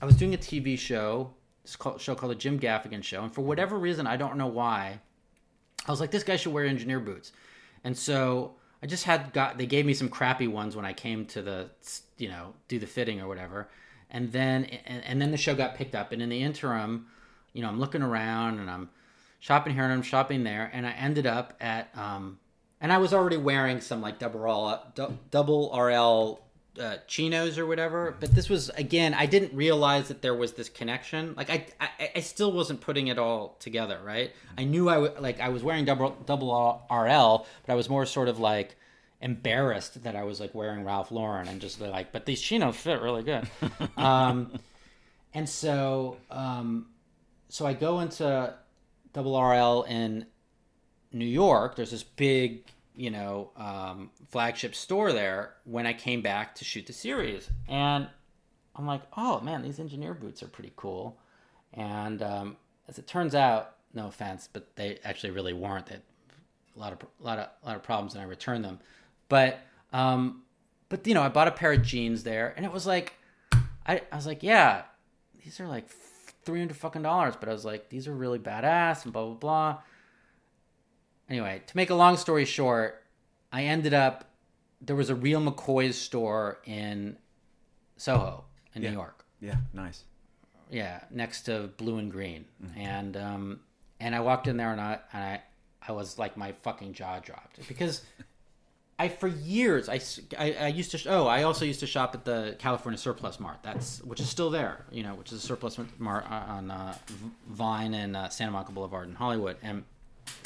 I 0.00 0.06
was 0.06 0.16
doing 0.16 0.34
a 0.34 0.38
TV 0.38 0.78
show, 0.78 1.30
this 1.62 1.76
show 1.98 2.14
called 2.14 2.32
the 2.32 2.36
Jim 2.36 2.58
Gaffigan 2.58 3.02
Show, 3.02 3.22
and 3.22 3.32
for 3.34 3.42
whatever 3.42 3.78
reason 3.78 4.06
I 4.06 4.16
don't 4.16 4.36
know 4.36 4.46
why, 4.46 5.00
I 5.86 5.90
was 5.90 6.00
like 6.00 6.10
this 6.10 6.24
guy 6.24 6.36
should 6.36 6.52
wear 6.52 6.64
engineer 6.64 7.00
boots, 7.00 7.32
and 7.84 7.96
so 7.96 8.54
I 8.82 8.86
just 8.86 9.04
had 9.04 9.32
got 9.32 9.58
they 9.58 9.66
gave 9.66 9.86
me 9.86 9.94
some 9.94 10.08
crappy 10.08 10.48
ones 10.48 10.76
when 10.76 10.84
I 10.84 10.92
came 10.92 11.26
to 11.26 11.42
the 11.42 11.70
you 12.18 12.28
know 12.28 12.54
do 12.68 12.78
the 12.78 12.86
fitting 12.86 13.20
or 13.20 13.28
whatever, 13.28 13.68
and 14.10 14.32
then 14.32 14.64
and, 14.64 15.04
and 15.04 15.22
then 15.22 15.30
the 15.30 15.36
show 15.36 15.54
got 15.54 15.74
picked 15.74 15.94
up, 15.94 16.12
and 16.12 16.20
in 16.20 16.28
the 16.28 16.42
interim 16.42 17.06
you 17.54 17.62
know, 17.62 17.68
I'm 17.68 17.80
looking 17.80 18.02
around 18.02 18.58
and 18.58 18.68
I'm 18.68 18.90
shopping 19.40 19.72
here 19.72 19.84
and 19.84 19.92
I'm 19.92 20.02
shopping 20.02 20.44
there, 20.44 20.70
and 20.74 20.86
I 20.86 20.90
ended 20.90 21.26
up 21.26 21.54
at, 21.60 21.88
um, 21.96 22.38
and 22.80 22.92
I 22.92 22.98
was 22.98 23.12
already 23.14 23.36
wearing 23.36 23.80
some 23.80 24.00
like 24.00 24.18
double 24.18 24.40
RL, 24.40 24.82
double 25.30 25.72
RL 25.76 26.40
uh, 26.78 26.96
chinos 27.06 27.58
or 27.58 27.66
whatever. 27.66 28.16
But 28.18 28.34
this 28.34 28.48
was 28.48 28.68
again, 28.70 29.14
I 29.14 29.26
didn't 29.26 29.54
realize 29.54 30.08
that 30.08 30.22
there 30.22 30.34
was 30.34 30.52
this 30.52 30.68
connection. 30.68 31.34
Like 31.36 31.50
I, 31.50 31.66
I, 31.80 32.10
I 32.16 32.20
still 32.20 32.52
wasn't 32.52 32.80
putting 32.80 33.08
it 33.08 33.18
all 33.18 33.56
together, 33.60 34.00
right? 34.04 34.32
I 34.58 34.64
knew 34.64 34.88
I 34.88 34.94
w- 34.94 35.14
like 35.20 35.40
I 35.40 35.48
was 35.50 35.62
wearing 35.62 35.84
double 35.84 36.16
double 36.26 36.82
RL, 36.90 37.46
but 37.66 37.72
I 37.72 37.76
was 37.76 37.88
more 37.88 38.06
sort 38.06 38.28
of 38.28 38.38
like 38.38 38.76
embarrassed 39.20 40.02
that 40.02 40.16
I 40.16 40.24
was 40.24 40.40
like 40.40 40.54
wearing 40.54 40.84
Ralph 40.84 41.10
Lauren 41.10 41.48
and 41.48 41.60
just 41.60 41.80
like, 41.80 42.12
but 42.12 42.26
these 42.26 42.40
chinos 42.40 42.76
fit 42.76 43.00
really 43.00 43.22
good. 43.22 43.48
um, 43.96 44.52
and 45.32 45.48
so, 45.48 46.18
um, 46.30 46.86
so 47.48 47.66
I 47.66 47.72
go 47.72 48.00
into 48.00 48.54
Double 49.12 49.40
RL 49.40 49.84
in 49.84 50.26
New 51.14 51.24
York. 51.24 51.76
There's 51.76 51.92
this 51.92 52.02
big, 52.02 52.64
you 52.94 53.10
know, 53.10 53.50
um, 53.56 54.10
flagship 54.30 54.74
store 54.74 55.12
there. 55.12 55.54
When 55.64 55.86
I 55.86 55.92
came 55.92 56.20
back 56.20 56.54
to 56.56 56.64
shoot 56.64 56.86
the 56.86 56.92
series, 56.92 57.48
and 57.68 58.08
I'm 58.76 58.86
like, 58.86 59.02
oh 59.16 59.40
man, 59.40 59.62
these 59.62 59.78
engineer 59.78 60.12
boots 60.12 60.42
are 60.42 60.48
pretty 60.48 60.72
cool. 60.76 61.18
And 61.72 62.22
um, 62.22 62.56
as 62.88 62.98
it 62.98 63.06
turns 63.06 63.34
out, 63.34 63.76
no 63.94 64.08
offense, 64.08 64.48
but 64.52 64.74
they 64.76 64.98
actually 65.04 65.30
really 65.30 65.52
weren't. 65.52 65.86
They 65.86 65.96
a 66.76 66.80
lot 66.80 66.92
of 66.92 66.98
a 67.02 67.24
lot 67.24 67.38
of 67.38 67.48
a 67.62 67.66
lot 67.66 67.76
of 67.76 67.82
problems, 67.82 68.14
and 68.14 68.22
I 68.22 68.26
returned 68.26 68.64
them. 68.64 68.80
But 69.28 69.60
um, 69.92 70.42
but 70.88 71.06
you 71.06 71.14
know, 71.14 71.22
I 71.22 71.28
bought 71.28 71.48
a 71.48 71.52
pair 71.52 71.72
of 71.72 71.82
jeans 71.82 72.24
there, 72.24 72.52
and 72.56 72.66
it 72.66 72.72
was 72.72 72.86
like, 72.86 73.14
I, 73.86 74.02
I 74.10 74.16
was 74.16 74.26
like, 74.26 74.42
yeah, 74.42 74.82
these 75.44 75.60
are 75.60 75.68
like 75.68 75.88
three 76.44 76.58
hundred 76.58 76.76
fucking 76.76 77.02
dollars. 77.02 77.34
But 77.38 77.48
I 77.48 77.52
was 77.52 77.64
like, 77.64 77.88
these 77.88 78.08
are 78.08 78.12
really 78.12 78.38
badass 78.38 79.04
and 79.04 79.12
blah 79.12 79.26
blah 79.26 79.34
blah. 79.34 79.78
Anyway, 81.30 81.62
to 81.66 81.76
make 81.76 81.90
a 81.90 81.94
long 81.94 82.16
story 82.16 82.44
short, 82.44 83.02
I 83.52 83.64
ended 83.64 83.94
up 83.94 84.24
there 84.80 84.96
was 84.96 85.08
a 85.10 85.14
real 85.14 85.40
McCoy's 85.40 85.96
store 85.96 86.58
in 86.66 87.16
Soho 87.96 88.44
in 88.74 88.82
Yeah. 88.82 88.90
New 88.90 88.96
York. 88.96 89.24
Yeah, 89.40 89.56
nice. 89.72 90.04
Yeah, 90.70 91.00
next 91.10 91.42
to 91.42 91.70
Blue 91.76 91.98
in 91.98 92.08
Green, 92.10 92.44
and 92.76 93.16
um, 93.16 93.60
and 94.00 94.14
I 94.14 94.20
walked 94.20 94.48
in 94.48 94.56
there 94.56 94.72
and 94.72 94.80
I 94.80 94.98
and 95.12 95.22
I 95.24 95.42
I 95.86 95.92
was 95.92 96.18
like 96.18 96.36
my 96.36 96.52
fucking 96.62 96.94
jaw 96.94 97.18
dropped 97.20 97.66
because 97.68 98.02
I 98.98 99.08
for 99.08 99.28
years 99.28 99.88
I 99.88 100.00
I 100.38 100.68
used 100.68 100.90
to 100.92 100.98
sh- 100.98 101.06
oh 101.08 101.26
I 101.26 101.42
also 101.42 101.64
used 101.64 101.80
to 101.80 101.86
shop 101.86 102.14
at 102.14 102.24
the 102.24 102.56
California 102.58 102.96
Surplus 102.98 103.38
Mart 103.38 103.58
that's 103.62 104.02
which 104.02 104.20
is 104.20 104.28
still 104.28 104.50
there 104.50 104.84
you 104.90 105.02
know 105.02 105.14
which 105.14 105.32
is 105.32 105.44
a 105.44 105.46
surplus 105.46 105.78
mart 105.98 106.24
on 106.30 106.70
uh, 106.70 106.94
Vine 107.48 107.92
and 107.94 108.16
uh, 108.16 108.28
Santa 108.30 108.52
Monica 108.52 108.72
Boulevard 108.72 109.08
in 109.08 109.14
Hollywood 109.14 109.56
and 109.62 109.84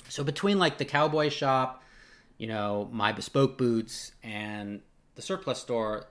so 0.08 0.24
between 0.24 0.58
like 0.58 0.78
the 0.78 0.84
cowboy 0.84 1.28
shop 1.28 1.82
you 2.36 2.46
know 2.46 2.88
my 2.92 3.12
bespoke 3.12 3.58
boots 3.58 4.12
and 4.22 4.80
the 5.14 5.22
surplus 5.22 5.60
store 5.60 6.06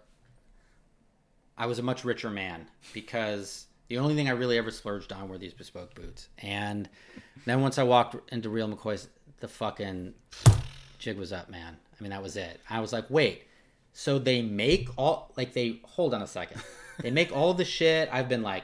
I 1.58 1.66
was 1.66 1.80
a 1.80 1.84
much 1.84 2.06
richer 2.06 2.30
man 2.30 2.68
because 2.94 3.66
the 3.88 3.98
only 3.98 4.16
thing 4.16 4.28
I 4.28 4.34
really 4.34 4.58
ever 4.58 4.70
splurged 4.70 5.12
on 5.12 5.28
were 5.28 5.38
these 5.38 5.54
bespoke 5.54 5.96
boots. 5.96 6.30
And 6.38 6.88
then 7.46 7.62
once 7.62 7.78
I 7.78 7.84
walked 7.84 8.32
into 8.32 8.50
Real 8.50 8.70
McCoy's, 8.70 9.08
the 9.40 9.48
fucking 9.48 10.14
jig 11.00 11.18
was 11.18 11.34
up, 11.34 11.50
man. 11.50 11.78
I 11.98 12.04
mean, 12.04 12.12
that 12.12 12.22
was 12.22 12.38
it. 12.38 12.60
I 12.70 12.80
was 12.80 12.94
like, 12.94 13.10
wait, 13.10 13.46
so 13.94 14.20
they 14.20 14.42
make 14.42 14.90
all, 14.98 15.34
like, 15.36 15.54
they, 15.54 15.80
hold 15.84 16.14
on 16.14 16.22
a 16.22 16.28
second. 16.28 16.62
They 17.00 17.12
make 17.12 17.36
all 17.36 17.54
the 17.54 17.66
shit 17.66 18.10
I've 18.12 18.28
been 18.28 18.42
like 18.42 18.64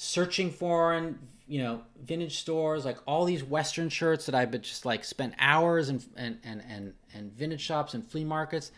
searching 0.00 0.50
for 0.50 0.94
in, 0.94 1.18
you 1.48 1.60
know, 1.60 1.82
vintage 2.00 2.38
stores, 2.38 2.84
like 2.84 2.98
all 3.04 3.24
these 3.24 3.42
Western 3.42 3.88
shirts 3.88 4.26
that 4.26 4.34
I've 4.34 4.52
been 4.52 4.62
just 4.62 4.84
like 4.84 5.04
spent 5.04 5.34
hours 5.40 5.88
in, 5.88 6.00
and, 6.16 6.38
and, 6.44 6.62
and, 6.68 6.94
and 7.12 7.32
vintage 7.32 7.60
shops 7.60 7.94
and 7.94 8.06
flea 8.06 8.24
markets 8.24 8.70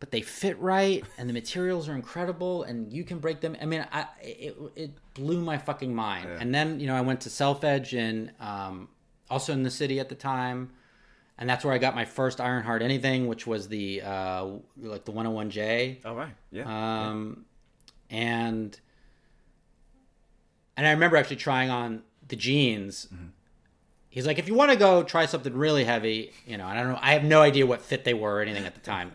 but 0.00 0.10
they 0.10 0.20
fit 0.20 0.60
right 0.60 1.02
and 1.18 1.26
the 1.26 1.32
materials 1.32 1.88
are 1.88 1.94
incredible 1.94 2.64
and 2.64 2.92
you 2.92 3.04
can 3.04 3.20
break 3.20 3.40
them. 3.40 3.56
I 3.58 3.64
mean, 3.64 3.86
I 3.90 4.06
it, 4.20 4.54
it 4.76 4.90
blew 5.14 5.40
my 5.40 5.56
fucking 5.56 5.94
mind. 5.94 6.28
And 6.40 6.54
then 6.54 6.78
you 6.78 6.86
know 6.86 6.94
I 6.94 7.00
went 7.00 7.22
to 7.22 7.30
Self 7.30 7.64
Edge 7.64 7.94
and 7.94 8.30
um, 8.38 8.88
also 9.30 9.54
in 9.54 9.62
the 9.62 9.70
city 9.70 10.00
at 10.00 10.10
the 10.10 10.14
time, 10.14 10.72
and 11.38 11.48
that's 11.48 11.64
where 11.64 11.72
I 11.72 11.78
got 11.78 11.94
my 11.94 12.04
first 12.04 12.38
Ironheart 12.38 12.82
anything, 12.82 13.28
which 13.28 13.46
was 13.46 13.68
the 13.68 14.02
uh, 14.02 14.46
like 14.76 15.06
the 15.06 15.12
101J. 15.12 16.00
oh 16.04 16.14
right 16.14 16.34
Yeah. 16.50 17.08
Um, 17.08 17.46
and 18.10 18.78
and 20.76 20.86
I 20.86 20.90
remember 20.92 21.16
actually 21.16 21.36
trying 21.36 21.70
on 21.70 22.02
the 22.28 22.36
jeans. 22.36 23.08
He's 24.08 24.26
like, 24.26 24.38
if 24.38 24.46
you 24.46 24.54
want 24.54 24.70
to 24.70 24.76
go 24.76 25.02
try 25.02 25.26
something 25.26 25.52
really 25.54 25.84
heavy, 25.84 26.32
you 26.46 26.56
know, 26.56 26.68
and 26.68 26.78
I 26.78 26.82
don't 26.82 26.92
know, 26.92 26.98
I 27.02 27.14
have 27.14 27.24
no 27.24 27.42
idea 27.42 27.66
what 27.66 27.80
fit 27.80 28.04
they 28.04 28.14
were 28.14 28.36
or 28.36 28.42
anything 28.42 28.64
at 28.64 28.74
the 28.74 28.80
time. 28.80 29.12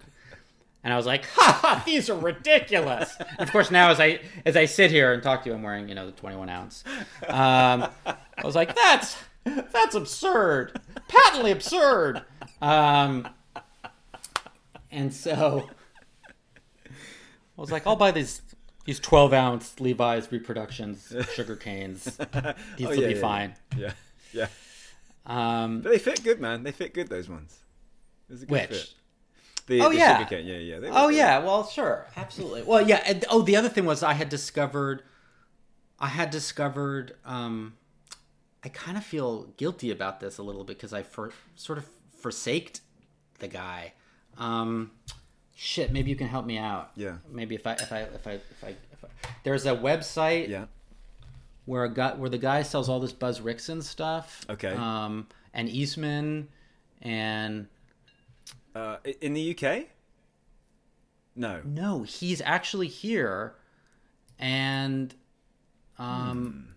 And 0.83 0.93
I 0.93 0.97
was 0.97 1.05
like, 1.05 1.25
ha 1.25 1.59
ha, 1.61 1.83
these 1.85 2.09
are 2.09 2.17
ridiculous. 2.17 3.15
And 3.19 3.39
of 3.39 3.51
course, 3.51 3.71
now 3.71 3.91
as 3.91 3.99
I 3.99 4.19
as 4.45 4.55
I 4.55 4.65
sit 4.65 4.91
here 4.91 5.13
and 5.13 5.21
talk 5.21 5.43
to 5.43 5.49
you, 5.49 5.55
I'm 5.55 5.63
wearing 5.63 5.89
you 5.89 5.95
know 5.95 6.05
the 6.05 6.11
21 6.13 6.49
ounce. 6.49 6.83
Um, 7.27 7.87
I 8.05 8.15
was 8.43 8.55
like, 8.55 8.75
that's 8.75 9.17
that's 9.43 9.95
absurd, 9.95 10.79
patently 11.07 11.51
absurd. 11.51 12.23
Um, 12.61 13.27
and 14.91 15.13
so 15.13 15.69
I 16.87 17.61
was 17.61 17.71
like, 17.71 17.85
I'll 17.85 17.95
buy 17.95 18.11
these 18.11 18.41
these 18.89 18.99
12 18.99 19.33
ounce 19.33 19.79
Levi's 19.79 20.31
reproductions, 20.31 21.13
sugar 21.35 21.55
canes. 21.55 22.05
These 22.05 22.17
Oh, 22.87 22.89
will 22.89 22.95
yeah, 22.95 23.07
be 23.07 23.13
yeah, 23.13 23.21
fine. 23.21 23.55
yeah. 23.77 23.91
Yeah. 24.33 24.47
Um, 25.27 25.81
But 25.81 25.91
they 25.91 25.99
fit 25.99 26.23
good, 26.23 26.41
man. 26.41 26.63
They 26.63 26.71
fit 26.71 26.95
good. 26.95 27.07
Those 27.07 27.29
ones. 27.29 27.55
It 28.27 28.33
was 28.33 28.41
a 28.43 28.45
good 28.47 28.51
Which? 28.51 28.69
fit. 28.69 28.93
The, 29.67 29.81
Oh, 29.81 29.89
the 29.89 29.97
yeah. 29.97 30.17
sugar 30.17 30.29
cane, 30.37 30.47
yeah, 30.47 30.57
yeah. 30.57 30.79
they 30.79 30.89
Oh 30.89 31.09
yeah, 31.09 31.37
well 31.37 31.67
sure, 31.67 32.07
absolutely. 32.17 32.63
Well 32.63 32.81
yeah. 32.87 33.03
And, 33.05 33.25
oh, 33.29 33.43
the 33.43 33.55
other 33.55 33.69
thing 33.69 33.85
was 33.85 34.01
I 34.01 34.13
had 34.13 34.27
discovered 34.29 35.03
I 35.99 36.07
had 36.07 36.31
discovered. 36.31 37.15
Um, 37.25 37.73
I 38.63 38.69
kind 38.69 38.97
of 38.97 39.03
feel 39.03 39.43
guilty 39.57 39.91
about 39.91 40.19
this 40.19 40.37
a 40.39 40.43
little 40.43 40.63
bit 40.63 40.77
because 40.77 40.93
I 40.93 41.03
for, 41.03 41.31
sort 41.55 41.77
of 41.77 41.85
forsaked 42.17 42.81
the 43.37 43.47
guy. 43.49 43.93
Um, 44.37 44.91
shit, 45.61 45.91
maybe 45.91 46.09
you 46.09 46.15
can 46.15 46.27
help 46.27 46.45
me 46.45 46.57
out. 46.57 46.91
Yeah. 46.95 47.17
Maybe 47.29 47.53
if 47.53 47.67
I 47.67 47.73
if 47.73 47.91
I 47.91 47.99
if 48.01 48.25
I 48.27 48.31
if 48.31 48.63
I, 48.63 48.67
if 48.69 49.03
I 49.03 49.07
there's 49.43 49.65
a 49.65 49.75
website 49.75 50.47
Yeah. 50.47 50.65
where 51.65 51.83
a 51.83 51.93
guy 51.93 52.13
where 52.15 52.29
the 52.29 52.37
guy 52.37 52.63
sells 52.63 52.87
all 52.87 53.01
this 53.01 53.11
Buzz 53.11 53.41
Rickson 53.41 53.83
stuff. 53.83 54.45
Okay. 54.49 54.73
Um, 54.73 55.27
and 55.53 55.67
Eastman, 55.67 56.47
and 57.01 57.67
Uh, 58.73 58.97
in 59.19 59.33
the 59.33 59.51
UK? 59.55 59.87
No. 61.35 61.61
no, 61.65 62.03
he's 62.03 62.41
actually 62.41 62.87
here, 62.87 63.55
and 64.37 65.13
um, 65.97 66.75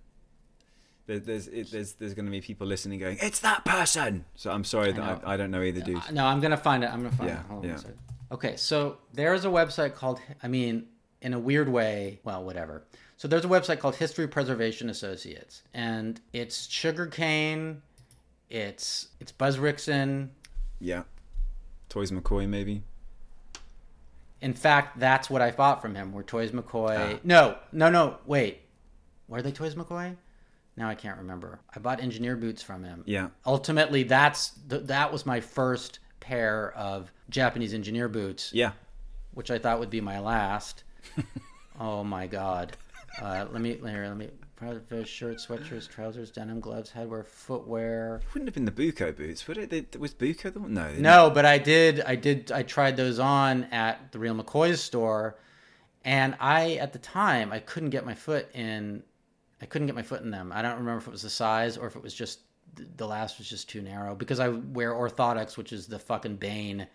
There, 1.07 1.19
there's 1.19 1.47
it, 1.49 1.71
there's 1.71 1.93
there's 1.95 2.15
going 2.15 2.27
to 2.27 2.31
be 2.33 2.41
people 2.41 2.67
listening 2.67 2.99
going, 3.01 3.19
"It's 3.21 3.41
that 3.41 3.65
person." 3.65 4.25
So 4.37 4.51
I'm 4.51 4.65
sorry 4.65 4.93
that. 4.93 5.23
I, 5.25 5.35
I 5.35 5.37
don't 5.37 5.51
know 5.51 5.63
either 5.63 5.81
dude. 5.83 5.97
Uh, 5.99 6.11
no, 6.13 6.25
I'm 6.27 6.41
gonna 6.41 6.57
find 6.57 6.83
it. 6.85 6.91
I'm 6.93 7.03
gonna 7.03 7.15
find 7.17 7.31
Yeah, 7.31 7.41
it. 7.41 7.47
Hold 7.47 7.65
on 7.65 7.71
yeah. 7.71 7.77
Okay, 8.33 8.57
so 8.57 8.97
there's 9.13 9.45
a 9.45 9.49
website 9.49 9.95
called. 9.95 10.19
I 10.43 10.49
mean, 10.49 10.87
in 11.21 11.35
a 11.35 11.39
weird 11.39 11.69
way. 11.69 12.19
Well, 12.25 12.43
whatever. 12.43 12.83
So 13.19 13.29
there's 13.29 13.45
a 13.45 13.49
website 13.49 13.79
called 13.79 13.95
History 13.95 14.27
Preservation 14.27 14.91
Associates, 14.91 15.63
and 15.75 16.21
it's 16.33 16.67
sugarcane. 16.69 17.83
It's 18.51 19.09
it's 19.21 19.33
Buzz 19.33 19.59
Rickson. 19.59 20.31
Yeah. 20.81 21.05
Toys 21.89 22.11
McCoy 22.11 22.49
maybe. 22.49 22.83
In 24.41 24.55
fact, 24.55 24.99
that's 24.99 25.31
what 25.31 25.41
I 25.41 25.53
bought 25.53 25.81
from 25.81 25.95
him. 25.95 26.13
Were 26.13 26.23
Toys 26.23 26.51
McCoy? 26.51 27.17
Ah. 27.17 27.19
No, 27.23 27.57
no, 27.71 27.91
no. 27.91 28.17
Wait, 28.27 28.63
were 29.29 29.43
they 29.43 29.53
Toys 29.53 29.75
McCoy? 29.75 30.17
Now 30.77 30.89
I 30.89 30.95
can't 30.95 31.19
remember. 31.19 31.61
I 31.75 31.79
bought 31.79 32.01
engineer 32.01 32.35
boots 32.35 32.63
from 32.63 32.83
him. 32.83 33.05
Yeah. 33.07 33.29
Ultimately, 33.47 34.03
that's 34.03 34.53
th- 34.69 34.85
that 34.85 35.13
was 35.13 35.27
my 35.27 35.41
first 35.41 35.99
pair 36.23 36.73
of 36.73 37.13
Japanese 37.29 37.75
engineer 37.75 38.09
boots. 38.09 38.51
Yeah. 38.55 38.73
which 39.35 39.51
I 39.51 39.59
thought 39.59 39.81
would 39.81 39.91
be 39.91 40.01
my 40.01 40.21
last. 40.21 40.85
oh 41.81 42.05
my 42.05 42.27
god! 42.27 42.77
Uh, 43.21 43.47
let 43.51 43.61
me 43.61 43.77
here, 43.77 44.07
let 44.07 44.17
me 44.17 44.31
fish, 44.89 45.09
shirts, 45.09 45.47
sweatshirts, 45.47 45.89
trousers, 45.89 46.31
denim 46.31 46.61
gloves, 46.61 46.91
headwear, 46.91 47.27
footwear. 47.27 48.21
Wouldn't 48.33 48.47
have 48.47 48.55
been 48.55 48.65
the 48.65 48.71
Buco 48.71 49.15
boots, 49.15 49.47
would 49.49 49.59
it? 49.59 49.71
They, 49.71 49.99
was 49.99 50.15
Buco 50.15 50.53
the 50.53 50.61
one? 50.61 50.73
No. 50.73 50.93
No, 50.93 51.31
but 51.31 51.45
I 51.45 51.59
did, 51.59 52.01
I 52.03 52.15
did, 52.15 52.53
I 52.53 52.63
tried 52.63 52.97
those 52.97 53.19
on 53.19 53.65
at 53.65 54.13
the 54.13 54.19
Real 54.19 54.35
McCoy's 54.35 54.81
store, 54.81 55.37
and 56.05 56.37
I 56.39 56.75
at 56.75 56.93
the 56.93 57.01
time 57.01 57.53
I 57.53 57.59
couldn't 57.59 57.91
get 57.91 58.07
my 58.07 58.15
foot 58.15 58.49
in. 58.55 59.03
I 59.61 59.67
couldn't 59.67 59.87
get 59.87 59.97
my 59.97 60.03
foot 60.03 60.23
in 60.23 60.31
them. 60.31 60.53
I 60.53 60.63
don't 60.63 60.79
remember 60.79 60.99
if 60.99 61.07
it 61.07 61.13
was 61.13 61.23
the 61.23 61.31
size 61.31 61.77
or 61.77 61.87
if 61.87 61.97
it 61.97 62.03
was 62.03 62.15
just 62.15 62.41
the 62.97 63.07
last 63.07 63.39
was 63.39 63.49
just 63.49 63.69
too 63.69 63.83
narrow 63.83 64.15
because 64.15 64.41
I 64.41 64.49
wear 64.49 64.93
orthotics, 64.93 65.57
which 65.57 65.73
is 65.73 65.87
the 65.87 65.99
fucking 65.99 66.37
bane 66.37 66.87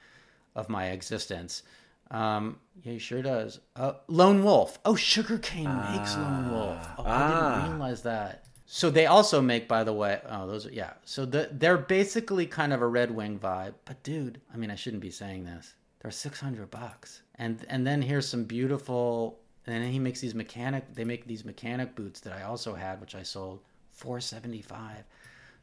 of 0.55 0.69
my 0.69 0.87
existence. 0.87 1.63
Um, 2.09 2.59
yeah, 2.83 2.93
he 2.93 2.99
sure 2.99 3.21
does. 3.21 3.59
Uh, 3.75 3.93
Lone 4.07 4.43
Wolf. 4.43 4.79
Oh, 4.85 4.95
Sugarcane 4.95 5.75
makes 5.91 6.15
Lone 6.15 6.51
Wolf. 6.51 6.87
Oh, 6.97 7.03
I 7.05 7.61
didn't 7.61 7.71
realize 7.71 8.01
that. 8.03 8.45
So 8.65 8.89
they 8.89 9.05
also 9.05 9.41
make, 9.41 9.67
by 9.67 9.83
the 9.83 9.93
way, 9.93 10.19
oh, 10.29 10.47
those 10.47 10.65
are 10.65 10.71
yeah. 10.71 10.93
So 11.05 11.25
the, 11.25 11.49
they're 11.51 11.77
basically 11.77 12.45
kind 12.45 12.73
of 12.73 12.81
a 12.81 12.87
Red 12.87 13.11
Wing 13.11 13.39
vibe. 13.39 13.73
But 13.85 14.03
dude, 14.03 14.41
I 14.53 14.57
mean, 14.57 14.71
I 14.71 14.75
shouldn't 14.75 15.01
be 15.01 15.11
saying 15.11 15.45
this. 15.45 15.73
They're 16.01 16.11
six 16.11 16.39
hundred 16.39 16.69
bucks, 16.69 17.21
and 17.35 17.65
and 17.69 17.87
then 17.87 18.01
here's 18.01 18.27
some 18.27 18.43
beautiful. 18.43 19.39
And 19.65 19.83
then 19.83 19.91
he 19.91 19.99
makes 19.99 20.21
these 20.21 20.35
mechanic. 20.35 20.95
They 20.95 21.03
make 21.03 21.27
these 21.27 21.43
mechanic 21.43 21.93
boots 21.95 22.21
that 22.21 22.33
I 22.33 22.43
also 22.43 22.73
had, 22.73 23.01
which 23.01 23.15
I 23.15 23.23
sold 23.23 23.61
four 23.91 24.19
seventy 24.21 24.61
five. 24.61 25.03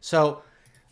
So 0.04 0.42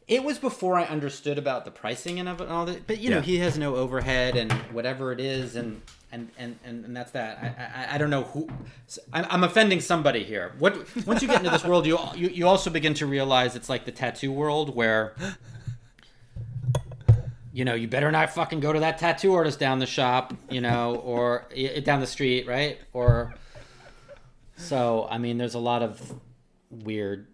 it 0.09 0.25
was 0.25 0.39
before 0.39 0.79
I 0.79 0.85
understood 0.85 1.37
about 1.37 1.67
the 1.67 1.71
pricing 1.71 2.19
and 2.19 2.31
of 2.31 2.41
it 2.41 2.45
and 2.45 2.53
all 2.53 2.65
that. 2.65 2.87
But 2.87 2.99
you 2.99 3.11
know, 3.11 3.17
Yeah. 3.17 3.23
he 3.23 3.39
has 3.41 3.59
no 3.59 3.77
overhead 3.77 4.37
and 4.39 4.51
whatever 4.73 5.13
it 5.13 5.21
is, 5.21 5.55
and 5.55 5.83
and 6.11 6.31
and 6.39 6.59
and, 6.65 6.87
and 6.87 6.97
that's 6.97 7.11
that. 7.11 7.37
I, 7.39 7.91
I 7.93 7.95
I 7.95 7.99
don't 7.99 8.09
know 8.09 8.23
who. 8.23 8.49
I'm, 9.13 9.27
I'm 9.29 9.45
offending 9.45 9.81
somebody 9.81 10.25
here. 10.25 10.53
What 10.59 10.75
once 11.07 11.21
you 11.21 11.29
get 11.29 11.37
into 11.41 11.51
this 11.51 11.63
world, 11.63 11.85
you, 11.85 11.99
you 12.15 12.31
you 12.31 12.49
also 12.49 12.71
begin 12.71 12.95
to 12.95 13.07
realize 13.07 13.55
it's 13.55 13.69
like 13.69 13.85
the 13.85 13.93
tattoo 13.93 14.33
world 14.33 14.75
where. 14.75 15.15
You 17.55 17.67
know, 17.67 17.75
you 17.75 17.87
better 17.87 18.11
not 18.11 18.31
fucking 18.31 18.61
go 18.61 18.73
to 18.73 18.81
that 18.81 18.97
tattoo 18.97 19.35
artist 19.35 19.59
down 19.59 19.79
the 19.79 19.85
shop, 19.85 20.33
you 20.49 20.63
know, 20.63 20.95
or 20.97 21.47
down 21.85 22.01
the 22.01 22.07
street, 22.07 22.47
right? 22.47 22.79
Or 22.95 23.35
so, 24.57 25.07
I 25.11 25.19
mean, 25.19 25.37
there's 25.37 25.53
a 25.53 25.59
lot 25.59 25.83
of 25.83 26.01
weird, 26.71 27.27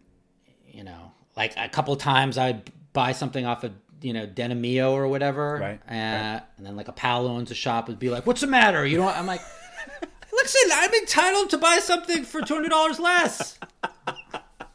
you 0.67 0.83
know, 0.83 1.13
like 1.39 1.55
a 1.57 1.69
couple 1.71 1.97
times 1.97 2.37
I'd 2.37 2.71
buy 2.93 3.13
something 3.13 3.47
off 3.47 3.65
of, 3.65 3.73
you 4.03 4.13
know, 4.13 4.27
Denimio 4.27 4.91
or 4.91 5.09
whatever. 5.09 5.59
Right, 5.61 5.81
Uh, 5.89 6.41
And 6.59 6.67
then 6.67 6.77
like 6.77 6.89
a 6.89 6.93
pal 6.93 7.27
who 7.27 7.33
owns 7.35 7.51
a 7.51 7.55
shop 7.55 7.89
would 7.89 7.99
be 7.99 8.11
like, 8.11 8.27
what's 8.27 8.43
the 8.43 8.47
matter? 8.49 8.85
You 8.85 8.99
know, 8.99 9.09
I'm 9.09 9.25
like, 9.27 9.41
listen, 10.33 10.71
I'm 10.75 10.93
entitled 10.93 11.49
to 11.51 11.59
buy 11.59 11.79
something 11.79 12.25
for 12.25 12.41
$200 12.43 12.99
less. 12.99 13.59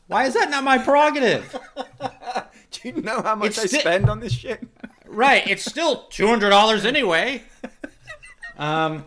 Why 0.07 0.25
is 0.25 0.33
that 0.33 0.49
not 0.49 0.63
my 0.63 0.77
prerogative? 0.79 1.55
Do 2.71 2.89
you 2.89 3.01
know 3.01 3.21
how 3.21 3.35
much 3.35 3.49
It's 3.49 3.59
I 3.59 3.65
sti- 3.67 3.79
spend 3.79 4.09
on 4.09 4.19
this 4.19 4.33
shit? 4.33 4.65
Right, 5.05 5.45
it's 5.47 5.63
still 5.63 6.07
$200 6.09 6.85
anyway. 6.85 7.43
Um, 8.57 9.05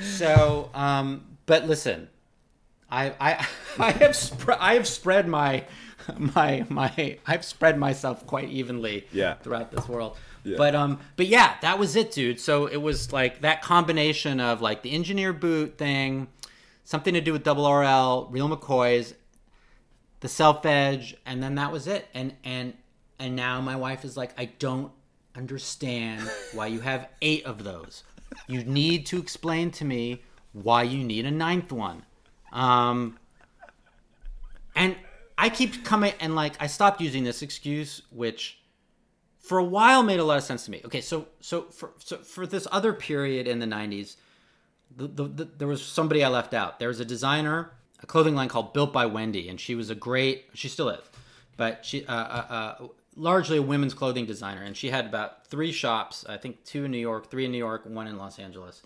so, 0.00 0.70
um, 0.74 1.36
but 1.44 1.66
listen, 1.66 2.08
I, 2.90 3.12
I, 3.20 3.46
I 3.78 3.90
have, 3.92 4.16
sp- 4.16 4.56
I 4.58 4.74
have 4.74 4.86
spread 4.88 5.28
my, 5.28 5.64
my, 6.34 6.64
my, 6.68 7.18
I've 7.26 7.44
spread 7.44 7.78
myself 7.78 8.26
quite 8.26 8.48
evenly 8.48 9.06
Yeah. 9.12 9.34
throughout 9.34 9.70
this 9.70 9.88
world. 9.88 10.16
Yeah. 10.44 10.56
But, 10.58 10.74
um, 10.74 10.98
but 11.16 11.26
yeah, 11.26 11.54
that 11.62 11.78
was 11.78 11.96
it, 11.96 12.12
dude. 12.12 12.38
So 12.38 12.66
it 12.66 12.76
was 12.76 13.12
like 13.12 13.40
that 13.40 13.62
combination 13.62 14.40
of 14.40 14.60
like 14.60 14.82
the 14.82 14.90
engineer 14.92 15.32
boot 15.32 15.78
thing, 15.78 16.28
something 16.84 17.14
to 17.14 17.20
do 17.20 17.32
with 17.32 17.42
double 17.44 17.64
RL, 17.70 18.28
real 18.30 18.48
McCoys, 18.48 19.14
the 20.20 20.28
self 20.28 20.64
edge, 20.66 21.16
and 21.24 21.42
then 21.42 21.54
that 21.54 21.72
was 21.72 21.86
it. 21.86 22.08
And, 22.14 22.34
and, 22.44 22.74
and 23.18 23.34
now 23.36 23.60
my 23.60 23.76
wife 23.76 24.04
is 24.04 24.16
like, 24.16 24.34
I 24.38 24.46
don't 24.58 24.92
understand 25.34 26.28
why 26.52 26.66
you 26.66 26.80
have 26.80 27.08
eight 27.22 27.44
of 27.46 27.64
those. 27.64 28.04
You 28.46 28.64
need 28.64 29.06
to 29.06 29.18
explain 29.18 29.70
to 29.72 29.84
me 29.84 30.22
why 30.52 30.82
you 30.82 31.02
need 31.02 31.24
a 31.24 31.30
ninth 31.30 31.72
one. 31.72 32.04
Um, 32.52 33.18
and 34.76 34.96
I 35.36 35.48
keep 35.48 35.84
coming 35.84 36.12
and 36.20 36.34
like 36.34 36.54
I 36.60 36.66
stopped 36.66 37.00
using 37.00 37.24
this 37.24 37.42
excuse, 37.42 38.02
which 38.10 38.58
for 39.38 39.58
a 39.58 39.64
while 39.64 40.02
made 40.02 40.20
a 40.20 40.24
lot 40.24 40.38
of 40.38 40.44
sense 40.44 40.64
to 40.64 40.70
me. 40.70 40.80
Okay, 40.84 41.00
so 41.00 41.26
so 41.40 41.62
for 41.62 41.92
so 41.98 42.18
for 42.18 42.46
this 42.46 42.66
other 42.72 42.92
period 42.92 43.46
in 43.46 43.58
the 43.58 43.66
'90s, 43.66 44.16
the, 44.96 45.06
the, 45.06 45.24
the, 45.24 45.44
there 45.44 45.68
was 45.68 45.84
somebody 45.84 46.24
I 46.24 46.28
left 46.28 46.54
out. 46.54 46.78
There 46.78 46.88
was 46.88 47.00
a 47.00 47.04
designer, 47.04 47.72
a 48.02 48.06
clothing 48.06 48.34
line 48.34 48.48
called 48.48 48.72
Built 48.72 48.92
by 48.92 49.06
Wendy, 49.06 49.48
and 49.48 49.60
she 49.60 49.74
was 49.74 49.90
a 49.90 49.94
great. 49.94 50.46
She 50.54 50.68
still 50.68 50.88
is, 50.88 51.04
but 51.56 51.84
she 51.84 52.06
uh, 52.06 52.14
uh, 52.14 52.46
uh, 52.48 52.86
largely 53.16 53.58
a 53.58 53.62
women's 53.62 53.94
clothing 53.94 54.26
designer, 54.26 54.62
and 54.62 54.76
she 54.76 54.90
had 54.90 55.06
about 55.06 55.46
three 55.48 55.72
shops. 55.72 56.24
I 56.28 56.36
think 56.36 56.64
two 56.64 56.84
in 56.84 56.90
New 56.90 56.98
York, 56.98 57.30
three 57.30 57.44
in 57.44 57.52
New 57.52 57.58
York, 57.58 57.82
one 57.86 58.06
in 58.06 58.16
Los 58.16 58.38
Angeles. 58.38 58.82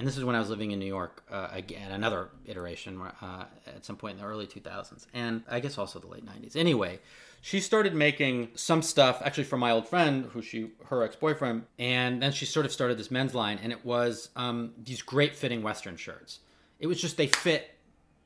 And 0.00 0.08
this 0.08 0.16
is 0.16 0.24
when 0.24 0.34
I 0.34 0.38
was 0.38 0.48
living 0.48 0.70
in 0.70 0.78
New 0.78 0.86
York 0.86 1.22
uh, 1.30 1.48
again, 1.52 1.92
another 1.92 2.30
iteration 2.46 2.98
uh, 3.20 3.44
at 3.66 3.84
some 3.84 3.96
point 3.96 4.14
in 4.14 4.20
the 4.20 4.26
early 4.26 4.46
2000s, 4.46 5.04
and 5.12 5.42
I 5.46 5.60
guess 5.60 5.76
also 5.76 5.98
the 5.98 6.06
late 6.06 6.24
90s. 6.24 6.56
Anyway, 6.56 7.00
she 7.42 7.60
started 7.60 7.94
making 7.94 8.48
some 8.54 8.80
stuff 8.80 9.20
actually 9.22 9.44
for 9.44 9.58
my 9.58 9.70
old 9.72 9.86
friend, 9.86 10.30
who 10.32 10.40
she 10.40 10.70
her 10.86 11.02
ex 11.02 11.16
boyfriend, 11.16 11.64
and 11.78 12.22
then 12.22 12.32
she 12.32 12.46
sort 12.46 12.64
of 12.64 12.72
started 12.72 12.96
this 12.96 13.10
men's 13.10 13.34
line, 13.34 13.58
and 13.62 13.72
it 13.72 13.84
was 13.84 14.30
um, 14.36 14.72
these 14.82 15.02
great 15.02 15.36
fitting 15.36 15.60
Western 15.60 15.98
shirts. 15.98 16.38
It 16.78 16.86
was 16.86 16.98
just 16.98 17.18
they 17.18 17.26
fit 17.26 17.70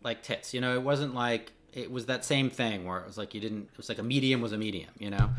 like 0.05 0.23
tits, 0.23 0.55
you 0.55 0.61
know. 0.61 0.77
It 0.77 0.83
wasn't 0.83 1.13
like 1.13 1.51
it 1.73 1.91
was 1.91 2.07
that 2.07 2.25
same 2.25 2.51
thing 2.51 2.85
where 2.85 3.01
it 3.01 3.07
was 3.09 3.19
like 3.19 3.35
you 3.35 3.41
didn't. 3.41 3.65
It 3.73 3.77
was 3.77 3.89
like 3.89 3.99
a 3.99 4.05
medium 4.05 4.41
was 4.41 4.53
a 4.53 4.59
medium, 4.59 4.91
you 4.97 5.11
know, 5.11 5.31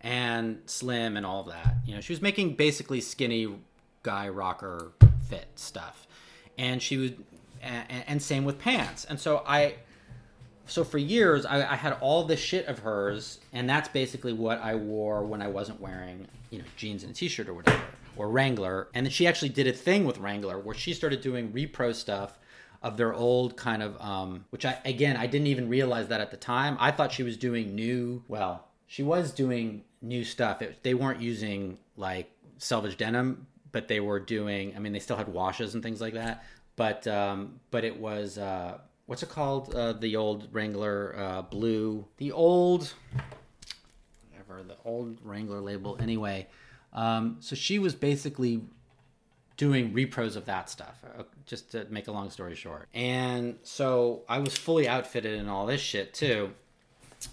and 0.00 0.60
slim 0.66 1.16
and 1.16 1.26
all 1.26 1.42
that. 1.44 1.78
You 1.84 1.96
know, 1.96 2.00
she 2.00 2.12
was 2.12 2.22
making 2.22 2.54
basically 2.54 3.00
skinny 3.00 3.48
guy 4.04 4.28
rocker 4.28 4.92
fit 5.30 5.46
stuff, 5.54 6.06
and 6.58 6.82
she 6.82 6.96
would, 6.98 7.24
and, 7.62 8.04
and 8.06 8.22
same 8.22 8.44
with 8.44 8.58
pants. 8.58 9.06
And 9.08 9.18
so 9.18 9.42
I, 9.46 9.76
so 10.66 10.84
for 10.84 10.98
years 10.98 11.46
I, 11.46 11.72
I 11.72 11.76
had 11.76 11.96
all 12.00 12.24
this 12.24 12.40
shit 12.40 12.66
of 12.66 12.80
hers, 12.80 13.40
and 13.52 13.68
that's 13.68 13.88
basically 13.88 14.32
what 14.32 14.60
I 14.60 14.74
wore 14.74 15.22
when 15.24 15.40
I 15.40 15.48
wasn't 15.48 15.80
wearing, 15.80 16.26
you 16.50 16.58
know, 16.58 16.64
jeans 16.76 17.02
and 17.04 17.12
a 17.12 17.14
t-shirt 17.14 17.48
or 17.48 17.54
whatever, 17.54 17.82
or 18.16 18.28
Wrangler. 18.28 18.88
And 18.94 19.06
then 19.06 19.10
she 19.10 19.26
actually 19.26 19.50
did 19.50 19.66
a 19.66 19.72
thing 19.72 20.04
with 20.04 20.18
Wrangler 20.18 20.58
where 20.58 20.74
she 20.74 20.92
started 20.92 21.20
doing 21.20 21.52
repro 21.52 21.94
stuff 21.94 22.38
of 22.82 22.96
their 22.96 23.12
old 23.12 23.56
kind 23.56 23.82
of, 23.82 24.00
um, 24.00 24.44
which 24.50 24.64
I 24.64 24.78
again 24.84 25.16
I 25.16 25.26
didn't 25.26 25.48
even 25.48 25.68
realize 25.68 26.08
that 26.08 26.20
at 26.20 26.30
the 26.30 26.36
time. 26.36 26.76
I 26.80 26.90
thought 26.90 27.12
she 27.12 27.22
was 27.22 27.36
doing 27.36 27.74
new. 27.74 28.22
Well, 28.26 28.66
she 28.86 29.02
was 29.02 29.32
doing 29.32 29.84
new 30.02 30.24
stuff. 30.24 30.62
It, 30.62 30.82
they 30.82 30.94
weren't 30.94 31.20
using 31.20 31.78
like 31.96 32.30
selvage 32.58 32.96
denim, 32.96 33.46
but 33.72 33.88
they 33.88 34.00
were 34.00 34.20
doing. 34.20 34.74
I 34.76 34.78
mean, 34.78 34.92
they 34.92 34.98
still 34.98 35.16
had 35.16 35.28
washes 35.28 35.74
and 35.74 35.82
things 35.82 36.00
like 36.00 36.14
that. 36.14 36.44
But 36.76 37.06
um, 37.06 37.60
but 37.70 37.84
it 37.84 37.98
was 37.98 38.38
uh, 38.38 38.78
what's 39.06 39.22
it 39.22 39.28
called? 39.28 39.74
Uh, 39.74 39.92
the 39.92 40.16
old 40.16 40.48
Wrangler 40.52 41.14
uh, 41.16 41.42
blue, 41.42 42.06
the 42.16 42.32
old 42.32 42.92
whatever 44.30 44.62
the 44.62 44.76
old 44.84 45.18
Wrangler 45.22 45.60
label. 45.60 45.98
Anyway, 46.00 46.46
um, 46.92 47.36
so 47.40 47.54
she 47.54 47.78
was 47.78 47.94
basically 47.94 48.62
doing 49.56 49.92
repros 49.92 50.36
of 50.36 50.46
that 50.46 50.70
stuff. 50.70 51.02
uh, 51.18 51.24
Just 51.44 51.72
to 51.72 51.86
make 51.90 52.08
a 52.08 52.12
long 52.12 52.30
story 52.30 52.54
short, 52.54 52.88
and 52.94 53.58
so 53.62 54.22
I 54.28 54.38
was 54.38 54.56
fully 54.56 54.88
outfitted 54.88 55.38
in 55.38 55.48
all 55.48 55.66
this 55.66 55.80
shit 55.80 56.14
too. 56.14 56.52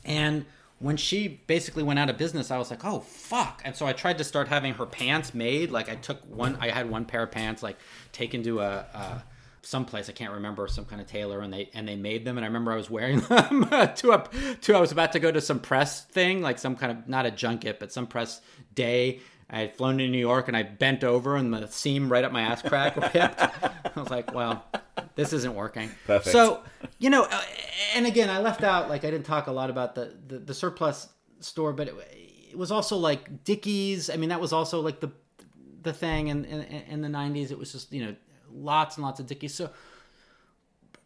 And 0.03 0.45
when 0.79 0.97
she 0.97 1.41
basically 1.47 1.83
went 1.83 1.97
out 1.99 2.09
of 2.09 2.17
business, 2.17 2.51
I 2.51 2.57
was 2.57 2.69
like, 2.69 2.85
"Oh 2.85 2.99
fuck!" 2.99 3.61
And 3.65 3.75
so 3.75 3.87
I 3.87 3.93
tried 3.93 4.17
to 4.19 4.23
start 4.23 4.47
having 4.47 4.73
her 4.75 4.85
pants 4.85 5.33
made. 5.33 5.71
Like 5.71 5.89
I 5.89 5.95
took 5.95 6.23
one, 6.25 6.57
I 6.59 6.69
had 6.69 6.89
one 6.89 7.05
pair 7.05 7.23
of 7.23 7.31
pants 7.31 7.63
like 7.63 7.77
taken 8.11 8.43
to 8.43 8.59
a, 8.59 8.85
a 8.93 9.23
someplace 9.63 10.07
I 10.07 10.13
can't 10.13 10.33
remember, 10.33 10.67
some 10.67 10.85
kind 10.85 11.01
of 11.01 11.07
tailor, 11.07 11.41
and 11.41 11.51
they 11.51 11.69
and 11.73 11.87
they 11.87 11.95
made 11.95 12.25
them. 12.25 12.37
And 12.37 12.45
I 12.45 12.47
remember 12.47 12.71
I 12.71 12.75
was 12.75 12.89
wearing 12.89 13.19
them 13.29 13.67
to 13.69 14.11
a 14.11 14.27
to 14.61 14.75
I 14.75 14.79
was 14.79 14.91
about 14.91 15.11
to 15.13 15.19
go 15.19 15.31
to 15.31 15.41
some 15.41 15.59
press 15.59 16.03
thing, 16.03 16.41
like 16.41 16.59
some 16.59 16.75
kind 16.75 16.91
of 16.91 17.07
not 17.07 17.25
a 17.25 17.31
junket, 17.31 17.79
but 17.79 17.91
some 17.91 18.07
press 18.07 18.41
day. 18.73 19.19
I 19.49 19.59
had 19.59 19.75
flown 19.75 19.97
to 19.99 20.07
New 20.07 20.17
York 20.17 20.47
and 20.47 20.57
I 20.57 20.63
bent 20.63 21.03
over 21.03 21.35
and 21.37 21.53
the 21.53 21.67
seam 21.67 22.11
right 22.11 22.23
up 22.23 22.31
my 22.31 22.41
ass 22.41 22.61
crack 22.61 22.97
ripped. 23.13 23.39
I 23.39 23.71
was 23.95 24.09
like, 24.09 24.33
well, 24.33 24.65
this 25.15 25.31
isn't 25.31 25.55
working. 25.55 25.89
Perfect. 26.05 26.33
So, 26.33 26.63
you 26.99 27.09
know, 27.09 27.23
uh, 27.23 27.41
and 27.95 28.05
again, 28.05 28.29
I 28.29 28.39
left 28.39 28.63
out, 28.63 28.89
like, 28.89 29.05
I 29.05 29.11
didn't 29.11 29.25
talk 29.25 29.47
a 29.47 29.51
lot 29.51 29.69
about 29.69 29.95
the, 29.95 30.13
the, 30.27 30.39
the 30.39 30.53
surplus 30.53 31.07
store, 31.39 31.71
but 31.71 31.87
it, 31.87 31.95
it 32.51 32.57
was 32.57 32.71
also 32.71 32.97
like 32.97 33.45
Dickies. 33.45 34.09
I 34.09 34.17
mean, 34.17 34.29
that 34.29 34.41
was 34.41 34.51
also 34.51 34.81
like 34.81 34.99
the 34.99 35.11
the 35.83 35.93
thing 35.93 36.27
in, 36.27 36.43
in, 36.43 36.61
in 36.63 37.01
the 37.01 37.07
90s. 37.07 37.49
It 37.51 37.57
was 37.57 37.71
just, 37.71 37.93
you 37.93 38.05
know, 38.05 38.15
lots 38.51 38.97
and 38.97 39.05
lots 39.05 39.19
of 39.19 39.27
Dickies. 39.27 39.53
So, 39.53 39.69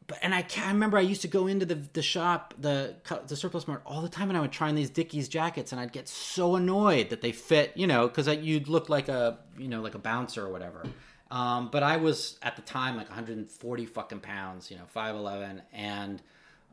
but 0.08 0.20
and 0.22 0.34
I 0.34 0.46
I 0.58 0.68
remember 0.68 0.98
I 0.98 1.02
used 1.02 1.22
to 1.22 1.28
go 1.28 1.48
into 1.48 1.66
the 1.66 1.76
the 1.76 2.02
shop, 2.02 2.54
the 2.60 2.96
the 3.28 3.36
surplus 3.36 3.68
mart 3.68 3.82
all 3.86 4.02
the 4.02 4.10
time, 4.10 4.30
and 4.30 4.38
I 4.38 4.42
would 4.42 4.52
try 4.52 4.70
on 4.70 4.76
these 4.76 4.90
Dickies 4.90 5.30
jackets, 5.30 5.72
and 5.72 5.80
I'd 5.80 5.92
get 5.92 6.08
so 6.08 6.56
annoyed 6.56 7.10
that 7.10 7.22
they 7.22 7.32
fit, 7.32 7.72
you 7.76 7.88
know, 7.88 8.08
because 8.08 8.28
you'd 8.28 8.68
look 8.68 8.90
like 8.90 9.10
a 9.10 9.40
you 9.58 9.68
know 9.68 9.82
like 9.82 9.96
a 9.96 10.00
bouncer 10.00 10.46
or 10.46 10.50
whatever. 10.50 10.84
Um, 11.30 11.70
but 11.72 11.82
I 11.82 11.98
was 11.98 12.38
at 12.42 12.58
the 12.58 12.62
time 12.62 12.98
like 12.98 13.08
140 13.08 13.86
fucking 13.86 14.20
pounds, 14.20 14.70
you 14.70 14.76
know, 14.76 14.84
5'11, 14.94 15.62
and 15.72 16.22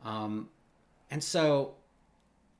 um, 0.03 0.49
and 1.09 1.23
so 1.23 1.75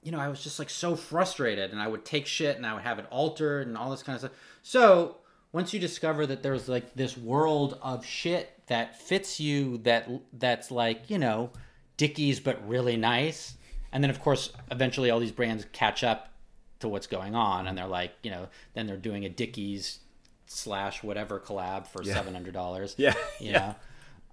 you 0.01 0.11
know 0.11 0.19
I 0.19 0.29
was 0.29 0.41
just 0.41 0.59
like 0.59 0.69
so 0.69 0.95
frustrated, 0.95 1.71
and 1.71 1.81
I 1.81 1.87
would 1.87 2.05
take 2.05 2.25
shit 2.25 2.55
and 2.55 2.65
I 2.65 2.73
would 2.73 2.83
have 2.83 2.99
it 2.99 3.05
altered 3.09 3.67
and 3.67 3.77
all 3.77 3.91
this 3.91 4.03
kind 4.03 4.15
of 4.15 4.21
stuff. 4.21 4.31
So 4.63 5.17
once 5.51 5.73
you 5.73 5.79
discover 5.79 6.25
that 6.27 6.43
there's 6.43 6.69
like 6.69 6.93
this 6.95 7.17
world 7.17 7.77
of 7.81 8.05
shit 8.05 8.58
that 8.69 8.99
fits 8.99 9.39
you 9.39 9.79
that 9.79 10.09
that's 10.33 10.71
like 10.71 11.09
you 11.09 11.17
know 11.17 11.51
dickies 11.97 12.39
but 12.39 12.65
really 12.67 12.95
nice. 12.95 13.55
And 13.91 14.03
then 14.03 14.09
of 14.09 14.21
course 14.21 14.53
eventually 14.71 15.09
all 15.09 15.19
these 15.19 15.31
brands 15.31 15.65
catch 15.73 16.03
up 16.03 16.31
to 16.79 16.87
what's 16.87 17.07
going 17.07 17.35
on 17.35 17.67
and 17.67 17.77
they're 17.77 17.87
like 17.87 18.13
you 18.23 18.31
know 18.31 18.47
then 18.73 18.87
they're 18.87 18.95
doing 18.97 19.25
a 19.25 19.29
dickies 19.29 19.99
slash 20.45 21.03
whatever 21.03 21.39
collab 21.39 21.85
for 21.87 22.01
$700 22.01 22.95
Yeah, 22.97 23.13
you 23.39 23.51
know? 23.51 23.75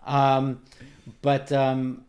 Um 0.06 0.62
but 1.22 1.50
um 1.50 2.04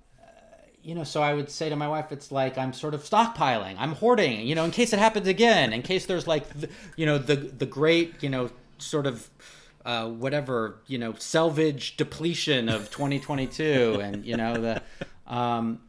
you 0.84 0.96
know, 0.96 1.04
so 1.04 1.22
I 1.22 1.34
would 1.34 1.50
say 1.50 1.68
to 1.68 1.76
my 1.76 1.90
wife, 1.90 2.14
it's 2.14 2.32
like 2.32 2.58
I'm 2.58 2.72
sort 2.72 2.94
of 2.94 3.04
stockpiling, 3.04 3.76
I'm 3.78 3.92
hoarding, 3.92 4.48
you 4.48 4.56
know, 4.56 4.64
in 4.64 4.72
case 4.72 4.94
it 4.94 5.00
happens 5.00 5.28
again, 5.28 5.74
in 5.74 5.82
case 5.82 6.06
there's 6.06 6.28
like, 6.28 6.48
the, 6.58 6.70
you 6.96 7.06
know, 7.06 7.18
the 7.18 7.36
the 7.36 7.66
great, 7.66 8.24
you 8.24 8.30
know, 8.30 8.50
sort 8.78 9.06
of 9.06 9.30
uh, 9.88 10.10
whatever, 10.10 10.82
you 10.86 10.98
know, 10.98 11.14
selvage 11.18 11.96
depletion 11.96 12.68
of 12.68 12.92
2022, 12.92 14.00
and 14.04 14.26
you 14.26 14.36
know 14.36 14.56
the, 14.56 14.84
um, 15.26 15.80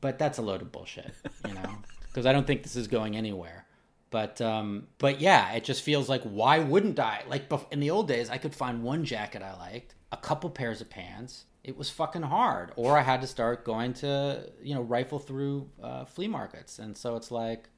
but 0.00 0.18
that's 0.18 0.38
a 0.38 0.42
load 0.42 0.62
of 0.62 0.72
bullshit, 0.72 1.14
you 1.46 1.54
know, 1.54 1.78
because 2.08 2.26
I 2.26 2.32
don't 2.32 2.46
think 2.46 2.64
this 2.64 2.74
is 2.74 2.88
going 2.88 3.16
anywhere. 3.16 3.64
But 4.10 4.40
um, 4.40 4.88
but 4.98 5.20
yeah, 5.20 5.52
it 5.52 5.62
just 5.62 5.82
feels 5.82 6.08
like 6.08 6.22
why 6.24 6.58
wouldn't 6.58 6.98
I? 6.98 7.22
Like 7.28 7.50
in 7.70 7.78
the 7.78 7.90
old 7.90 8.08
days, 8.08 8.30
I 8.30 8.38
could 8.38 8.54
find 8.54 8.82
one 8.82 9.04
jacket 9.04 9.42
I 9.42 9.56
liked, 9.56 9.94
a 10.10 10.16
couple 10.16 10.50
pairs 10.50 10.80
of 10.80 10.90
pants. 10.90 11.44
It 11.62 11.76
was 11.76 11.88
fucking 11.88 12.22
hard, 12.22 12.72
or 12.76 12.98
I 12.98 13.02
had 13.02 13.20
to 13.20 13.26
start 13.28 13.64
going 13.64 13.92
to 13.94 14.50
you 14.60 14.74
know 14.74 14.82
rifle 14.82 15.20
through 15.20 15.70
uh, 15.80 16.04
flea 16.04 16.26
markets, 16.26 16.80
and 16.80 16.96
so 16.96 17.14
it's 17.14 17.30
like, 17.30 17.68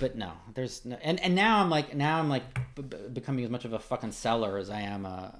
but 0.00 0.16
no, 0.16 0.32
there's 0.54 0.84
no, 0.84 0.96
and 1.02 1.20
and 1.20 1.34
now 1.34 1.60
I'm 1.60 1.70
like 1.70 1.94
now 1.94 2.18
I'm 2.18 2.28
like 2.28 2.42
b- 2.74 2.82
b- 2.82 2.96
becoming 3.12 3.44
as 3.44 3.50
much 3.50 3.64
of 3.64 3.72
a 3.72 3.78
fucking 3.78 4.12
seller 4.12 4.58
as 4.58 4.70
I 4.70 4.80
am 4.80 5.06
a 5.06 5.34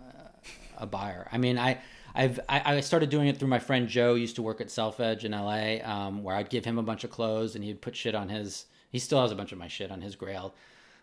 a 0.79 0.87
buyer. 0.87 1.29
I 1.33 1.39
mean, 1.39 1.59
I 1.59 1.79
I've 2.15 2.41
I, 2.49 2.81
started 2.81 3.09
doing 3.09 3.29
it 3.29 3.39
through 3.39 3.49
my 3.49 3.59
friend 3.59 3.89
Joe. 3.89 4.15
Used 4.15 4.37
to 4.37 4.43
work 4.43 4.61
at 4.61 4.71
Self 4.71 5.01
Edge 5.01 5.25
in 5.25 5.33
L.A., 5.33 5.81
um, 5.81 6.23
where 6.23 6.37
I'd 6.37 6.51
give 6.51 6.65
him 6.65 6.79
a 6.79 6.83
bunch 6.83 7.05
of 7.05 7.11
clothes 7.11 7.55
and 7.55 7.65
he'd 7.65 7.81
put 7.81 7.97
shit 7.97 8.15
on 8.15 8.29
his. 8.29 8.67
He 8.91 8.99
still 8.99 9.23
has 9.23 9.33
a 9.33 9.35
bunch 9.35 9.53
of 9.53 9.59
my 9.59 9.69
shit 9.69 9.91
on 9.91 10.03
his 10.03 10.17
Grail. 10.17 10.55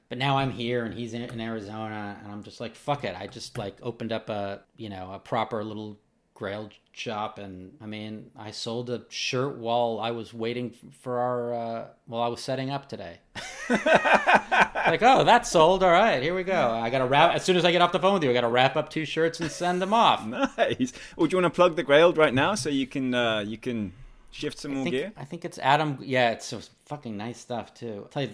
But 0.09 0.17
now 0.17 0.37
I'm 0.37 0.51
here 0.51 0.85
and 0.85 0.93
he's 0.93 1.13
in, 1.13 1.21
in 1.21 1.39
Arizona, 1.39 2.19
and 2.23 2.31
I'm 2.31 2.43
just 2.43 2.59
like, 2.59 2.75
fuck 2.75 3.03
it. 3.03 3.15
I 3.19 3.27
just 3.27 3.57
like 3.57 3.77
opened 3.81 4.11
up 4.11 4.29
a 4.29 4.61
you 4.77 4.89
know 4.89 5.11
a 5.11 5.19
proper 5.19 5.63
little 5.63 5.97
Grail 6.39 6.69
shop, 6.93 7.37
and 7.37 7.73
I 7.81 7.85
mean, 7.85 8.31
I 8.37 8.51
sold 8.51 8.89
a 8.89 9.03
shirt 9.09 9.57
while 9.57 9.99
I 10.01 10.11
was 10.11 10.33
waiting 10.33 10.73
for 11.01 11.19
our 11.19 11.53
uh, 11.53 11.87
while 12.05 12.21
I 12.21 12.29
was 12.29 12.39
setting 12.39 12.69
up 12.69 12.87
today. 12.87 13.19
like, 13.69 15.01
oh, 15.01 15.25
that's 15.25 15.51
sold. 15.51 15.83
All 15.83 15.91
right, 15.91 16.23
here 16.23 16.33
we 16.33 16.45
go. 16.45 16.71
I 16.71 16.89
got 16.89 16.99
to 16.99 17.07
wrap 17.07 17.35
as 17.35 17.43
soon 17.43 17.57
as 17.57 17.65
I 17.65 17.73
get 17.73 17.81
off 17.81 17.91
the 17.91 17.99
phone 17.99 18.13
with 18.13 18.23
you. 18.23 18.29
I 18.29 18.33
got 18.33 18.41
to 18.41 18.47
wrap 18.47 18.77
up 18.77 18.89
two 18.89 19.03
shirts 19.03 19.41
and 19.41 19.51
send 19.51 19.81
them 19.81 19.93
off. 19.93 20.25
Nice. 20.25 20.93
Well, 21.17 21.27
do 21.27 21.35
you 21.35 21.41
want 21.43 21.53
to 21.53 21.55
plug 21.55 21.75
the 21.75 21.83
grail 21.83 22.13
right 22.13 22.33
now 22.33 22.55
so 22.55 22.69
you 22.69 22.87
can 22.87 23.13
uh, 23.13 23.39
you 23.39 23.57
can 23.57 23.91
shift 24.31 24.59
some 24.59 24.71
I 24.71 24.75
more 24.75 24.83
think, 24.85 24.95
gear? 24.95 25.11
I 25.17 25.25
think 25.25 25.43
it's 25.43 25.59
Adam. 25.59 25.97
Yeah, 26.01 26.31
it's 26.31 26.45
so 26.45 26.61
fucking 26.85 27.17
nice 27.17 27.37
stuff 27.37 27.73
too. 27.73 28.03
I'll 28.03 28.09
tell 28.09 28.23
you 28.23 28.29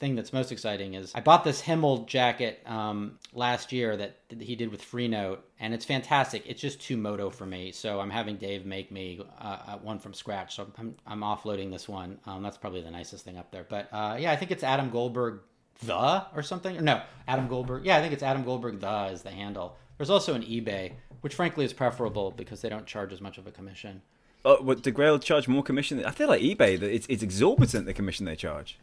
thing 0.00 0.14
that's 0.16 0.32
most 0.32 0.50
exciting 0.50 0.94
is 0.94 1.12
I 1.14 1.20
bought 1.20 1.44
this 1.44 1.60
Himel 1.62 2.06
jacket 2.06 2.62
um, 2.66 3.18
last 3.34 3.70
year 3.70 3.96
that 3.98 4.16
he 4.40 4.56
did 4.56 4.70
with 4.70 4.82
Freenote, 4.82 5.38
and 5.60 5.74
it's 5.74 5.84
fantastic. 5.84 6.42
It's 6.46 6.60
just 6.60 6.80
too 6.80 6.96
moto 6.96 7.30
for 7.30 7.46
me, 7.46 7.70
so 7.70 8.00
I'm 8.00 8.10
having 8.10 8.36
Dave 8.36 8.64
make 8.64 8.90
me 8.90 9.20
uh, 9.38 9.76
one 9.78 9.98
from 9.98 10.14
scratch. 10.14 10.56
So 10.56 10.66
I'm 10.78 10.96
I'm 11.06 11.20
offloading 11.20 11.70
this 11.70 11.88
one. 11.88 12.18
Um, 12.26 12.42
that's 12.42 12.56
probably 12.56 12.80
the 12.80 12.90
nicest 12.90 13.24
thing 13.24 13.38
up 13.38 13.52
there. 13.52 13.66
But 13.68 13.88
uh, 13.92 14.16
yeah, 14.18 14.32
I 14.32 14.36
think 14.36 14.50
it's 14.50 14.64
Adam 14.64 14.90
Goldberg 14.90 15.40
the 15.82 16.24
or 16.34 16.42
something. 16.42 16.78
Or 16.78 16.80
no, 16.80 17.02
Adam 17.28 17.46
Goldberg. 17.46 17.84
Yeah, 17.84 17.98
I 17.98 18.00
think 18.00 18.12
it's 18.12 18.22
Adam 18.22 18.42
Goldberg 18.42 18.80
the 18.80 19.04
is 19.12 19.22
the 19.22 19.30
handle. 19.30 19.76
There's 19.98 20.10
also 20.10 20.32
an 20.34 20.42
eBay, 20.42 20.92
which 21.20 21.34
frankly 21.34 21.66
is 21.66 21.74
preferable 21.74 22.30
because 22.30 22.62
they 22.62 22.70
don't 22.70 22.86
charge 22.86 23.12
as 23.12 23.20
much 23.20 23.36
of 23.36 23.46
a 23.46 23.50
commission. 23.50 24.00
Oh, 24.42 24.62
what, 24.62 24.82
do 24.82 24.90
Grail 24.90 25.18
charge 25.18 25.46
more 25.46 25.62
commission? 25.62 26.02
I 26.02 26.10
feel 26.12 26.28
like 26.28 26.40
eBay, 26.40 26.80
it's, 26.80 27.06
it's 27.10 27.22
exorbitant 27.22 27.84
the 27.84 27.92
commission 27.92 28.24
they 28.24 28.36
charge. 28.36 28.78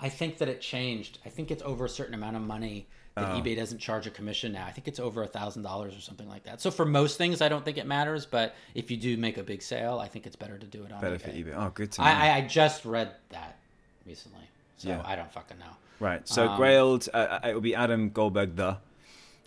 I 0.00 0.08
think 0.08 0.38
that 0.38 0.48
it 0.48 0.60
changed. 0.60 1.18
I 1.24 1.28
think 1.28 1.50
it's 1.50 1.62
over 1.62 1.84
a 1.84 1.88
certain 1.88 2.14
amount 2.14 2.36
of 2.36 2.42
money 2.42 2.86
that 3.16 3.34
eBay 3.34 3.54
doesn't 3.54 3.78
charge 3.78 4.06
a 4.06 4.10
commission 4.10 4.50
now. 4.52 4.64
I 4.66 4.70
think 4.72 4.88
it's 4.88 4.98
over 4.98 5.22
a 5.22 5.26
thousand 5.26 5.62
dollars 5.62 5.94
or 5.94 6.00
something 6.00 6.26
like 6.28 6.44
that. 6.44 6.60
So 6.62 6.70
for 6.70 6.86
most 6.86 7.18
things, 7.18 7.42
I 7.42 7.50
don't 7.50 7.64
think 7.64 7.76
it 7.76 7.86
matters. 7.86 8.24
But 8.24 8.54
if 8.74 8.90
you 8.90 8.96
do 8.96 9.16
make 9.18 9.36
a 9.36 9.42
big 9.42 9.60
sale, 9.62 9.98
I 9.98 10.08
think 10.08 10.26
it's 10.26 10.36
better 10.36 10.56
to 10.56 10.66
do 10.66 10.84
it 10.84 10.92
on 10.92 11.02
Better 11.02 11.16
eBay. 11.16 11.44
eBay. 11.44 11.54
Oh, 11.54 11.70
good 11.74 11.92
to 11.92 12.00
know. 12.00 12.06
I, 12.06 12.28
I, 12.28 12.36
I 12.36 12.40
just 12.46 12.84
read 12.86 13.10
that 13.30 13.58
recently, 14.06 14.44
so 14.78 14.88
Yeah. 14.88 15.02
I 15.04 15.16
don't 15.16 15.30
fucking 15.30 15.58
know. 15.58 15.76
right. 15.98 16.26
So 16.26 16.48
Um, 16.48 16.58
Grailed, 16.58 17.08
uh, 17.12 17.40
it 17.44 17.52
will 17.52 17.60
be 17.60 17.74
Adam 17.74 18.08
Goldberg 18.10 18.56
the. 18.56 18.78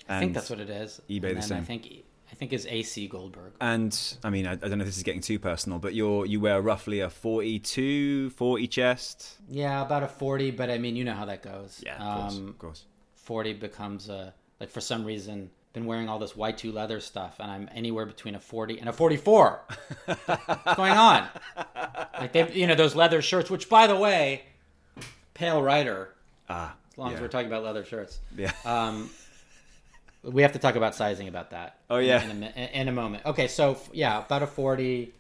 I 0.08 0.20
think 0.20 0.34
that's 0.36 0.50
what 0.52 0.60
it 0.60 0.70
is. 0.70 1.02
eBay 1.10 1.30
and 1.30 1.38
the 1.38 1.42
same. 1.42 1.58
I 1.60 1.66
think 1.66 1.88
I 2.34 2.36
think 2.36 2.52
is 2.52 2.66
AC 2.66 3.08
Goldberg. 3.10 3.54
And 3.62 3.98
I 4.24 4.32
mean, 4.32 4.48
I, 4.48 4.54
I 4.54 4.56
don't 4.56 4.80
know 4.80 4.82
if 4.82 4.88
this 4.88 4.98
is 4.98 5.04
getting 5.04 5.22
too 5.22 5.38
personal, 5.38 5.78
but 5.78 5.94
you're 5.94 6.26
you 6.26 6.40
wear 6.42 6.60
roughly 6.62 7.00
a 7.02 7.10
42, 7.10 8.32
40 8.32 8.68
chest. 8.68 9.38
Yeah, 9.48 9.84
about 9.84 10.02
a 10.02 10.08
forty. 10.08 10.50
But 10.50 10.72
I 10.72 10.80
mean, 10.80 10.96
you 10.96 11.04
know 11.04 11.14
how 11.14 11.26
that 11.26 11.44
goes. 11.44 11.82
Yeah, 11.86 11.96
of 11.98 12.22
course, 12.22 12.38
Um, 12.38 12.48
of 12.50 12.58
course. 12.58 12.86
40 13.18 13.54
becomes 13.54 14.10
a 14.10 14.34
like 14.60 14.72
for 14.72 14.82
some 14.82 15.06
reason 15.06 15.52
been 15.74 15.86
wearing 15.86 16.10
all 16.10 16.20
this 16.20 16.34
Y2 16.34 16.74
leather 16.74 17.00
stuff 17.00 17.36
and 17.40 17.50
I'm 17.50 17.70
anywhere 17.74 18.06
between 18.06 18.36
a 18.36 18.40
40 18.40 18.80
and 18.80 18.90
a 18.90 18.94
44. 18.94 19.62
What's 20.06 20.76
going 20.76 20.92
on? 20.92 21.28
Like 22.20 22.34
they 22.34 22.52
you 22.52 22.68
know 22.68 22.76
those 22.76 22.96
leather 22.96 23.22
shirts 23.22 23.50
which 23.50 23.70
by 23.70 23.88
the 23.88 23.96
way 23.96 24.44
Pale 25.36 25.62
Rider 25.64 26.10
Ah, 26.50 26.76
as 26.92 26.98
long 26.98 27.14
as 27.14 27.22
we're 27.22 27.28
talking 27.30 27.48
about 27.48 27.64
leather 27.64 27.86
shirts. 27.86 28.20
Yeah. 28.36 28.52
Um 28.66 29.10
we 30.24 30.42
have 30.42 30.54
to 30.54 30.60
talk 30.60 30.76
about 30.76 30.96
sizing 30.96 31.28
about 31.28 31.52
that. 31.52 31.78
Oh, 31.90 31.98
yeah. 31.98 32.24
In, 32.24 32.44
a, 32.44 32.80
in 32.82 32.88
a 32.88 32.92
moment. 32.92 33.26
Okay, 33.26 33.48
so 33.48 33.78
yeah, 33.92 34.24
about 34.24 34.42
a 34.44 34.48
40, 34.48 35.14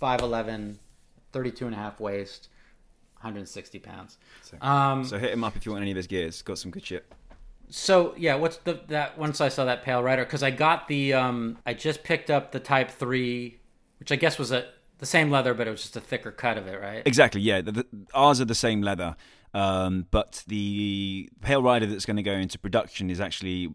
5'11, 0.00 0.76
32 1.32 1.66
and 1.66 1.74
a 1.74 1.78
half 1.78 2.00
waist, 2.00 2.48
160 3.14 3.78
pounds. 3.78 4.18
Um, 4.60 5.04
So 5.04 5.18
hit 5.18 5.32
him 5.32 5.44
up 5.44 5.56
if 5.56 5.64
you 5.66 5.72
want 5.72 5.82
any 5.82 5.90
of 5.90 5.96
his 5.96 6.06
gears. 6.06 6.42
Got 6.42 6.58
some 6.58 6.70
good 6.70 6.84
shit. 6.84 7.10
So 7.70 8.14
yeah, 8.16 8.34
what's 8.34 8.56
the 8.58 8.80
that 8.88 9.16
once 9.16 9.40
I 9.40 9.48
saw 9.48 9.64
that 9.64 9.84
Pale 9.84 10.02
Rider 10.02 10.24
because 10.24 10.42
I 10.42 10.50
got 10.50 10.88
the 10.88 11.14
um 11.14 11.56
I 11.64 11.72
just 11.72 12.02
picked 12.02 12.28
up 12.28 12.50
the 12.50 12.58
Type 12.58 12.90
Three, 12.90 13.60
which 14.00 14.10
I 14.10 14.16
guess 14.16 14.40
was 14.40 14.50
a 14.50 14.66
the 14.98 15.06
same 15.06 15.30
leather, 15.30 15.54
but 15.54 15.68
it 15.68 15.70
was 15.70 15.82
just 15.82 15.96
a 15.96 16.00
thicker 16.00 16.32
cut 16.32 16.58
of 16.58 16.66
it, 16.66 16.80
right? 16.80 17.02
Exactly. 17.06 17.40
Yeah. 17.40 17.62
The, 17.62 17.72
the, 17.72 17.86
ours 18.12 18.40
are 18.40 18.44
the 18.44 18.56
same 18.56 18.82
leather, 18.82 19.16
um, 19.54 20.06
but 20.10 20.42
the 20.46 21.30
Pale 21.42 21.62
Rider 21.62 21.86
that's 21.86 22.04
going 22.04 22.16
to 22.16 22.24
go 22.24 22.32
into 22.32 22.58
production 22.58 23.08
is 23.08 23.20
actually 23.20 23.72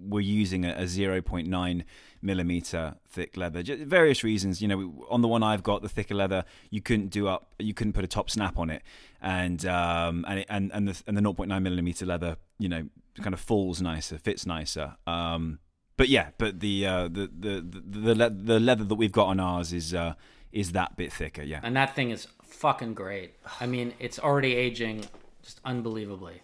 were 0.00 0.20
using 0.20 0.64
a, 0.64 0.72
a 0.72 0.82
0.9 0.82 1.84
millimeter 2.22 2.94
thick 3.06 3.36
leather. 3.36 3.62
Just 3.62 3.82
various 3.82 4.24
reasons, 4.24 4.60
you 4.62 4.68
know. 4.68 5.06
On 5.10 5.22
the 5.22 5.28
one 5.28 5.42
I've 5.42 5.62
got, 5.62 5.82
the 5.82 5.88
thicker 5.88 6.14
leather, 6.14 6.44
you 6.70 6.80
couldn't 6.80 7.08
do 7.08 7.28
up, 7.28 7.54
you 7.58 7.74
couldn't 7.74 7.92
put 7.92 8.04
a 8.04 8.08
top 8.08 8.30
snap 8.30 8.58
on 8.58 8.70
it, 8.70 8.82
and 9.20 9.64
um, 9.66 10.24
and 10.28 10.40
it, 10.40 10.46
and 10.48 10.72
and 10.72 10.88
the 10.88 11.02
and 11.06 11.16
the 11.16 11.22
0.9 11.22 11.62
millimeter 11.62 12.06
leather, 12.06 12.36
you 12.58 12.68
know, 12.68 12.88
kind 13.22 13.34
of 13.34 13.40
falls 13.40 13.80
nicer, 13.80 14.18
fits 14.18 14.46
nicer. 14.46 14.96
Um, 15.06 15.58
but 15.96 16.08
yeah, 16.08 16.30
but 16.38 16.60
the 16.60 16.86
uh, 16.86 17.08
the, 17.08 17.30
the 17.38 17.60
the 17.60 18.14
the 18.14 18.30
the 18.30 18.60
leather 18.60 18.84
that 18.84 18.94
we've 18.94 19.12
got 19.12 19.26
on 19.26 19.40
ours 19.40 19.72
is 19.72 19.94
uh, 19.94 20.14
is 20.52 20.72
that 20.72 20.96
bit 20.96 21.12
thicker. 21.12 21.42
Yeah, 21.42 21.60
and 21.62 21.76
that 21.76 21.94
thing 21.94 22.10
is 22.10 22.26
fucking 22.42 22.94
great. 22.94 23.34
I 23.60 23.66
mean, 23.66 23.94
it's 23.98 24.18
already 24.18 24.54
aging 24.54 25.04
just 25.42 25.60
unbelievably. 25.64 26.40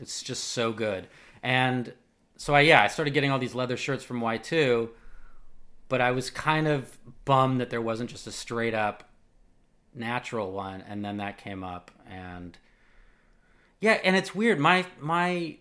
It's 0.00 0.22
just 0.22 0.44
so 0.44 0.72
good. 0.72 1.08
And 1.42 1.92
so 2.38 2.54
I 2.54 2.60
yeah, 2.60 2.82
I 2.82 2.86
started 2.86 3.12
getting 3.12 3.30
all 3.30 3.38
these 3.38 3.54
leather 3.54 3.76
shirts 3.76 4.02
from 4.02 4.20
Y2, 4.20 4.88
but 5.88 6.00
I 6.00 6.12
was 6.12 6.30
kind 6.30 6.66
of 6.66 6.96
bummed 7.26 7.60
that 7.60 7.68
there 7.68 7.82
wasn't 7.82 8.08
just 8.08 8.26
a 8.26 8.32
straight 8.32 8.74
up 8.74 9.04
natural 9.94 10.52
one 10.52 10.82
and 10.88 11.04
then 11.04 11.16
that 11.16 11.36
came 11.36 11.64
up 11.64 11.90
and 12.08 12.56
yeah, 13.80 13.98
and 14.04 14.16
it's 14.16 14.34
weird. 14.34 14.58
My 14.58 14.86
my 15.00 15.56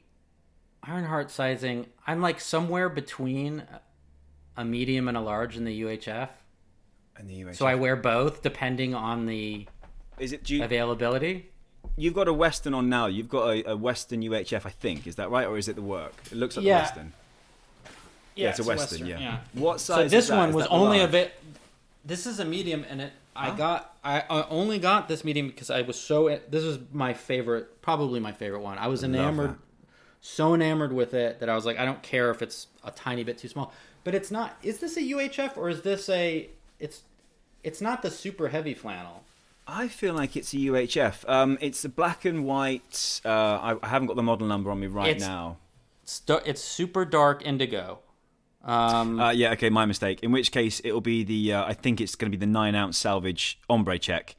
Ironheart 0.83 1.31
sizing, 1.31 1.87
I'm 2.05 2.21
like 2.21 2.39
somewhere 2.39 2.89
between 2.89 3.63
a 4.55 4.63
medium 4.63 5.07
and 5.07 5.17
a 5.17 5.21
large 5.21 5.57
in 5.57 5.65
the 5.65 5.81
UHF. 5.81 6.29
and 7.17 7.29
the 7.29 7.41
UHF. 7.41 7.55
So 7.55 7.65
I 7.65 7.75
wear 7.75 7.95
both 7.95 8.41
depending 8.41 8.95
on 8.95 9.25
the 9.25 9.67
is 10.17 10.31
it? 10.31 10.43
Do 10.43 10.55
you, 10.55 10.63
availability. 10.63 11.51
You've 11.95 12.13
got 12.13 12.27
a 12.27 12.33
Western 12.33 12.73
on 12.73 12.89
now. 12.89 13.05
You've 13.07 13.29
got 13.29 13.49
a, 13.49 13.71
a 13.71 13.77
Western 13.77 14.21
UHF, 14.21 14.65
I 14.65 14.69
think. 14.69 15.07
Is 15.07 15.15
that 15.15 15.29
right, 15.29 15.47
or 15.47 15.57
is 15.57 15.67
it 15.67 15.75
the 15.75 15.81
work? 15.81 16.13
It 16.31 16.33
looks 16.35 16.57
like 16.57 16.65
Yeah. 16.65 16.77
a 16.77 16.81
Western. 16.81 17.13
Yeah, 18.35 18.49
it's 18.49 18.59
a 18.59 18.63
Western. 18.63 19.07
yeah. 19.07 19.39
What 19.53 19.79
size? 19.81 19.95
So 19.95 20.01
is 20.03 20.11
this 20.11 20.27
that? 20.27 20.37
one 20.37 20.49
Is 20.49 20.55
was 20.55 20.63
that 20.65 20.71
only 20.71 20.99
a 21.01 21.07
bit. 21.07 21.33
This 22.05 22.25
is 22.25 22.39
a 22.39 22.45
medium, 22.45 22.85
and 22.89 23.01
it. 23.01 23.13
I 23.35 23.51
got. 23.55 23.95
I, 24.03 24.23
I 24.29 24.47
only 24.49 24.79
got 24.79 25.07
this 25.07 25.23
medium 25.23 25.47
because 25.47 25.69
I 25.69 25.81
was 25.81 25.99
so. 25.99 26.27
This 26.49 26.63
is 26.63 26.79
my 26.91 27.13
favorite, 27.13 27.81
probably 27.81 28.19
my 28.19 28.31
favorite 28.31 28.61
one. 28.61 28.77
I 28.77 28.87
was 28.87 29.03
enamored, 29.03 29.51
that. 29.51 29.57
so 30.21 30.53
enamored 30.53 30.93
with 30.93 31.13
it 31.13 31.39
that 31.39 31.49
I 31.49 31.55
was 31.55 31.65
like, 31.65 31.77
I 31.79 31.85
don't 31.85 32.01
care 32.03 32.29
if 32.31 32.41
it's 32.41 32.67
a 32.83 32.91
tiny 32.91 33.23
bit 33.23 33.37
too 33.37 33.47
small. 33.47 33.73
But 34.03 34.13
it's 34.15 34.31
not. 34.31 34.55
Is 34.63 34.79
this 34.79 34.97
a 34.97 35.01
UHF 35.01 35.57
or 35.57 35.69
is 35.69 35.81
this 35.81 36.07
a? 36.09 36.49
It's. 36.79 37.01
It's 37.63 37.81
not 37.81 38.01
the 38.03 38.11
super 38.11 38.47
heavy 38.49 38.73
flannel. 38.75 39.23
I 39.67 39.87
feel 39.89 40.13
like 40.13 40.35
it's 40.37 40.53
a 40.53 40.57
UHF. 40.57 41.27
Um, 41.29 41.57
it's 41.61 41.83
a 41.83 41.89
black 41.89 42.23
and 42.25 42.45
white. 42.45 43.21
Uh, 43.25 43.29
I, 43.29 43.75
I 43.83 43.87
haven't 43.89 44.07
got 44.07 44.15
the 44.15 44.23
model 44.23 44.47
number 44.47 44.71
on 44.71 44.79
me 44.79 44.87
right 44.87 45.09
It's- 45.09 45.21
now. 45.27 45.57
It's, 46.03 46.21
it's 46.45 46.61
super 46.63 47.03
dark 47.03 47.45
indigo. 47.45 47.99
Um, 48.63 49.19
Uh, 49.19 49.31
yeah, 49.31 49.51
okay, 49.51 49.69
my 49.69 49.85
mistake. 49.85 50.23
In 50.23 50.31
which 50.31 50.53
case, 50.53 50.79
it'll 50.85 51.01
be 51.01 51.23
the. 51.23 51.53
Uh, 51.53 51.65
I 51.65 51.73
think 51.73 51.99
it's 51.99 52.15
going 52.15 52.31
to 52.31 52.37
be 52.37 52.39
the 52.39 52.49
nine 52.49 52.75
ounce 52.75 52.97
selvage 52.97 53.59
ombre 53.69 53.99
check 53.99 54.35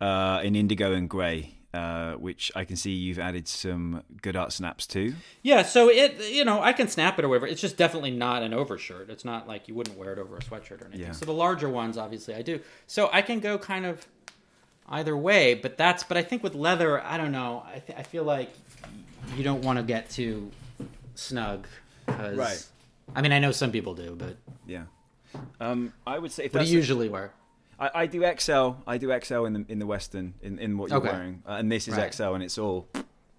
uh, 0.00 0.40
in 0.42 0.56
indigo 0.56 0.92
and 0.92 1.08
grey, 1.08 1.56
uh, 1.74 2.14
which 2.14 2.50
I 2.56 2.64
can 2.64 2.76
see 2.76 2.92
you've 2.92 3.18
added 3.18 3.46
some 3.48 4.02
good 4.22 4.34
art 4.34 4.52
snaps 4.52 4.86
to. 4.88 5.14
Yeah, 5.42 5.62
so 5.62 5.90
it 5.90 6.18
you 6.30 6.44
know 6.44 6.62
I 6.62 6.72
can 6.72 6.88
snap 6.88 7.18
it 7.18 7.24
or 7.26 7.28
whatever. 7.28 7.46
It's 7.46 7.60
just 7.60 7.76
definitely 7.76 8.10
not 8.10 8.42
an 8.42 8.54
overshirt. 8.54 9.10
It's 9.10 9.24
not 9.26 9.46
like 9.46 9.68
you 9.68 9.74
wouldn't 9.74 9.98
wear 9.98 10.12
it 10.14 10.18
over 10.18 10.36
a 10.36 10.40
sweatshirt 10.40 10.80
or 10.82 10.86
anything. 10.86 11.00
Yeah. 11.06 11.12
So 11.12 11.26
the 11.26 11.32
larger 11.32 11.68
ones, 11.68 11.96
obviously, 11.98 12.34
I 12.34 12.40
do. 12.42 12.60
So 12.86 13.10
I 13.12 13.20
can 13.22 13.40
go 13.40 13.58
kind 13.58 13.84
of 13.86 14.06
either 14.88 15.16
way. 15.16 15.54
But 15.54 15.76
that's 15.76 16.02
but 16.04 16.16
I 16.16 16.22
think 16.22 16.42
with 16.42 16.54
leather, 16.54 17.02
I 17.02 17.16
don't 17.16 17.32
know. 17.32 17.64
I 17.66 17.78
th- 17.80 17.98
I 17.98 18.02
feel 18.02 18.24
like 18.24 18.50
you 19.36 19.42
don't 19.44 19.62
want 19.62 19.78
to 19.78 19.82
get 19.84 20.10
too 20.10 20.50
snug. 21.14 21.66
'cause- 22.06 22.36
Right. 22.36 22.66
I 23.14 23.22
mean, 23.22 23.32
I 23.32 23.38
know 23.38 23.50
some 23.52 23.70
people 23.72 23.94
do, 23.94 24.14
but 24.16 24.36
Yeah. 24.66 24.84
Um, 25.60 25.92
I 26.06 26.18
would 26.18 26.30
say 26.32 26.44
if 26.44 26.52
what 26.52 26.60
do 26.60 26.64
that's 26.64 26.70
you 26.70 26.78
usually 26.78 27.08
wear? 27.08 27.32
I, 27.80 27.90
I 28.02 28.06
do 28.06 28.22
XL. 28.24 28.76
I 28.86 28.98
do 28.98 29.10
XL 29.12 29.46
in 29.46 29.52
the 29.52 29.64
in 29.68 29.78
the 29.80 29.86
Western 29.86 30.34
in, 30.42 30.58
in 30.60 30.78
what 30.78 30.90
you're 30.90 30.98
Okay. 31.00 31.08
wearing, 31.10 31.42
uh, 31.46 31.52
and 31.54 31.70
this 31.72 31.88
is 31.88 31.96
Right. 31.96 32.14
XL, 32.14 32.34
and 32.34 32.42
it's 32.44 32.56
all. 32.58 32.86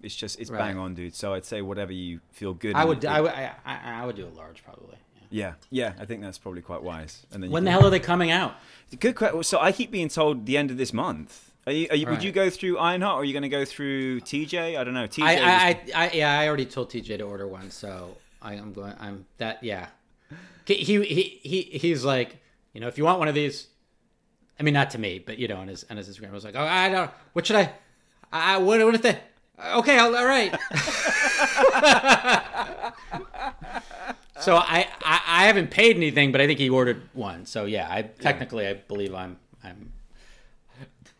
It's 0.02 0.14
just 0.14 0.38
it's 0.38 0.50
Right. 0.50 0.58
bang 0.58 0.78
on, 0.78 0.94
dude. 0.94 1.14
So 1.14 1.32
I'd 1.32 1.46
say 1.46 1.62
whatever 1.62 1.92
you 1.92 2.20
feel 2.32 2.52
good. 2.52 2.74
I 2.76 2.84
would 2.84 3.04
I 3.06 3.20
would 3.22 3.30
I, 3.30 3.52
I, 3.64 4.02
I 4.02 4.06
would 4.06 4.14
do 4.16 4.26
a 4.26 4.34
large 4.36 4.62
probably. 4.62 4.96
Yeah. 5.36 5.54
Yeah. 5.70 5.92
I 6.00 6.06
think 6.06 6.22
that's 6.22 6.38
probably 6.38 6.62
quite 6.62 6.82
wise. 6.82 7.26
And 7.30 7.42
then 7.42 7.50
When 7.50 7.64
the 7.64 7.70
hell 7.70 7.86
are 7.86 7.90
they 7.90 8.00
coming 8.00 8.30
out? 8.30 8.54
Good 8.98 9.16
question. 9.16 9.42
So 9.42 9.60
I 9.60 9.72
keep 9.72 9.90
being 9.90 10.08
told 10.08 10.46
the 10.46 10.56
end 10.56 10.70
of 10.70 10.78
this 10.78 10.92
month. 10.92 11.50
Are 11.66 11.72
you, 11.72 11.88
are 11.90 11.96
you, 11.96 12.06
Would 12.06 12.22
you 12.22 12.32
go 12.32 12.48
through 12.48 12.78
Ironheart 12.78 13.16
or 13.16 13.20
are 13.20 13.24
you 13.24 13.32
going 13.32 13.42
to 13.42 13.48
go 13.48 13.64
through 13.64 14.20
TJ? 14.20 14.78
I 14.78 14.84
don't 14.84 14.94
know. 14.94 15.06
TJ. 15.06 15.22
I, 15.22 15.34
was- 15.34 15.92
I, 15.94 16.06
I, 16.06 16.10
yeah, 16.12 16.38
I 16.38 16.46
already 16.46 16.64
told 16.64 16.90
TJ 16.90 17.18
to 17.18 17.24
order 17.24 17.46
one, 17.48 17.70
so 17.70 18.16
I, 18.40 18.54
I'm 18.54 18.72
going. 18.72 18.94
I'm 19.00 19.26
that. 19.38 19.62
Yeah, 19.64 19.88
he, 20.64 20.74
he, 20.76 21.40
he, 21.42 21.62
he's 21.78 22.04
like, 22.04 22.36
you 22.72 22.80
know, 22.80 22.86
if 22.86 22.96
you 22.98 23.04
want 23.04 23.18
one 23.18 23.26
of 23.26 23.34
these, 23.34 23.66
I 24.60 24.62
mean, 24.62 24.74
not 24.74 24.92
to 24.92 24.98
me, 24.98 25.18
but 25.18 25.38
you 25.38 25.48
know, 25.48 25.56
on 25.56 25.66
his 25.66 25.84
on 25.90 25.96
his 25.96 26.08
Instagram, 26.08 26.30
I 26.30 26.34
was 26.34 26.44
like, 26.44 26.54
oh, 26.56 26.64
I 26.64 26.88
don't. 26.88 27.10
What 27.32 27.46
should 27.46 27.56
I? 27.56 27.72
I 28.32 28.58
what 28.58 28.84
what 28.84 28.94
if 28.94 29.02
they? 29.02 29.18
Okay, 29.58 29.98
I'll, 29.98 30.14
all 30.16 30.24
right. 30.24 30.54
so 34.46 34.54
I, 34.54 34.86
I 35.02 35.20
I 35.26 35.46
haven't 35.46 35.72
paid 35.72 35.96
anything, 35.96 36.30
but 36.30 36.40
I 36.40 36.46
think 36.46 36.60
he 36.60 36.70
ordered 36.70 37.02
one. 37.14 37.46
So 37.46 37.64
yeah, 37.64 37.88
I 37.90 38.02
technically 38.02 38.64
I 38.64 38.74
believe 38.74 39.12
I'm 39.12 39.38
I'm. 39.64 39.92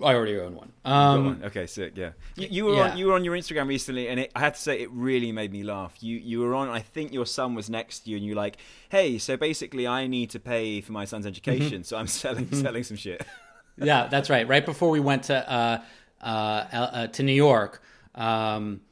I 0.01 0.15
already 0.15 0.39
own 0.39 0.55
one. 0.55 0.73
Um, 0.85 1.25
one. 1.25 1.45
Okay, 1.47 1.67
sick. 1.67 1.95
Yeah, 1.97 2.11
you, 2.37 2.49
you 2.49 2.65
were 2.67 2.75
yeah. 2.75 2.91
on 2.93 2.99
you 2.99 3.07
were 3.09 3.15
on 3.15 3.25
your 3.25 3.35
Instagram 3.35 3.67
recently, 3.67 4.07
and 4.07 4.21
it, 4.21 4.31
I 4.37 4.39
had 4.39 4.55
to 4.55 4.61
say 4.61 4.81
it 4.81 4.93
really 4.93 5.33
made 5.33 5.51
me 5.51 5.65
laugh. 5.65 5.95
You 6.01 6.19
you 6.19 6.39
were 6.39 6.55
on. 6.55 6.69
I 6.69 6.79
think 6.79 7.13
your 7.13 7.27
son 7.27 7.57
was 7.57 7.69
next 7.69 8.01
to 8.01 8.11
you, 8.11 8.17
and 8.17 8.25
you're 8.25 8.37
like, 8.37 8.59
"Hey, 8.91 9.19
so 9.19 9.37
basically, 9.37 9.89
I 9.89 10.07
need 10.07 10.31
to 10.31 10.39
pay 10.39 10.81
for 10.81 10.93
my 10.93 11.05
son's 11.05 11.27
education, 11.27 11.83
so 11.83 11.97
I'm 11.97 12.07
selling 12.07 12.49
selling 12.53 12.85
some 12.85 12.97
shit." 12.97 13.27
yeah, 13.77 14.07
that's 14.07 14.31
right. 14.31 14.47
Right 14.47 14.65
before 14.65 14.91
we 14.91 15.01
went 15.01 15.25
to 15.25 15.37
uh, 15.51 15.83
uh, 16.23 16.27
uh, 16.73 17.07
to 17.09 17.25
New 17.25 17.33
York, 17.33 17.83
um, 18.15 18.83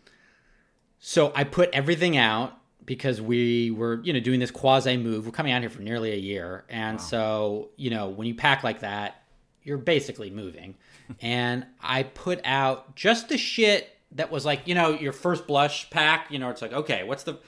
so 0.99 1.31
I 1.37 1.45
put 1.45 1.71
everything 1.73 2.17
out 2.17 2.59
because 2.87 3.21
we 3.21 3.71
were, 3.71 4.01
you 4.03 4.13
know, 4.13 4.21
doing 4.21 4.41
this 4.41 4.51
quasi 4.51 4.97
move. 4.97 5.27
We're 5.27 5.33
coming 5.33 5.53
out 5.53 5.61
here 5.61 5.71
for 5.71 5.83
nearly 5.83 6.13
a 6.13 6.19
year, 6.19 6.65
and 6.69 7.01
so 7.01 7.71
you 7.77 7.91
know, 7.91 8.09
when 8.09 8.27
you 8.27 8.35
pack 8.35 8.63
like 8.63 8.81
that, 8.81 9.23
you're 9.63 9.79
basically 9.79 10.31
moving. 10.31 10.77
and 11.21 11.67
I 11.81 12.05
put 12.05 12.41
out 12.45 12.97
just 12.97 13.29
the 13.29 13.39
shit 13.39 13.91
that 14.13 14.31
was 14.31 14.45
like, 14.45 14.67
you 14.67 14.75
know, 14.75 14.91
your 14.91 15.13
first 15.13 15.47
blush 15.47 15.91
pack. 15.91 16.31
You 16.31 16.39
know, 16.39 16.51
it's 16.51 16.63
like, 16.63 16.73
okay, 16.73 17.05
what's 17.05 17.25
the, 17.25 17.39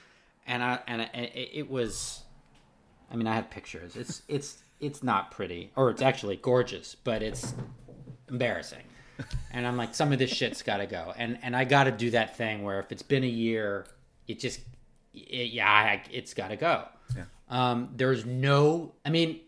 and 0.46 0.62
I 0.62 0.80
and, 0.86 1.02
I, 1.02 1.10
and 1.14 1.26
it, 1.26 1.50
it 1.52 1.70
was. 1.70 2.22
I 3.10 3.14
mean, 3.14 3.26
I 3.26 3.36
have 3.36 3.50
pictures. 3.50 3.96
It's 3.96 4.22
it's 4.28 4.62
it's 4.80 5.02
not 5.02 5.30
pretty, 5.30 5.70
or 5.76 5.90
it's 5.90 6.02
actually 6.02 6.36
gorgeous, 6.36 6.94
but 6.94 7.22
it's 7.22 7.54
embarrassing. 8.28 8.82
And 9.50 9.66
I'm 9.66 9.78
like, 9.78 9.94
some 9.94 10.12
of 10.12 10.18
this 10.18 10.30
shit's 10.30 10.62
got 10.62 10.78
to 10.78 10.86
go, 10.86 11.14
and 11.16 11.38
and 11.42 11.56
I 11.56 11.64
got 11.64 11.84
to 11.84 11.92
do 11.92 12.10
that 12.10 12.36
thing 12.36 12.62
where 12.62 12.80
if 12.80 12.92
it's 12.92 13.02
been 13.02 13.24
a 13.24 13.28
year, 13.28 13.86
it 14.28 14.38
just, 14.38 14.60
it, 15.16 15.52
yeah, 15.52 15.70
I, 15.70 16.02
it's 16.12 16.34
got 16.34 16.48
to 16.48 16.56
go. 16.56 16.84
Yeah. 17.16 17.24
Um, 17.48 17.90
there's 17.96 18.26
no, 18.26 18.94
I 19.04 19.10
mean, 19.10 19.40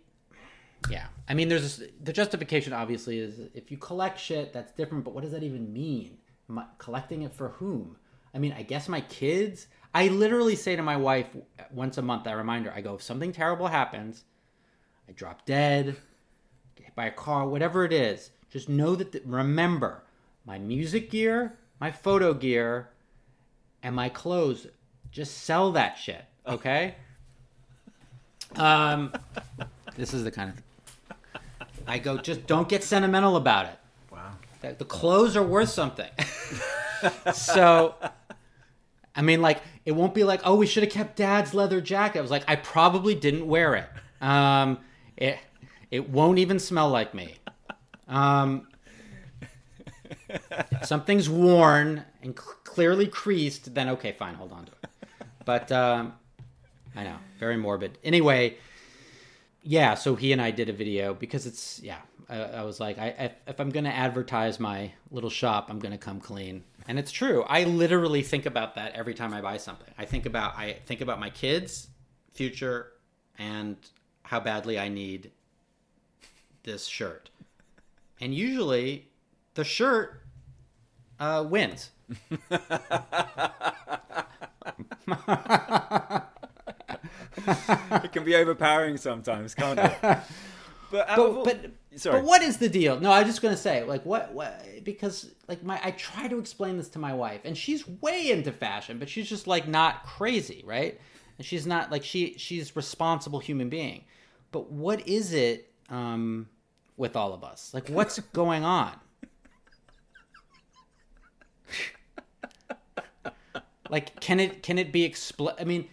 yeah, 0.90 1.06
I 1.28 1.34
mean, 1.34 1.48
there's 1.48 1.82
the 2.02 2.12
justification. 2.12 2.72
Obviously, 2.72 3.18
is 3.18 3.40
if 3.54 3.70
you 3.70 3.76
collect 3.76 4.18
shit, 4.18 4.52
that's 4.52 4.72
different. 4.72 5.04
But 5.04 5.14
what 5.14 5.22
does 5.22 5.32
that 5.32 5.42
even 5.42 5.72
mean? 5.72 6.18
I 6.56 6.64
collecting 6.78 7.22
it 7.22 7.34
for 7.34 7.50
whom? 7.50 7.96
I 8.34 8.38
mean, 8.38 8.54
I 8.56 8.62
guess 8.62 8.88
my 8.88 9.00
kids. 9.02 9.66
I 9.94 10.08
literally 10.08 10.54
say 10.54 10.76
to 10.76 10.82
my 10.82 10.96
wife 10.96 11.26
once 11.70 11.98
a 11.98 12.02
month. 12.02 12.26
I 12.26 12.32
remind 12.32 12.66
her. 12.66 12.72
I 12.72 12.80
go, 12.80 12.94
if 12.94 13.02
something 13.02 13.32
terrible 13.32 13.66
happens, 13.66 14.24
I 15.08 15.12
drop 15.12 15.44
dead, 15.44 15.96
get 16.76 16.86
hit 16.86 16.94
by 16.94 17.06
a 17.06 17.10
car, 17.10 17.48
whatever 17.48 17.84
it 17.84 17.92
is. 17.92 18.30
Just 18.50 18.68
know 18.68 18.94
that. 18.94 19.12
The, 19.12 19.22
remember, 19.24 20.04
my 20.46 20.58
music 20.58 21.10
gear, 21.10 21.58
my 21.80 21.90
photo 21.90 22.32
gear, 22.32 22.90
and 23.82 23.94
my 23.94 24.08
clothes. 24.08 24.66
Just 25.10 25.44
sell 25.44 25.72
that 25.72 25.96
shit, 25.98 26.24
okay? 26.46 26.94
Um, 28.56 29.12
this 29.96 30.14
is 30.14 30.24
the 30.24 30.30
kind 30.30 30.50
of. 30.50 31.40
I 31.86 31.98
go, 31.98 32.18
just 32.18 32.46
don't 32.46 32.68
get 32.68 32.84
sentimental 32.84 33.36
about 33.36 33.66
it. 33.66 33.78
Wow. 34.12 34.32
The, 34.60 34.74
the 34.74 34.84
clothes 34.84 35.36
are 35.36 35.42
worth 35.42 35.70
something. 35.70 36.10
so, 37.32 37.94
I 39.14 39.22
mean, 39.22 39.40
like, 39.40 39.62
it 39.86 39.92
won't 39.92 40.12
be 40.12 40.24
like, 40.24 40.42
oh, 40.44 40.54
we 40.54 40.66
should 40.66 40.82
have 40.82 40.92
kept 40.92 41.16
Dad's 41.16 41.54
leather 41.54 41.80
jacket. 41.80 42.18
I 42.18 42.22
was 42.22 42.30
like, 42.30 42.44
I 42.46 42.56
probably 42.56 43.14
didn't 43.14 43.46
wear 43.46 43.74
it. 43.74 43.88
Um, 44.20 44.78
it 45.16 45.38
it 45.90 46.10
won't 46.10 46.38
even 46.38 46.58
smell 46.58 46.90
like 46.90 47.14
me. 47.14 47.36
Um, 48.06 48.68
if 50.28 50.84
something's 50.84 51.28
worn 51.28 52.04
and 52.22 52.38
cl- 52.38 52.56
clearly 52.64 53.06
creased, 53.06 53.74
then 53.74 53.88
okay, 53.90 54.12
fine, 54.12 54.34
hold 54.34 54.52
on 54.52 54.66
to 54.66 54.72
it. 54.82 54.87
But 55.48 55.72
um, 55.72 56.12
I 56.94 57.04
know, 57.04 57.16
very 57.40 57.56
morbid. 57.56 57.96
Anyway, 58.04 58.58
yeah. 59.62 59.94
So 59.94 60.14
he 60.14 60.32
and 60.32 60.42
I 60.42 60.50
did 60.50 60.68
a 60.68 60.74
video 60.74 61.14
because 61.14 61.46
it's 61.46 61.80
yeah. 61.82 62.00
I, 62.28 62.42
I 62.42 62.62
was 62.64 62.80
like, 62.80 62.98
I, 62.98 63.06
if, 63.18 63.32
if 63.46 63.58
I'm 63.58 63.70
gonna 63.70 63.88
advertise 63.88 64.60
my 64.60 64.92
little 65.10 65.30
shop, 65.30 65.68
I'm 65.70 65.78
gonna 65.78 65.96
come 65.96 66.20
clean, 66.20 66.64
and 66.86 66.98
it's 66.98 67.10
true. 67.10 67.44
I 67.44 67.64
literally 67.64 68.22
think 68.22 68.44
about 68.44 68.74
that 68.74 68.92
every 68.92 69.14
time 69.14 69.32
I 69.32 69.40
buy 69.40 69.56
something. 69.56 69.88
I 69.96 70.04
think 70.04 70.26
about 70.26 70.58
I 70.58 70.80
think 70.84 71.00
about 71.00 71.18
my 71.18 71.30
kids' 71.30 71.88
future 72.30 72.92
and 73.38 73.78
how 74.24 74.40
badly 74.40 74.78
I 74.78 74.90
need 74.90 75.30
this 76.64 76.84
shirt, 76.84 77.30
and 78.20 78.34
usually 78.34 79.08
the 79.54 79.64
shirt 79.64 80.20
uh, 81.18 81.42
wins. 81.48 81.88
it 88.02 88.12
can 88.12 88.24
be 88.24 88.34
overpowering 88.34 88.96
sometimes, 88.96 89.54
can't 89.54 89.78
it? 89.78 90.18
But, 90.90 91.06
but, 91.08 91.18
all- 91.18 91.44
but 91.44 91.70
sorry. 91.96 92.20
But 92.20 92.26
what 92.26 92.40
is 92.40 92.56
the 92.56 92.68
deal? 92.70 92.98
No, 92.98 93.10
I 93.10 93.18
was 93.18 93.28
just 93.28 93.42
gonna 93.42 93.58
say, 93.58 93.84
like, 93.84 94.06
what, 94.06 94.32
what? 94.32 94.64
Because 94.84 95.30
like 95.46 95.62
my, 95.62 95.78
I 95.84 95.90
try 95.90 96.28
to 96.28 96.38
explain 96.38 96.78
this 96.78 96.88
to 96.90 96.98
my 96.98 97.12
wife, 97.12 97.42
and 97.44 97.54
she's 97.58 97.86
way 98.00 98.30
into 98.30 98.52
fashion, 98.52 98.98
but 98.98 99.08
she's 99.10 99.28
just 99.28 99.46
like 99.46 99.68
not 99.68 100.04
crazy, 100.06 100.62
right? 100.66 100.98
And 101.36 101.46
she's 101.46 101.66
not 101.66 101.90
like 101.92 102.04
she 102.04 102.36
she's 102.38 102.74
responsible 102.74 103.38
human 103.38 103.68
being. 103.68 104.04
But 104.50 104.72
what 104.72 105.06
is 105.06 105.34
it 105.34 105.70
um, 105.90 106.48
with 106.96 107.16
all 107.16 107.34
of 107.34 107.44
us? 107.44 107.74
Like, 107.74 107.90
what's 107.90 108.18
going 108.32 108.64
on? 108.64 108.98
Like, 113.90 114.20
can 114.20 114.40
it 114.40 114.62
can 114.62 114.78
it 114.78 114.92
be 114.92 115.08
expl? 115.08 115.54
I 115.60 115.64
mean, 115.64 115.88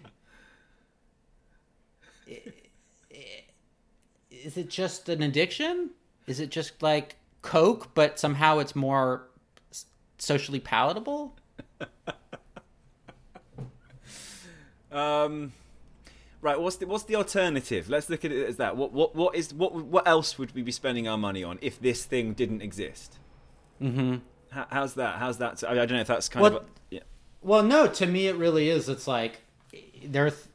is 4.32 4.58
it 4.58 4.70
just 4.70 5.10
an 5.10 5.22
addiction? 5.24 5.92
Is 6.28 6.40
it 6.40 6.50
just 6.50 6.82
like 6.82 7.16
coke, 7.42 7.94
but 7.94 8.20
somehow 8.20 8.60
it's 8.60 8.76
more 8.76 9.28
socially 10.18 10.60
palatable? 10.60 11.36
Um, 14.92 15.52
right. 16.42 16.58
What's 16.60 16.78
the 16.78 16.88
what's 16.88 17.04
the 17.04 17.18
alternative? 17.18 17.90
Let's 17.90 18.10
look 18.10 18.24
at 18.24 18.32
it 18.32 18.48
as 18.48 18.56
that. 18.58 18.78
What 18.78 18.94
what 18.94 19.14
what 19.14 19.36
is 19.36 19.54
what 19.54 19.74
what 19.76 20.08
else 20.08 20.40
would 20.40 20.56
we 20.56 20.62
be 20.62 20.72
spending 20.72 21.06
our 21.06 21.18
money 21.18 21.44
on 21.44 21.60
if 21.62 21.82
this 21.82 22.06
thing 22.06 22.34
didn't 22.34 22.62
exist? 22.62 23.18
Mm-hmm. 23.82 24.18
How, 24.52 24.68
how's 24.72 24.94
that? 24.94 25.18
How's 25.18 25.38
that? 25.40 25.62
I, 25.66 25.72
I 25.72 25.76
don't 25.76 25.92
know 25.94 26.00
if 26.00 26.08
that's 26.08 26.30
kind 26.30 26.44
Well- 26.44 26.58
of 26.60 26.66
yeah. 26.90 27.02
Well, 27.46 27.62
no, 27.62 27.86
to 27.86 28.08
me 28.08 28.26
it 28.26 28.38
really 28.38 28.70
is. 28.70 28.90
It's 28.90 29.08
like 29.08 29.42
there 30.04 30.26
are 30.26 30.32
th- 30.32 30.46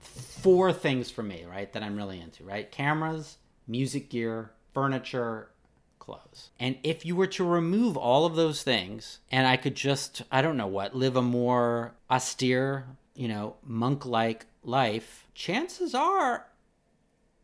four 0.00 0.72
things 0.72 1.10
for 1.10 1.22
me, 1.22 1.44
right, 1.44 1.70
that 1.74 1.82
I'm 1.82 1.94
really 1.94 2.18
into, 2.18 2.42
right? 2.42 2.72
Cameras, 2.72 3.36
music 3.68 4.08
gear, 4.08 4.52
furniture, 4.72 5.50
clothes. 5.98 6.48
And 6.58 6.78
if 6.82 7.04
you 7.04 7.16
were 7.16 7.26
to 7.26 7.44
remove 7.44 7.98
all 7.98 8.24
of 8.24 8.34
those 8.34 8.62
things 8.62 9.18
and 9.30 9.46
I 9.46 9.58
could 9.58 9.74
just, 9.74 10.22
I 10.32 10.40
don't 10.40 10.56
know 10.56 10.66
what, 10.66 10.96
live 10.96 11.16
a 11.16 11.22
more 11.22 11.92
austere, 12.10 12.86
you 13.14 13.28
know, 13.28 13.56
monk-like 13.62 14.46
life, 14.64 15.26
chances 15.34 15.94
are 15.94 16.46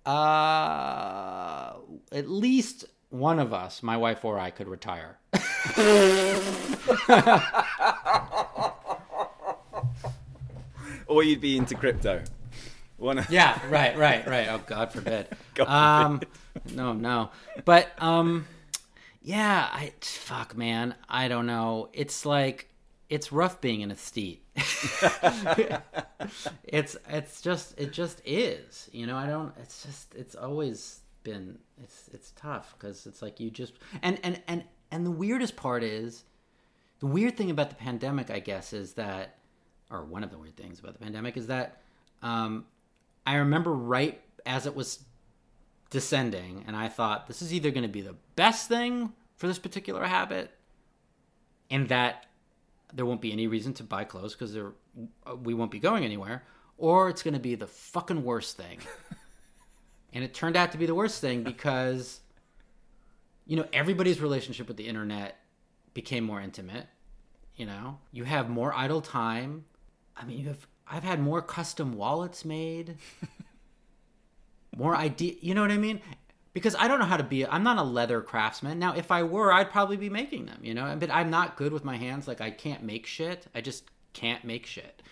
uh 0.06 1.74
at 2.10 2.26
least 2.26 2.86
one 3.10 3.38
of 3.38 3.52
us, 3.52 3.82
my 3.82 3.98
wife 3.98 4.24
or 4.24 4.38
I, 4.38 4.48
could 4.48 4.66
retire. 4.66 5.18
Or 11.08 11.22
you'd 11.22 11.40
be 11.40 11.56
into 11.56 11.74
crypto. 11.74 12.22
One. 12.96 13.24
Yeah, 13.30 13.58
right, 13.68 13.96
right, 13.96 14.26
right. 14.26 14.48
Oh, 14.48 14.60
God 14.66 14.92
forbid. 14.92 15.28
God 15.54 15.68
Um, 15.68 16.20
no, 16.74 16.92
no. 16.92 17.30
But 17.64 17.90
um, 17.98 18.46
yeah, 19.22 19.68
I 19.72 19.92
fuck, 20.00 20.56
man. 20.56 20.94
I 21.08 21.28
don't 21.28 21.46
know. 21.46 21.88
It's 21.92 22.26
like 22.26 22.68
it's 23.08 23.32
rough 23.32 23.60
being 23.60 23.82
an 23.82 23.90
aesthete. 23.90 24.40
it's 26.64 26.96
it's 27.08 27.40
just 27.40 27.78
it 27.78 27.92
just 27.92 28.20
is. 28.24 28.90
You 28.92 29.06
know, 29.06 29.16
I 29.16 29.26
don't. 29.26 29.52
It's 29.62 29.84
just 29.84 30.14
it's 30.14 30.34
always 30.34 31.00
been 31.22 31.58
it's 31.82 32.08
it's 32.12 32.32
tough 32.32 32.74
because 32.76 33.06
it's 33.06 33.22
like 33.22 33.38
you 33.38 33.50
just 33.50 33.74
and 34.02 34.18
and 34.22 34.42
and 34.48 34.64
and 34.90 35.06
the 35.06 35.10
weirdest 35.10 35.56
part 35.56 35.84
is 35.84 36.24
the 37.00 37.06
weird 37.06 37.36
thing 37.36 37.50
about 37.50 37.70
the 37.70 37.76
pandemic, 37.76 38.30
I 38.30 38.40
guess, 38.40 38.72
is 38.72 38.94
that, 38.94 39.36
or 39.90 40.04
one 40.04 40.22
of 40.22 40.30
the 40.30 40.38
weird 40.38 40.56
things 40.56 40.78
about 40.78 40.92
the 40.92 40.98
pandemic 40.98 41.36
is 41.36 41.46
that 41.46 41.80
um, 42.22 42.66
I 43.26 43.36
remember 43.36 43.72
right 43.72 44.20
as 44.44 44.66
it 44.66 44.74
was 44.74 45.04
descending, 45.90 46.64
and 46.66 46.76
I 46.76 46.88
thought 46.88 47.26
this 47.26 47.42
is 47.42 47.52
either 47.52 47.70
going 47.70 47.82
to 47.82 47.88
be 47.88 48.00
the 48.00 48.16
best 48.36 48.68
thing 48.68 49.12
for 49.36 49.46
this 49.46 49.58
particular 49.58 50.04
habit, 50.04 50.50
and 51.70 51.88
that 51.88 52.26
there 52.92 53.06
won't 53.06 53.20
be 53.20 53.32
any 53.32 53.46
reason 53.46 53.74
to 53.74 53.82
buy 53.82 54.04
clothes 54.04 54.32
because 54.34 54.52
there 54.52 54.72
we 55.42 55.54
won't 55.54 55.70
be 55.70 55.78
going 55.78 56.04
anywhere, 56.04 56.44
or 56.76 57.08
it's 57.08 57.22
going 57.22 57.34
to 57.34 57.40
be 57.40 57.54
the 57.54 57.66
fucking 57.66 58.24
worst 58.24 58.56
thing. 58.56 58.78
and 60.12 60.24
it 60.24 60.34
turned 60.34 60.56
out 60.56 60.72
to 60.72 60.78
be 60.78 60.86
the 60.86 60.94
worst 60.94 61.20
thing 61.20 61.42
because 61.42 62.20
you 63.46 63.56
know 63.56 63.66
everybody's 63.72 64.20
relationship 64.20 64.68
with 64.68 64.76
the 64.76 64.86
internet 64.86 65.38
became 65.94 66.24
more 66.24 66.40
intimate 66.40 66.86
you 67.56 67.66
know 67.66 67.98
you 68.12 68.24
have 68.24 68.48
more 68.48 68.72
idle 68.74 69.00
time 69.00 69.64
i 70.18 70.24
mean 70.24 70.38
you 70.38 70.46
have 70.48 70.66
i've 70.90 71.04
had 71.04 71.20
more 71.20 71.40
custom 71.40 71.96
wallets 71.96 72.44
made 72.44 72.96
more 74.76 74.96
idea 74.96 75.34
you 75.40 75.54
know 75.54 75.62
what 75.62 75.70
i 75.70 75.76
mean? 75.76 76.00
Because 76.54 76.74
i 76.76 76.88
don't 76.88 76.98
know 76.98 77.04
how 77.04 77.16
to 77.16 77.24
be 77.24 77.46
i'm 77.46 77.62
not 77.62 77.78
a 77.78 77.82
leather 77.82 78.20
craftsman. 78.20 78.78
Now 78.78 78.94
if 78.94 79.10
i 79.10 79.22
were 79.22 79.52
i'd 79.52 79.70
probably 79.70 79.96
be 79.96 80.10
making 80.10 80.46
them 80.46 80.58
you 80.62 80.74
know? 80.74 80.96
But 80.98 81.10
i'm 81.10 81.30
not 81.30 81.56
good 81.56 81.72
with 81.72 81.84
my 81.84 81.96
hands. 81.96 82.26
Like 82.26 82.40
i 82.40 82.50
can't 82.50 82.82
make 82.82 83.06
shit. 83.06 83.46
I 83.54 83.60
just 83.60 83.84
can't 84.12 84.44
make 84.44 84.66
shit. 84.66 85.02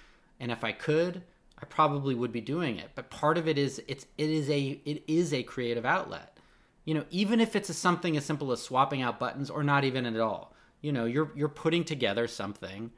And 0.41 0.51
if 0.51 0.65
i 0.65 0.73
could 0.73 1.23
i 1.59 1.65
probably 1.65 2.15
would 2.15 2.33
be 2.33 2.41
doing 2.41 2.78
it. 2.78 2.91
But 2.95 3.11
part 3.11 3.39
of 3.39 3.49
it 3.49 3.59
is 3.59 3.81
it's 3.89 4.07
it 4.19 4.31
is 4.31 4.51
a 4.51 4.81
it 4.85 5.05
is 5.07 5.33
a 5.33 5.43
creative 5.43 5.85
outlet. 5.85 6.37
You 6.85 6.95
know 6.95 7.05
even 7.11 7.41
if 7.41 7.55
it's 7.55 7.69
a, 7.69 7.74
something 7.74 8.16
as 8.16 8.24
simple 8.24 8.53
as 8.53 8.62
swapping 8.62 9.03
out 9.03 9.19
buttons 9.19 9.51
or 9.51 9.62
not 9.62 9.85
even 9.85 10.07
at 10.07 10.19
all 10.20 10.55
you 10.81 10.93
know 10.93 11.05
you're 11.05 11.31
you're 11.35 11.49
putting 11.49 11.85
together 11.85 12.27
something 12.27 12.91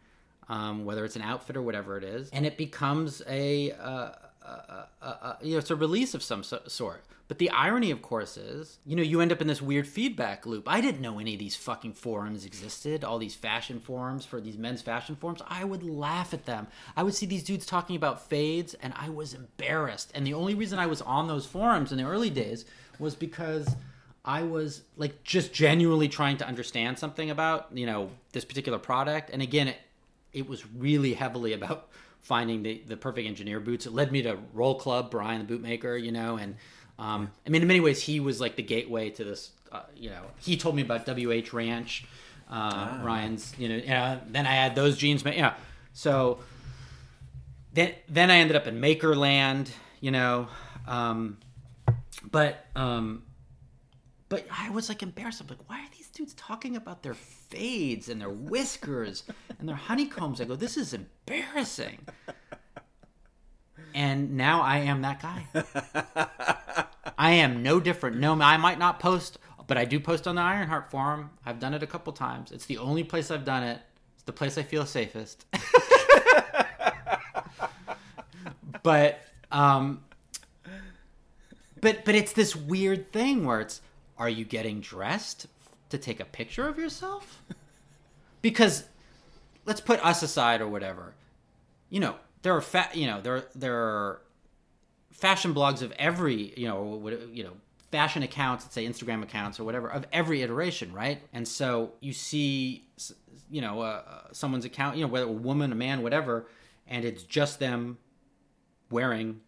um, 0.48 0.84
whether 0.84 1.04
it's 1.04 1.16
an 1.16 1.22
outfit 1.22 1.56
or 1.56 1.62
whatever 1.62 1.96
it 1.96 2.04
is 2.04 2.30
and 2.30 2.46
it 2.46 2.56
becomes 2.56 3.22
a, 3.28 3.72
uh, 3.72 4.10
uh, 4.44 4.84
uh, 5.02 5.14
uh, 5.22 5.34
you 5.42 5.52
know 5.52 5.58
it's 5.58 5.70
a 5.70 5.76
release 5.76 6.14
of 6.14 6.22
some 6.22 6.42
so- 6.42 6.62
sort. 6.66 7.04
But 7.28 7.36
the 7.38 7.50
irony 7.50 7.90
of 7.90 8.00
course 8.00 8.38
is 8.38 8.78
you 8.86 8.96
know 8.96 9.02
you 9.02 9.20
end 9.20 9.32
up 9.32 9.42
in 9.42 9.46
this 9.46 9.60
weird 9.60 9.86
feedback 9.86 10.46
loop. 10.46 10.66
I 10.66 10.80
didn't 10.80 11.02
know 11.02 11.18
any 11.18 11.34
of 11.34 11.38
these 11.38 11.56
fucking 11.56 11.92
forums 11.92 12.46
existed 12.46 13.04
all 13.04 13.18
these 13.18 13.34
fashion 13.34 13.80
forums 13.80 14.24
for 14.24 14.40
these 14.40 14.56
men's 14.56 14.80
fashion 14.80 15.16
forums. 15.16 15.42
I 15.46 15.64
would 15.64 15.82
laugh 15.82 16.32
at 16.32 16.46
them. 16.46 16.68
I 16.96 17.02
would 17.02 17.14
see 17.14 17.26
these 17.26 17.44
dudes 17.44 17.66
talking 17.66 17.96
about 17.96 18.26
fades 18.28 18.74
and 18.74 18.94
i 18.96 19.10
was 19.10 19.34
embarrassed. 19.34 20.10
And 20.14 20.26
the 20.26 20.34
only 20.34 20.54
reason 20.54 20.78
i 20.78 20.86
was 20.86 21.02
on 21.02 21.28
those 21.28 21.44
forums 21.44 21.92
in 21.92 21.98
the 21.98 22.04
early 22.04 22.30
days 22.30 22.64
was 22.98 23.14
because 23.14 23.68
I 24.24 24.42
was 24.42 24.82
like 24.96 25.24
just 25.24 25.54
genuinely 25.54 26.08
trying 26.08 26.36
to 26.38 26.46
understand 26.46 26.98
something 26.98 27.30
about 27.30 27.68
you 27.72 27.86
know 27.86 28.10
this 28.32 28.44
particular 28.44 28.78
product, 28.78 29.30
and 29.30 29.40
again, 29.40 29.68
it 29.68 29.78
it 30.38 30.48
was 30.48 30.64
really 30.74 31.14
heavily 31.14 31.52
about 31.52 31.88
finding 32.20 32.62
the 32.62 32.82
the 32.86 32.96
perfect 32.96 33.26
engineer 33.26 33.60
boots. 33.60 33.86
It 33.86 33.92
led 33.92 34.10
me 34.12 34.22
to 34.22 34.38
Roll 34.52 34.74
Club, 34.76 35.10
Brian 35.10 35.46
the 35.46 35.52
bootmaker, 35.58 36.00
you 36.02 36.12
know, 36.12 36.36
and 36.36 36.56
um, 36.98 37.30
I 37.46 37.50
mean, 37.50 37.62
in 37.62 37.68
many 37.68 37.80
ways, 37.80 38.02
he 38.02 38.18
was 38.20 38.40
like 38.40 38.56
the 38.56 38.62
gateway 38.62 39.10
to 39.10 39.24
this. 39.24 39.50
Uh, 39.70 39.82
you 39.96 40.10
know, 40.10 40.22
he 40.40 40.56
told 40.56 40.74
me 40.74 40.82
about 40.82 41.06
WH 41.06 41.52
Ranch, 41.52 42.04
uh, 42.50 42.98
Ryan's. 43.04 43.54
You 43.58 43.68
know, 43.68 43.76
you 43.76 43.88
know, 43.88 44.20
then 44.28 44.46
I 44.46 44.52
had 44.52 44.74
those 44.74 44.96
jeans. 44.96 45.24
ma- 45.24 45.30
Yeah, 45.30 45.54
so 45.92 46.40
then 47.72 47.94
then 48.08 48.30
I 48.30 48.38
ended 48.38 48.56
up 48.56 48.66
in 48.66 48.80
Makerland. 48.80 49.70
You 50.00 50.10
know, 50.10 50.48
um, 50.86 51.38
but 52.30 52.64
um, 52.74 53.22
but 54.28 54.46
I 54.50 54.70
was 54.70 54.88
like 54.88 55.02
embarrassed. 55.02 55.40
I'm 55.40 55.46
like, 55.46 55.68
why 55.68 55.78
are 55.80 55.88
these 55.96 56.08
dudes 56.08 56.34
talking 56.34 56.74
about 56.76 57.02
their 57.02 57.14
fades 57.48 58.08
and 58.08 58.20
their 58.20 58.30
whiskers 58.30 59.24
and 59.58 59.68
their 59.68 59.76
honeycombs? 59.76 60.40
I 60.40 60.44
go, 60.44 60.56
this 60.56 60.76
is 60.76 60.94
embarrassing. 60.94 62.06
And 63.94 64.36
now 64.36 64.60
I 64.62 64.78
am 64.78 65.02
that 65.02 65.20
guy. 65.22 65.46
I 67.18 67.32
am 67.32 67.62
no 67.62 67.80
different. 67.80 68.16
No, 68.18 68.40
I 68.40 68.56
might 68.56 68.78
not 68.78 69.00
post, 69.00 69.38
but 69.66 69.76
I 69.76 69.84
do 69.84 69.98
post 69.98 70.28
on 70.28 70.36
the 70.36 70.42
Ironheart 70.42 70.90
forum. 70.90 71.30
I've 71.44 71.58
done 71.58 71.74
it 71.74 71.82
a 71.82 71.86
couple 71.86 72.12
times. 72.12 72.52
It's 72.52 72.66
the 72.66 72.78
only 72.78 73.02
place 73.02 73.30
I've 73.30 73.44
done 73.44 73.62
it. 73.62 73.80
It's 74.14 74.22
the 74.24 74.32
place 74.32 74.56
I 74.58 74.62
feel 74.62 74.86
safest. 74.86 75.46
but 78.82 79.20
um 79.50 80.02
but 81.80 82.04
but 82.04 82.14
it's 82.14 82.32
this 82.32 82.54
weird 82.54 83.12
thing 83.12 83.44
where 83.44 83.60
it's 83.60 83.80
are 84.16 84.28
you 84.28 84.44
getting 84.44 84.80
dressed 84.80 85.46
to 85.90 85.98
take 85.98 86.20
a 86.20 86.24
picture 86.24 86.68
of 86.68 86.78
yourself 86.78 87.42
because 88.42 88.84
let's 89.64 89.80
put 89.80 90.04
us 90.04 90.22
aside 90.22 90.60
or 90.60 90.68
whatever 90.68 91.14
you 91.90 92.00
know 92.00 92.14
there 92.42 92.54
are 92.54 92.60
fa- 92.60 92.90
you 92.94 93.06
know 93.06 93.20
there 93.20 93.44
there 93.54 93.76
are 93.76 94.20
fashion 95.10 95.54
blogs 95.54 95.82
of 95.82 95.92
every 95.92 96.52
you 96.56 96.68
know 96.68 97.10
you 97.32 97.42
know 97.44 97.52
fashion 97.90 98.22
accounts, 98.22 98.64
let's 98.64 98.74
say 98.74 98.86
Instagram 98.86 99.22
accounts 99.22 99.58
or 99.58 99.64
whatever, 99.64 99.88
of 99.88 100.06
every 100.12 100.42
iteration, 100.42 100.92
right? 100.92 101.20
And 101.32 101.46
so 101.46 101.92
you 102.00 102.12
see, 102.12 102.86
you 103.50 103.60
know, 103.60 103.80
uh, 103.80 104.02
someone's 104.32 104.64
account, 104.64 104.96
you 104.96 105.02
know, 105.02 105.08
whether 105.08 105.26
a 105.26 105.32
woman, 105.32 105.72
a 105.72 105.74
man, 105.74 106.02
whatever, 106.02 106.46
and 106.86 107.04
it's 107.04 107.22
just 107.22 107.58
them 107.58 107.98
wearing 108.90 109.40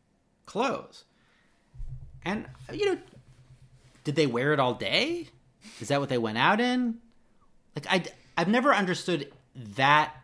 clothes. 0.46 1.04
And, 2.24 2.46
you 2.72 2.86
know, 2.86 2.98
did 4.04 4.16
they 4.16 4.26
wear 4.26 4.52
it 4.52 4.60
all 4.60 4.74
day? 4.74 5.28
Is 5.80 5.88
that 5.88 6.00
what 6.00 6.08
they 6.08 6.18
went 6.18 6.38
out 6.38 6.60
in? 6.60 6.98
Like, 7.74 7.86
I, 7.88 8.04
I've 8.36 8.48
never 8.48 8.74
understood 8.74 9.32
that 9.54 10.14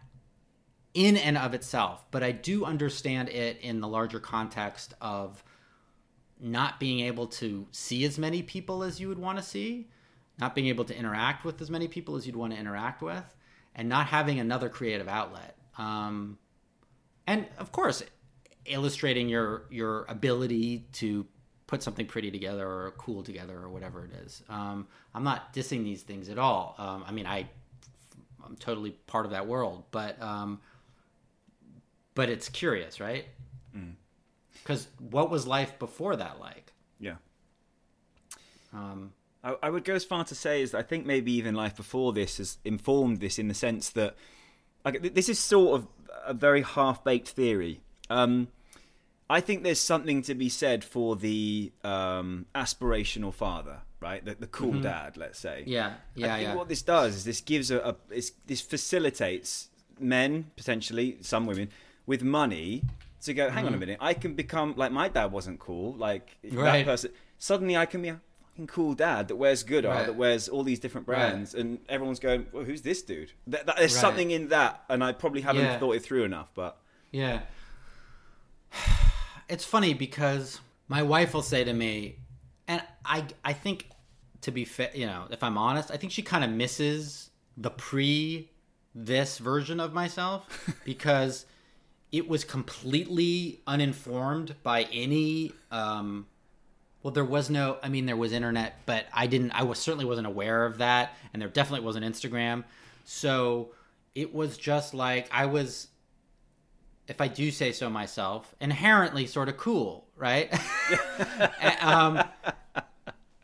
in 0.95 1.17
and 1.17 1.37
of 1.37 1.53
itself, 1.55 2.05
but 2.11 2.23
I 2.23 2.33
do 2.33 2.65
understand 2.65 3.29
it 3.29 3.59
in 3.61 3.81
the 3.81 3.89
larger 3.89 4.19
context 4.19 4.95
of 5.01 5.45
not 6.41 6.81
being 6.81 7.01
able 7.01 7.27
to 7.27 7.67
see 7.71 8.05
as 8.05 8.19
many 8.19 8.43
people 8.43 8.83
as 8.83 9.01
you 9.01 9.09
would 9.09 9.19
want 9.19 9.39
to 9.39 9.45
see, 9.45 9.89
not 10.39 10.55
being 10.55 10.69
able 10.69 10.85
to 10.85 10.97
interact 10.97 11.45
with 11.45 11.61
as 11.61 11.71
many 11.71 11.89
people 11.89 12.17
as 12.17 12.27
you'd 12.27 12.37
want 12.37 12.53
to 12.53 12.59
interact 12.59 13.03
with, 13.03 13.25
and 13.75 13.89
not 13.89 14.07
having 14.07 14.41
another 14.41 14.69
creative 14.69 15.09
outlet. 15.09 15.57
Um, 15.79 16.39
and 17.27 17.47
of 17.59 17.73
course, 17.73 18.03
illustrating 18.65 19.29
your 19.29 19.67
your 19.71 20.05
ability 20.09 20.87
to 20.95 21.27
put 21.67 21.83
something 21.83 22.07
pretty 22.07 22.31
together 22.31 22.67
or 22.67 22.95
cool 22.97 23.23
together 23.23 23.59
or 23.59 23.69
whatever 23.69 24.05
it 24.05 24.13
is. 24.25 24.43
Um, 24.49 24.87
I'm 25.15 25.25
not 25.25 25.53
dissing 25.53 25.85
these 25.85 26.03
things 26.03 26.29
at 26.29 26.39
all. 26.39 26.75
Um, 26.79 27.05
I 27.07 27.13
mean, 27.13 27.27
I 27.27 27.49
I'm 28.45 28.57
totally 28.57 28.91
part 29.07 29.27
of 29.27 29.33
that 29.33 29.47
world, 29.47 29.85
but 29.91 30.21
um, 30.23 30.61
but 32.15 32.29
it's 32.29 32.49
curious, 32.49 33.01
right? 33.01 33.27
Because 34.67 34.89
what 34.99 35.31
was 35.31 35.47
life 35.47 35.79
before 35.79 36.17
that 36.17 36.41
like? 36.41 36.73
Yeah. 36.99 37.17
Um, 38.73 39.13
I, 39.45 39.55
I 39.63 39.71
would 39.71 39.85
go 39.85 39.95
as 39.95 40.05
far 40.05 40.25
to 40.25 40.35
say 40.35 40.61
is 40.61 40.73
that 40.73 40.79
I 40.79 40.83
think 40.83 41.07
maybe 41.07 41.31
even 41.35 41.55
life 41.55 41.77
before 41.77 42.13
this 42.13 42.39
has 42.39 42.59
informed 42.65 43.21
this 43.21 43.39
in 43.39 43.47
the 43.47 43.55
sense 43.55 43.91
that 43.91 44.17
like 44.85 45.15
this 45.15 45.29
is 45.29 45.39
sort 45.39 45.81
of 45.81 45.87
a 46.27 46.35
very 46.35 46.63
half 46.63 47.05
baked 47.05 47.29
theory. 47.29 47.81
Um, 48.11 48.49
I 49.29 49.41
think 49.41 49.65
there's 49.65 49.81
something 49.81 50.23
to 50.23 50.35
be 50.35 50.49
said 50.49 50.85
for 50.85 51.17
the 51.17 51.73
um, 51.83 52.47
aspirational 52.55 53.35
father, 53.35 53.79
right? 54.01 54.25
The, 54.25 54.37
the 54.37 54.47
cool 54.47 54.81
dad, 54.81 55.17
let's 55.17 55.39
say. 55.39 55.65
yeah, 55.67 55.95
yeah, 56.15 56.27
I 56.35 56.37
think 56.39 56.49
yeah. 56.49 56.55
what 56.55 56.69
this 56.69 56.83
does 56.83 57.17
is 57.17 57.25
this 57.25 57.41
gives 57.41 57.71
a, 57.73 57.79
a 57.81 57.97
it's, 58.11 58.31
this 58.47 58.61
facilitates 58.61 59.69
men 59.99 60.51
potentially 60.57 61.19
some 61.23 61.47
women 61.47 61.71
with 62.07 62.23
money 62.23 62.85
to 63.23 63.35
go. 63.35 63.51
Hang 63.51 63.67
on 63.67 63.75
a 63.75 63.79
minute, 63.79 63.99
I 64.01 64.15
can 64.15 64.35
become 64.35 64.75
like 64.77 64.93
my 64.93 65.09
dad 65.09 65.33
wasn't 65.33 65.59
cool. 65.59 65.95
Like 65.95 66.37
that 66.45 66.85
person. 66.85 67.11
Suddenly, 67.39 67.77
I 67.77 67.85
can 67.87 68.03
be 68.03 68.09
a 68.11 68.21
fucking 68.51 68.69
cool 68.69 68.95
dad 68.95 69.27
that 69.29 69.37
wears 69.37 69.63
Good 69.65 69.85
Art, 69.85 69.97
Right. 69.97 70.07
that 70.07 70.15
wears 70.17 70.49
all 70.49 70.63
these 70.63 70.79
different 70.79 71.09
Right. 71.09 71.17
brands, 71.19 71.55
and 71.55 71.81
everyone's 71.89 72.21
going, 72.21 72.47
well, 72.53 72.63
"Who's 72.65 72.83
this 72.83 73.03
dude?" 73.03 73.33
That, 73.49 73.67
that, 73.67 73.77
there's 73.77 73.95
Right. 73.95 74.01
something 74.01 74.31
in 74.31 74.49
that, 74.51 74.85
and 74.89 75.03
I 75.03 75.11
probably 75.13 75.41
haven't 75.41 75.65
Yeah. 75.65 75.79
thought 75.81 75.97
it 75.97 76.03
through 76.05 76.23
enough. 76.25 76.49
But 76.55 76.79
Yeah. 77.11 77.41
It's 79.49 79.65
funny 79.65 79.95
because 79.95 80.61
my 80.89 81.03
wife 81.03 81.35
will 81.35 81.43
say 81.43 81.65
to 81.65 81.73
me, 81.73 82.17
and 82.67 82.83
I 83.05 83.25
I 83.45 83.53
think 83.53 83.89
to 84.43 84.51
be 84.51 84.65
fair, 84.65 84.91
you 84.95 85.07
know, 85.07 85.27
if 85.31 85.43
I'm 85.43 85.59
honest, 85.59 85.91
I 85.91 85.97
think 85.97 86.13
she 86.13 86.23
kind 86.23 86.45
of 86.45 86.51
misses 86.51 87.31
the 87.57 87.71
pre 87.71 88.51
this 88.95 89.39
version 89.39 89.79
of 89.79 89.93
myself 89.93 90.47
because 90.85 91.47
it 92.13 92.29
was 92.29 92.45
completely 92.45 93.61
uninformed 93.67 94.55
by 94.63 94.85
any 94.85 95.53
um 95.71 96.27
well 97.03 97.13
there 97.13 97.25
was 97.25 97.51
no 97.51 97.77
i 97.83 97.89
mean 97.91 98.07
there 98.07 98.17
was 98.17 98.33
internet 98.33 98.81
but 98.87 99.05
i 99.13 99.27
didn't 99.27 99.51
i 99.51 99.63
was 99.63 99.79
certainly 99.79 100.07
wasn't 100.07 100.27
aware 100.27 100.65
of 100.65 100.79
that 100.79 101.15
and 101.33 101.43
there 101.43 101.49
definitely 101.49 101.85
wasn't 101.85 102.05
instagram. 102.05 102.65
So 103.05 103.71
it 104.15 104.35
was 104.35 104.57
just 104.57 104.95
like 104.95 105.29
i 105.31 105.45
was 105.47 105.89
if 107.09 107.21
i 107.21 107.29
do 107.29 107.51
say 107.51 107.73
so 107.73 107.89
myself 107.89 108.55
inherently 108.61 109.27
sort 109.27 109.49
of 109.49 109.57
cool 109.57 110.07
right 110.17 110.53
um, 111.83 112.23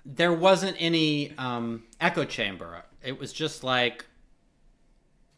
there 0.05 0.32
wasn't 0.32 0.76
any 0.78 1.36
um, 1.39 1.84
echo 2.01 2.24
chamber 2.24 2.82
it 3.02 3.18
was 3.18 3.32
just 3.32 3.64
like 3.64 4.06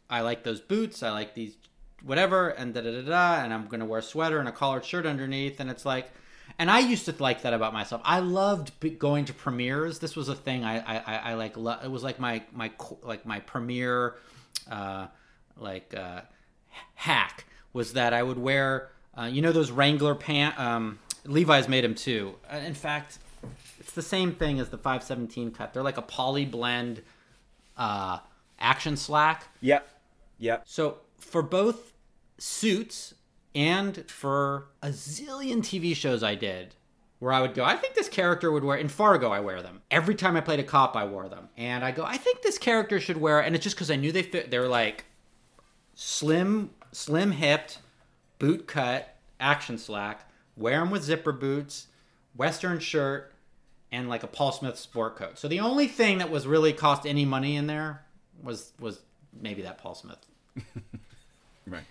i 0.09 0.21
like 0.21 0.43
those 0.43 0.61
boots 0.61 1.03
i 1.03 1.09
like 1.09 1.33
these 1.33 1.55
whatever 2.03 2.49
and 2.49 2.73
da 2.73 2.81
da 2.81 2.91
da 2.91 3.01
da 3.01 3.43
and 3.43 3.53
i'm 3.53 3.67
gonna 3.67 3.85
wear 3.85 3.99
a 3.99 4.03
sweater 4.03 4.39
and 4.39 4.47
a 4.47 4.51
collared 4.51 4.85
shirt 4.85 5.05
underneath 5.05 5.59
and 5.59 5.69
it's 5.69 5.85
like 5.85 6.11
and 6.57 6.71
I 6.71 6.79
used 6.79 7.05
to 7.05 7.15
like 7.19 7.41
that 7.41 7.53
about 7.53 7.73
myself. 7.73 8.01
I 8.05 8.19
loved 8.19 8.99
going 8.99 9.25
to 9.25 9.33
premieres. 9.33 9.99
This 9.99 10.15
was 10.15 10.29
a 10.29 10.35
thing 10.35 10.63
I 10.63 10.79
I, 10.79 10.97
I, 10.97 11.15
I 11.17 11.33
like. 11.33 11.57
Lo- 11.57 11.79
it 11.83 11.89
was 11.89 12.03
like 12.03 12.19
my 12.19 12.43
my 12.53 12.71
like 13.01 13.25
my 13.25 13.39
premiere, 13.41 14.15
uh, 14.69 15.07
like 15.57 15.93
uh, 15.95 16.21
hack 16.93 17.45
was 17.75 17.93
that 17.93 18.13
I 18.13 18.23
would 18.23 18.39
wear. 18.39 18.89
Uh, 19.15 19.25
you 19.25 19.41
know 19.41 19.51
those 19.51 19.69
Wrangler 19.69 20.15
pants. 20.15 20.57
Um, 20.57 20.97
Levi's 21.25 21.67
made 21.67 21.83
them 21.83 21.93
too. 21.93 22.35
Uh, 22.51 22.57
in 22.57 22.73
fact, 22.73 23.19
it's 23.79 23.91
the 23.91 24.01
same 24.01 24.33
thing 24.33 24.59
as 24.59 24.69
the 24.69 24.77
517 24.77 25.51
cut. 25.51 25.73
They're 25.73 25.83
like 25.83 25.97
a 25.97 26.01
poly 26.01 26.45
blend 26.45 27.03
uh, 27.77 28.19
action 28.57 28.95
slack. 28.95 29.49
yep, 29.59 29.87
yep. 30.39 30.63
So 30.65 30.99
for 31.19 31.41
both 31.41 31.91
suits 32.37 33.13
and 33.53 34.09
for 34.09 34.67
a 34.81 34.89
zillion 34.89 35.57
TV 35.57 35.95
shows 35.95 36.23
I 36.23 36.35
did, 36.35 36.75
where 37.19 37.33
I 37.33 37.41
would 37.41 37.53
go, 37.53 37.65
I 37.65 37.75
think 37.75 37.95
this 37.95 38.07
character 38.07 38.51
would 38.51 38.63
wear. 38.63 38.77
In 38.77 38.87
Fargo, 38.87 39.31
I 39.31 39.41
wear 39.41 39.61
them 39.61 39.81
every 39.91 40.15
time 40.15 40.37
I 40.37 40.41
played 40.41 40.59
a 40.61 40.63
cop. 40.63 40.95
I 40.95 41.05
wore 41.05 41.27
them, 41.27 41.49
and 41.57 41.83
I 41.83 41.91
go, 41.91 42.05
I 42.05 42.15
think 42.15 42.41
this 42.41 42.57
character 42.57 43.01
should 43.01 43.17
wear. 43.17 43.41
And 43.41 43.53
it's 43.53 43.63
just 43.63 43.75
because 43.75 43.91
I 43.91 43.97
knew 43.97 44.13
they 44.13 44.23
fit. 44.23 44.49
They're 44.49 44.69
like 44.69 45.05
slim, 45.93 46.69
slim 46.95 47.31
hipped, 47.31 47.79
boot 48.39 48.67
cut, 48.67 49.15
action 49.39 49.77
slack. 49.77 50.29
Wear 50.55 50.79
them 50.79 50.91
with 50.91 51.03
zipper 51.03 51.33
boots, 51.33 51.87
western 52.35 52.79
shirt, 52.79 53.33
and 53.91 54.07
like 54.07 54.23
a 54.23 54.27
Paul 54.27 54.53
Smith 54.53 54.79
sport 54.79 55.17
coat. 55.17 55.37
So 55.37 55.49
the 55.49 55.59
only 55.59 55.87
thing 55.87 56.19
that 56.19 56.29
was 56.31 56.47
really 56.47 56.71
cost 56.71 57.05
any 57.05 57.25
money 57.25 57.57
in 57.57 57.67
there 57.67 58.05
was 58.41 58.71
was 58.79 59.01
maybe 59.39 59.61
that 59.63 59.77
Paul 59.77 59.95
Smith 59.95 60.25
Right. 61.67 61.83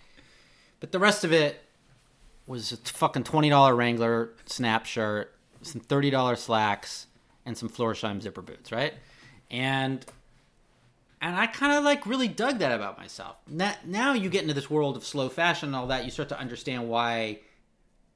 but 0.81 0.93
the 0.93 0.99
rest 0.99 1.25
of 1.25 1.33
it 1.33 1.61
was 2.47 2.73
a 2.73 2.77
fucking 2.77 3.25
twenty 3.25 3.51
dollar 3.51 3.75
Wrangler 3.77 4.31
snap 4.47 4.87
shirt, 4.87 5.35
some 5.61 5.83
thirty 5.83 6.09
dollar 6.09 6.37
slacks, 6.37 7.07
and 7.45 7.59
some 7.59 7.69
Florsheim 7.69 8.23
zipper 8.23 8.43
boots, 8.43 8.73
right? 8.73 8.95
And 9.51 10.05
and 11.25 11.35
I 11.37 11.47
kind 11.47 11.73
of 11.73 11.85
like 11.85 12.05
really 12.05 12.29
dug 12.29 12.59
that 12.59 12.71
about 12.71 12.99
myself. 12.99 13.37
Now, 13.49 13.73
now 13.83 14.13
you 14.13 14.29
get 14.29 14.43
into 14.43 14.53
this 14.53 14.69
world 14.69 14.95
of 14.95 15.07
slow 15.07 15.31
fashion 15.31 15.71
and 15.71 15.77
all 15.77 15.87
that, 15.87 16.05
you 16.05 16.11
start 16.11 16.29
to 16.29 16.39
understand 16.39 16.87
why 16.87 17.41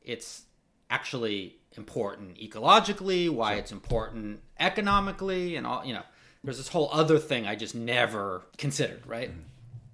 it's 0.02 0.42
actually 0.90 1.56
important 1.74 2.36
ecologically, 2.36 3.30
why 3.30 3.54
it's 3.54 3.72
important 3.72 4.40
economically, 4.60 5.56
and 5.56 5.66
all. 5.66 5.86
You 5.86 5.94
know, 5.94 6.02
there's 6.44 6.58
this 6.58 6.68
whole 6.68 6.90
other 6.92 7.18
thing 7.18 7.46
I 7.46 7.56
just 7.56 7.74
never 7.74 8.42
considered, 8.58 9.06
right? 9.06 9.30
Mm-hmm. 9.30 9.40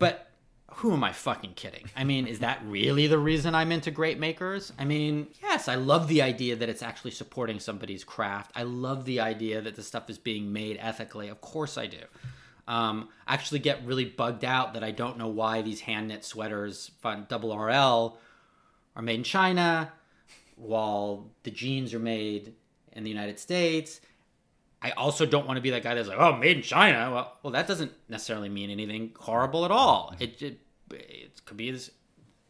But 0.00 0.28
who 0.72 0.92
am 0.92 1.04
I 1.04 1.12
fucking 1.12 1.54
kidding? 1.54 1.88
I 1.96 2.02
mean, 2.02 2.26
is 2.26 2.40
that 2.40 2.62
really 2.66 3.06
the 3.06 3.18
reason 3.18 3.54
I'm 3.54 3.70
into 3.70 3.92
great 3.92 4.18
makers? 4.18 4.72
I 4.76 4.84
mean, 4.84 5.28
yes, 5.40 5.68
I 5.68 5.76
love 5.76 6.08
the 6.08 6.20
idea 6.20 6.56
that 6.56 6.68
it's 6.68 6.82
actually 6.82 7.12
supporting 7.12 7.60
somebody's 7.60 8.02
craft. 8.02 8.50
I 8.56 8.64
love 8.64 9.04
the 9.04 9.20
idea 9.20 9.60
that 9.60 9.76
the 9.76 9.84
stuff 9.84 10.10
is 10.10 10.18
being 10.18 10.52
made 10.52 10.78
ethically. 10.80 11.28
Of 11.28 11.40
course 11.40 11.78
I 11.78 11.86
do. 11.86 11.98
Um, 12.66 13.08
I 13.26 13.34
actually 13.34 13.58
get 13.58 13.84
really 13.84 14.04
bugged 14.04 14.44
out 14.44 14.74
that 14.74 14.82
I 14.82 14.90
don't 14.90 15.18
know 15.18 15.28
why 15.28 15.62
these 15.62 15.80
hand 15.80 16.08
knit 16.08 16.24
sweaters, 16.24 16.90
double 17.28 17.56
RL, 17.56 18.18
are 18.96 19.02
made 19.02 19.16
in 19.16 19.24
China, 19.24 19.92
while 20.56 21.30
the 21.42 21.50
jeans 21.50 21.92
are 21.92 21.98
made 21.98 22.54
in 22.92 23.04
the 23.04 23.10
United 23.10 23.38
States. 23.38 24.00
I 24.80 24.90
also 24.92 25.24
don't 25.24 25.46
want 25.46 25.56
to 25.56 25.62
be 25.62 25.70
that 25.70 25.82
guy 25.82 25.94
that's 25.94 26.08
like, 26.08 26.18
oh, 26.18 26.36
made 26.36 26.58
in 26.58 26.62
China. 26.62 27.10
Well, 27.10 27.38
well, 27.42 27.52
that 27.52 27.66
doesn't 27.66 27.92
necessarily 28.08 28.48
mean 28.48 28.70
anything 28.70 29.12
horrible 29.18 29.64
at 29.64 29.70
all. 29.70 30.14
It 30.20 30.40
it, 30.42 30.58
it 30.90 31.44
could 31.44 31.56
be 31.56 31.70
this. 31.70 31.90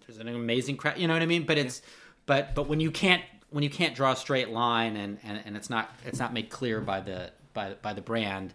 There's 0.07 0.19
an 0.19 0.29
amazing 0.29 0.77
craft, 0.77 0.99
you 0.99 1.09
know 1.09 1.15
what 1.15 1.23
I 1.23 1.27
mean? 1.27 1.47
But 1.47 1.59
it's, 1.59 1.81
but 2.27 2.55
but 2.55 2.69
when 2.69 2.81
you 2.81 2.91
can't 2.91 3.23
when 3.51 3.63
you 3.63 3.71
can't 3.71 3.95
draw 3.95 4.13
a 4.13 4.17
straight 4.17 4.51
line 4.51 4.97
and, 4.97 5.19
and, 5.23 5.41
and 5.45 5.57
it's 5.57 5.71
not 5.71 5.95
it's 6.05 6.19
not 6.19 6.33
made 6.33 6.51
clear 6.51 6.81
by 6.81 7.01
the 7.01 7.31
by 7.53 7.75
by 7.81 7.93
the 7.93 8.03
brand, 8.03 8.53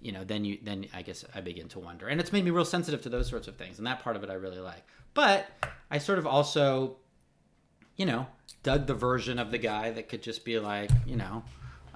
you 0.00 0.12
know, 0.12 0.24
then 0.24 0.44
you 0.44 0.58
then 0.62 0.86
I 0.94 1.02
guess 1.02 1.24
I 1.34 1.40
begin 1.40 1.68
to 1.68 1.78
wonder. 1.78 2.08
And 2.08 2.20
it's 2.20 2.32
made 2.32 2.44
me 2.44 2.50
real 2.50 2.64
sensitive 2.64 3.02
to 3.02 3.08
those 3.08 3.28
sorts 3.28 3.48
of 3.48 3.56
things, 3.56 3.78
and 3.78 3.86
that 3.86 4.00
part 4.00 4.16
of 4.16 4.22
it 4.24 4.30
I 4.30 4.34
really 4.34 4.60
like. 4.60 4.84
But 5.14 5.48
I 5.90 5.98
sort 5.98 6.18
of 6.18 6.26
also 6.26 6.96
you 7.98 8.06
know, 8.06 8.26
dug 8.62 8.86
the 8.86 8.94
version 8.94 9.38
of 9.38 9.50
the 9.50 9.58
guy 9.58 9.90
that 9.90 10.08
could 10.08 10.22
just 10.22 10.44
be 10.44 10.58
like, 10.58 10.90
you 11.04 11.16
know, 11.16 11.42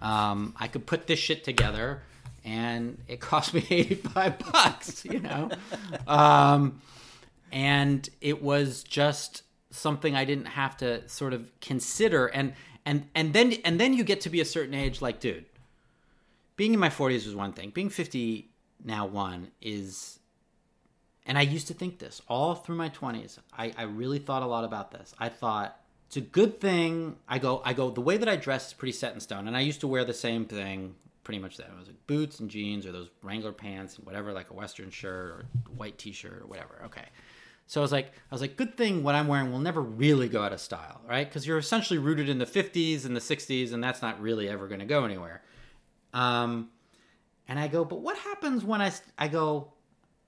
um, 0.00 0.54
I 0.58 0.68
could 0.68 0.84
put 0.84 1.06
this 1.06 1.18
shit 1.18 1.44
together 1.44 2.02
and 2.44 2.98
it 3.08 3.20
cost 3.20 3.54
me 3.54 3.64
85 3.70 4.38
bucks, 4.52 5.04
you 5.06 5.20
know? 5.20 5.48
um, 6.06 6.82
and 7.50 8.06
it 8.20 8.42
was 8.42 8.82
just 8.82 9.44
something 9.70 10.14
I 10.14 10.24
didn't 10.26 10.46
have 10.46 10.76
to 10.78 11.08
sort 11.08 11.32
of 11.32 11.50
consider. 11.60 12.26
And, 12.26 12.52
and, 12.84 13.06
and 13.14 13.32
then, 13.32 13.54
and 13.64 13.80
then 13.80 13.94
you 13.94 14.02
get 14.02 14.20
to 14.22 14.30
be 14.30 14.40
a 14.40 14.44
certain 14.44 14.74
age, 14.74 15.00
like, 15.00 15.20
dude, 15.20 15.46
being 16.56 16.74
in 16.74 16.80
my 16.80 16.88
40s 16.88 17.26
was 17.26 17.34
one 17.34 17.52
thing. 17.52 17.70
Being 17.70 17.90
50 17.90 18.50
now 18.84 19.06
one 19.06 19.48
is 19.60 20.18
and 21.24 21.38
I 21.38 21.42
used 21.42 21.68
to 21.68 21.74
think 21.74 21.98
this 21.98 22.20
all 22.28 22.56
through 22.56 22.74
my 22.76 22.88
20s. 22.88 23.38
I, 23.56 23.72
I 23.76 23.82
really 23.82 24.18
thought 24.18 24.42
a 24.42 24.46
lot 24.46 24.64
about 24.64 24.90
this. 24.90 25.14
I 25.20 25.28
thought 25.28 25.78
it's 26.08 26.16
a 26.16 26.20
good 26.20 26.60
thing. 26.60 27.16
I 27.28 27.38
go 27.38 27.62
I 27.64 27.72
go 27.72 27.90
the 27.90 28.00
way 28.00 28.16
that 28.16 28.28
I 28.28 28.36
dress 28.36 28.68
is 28.68 28.72
pretty 28.72 28.92
set 28.92 29.14
in 29.14 29.20
stone 29.20 29.46
and 29.46 29.56
I 29.56 29.60
used 29.60 29.80
to 29.80 29.88
wear 29.88 30.04
the 30.04 30.14
same 30.14 30.44
thing 30.44 30.94
pretty 31.24 31.38
much 31.38 31.56
that. 31.56 31.68
It 31.68 31.78
was 31.78 31.86
like 31.86 32.06
boots 32.06 32.40
and 32.40 32.50
jeans 32.50 32.86
or 32.86 32.92
those 32.92 33.08
Wrangler 33.22 33.52
pants 33.52 33.96
and 33.96 34.06
whatever 34.06 34.32
like 34.32 34.50
a 34.50 34.54
western 34.54 34.90
shirt 34.90 35.30
or 35.30 35.44
white 35.76 35.98
t-shirt 35.98 36.42
or 36.42 36.46
whatever. 36.46 36.82
Okay. 36.86 37.04
So 37.66 37.80
I 37.80 37.82
was 37.82 37.92
like, 37.92 38.08
I 38.08 38.34
was 38.34 38.40
like, 38.40 38.56
good 38.56 38.76
thing 38.76 39.02
what 39.02 39.14
I'm 39.14 39.28
wearing 39.28 39.50
will 39.50 39.58
never 39.58 39.80
really 39.80 40.28
go 40.28 40.42
out 40.42 40.52
of 40.52 40.60
style, 40.60 41.00
right? 41.08 41.26
Because 41.26 41.46
you're 41.46 41.58
essentially 41.58 41.98
rooted 41.98 42.28
in 42.28 42.38
the 42.38 42.44
50s 42.44 43.06
and 43.06 43.16
the 43.16 43.20
60s, 43.20 43.72
and 43.72 43.82
that's 43.82 44.02
not 44.02 44.20
really 44.20 44.48
ever 44.48 44.68
going 44.68 44.80
to 44.80 44.86
go 44.86 45.04
anywhere. 45.04 45.42
Um, 46.12 46.70
and 47.48 47.58
I 47.58 47.68
go, 47.68 47.84
but 47.84 48.00
what 48.00 48.16
happens 48.16 48.64
when 48.64 48.80
I, 48.80 48.92
I 49.18 49.28
go, 49.28 49.72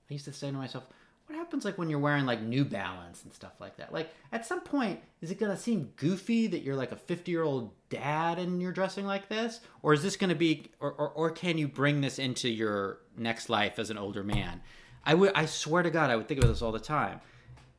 I 0.09 0.13
used 0.13 0.25
to 0.25 0.33
say 0.33 0.47
to 0.47 0.53
myself, 0.53 0.85
what 1.27 1.37
happens 1.37 1.65
like 1.65 1.77
when 1.77 1.89
you're 1.89 1.99
wearing 1.99 2.25
like 2.25 2.41
New 2.41 2.63
Balance 2.63 3.23
and 3.23 3.33
stuff 3.33 3.53
like 3.59 3.77
that? 3.77 3.91
Like 3.91 4.09
at 4.31 4.45
some 4.45 4.61
point, 4.61 4.99
is 5.21 5.31
it 5.31 5.39
gonna 5.39 5.57
seem 5.57 5.91
goofy 5.95 6.47
that 6.47 6.61
you're 6.61 6.75
like 6.75 6.91
a 6.91 6.95
50 6.95 7.31
year 7.31 7.43
old 7.43 7.71
dad 7.89 8.37
and 8.37 8.61
you're 8.61 8.71
dressing 8.71 9.05
like 9.05 9.27
this, 9.27 9.61
or 9.81 9.93
is 9.93 10.03
this 10.03 10.17
gonna 10.17 10.35
be, 10.35 10.67
or, 10.79 10.91
or 10.91 11.09
or 11.09 11.31
can 11.31 11.57
you 11.57 11.67
bring 11.67 12.01
this 12.01 12.19
into 12.19 12.47
your 12.47 12.99
next 13.17 13.49
life 13.49 13.79
as 13.79 13.89
an 13.89 13.97
older 13.97 14.23
man? 14.23 14.61
I 15.03 15.15
would, 15.15 15.31
I 15.33 15.47
swear 15.47 15.81
to 15.81 15.89
God, 15.89 16.11
I 16.11 16.15
would 16.15 16.27
think 16.27 16.39
about 16.39 16.49
this 16.49 16.61
all 16.61 16.71
the 16.71 16.79
time, 16.79 17.21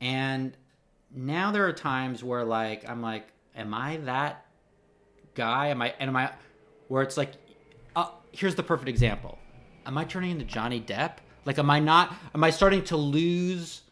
and 0.01 0.57
now 1.15 1.53
there 1.53 1.67
are 1.69 1.73
times 1.73 2.25
where 2.25 2.45
like 2.45 2.89
I'm 2.89 3.01
like, 3.01 3.29
am 3.55 3.75
I 3.75 3.99
that 3.99 4.45
guy? 5.35 5.69
Am 5.69 5.81
I, 5.83 5.95
and 6.01 6.09
am 6.09 6.17
I, 6.17 6.33
where 6.89 7.03
it's 7.03 7.17
like, 7.17 7.33
here's 8.33 8.55
the 8.55 8.63
perfect 8.63 8.89
example. 8.89 9.39
Am 9.85 9.97
I 9.97 10.05
turning 10.05 10.33
into 10.33 10.45
Johnny 10.45 10.81
Depp? 10.81 11.19
Like, 11.45 11.59
am 11.59 11.71
I 11.71 11.79
not? 11.79 12.15
Am 12.35 12.43
I 12.43 12.51
starting 12.51 12.83
to 12.85 12.97
lose 12.97 13.83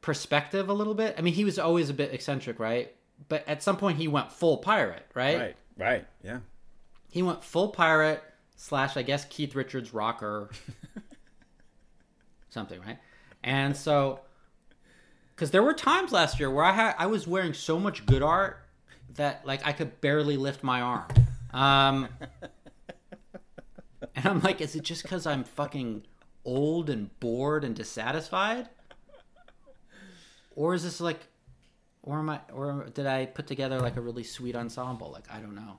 perspective 0.00 0.68
a 0.68 0.72
little 0.72 0.94
bit? 0.94 1.16
I 1.18 1.20
mean, 1.20 1.34
he 1.34 1.44
was 1.44 1.58
always 1.58 1.90
a 1.90 1.94
bit 1.94 2.14
eccentric, 2.14 2.60
right? 2.60 2.94
But 3.28 3.46
at 3.48 3.62
some 3.62 3.76
point, 3.76 3.98
he 3.98 4.08
went 4.08 4.30
full 4.30 4.58
pirate, 4.58 5.04
right? 5.14 5.38
Right, 5.38 5.56
right, 5.76 6.06
yeah. 6.22 6.38
He 7.10 7.22
went 7.22 7.42
full 7.42 7.68
pirate 7.68 8.22
slash, 8.56 8.96
I 8.96 9.02
guess, 9.02 9.24
Keith 9.24 9.54
Richards 9.54 9.92
rocker, 9.92 10.50
something, 12.50 12.80
right? 12.80 12.98
And 13.42 13.76
so, 13.76 14.20
because 15.34 15.50
there 15.50 15.62
were 15.62 15.74
times 15.74 16.12
last 16.12 16.38
year 16.38 16.50
where 16.50 16.64
I 16.64 16.72
had 16.72 16.94
I 16.98 17.06
was 17.06 17.26
wearing 17.26 17.52
so 17.52 17.78
much 17.78 18.06
good 18.06 18.22
art 18.22 18.58
that 19.14 19.46
like 19.46 19.66
I 19.66 19.72
could 19.72 20.00
barely 20.00 20.36
lift 20.36 20.62
my 20.62 20.80
arm. 20.80 21.06
Um, 21.52 22.08
and 24.16 24.26
I'm 24.26 24.40
like, 24.40 24.60
is 24.60 24.74
it 24.74 24.82
just 24.82 25.02
because 25.02 25.26
I'm 25.26 25.44
fucking 25.44 26.02
old 26.44 26.90
and 26.90 27.10
bored 27.20 27.62
and 27.64 27.74
dissatisfied? 27.76 28.68
Or 30.54 30.74
is 30.74 30.82
this 30.82 31.00
like, 31.00 31.20
or 32.02 32.18
am 32.18 32.30
I, 32.30 32.40
or 32.52 32.88
did 32.94 33.06
I 33.06 33.26
put 33.26 33.46
together 33.46 33.78
like 33.80 33.96
a 33.96 34.00
really 34.00 34.22
sweet 34.22 34.56
ensemble? 34.56 35.10
Like, 35.12 35.30
I 35.30 35.38
don't 35.40 35.54
know. 35.54 35.78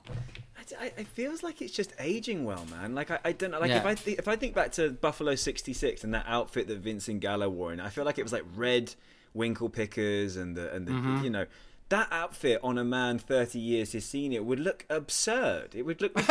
I, 0.78 0.92
it 0.98 1.06
feels 1.08 1.42
like 1.42 1.62
it's 1.62 1.72
just 1.72 1.92
aging 1.98 2.44
well, 2.44 2.66
man. 2.70 2.94
Like 2.94 3.10
I, 3.10 3.18
I 3.24 3.32
don't 3.32 3.50
know. 3.50 3.58
Like 3.58 3.70
Yeah. 3.70 3.78
if 3.78 3.86
I 3.86 3.94
th- 3.94 4.18
if 4.18 4.28
I 4.28 4.36
think 4.36 4.54
back 4.54 4.70
to 4.72 4.90
Buffalo 4.90 5.34
'66 5.34 6.04
and 6.04 6.12
that 6.12 6.26
outfit 6.28 6.68
that 6.68 6.80
Vincent 6.80 7.20
Gallo 7.20 7.48
wore, 7.48 7.72
and 7.72 7.80
I 7.80 7.88
feel 7.88 8.04
like 8.04 8.18
it 8.18 8.22
was 8.22 8.32
like 8.34 8.44
red 8.54 8.94
winkle 9.32 9.70
pickers 9.70 10.36
and 10.36 10.54
the 10.54 10.70
and 10.74 10.86
the 10.86 10.92
Mm-hmm. 10.92 11.24
you 11.24 11.30
know 11.30 11.46
that 11.88 12.08
outfit 12.10 12.60
on 12.62 12.78
a 12.78 12.84
man 12.84 13.18
30 13.18 13.58
years 13.58 13.92
his 13.92 14.04
senior 14.04 14.42
would 14.42 14.60
look 14.60 14.84
absurd. 14.90 15.74
It 15.74 15.82
would 15.82 16.00
look. 16.00 16.14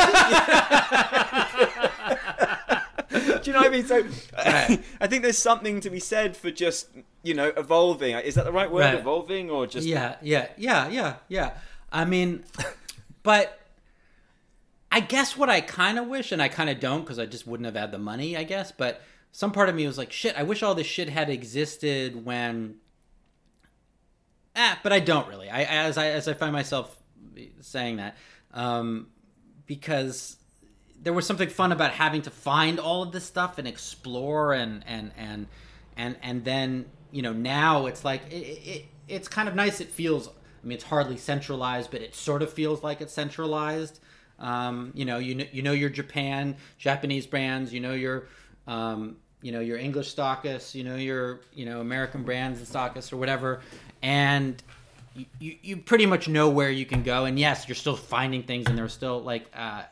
Do 3.09 3.41
you 3.43 3.53
know 3.53 3.59
what 3.59 3.67
I 3.67 3.69
mean? 3.69 3.85
So 3.85 4.03
I 4.35 5.07
think 5.07 5.23
there's 5.23 5.37
something 5.37 5.79
to 5.81 5.89
be 5.89 5.99
said 5.99 6.35
for 6.35 6.51
just 6.51 6.89
you 7.23 7.33
know 7.33 7.51
evolving. 7.55 8.15
Is 8.17 8.35
that 8.35 8.45
the 8.45 8.51
right 8.51 8.71
word? 8.71 8.81
Right. 8.81 8.95
Evolving 8.95 9.49
or 9.49 9.65
just 9.67 9.87
Yeah, 9.87 10.15
yeah, 10.21 10.49
yeah, 10.57 10.89
yeah, 10.89 11.15
yeah. 11.27 11.51
I 11.91 12.05
mean, 12.05 12.43
but 13.23 13.59
I 14.91 14.99
guess 14.99 15.37
what 15.37 15.49
I 15.49 15.61
kind 15.61 15.97
of 15.97 16.07
wish, 16.07 16.31
and 16.31 16.41
I 16.41 16.47
kind 16.47 16.69
of 16.69 16.79
don't 16.79 17.01
because 17.01 17.19
I 17.19 17.25
just 17.25 17.47
wouldn't 17.47 17.65
have 17.65 17.75
had 17.75 17.91
the 17.91 17.97
money, 17.97 18.35
I 18.35 18.43
guess. 18.43 18.71
But 18.71 19.01
some 19.31 19.51
part 19.51 19.69
of 19.69 19.75
me 19.75 19.87
was 19.87 19.97
like, 19.97 20.11
shit, 20.11 20.35
I 20.37 20.43
wish 20.43 20.61
all 20.61 20.75
this 20.75 20.87
shit 20.87 21.09
had 21.09 21.29
existed 21.29 22.25
when. 22.25 22.75
Ah, 24.57 24.79
but 24.81 24.91
I 24.91 24.99
don't 24.99 25.27
really. 25.27 25.49
I 25.49 25.63
as 25.63 25.97
I 25.97 26.07
as 26.07 26.27
I 26.27 26.33
find 26.33 26.51
myself 26.51 26.97
saying 27.61 27.97
that, 27.97 28.17
um, 28.53 29.07
because 29.67 30.37
there 30.99 31.13
was 31.13 31.27
something 31.27 31.47
fun 31.49 31.71
about 31.71 31.91
having 31.91 32.23
to 32.23 32.31
find 32.31 32.79
all 32.79 33.03
of 33.03 33.11
this 33.11 33.23
stuff 33.23 33.59
and 33.59 33.67
explore 33.67 34.53
and 34.53 34.83
and 34.87 35.11
and 35.15 35.47
and 35.95 36.17
and 36.23 36.43
then 36.43 36.85
you 37.11 37.21
know 37.21 37.33
now 37.33 37.85
it's 37.85 38.03
like 38.03 38.21
it, 38.31 38.35
it 38.35 38.85
it's 39.07 39.27
kind 39.27 39.47
of 39.47 39.55
nice. 39.55 39.79
It 39.79 39.89
feels 39.89 40.27
i 40.27 40.65
mean 40.65 40.73
it's 40.73 40.85
hardly 40.85 41.17
centralized 41.17 41.91
but 41.91 42.01
it 42.01 42.15
sort 42.15 42.41
of 42.41 42.51
feels 42.51 42.83
like 42.83 42.99
it's 42.99 43.13
centralized. 43.13 43.99
Um, 44.39 44.91
you 44.95 45.05
know 45.05 45.17
you 45.17 45.33
know 45.35 45.45
you 45.51 45.63
know 45.63 45.71
your 45.71 45.89
japan 45.89 46.57
japanese 46.77 47.25
brands 47.25 47.73
you 47.73 47.79
know 47.79 47.93
your 47.93 48.27
um, 48.67 49.17
you 49.41 49.51
know 49.51 49.61
your 49.61 49.77
english 49.77 50.13
stockists 50.13 50.75
you 50.75 50.83
know 50.83 50.95
your 50.95 51.41
you 51.53 51.65
know 51.65 51.79
american 51.81 52.21
brands 52.23 52.59
and 52.59 52.67
stockists 52.67 53.11
or 53.11 53.17
whatever 53.17 53.61
and 54.01 54.61
you, 55.39 55.55
you, 55.61 55.77
pretty 55.77 56.05
much 56.05 56.27
know 56.27 56.49
where 56.49 56.69
you 56.69 56.85
can 56.85 57.03
go. 57.03 57.25
And 57.25 57.39
yes 57.39 57.67
you're 57.67 57.75
still 57.75 57.95
finding 57.95 58.43
things 58.43 58.67
and 58.67 58.77
there's 58.77 58.93
still 58.93 59.21
like 59.21 59.49
uh, 59.55 59.83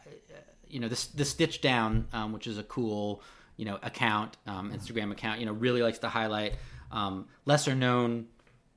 you 0.68 0.80
know 0.80 0.88
the, 0.88 1.08
the 1.16 1.26
stitch 1.26 1.62
down 1.62 2.08
um, 2.14 2.34
which 2.34 2.48
is 2.48 2.58
a 2.58 2.64
cool 2.64 3.22
you 3.58 3.66
know 3.66 3.80
account 3.82 4.38
um, 4.48 4.72
instagram 4.72 5.12
account 5.12 5.40
you 5.40 5.46
know 5.46 5.54
really 5.54 5.82
likes 5.82 6.00
to 6.00 6.10
highlight 6.10 6.56
um, 6.92 7.28
lesser 7.46 7.76
known 7.76 8.28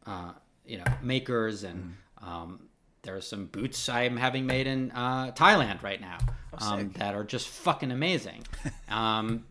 uh, 0.07 0.33
you 0.67 0.79
know 0.79 0.85
makers. 1.03 1.65
And 1.65 1.97
um, 2.23 2.61
there 3.03 3.17
are 3.17 3.21
some 3.21 3.47
boots 3.47 3.89
i'm 3.89 4.17
having 4.17 4.45
made 4.45 4.67
in 4.67 4.91
uh, 4.91 5.31
thailand 5.31 5.83
right 5.83 6.01
now 6.01 6.19
um, 6.61 6.91
that 6.97 7.15
are 7.15 7.25
just 7.25 7.49
fucking 7.49 7.91
amazing. 7.91 8.45
Um, 8.91 9.45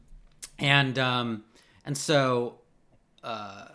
and 0.57 0.97
um, 0.97 1.43
and 1.85 1.95
so 1.95 2.59
uh, 3.23 3.67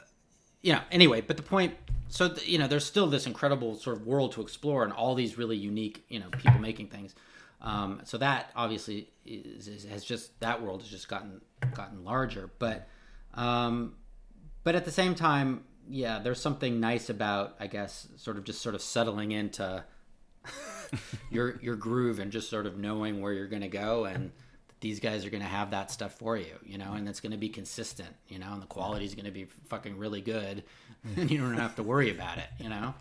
you 0.62 0.72
know 0.72 0.80
anyway 0.90 1.20
but 1.20 1.36
the 1.36 1.42
point 1.42 1.74
so 2.12 2.28
th- 2.28 2.46
you 2.46 2.58
know 2.58 2.66
there's 2.66 2.84
still 2.84 3.06
this 3.06 3.26
incredible 3.26 3.74
sort 3.74 3.96
of 3.96 4.06
world 4.06 4.32
to 4.32 4.42
explore 4.42 4.84
and 4.84 4.92
all 4.92 5.14
these 5.14 5.38
really 5.38 5.56
unique 5.56 6.04
you 6.08 6.20
know 6.20 6.28
people 6.30 6.60
making 6.60 6.88
things. 6.88 7.14
Um, 7.62 8.00
so 8.04 8.18
that 8.18 8.50
obviously 8.56 9.08
is, 9.24 9.68
is, 9.68 9.84
has 9.84 10.04
just 10.04 10.38
that 10.40 10.62
world 10.62 10.82
has 10.82 10.90
just 10.90 11.08
gotten 11.08 11.40
gotten 11.74 12.04
larger. 12.04 12.50
But 12.58 12.86
um, 13.32 13.94
but 14.62 14.74
at 14.74 14.84
the 14.84 14.90
same 14.90 15.14
time 15.14 15.64
yeah 15.88 16.20
there's 16.20 16.40
something 16.40 16.78
nice 16.78 17.10
about 17.10 17.56
i 17.58 17.66
guess 17.66 18.06
sort 18.16 18.36
of 18.36 18.44
just 18.44 18.62
sort 18.62 18.74
of 18.74 18.80
settling 18.80 19.32
into 19.32 19.84
your 21.30 21.58
your 21.60 21.74
groove 21.74 22.18
and 22.18 22.30
just 22.30 22.48
sort 22.48 22.66
of 22.66 22.78
knowing 22.78 23.20
where 23.20 23.32
you're 23.32 23.48
going 23.48 23.62
to 23.62 23.68
go 23.68 24.04
and 24.04 24.30
these 24.82 25.00
guys 25.00 25.24
are 25.24 25.30
going 25.30 25.42
to 25.42 25.48
have 25.48 25.70
that 25.70 25.90
stuff 25.90 26.12
for 26.18 26.36
you 26.36 26.54
you 26.64 26.76
know 26.76 26.92
and 26.92 27.08
it's 27.08 27.20
going 27.20 27.32
to 27.32 27.38
be 27.38 27.48
consistent 27.48 28.10
you 28.28 28.38
know 28.38 28.52
and 28.52 28.60
the 28.60 28.66
quality 28.66 29.06
is 29.06 29.14
going 29.14 29.24
to 29.24 29.30
be 29.30 29.46
fucking 29.68 29.96
really 29.96 30.20
good. 30.20 30.62
And 31.16 31.30
you 31.30 31.38
don't 31.38 31.56
have 31.56 31.76
to 31.76 31.82
worry 31.82 32.10
about 32.10 32.36
it 32.38 32.48
you 32.58 32.68
know? 32.68 32.94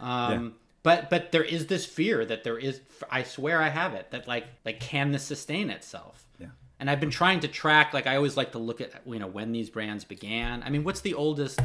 Um 0.00 0.54
but 0.82 1.10
but 1.10 1.30
there 1.32 1.44
is 1.44 1.66
this 1.66 1.84
fear 1.84 2.24
that 2.24 2.42
there 2.44 2.58
is 2.58 2.80
i 3.10 3.22
swear 3.22 3.60
i 3.60 3.68
have 3.68 3.94
it 3.94 4.10
that 4.12 4.26
like 4.26 4.46
like 4.64 4.80
can 4.80 5.12
this 5.12 5.24
sustain 5.24 5.68
itself? 5.70 6.24
Yeah. 6.38 6.46
and 6.80 6.88
i've 6.88 7.00
been 7.00 7.10
trying 7.10 7.40
to 7.40 7.48
track 7.48 7.92
like 7.92 8.06
i 8.06 8.16
always 8.16 8.36
like 8.36 8.52
to 8.52 8.58
look 8.58 8.80
at 8.80 8.92
you 9.04 9.18
know 9.18 9.26
when 9.26 9.52
these 9.52 9.70
brands 9.70 10.04
began. 10.04 10.62
I 10.62 10.70
mean 10.70 10.84
what's 10.84 11.00
the 11.00 11.14
oldest 11.14 11.60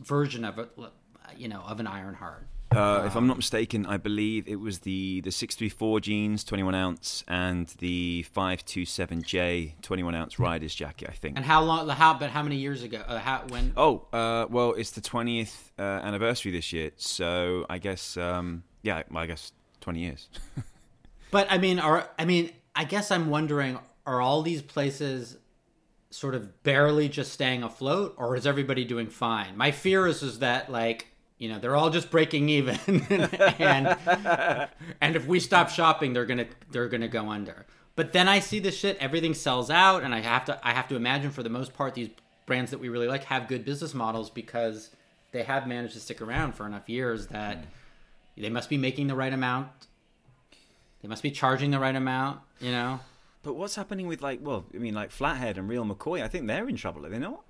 version 0.00 0.44
of 0.44 0.58
it 0.58 0.70
you 1.36 1.48
know 1.48 1.62
of 1.66 1.80
an 1.80 1.86
ironheart 1.86 2.46
Uh, 2.76 3.04
if 3.06 3.16
I'm 3.16 3.26
not 3.26 3.36
mistaken, 3.36 3.86
I 3.86 3.96
believe 3.96 4.48
it 4.48 4.56
was 4.56 4.80
the 4.80 5.20
the 5.22 5.30
634 5.30 6.00
jeans, 6.00 6.44
21 6.44 6.74
ounce, 6.74 7.24
and 7.28 7.66
the 7.78 8.24
527J, 8.34 9.74
21 9.82 10.14
ounce 10.14 10.38
riders 10.38 10.74
jacket. 10.74 11.08
I 11.10 11.12
think. 11.12 11.36
and 11.36 11.44
how 11.44 11.62
long 11.62 11.88
how 11.88 12.14
but 12.14 12.30
how 12.30 12.42
many 12.42 12.56
years 12.56 12.82
ago 12.82 13.02
uh, 13.06 13.18
how 13.18 13.44
when 13.48 13.72
Oh, 13.76 14.06
uh, 14.12 14.46
well, 14.48 14.72
it's 14.72 14.90
the 14.90 15.00
20th 15.00 15.70
uh, 15.78 15.82
anniversary 15.82 16.52
this 16.52 16.72
year, 16.72 16.90
so 16.96 17.66
I 17.68 17.78
guess, 17.78 18.16
um, 18.16 18.64
yeah, 18.82 19.02
well, 19.10 19.22
I 19.22 19.26
guess 19.26 19.52
20 19.80 20.00
years. 20.00 20.28
But 21.32 21.46
I 21.50 21.58
mean, 21.58 21.80
are 21.80 22.08
I 22.18 22.26
mean, 22.26 22.50
I 22.76 22.84
guess 22.84 23.10
I'm 23.10 23.28
wondering: 23.30 23.78
are 24.06 24.20
all 24.20 24.42
these 24.42 24.62
places 24.62 25.38
sort 26.10 26.34
of 26.34 26.62
barely 26.62 27.08
just 27.08 27.32
staying 27.32 27.62
afloat, 27.62 28.14
or 28.18 28.36
is 28.36 28.46
everybody 28.46 28.84
doing 28.84 29.08
fine? 29.08 29.56
My 29.56 29.72
fear 29.72 30.06
is 30.06 30.22
is 30.22 30.40
that 30.40 30.70
like 30.70 31.06
you 31.42 31.48
know 31.48 31.58
they're 31.58 31.74
all 31.74 31.90
just 31.90 32.08
breaking 32.08 32.48
even, 32.48 32.78
and 33.58 33.98
and 35.00 35.16
if 35.16 35.26
we 35.26 35.40
stop 35.40 35.70
shopping, 35.70 36.12
they're 36.12 36.24
gonna 36.24 36.46
they're 36.70 36.86
gonna 36.86 37.08
go 37.08 37.30
under. 37.30 37.66
But 37.96 38.12
then 38.12 38.28
I 38.28 38.38
see 38.38 38.60
this 38.60 38.76
shit; 38.76 38.96
everything 39.00 39.34
sells 39.34 39.68
out, 39.68 40.04
and 40.04 40.14
I 40.14 40.20
have 40.20 40.44
to 40.44 40.60
I 40.62 40.70
have 40.70 40.86
to 40.88 40.94
imagine 40.94 41.32
for 41.32 41.42
the 41.42 41.50
most 41.50 41.74
part 41.74 41.94
these 41.94 42.10
brands 42.46 42.70
that 42.70 42.78
we 42.78 42.88
really 42.88 43.08
like 43.08 43.24
have 43.24 43.48
good 43.48 43.64
business 43.64 43.92
models 43.92 44.30
because 44.30 44.90
they 45.32 45.42
have 45.42 45.66
managed 45.66 45.94
to 45.94 46.00
stick 46.00 46.22
around 46.22 46.54
for 46.54 46.64
enough 46.64 46.88
years 46.88 47.26
that 47.28 47.64
they 48.36 48.48
must 48.48 48.68
be 48.68 48.76
making 48.76 49.08
the 49.08 49.14
right 49.16 49.32
amount 49.32 49.68
They 51.02 51.08
must 51.08 51.24
be 51.24 51.32
charging 51.32 51.72
the 51.72 51.80
right 51.80 51.96
amount, 51.96 52.38
you 52.60 52.70
know. 52.70 53.00
But 53.42 53.54
what's 53.54 53.74
happening 53.74 54.06
with 54.06 54.22
like, 54.22 54.38
well, 54.40 54.64
I 54.72 54.78
mean, 54.78 54.94
like 54.94 55.10
Flathead 55.10 55.58
and 55.58 55.68
Real 55.68 55.84
McCoy? 55.84 56.22
I 56.22 56.28
think 56.28 56.46
they're 56.46 56.68
in 56.68 56.76
trouble, 56.76 57.04
are 57.04 57.08
they 57.10 57.18
not? 57.18 57.42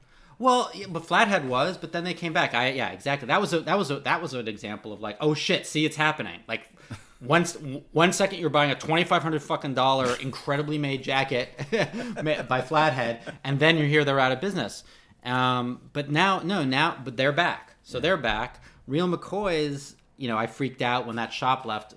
Well, 0.42 0.72
yeah, 0.74 0.86
but 0.88 1.06
Flathead 1.06 1.48
was, 1.48 1.78
but 1.78 1.92
then 1.92 2.02
they 2.02 2.14
came 2.14 2.32
back. 2.32 2.52
I 2.52 2.70
yeah, 2.70 2.90
exactly. 2.90 3.28
That 3.28 3.40
was 3.40 3.52
a 3.52 3.60
that 3.60 3.78
was 3.78 3.92
a 3.92 4.00
that 4.00 4.20
was 4.20 4.34
an 4.34 4.48
example 4.48 4.92
of 4.92 5.00
like, 5.00 5.16
oh 5.20 5.34
shit, 5.34 5.68
see, 5.68 5.84
it's 5.84 5.94
happening. 5.94 6.40
Like, 6.48 6.62
one 7.20 7.44
one 7.92 8.12
second 8.12 8.40
you're 8.40 8.50
buying 8.50 8.72
a 8.72 8.74
twenty 8.74 9.04
five 9.04 9.22
hundred 9.22 9.44
fucking 9.44 9.74
dollar 9.74 10.16
incredibly 10.16 10.78
made 10.78 11.04
jacket 11.04 11.48
by 12.48 12.60
Flathead, 12.60 13.20
and 13.44 13.60
then 13.60 13.78
you 13.78 13.86
hear 13.86 14.04
they're 14.04 14.18
out 14.18 14.32
of 14.32 14.40
business. 14.40 14.82
Um, 15.24 15.80
but 15.92 16.10
now, 16.10 16.40
no, 16.40 16.64
now, 16.64 17.00
but 17.04 17.16
they're 17.16 17.30
back. 17.30 17.74
So 17.84 18.00
they're 18.00 18.16
back. 18.16 18.64
Real 18.88 19.06
McCoy's, 19.06 19.94
you 20.16 20.26
know, 20.26 20.36
I 20.36 20.48
freaked 20.48 20.82
out 20.82 21.06
when 21.06 21.14
that 21.16 21.32
shop 21.32 21.64
left 21.64 21.94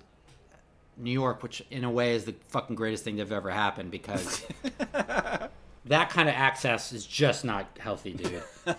New 0.96 1.10
York, 1.10 1.42
which 1.42 1.64
in 1.72 1.82
a 1.82 1.90
way 1.90 2.14
is 2.14 2.26
the 2.26 2.36
fucking 2.50 2.76
greatest 2.76 3.02
thing 3.02 3.16
that 3.16 3.22
have 3.22 3.32
ever 3.32 3.50
happened 3.50 3.90
because 3.90 4.46
that 5.86 6.10
kind 6.10 6.28
of 6.28 6.34
access 6.34 6.92
is 6.92 7.06
just 7.06 7.44
not 7.44 7.66
healthy, 7.80 8.12
dude. 8.12 8.42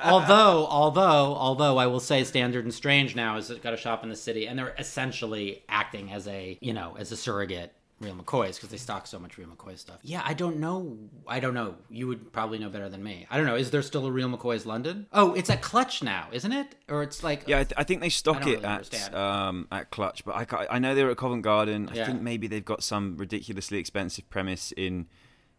although, 0.00 0.66
although, 0.66 1.34
although 1.36 1.76
I 1.78 1.86
will 1.86 2.00
say 2.00 2.24
Standard 2.24 2.64
and 2.64 2.72
Strange 2.74 3.14
now 3.16 3.34
has 3.36 3.50
got 3.50 3.74
a 3.74 3.76
shop 3.76 4.02
in 4.02 4.08
the 4.08 4.16
city, 4.16 4.46
and 4.46 4.58
they're 4.58 4.74
essentially 4.78 5.62
acting 5.68 6.12
as 6.12 6.26
a, 6.28 6.58
you 6.60 6.72
know, 6.72 6.96
as 6.98 7.12
a 7.12 7.16
surrogate 7.16 7.72
Real 8.00 8.14
McCoy's 8.14 8.56
because 8.56 8.68
they 8.68 8.76
stock 8.76 9.08
so 9.08 9.18
much 9.18 9.36
Real 9.38 9.48
McCoy 9.48 9.76
stuff. 9.76 9.98
Yeah, 10.02 10.22
I 10.24 10.32
don't 10.32 10.58
know. 10.58 10.96
I 11.26 11.40
don't 11.40 11.54
know. 11.54 11.74
You 11.90 12.06
would 12.06 12.32
probably 12.32 12.58
know 12.60 12.68
better 12.68 12.88
than 12.88 13.02
me. 13.02 13.26
I 13.28 13.36
don't 13.36 13.46
know. 13.46 13.56
Is 13.56 13.72
there 13.72 13.82
still 13.82 14.06
a 14.06 14.12
Real 14.12 14.28
McCoy's 14.28 14.64
London? 14.64 15.06
Oh, 15.12 15.34
it's 15.34 15.50
at 15.50 15.62
Clutch 15.62 16.00
now, 16.02 16.28
isn't 16.30 16.52
it? 16.52 16.76
Or 16.88 17.02
it's 17.02 17.24
like 17.24 17.48
Yeah, 17.48 17.58
I, 17.58 17.64
th- 17.64 17.74
I 17.76 17.82
think 17.82 18.00
they 18.00 18.08
stock 18.08 18.46
it 18.46 18.62
really 18.62 18.64
at 18.64 19.14
um, 19.14 19.66
at 19.72 19.90
Clutch, 19.90 20.24
but 20.24 20.52
I, 20.54 20.66
I 20.70 20.78
know 20.78 20.94
they're 20.94 21.10
at 21.10 21.16
Covent 21.16 21.42
Garden. 21.42 21.88
I 21.92 21.96
Yeah. 21.96 22.06
think 22.06 22.22
maybe 22.22 22.46
they've 22.46 22.64
got 22.64 22.84
some 22.84 23.16
ridiculously 23.16 23.78
expensive 23.78 24.30
premise 24.30 24.72
in 24.76 25.08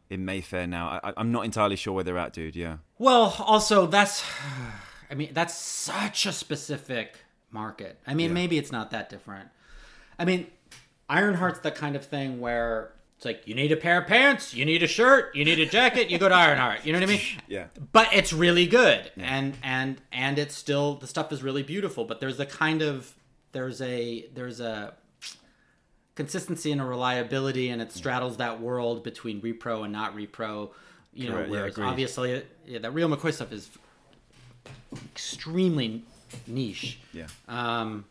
in 0.09 0.25
Mayfair 0.25 0.67
now. 0.67 0.99
I, 1.03 1.13
I'm 1.17 1.31
not 1.31 1.45
entirely 1.45 1.75
sure 1.75 1.93
where 1.93 2.03
they're 2.03 2.17
at, 2.17 2.33
dude. 2.33 2.55
Yeah, 2.55 2.77
Well, 2.97 3.35
also 3.39 3.85
that's, 3.85 4.23
I 5.11 5.15
mean, 5.15 5.31
that's 5.33 5.55
such 5.55 6.25
a 6.25 6.31
specific 6.31 7.15
market. 7.51 7.99
I 8.05 8.13
mean, 8.13 8.33
maybe 8.33 8.57
it's 8.57 8.71
not 8.71 8.91
that 8.91 9.09
different. 9.09 9.49
I 10.17 10.25
mean, 10.25 10.47
Ironheart's 11.09 11.59
the 11.59 11.71
kind 11.71 11.95
of 11.95 12.05
thing 12.05 12.39
where 12.39 12.91
it's 13.15 13.25
like 13.25 13.47
you 13.47 13.55
need 13.55 13.71
a 13.71 13.75
pair 13.75 14.01
of 14.01 14.07
pants, 14.07 14.53
you 14.53 14.63
need 14.63 14.83
a 14.83 14.87
shirt, 14.87 15.35
you 15.35 15.43
need 15.43 15.59
a 15.59 15.65
jacket, 15.65 16.09
you 16.09 16.17
go 16.17 16.29
to 16.29 16.35
Ironheart. 16.35 16.85
You 16.85 16.93
know 16.93 16.99
what 16.99 17.09
I 17.09 17.11
mean? 17.11 17.21
yeah. 17.47 17.65
But 17.91 18.13
it's 18.13 18.31
really 18.31 18.65
good, 18.67 19.11
and 19.17 19.57
and 19.63 19.99
and 20.11 20.39
it's 20.39 20.55
still 20.55 20.95
the 20.95 21.07
stuff 21.07 21.31
is 21.33 21.43
really 21.43 21.63
beautiful. 21.63 22.05
But 22.05 22.19
there's 22.21 22.39
a 22.39 22.45
kind 22.45 22.81
of 22.81 23.13
there's 23.51 23.81
a 23.81 24.27
there's 24.33 24.59
a 24.59 24.93
consistency 26.19 26.69
and 26.73 26.81
a 26.81 26.83
reliability, 26.83 27.69
and 27.69 27.81
it 27.81 27.91
straddles 27.93 28.35
that 28.37 28.59
world 28.59 29.03
between 29.03 29.41
repro 29.41 29.83
and 29.85 29.93
not 29.93 30.13
repro. 30.15 30.69
You 31.13 31.29
know, 31.29 31.35
Correct, 31.35 31.49
yeah, 31.49 31.55
whereas 31.57 31.73
agreed. 31.73 31.85
obviously, 31.87 32.43
yeah, 32.67 32.79
that 32.79 32.91
real 32.91 33.07
McCoy 33.09 33.33
stuff 33.33 33.51
is 33.53 33.69
extremely 35.13 36.03
niche. 36.47 36.99
Yeah. 37.13 37.27
Um, 37.47 38.05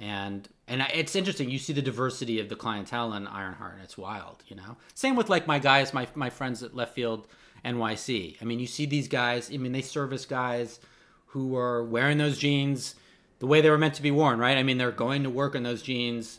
and 0.00 0.48
and 0.68 0.82
I- 0.82 0.88
it's 0.94 1.14
interesting. 1.14 1.48
You 1.50 1.58
see 1.58 1.72
the 1.72 1.82
diversity 1.82 2.40
of 2.40 2.48
the 2.48 2.56
clientele 2.56 3.12
in 3.14 3.26
Ironheart, 3.26 3.74
and 3.74 3.82
it's 3.82 3.96
wild. 3.96 4.42
You 4.48 4.56
know, 4.56 4.76
same 4.94 5.16
with 5.16 5.28
like 5.30 5.46
my 5.46 5.58
guys, 5.58 5.94
my 5.94 6.06
my 6.14 6.28
friends 6.30 6.62
at 6.62 6.74
Left 6.74 6.94
Field 6.94 7.26
NYC. 7.64 8.36
I 8.40 8.44
mean, 8.44 8.58
you 8.58 8.66
see 8.66 8.86
these 8.86 9.08
guys. 9.08 9.50
I 9.52 9.56
mean, 9.58 9.72
they 9.72 9.82
service 9.82 10.26
guys 10.26 10.80
who 11.26 11.56
are 11.56 11.82
wearing 11.84 12.18
those 12.18 12.36
jeans 12.38 12.94
the 13.38 13.46
way 13.46 13.60
they 13.60 13.70
were 13.70 13.78
meant 13.78 13.94
to 13.94 14.02
be 14.02 14.10
worn, 14.10 14.38
right? 14.38 14.56
I 14.58 14.62
mean, 14.62 14.78
they're 14.78 14.90
going 14.92 15.22
to 15.22 15.30
work 15.30 15.54
in 15.54 15.62
those 15.62 15.82
jeans. 15.82 16.38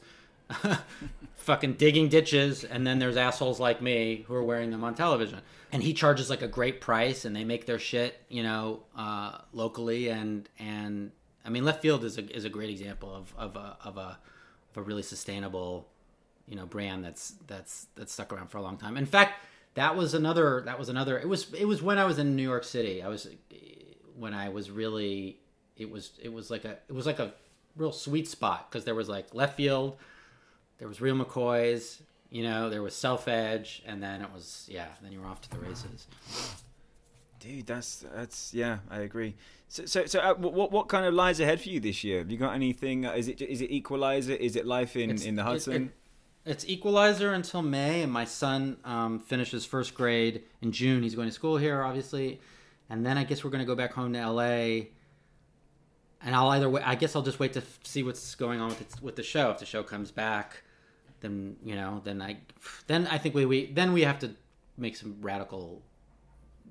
Fucking 1.35 1.73
digging 1.73 2.09
ditches 2.09 2.63
and 2.63 2.85
then 2.87 2.99
there's 2.99 3.17
assholes 3.17 3.59
like 3.59 3.81
me 3.81 4.23
who 4.27 4.33
are 4.33 4.43
wearing 4.43 4.71
them 4.71 4.83
on 4.83 4.95
television. 4.95 5.41
And 5.71 5.81
he 5.81 5.93
charges 5.93 6.29
like 6.29 6.41
a 6.41 6.47
great 6.47 6.81
price 6.81 7.25
and 7.25 7.35
they 7.35 7.43
make 7.43 7.65
their 7.65 7.79
shit 7.79 8.21
you 8.29 8.43
know 8.43 8.83
uh, 8.95 9.39
locally. 9.51 10.09
And 10.09 10.47
and 10.59 11.11
i 11.45 11.49
mean 11.49 11.65
left 11.65 11.81
field 11.81 12.03
is 12.03 12.17
a, 12.17 12.35
is 12.35 12.45
a 12.45 12.49
great 12.49 12.69
example 12.69 13.13
of, 13.13 13.33
of 13.37 13.55
a 13.55 13.77
of 13.83 13.97
a 13.97 14.17
of 14.71 14.77
a 14.77 14.81
really 14.81 15.03
sustainable 15.03 15.87
you 16.47 16.55
know 16.55 16.65
brand 16.65 17.03
that's 17.03 17.35
that's 17.47 17.87
that's 17.95 18.13
stuck 18.13 18.31
around 18.31 18.47
for 18.47 18.57
a 18.57 18.61
long 18.61 18.77
time. 18.77 18.97
In 18.97 19.05
fact 19.05 19.45
that 19.75 19.95
was 19.95 20.13
another 20.13 20.61
that 20.65 20.77
was 20.77 20.89
another 20.89 21.19
it 21.19 21.27
was 21.27 21.51
it 21.53 21.65
was 21.65 21.81
when 21.81 21.97
i 21.97 22.05
was 22.05 22.19
in 22.19 22.35
new 22.35 22.43
york 22.43 22.63
city. 22.63 23.01
I 23.01 23.07
was 23.07 23.27
when 24.15 24.33
i 24.33 24.49
was 24.49 24.69
really 24.69 25.39
it 25.77 25.89
was 25.89 26.11
it 26.21 26.31
was 26.31 26.51
like 26.51 26.65
a 26.65 26.77
it 26.87 26.93
was 26.93 27.05
like 27.05 27.19
a 27.19 27.33
real 27.75 27.91
sweet 27.91 28.27
spot 28.27 28.69
because 28.69 28.85
there 28.85 28.95
was 28.95 29.09
like 29.09 29.33
left 29.33 29.57
field 29.57 29.97
there 30.83 30.89
was 30.89 30.99
real 30.99 31.15
McCoys, 31.15 32.01
you 32.29 32.43
know, 32.43 32.69
there 32.69 32.81
was 32.83 32.93
Self 32.93 33.29
Edge, 33.29 33.81
and 33.85 34.03
then 34.03 34.21
it 34.21 34.27
was 34.33 34.67
yeah, 34.69 34.87
then 35.01 35.13
you 35.13 35.21
were 35.21 35.27
off 35.27 35.39
to 35.43 35.49
the 35.49 35.57
races. 35.59 36.07
Dude, 37.39 37.65
that's 37.65 38.03
that's 38.13 38.53
yeah, 38.53 38.79
I 38.91 38.99
agree. 38.99 39.35
So 39.69 39.85
so, 39.85 40.05
so 40.05 40.19
uh, 40.19 40.33
what 40.33 40.73
what 40.73 40.89
kind 40.89 41.05
of 41.05 41.13
lies 41.13 41.39
ahead 41.39 41.61
for 41.61 41.69
you 41.69 41.79
this 41.79 42.03
year? 42.03 42.17
Have 42.17 42.29
you 42.29 42.37
got 42.37 42.53
anything? 42.53 43.05
uh, 43.05 43.13
Is 43.13 43.29
it 43.29 43.41
is 43.41 43.61
it 43.61 43.71
Equalizer? 43.71 44.33
Is 44.33 44.57
it 44.57 44.65
life 44.65 44.97
in 44.97 45.09
It's- 45.11 45.23
in 45.25 45.35
the 45.35 45.41
it- 45.41 45.45
Hudson? 45.45 45.83
it- 45.85 45.91
it's 46.51 46.65
Equalizer 46.67 47.31
until 47.31 47.61
May, 47.61 48.01
and 48.01 48.11
my 48.11 48.25
son 48.25 48.75
um, 48.83 49.21
finishes 49.21 49.63
first 49.65 49.95
grade 49.95 50.43
in 50.61 50.73
June. 50.73 51.01
He's 51.01 51.15
going 51.15 51.29
to 51.29 51.33
school 51.33 51.55
here, 51.55 51.81
obviously, 51.81 52.41
and 52.89 53.05
then 53.05 53.17
I 53.17 53.23
guess 53.23 53.45
we're 53.45 53.51
going 53.51 53.63
to 53.63 53.65
go 53.65 53.75
back 53.75 53.93
home 53.93 54.11
to 54.11 54.19
LA. 54.19 54.87
And 56.25 56.33
I'll 56.35 56.49
either 56.49 56.69
wait. 56.69 56.85
I 56.85 56.95
guess 56.95 57.15
I'll 57.15 57.21
just 57.21 57.39
wait 57.39 57.53
to 57.53 57.59
f- 57.59 57.79
see 57.83 58.03
what's 58.03 58.35
going 58.35 58.59
on 58.59 58.69
with 58.69 58.89
the, 58.91 59.01
with 59.05 59.15
the 59.17 59.23
show. 59.23 59.51
If 59.51 59.59
the 59.59 59.65
show 59.65 59.83
comes 59.83 60.09
back, 60.11 60.62
then 61.23 61.55
you 61.65 61.75
know, 61.75 62.01
then 62.03 62.21
I, 62.21 62.37
then 62.85 63.07
I 63.07 63.17
think 63.17 63.33
we, 63.33 63.45
we 63.47 63.65
then 63.65 63.93
we 63.93 64.01
have 64.03 64.19
to 64.19 64.29
make 64.77 64.95
some 64.95 65.15
radical 65.21 65.81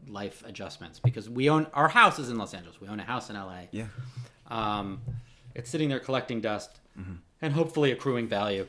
life 0.08 0.42
adjustments 0.46 1.00
because 1.00 1.28
we 1.28 1.48
own 1.50 1.66
our 1.74 1.88
house 1.88 2.18
is 2.20 2.28
in 2.30 2.38
Los 2.38 2.54
Angeles. 2.54 2.80
We 2.80 2.86
own 2.88 3.00
a 3.00 3.04
house 3.04 3.28
in 3.30 3.36
LA. 3.36 3.62
yeah. 3.72 3.86
Um, 4.48 5.00
it's 5.54 5.68
sitting 5.70 5.88
there 5.88 6.00
collecting 6.00 6.40
dust 6.40 6.78
and 7.40 7.52
hopefully 7.52 7.90
accruing 7.90 8.28
value. 8.28 8.66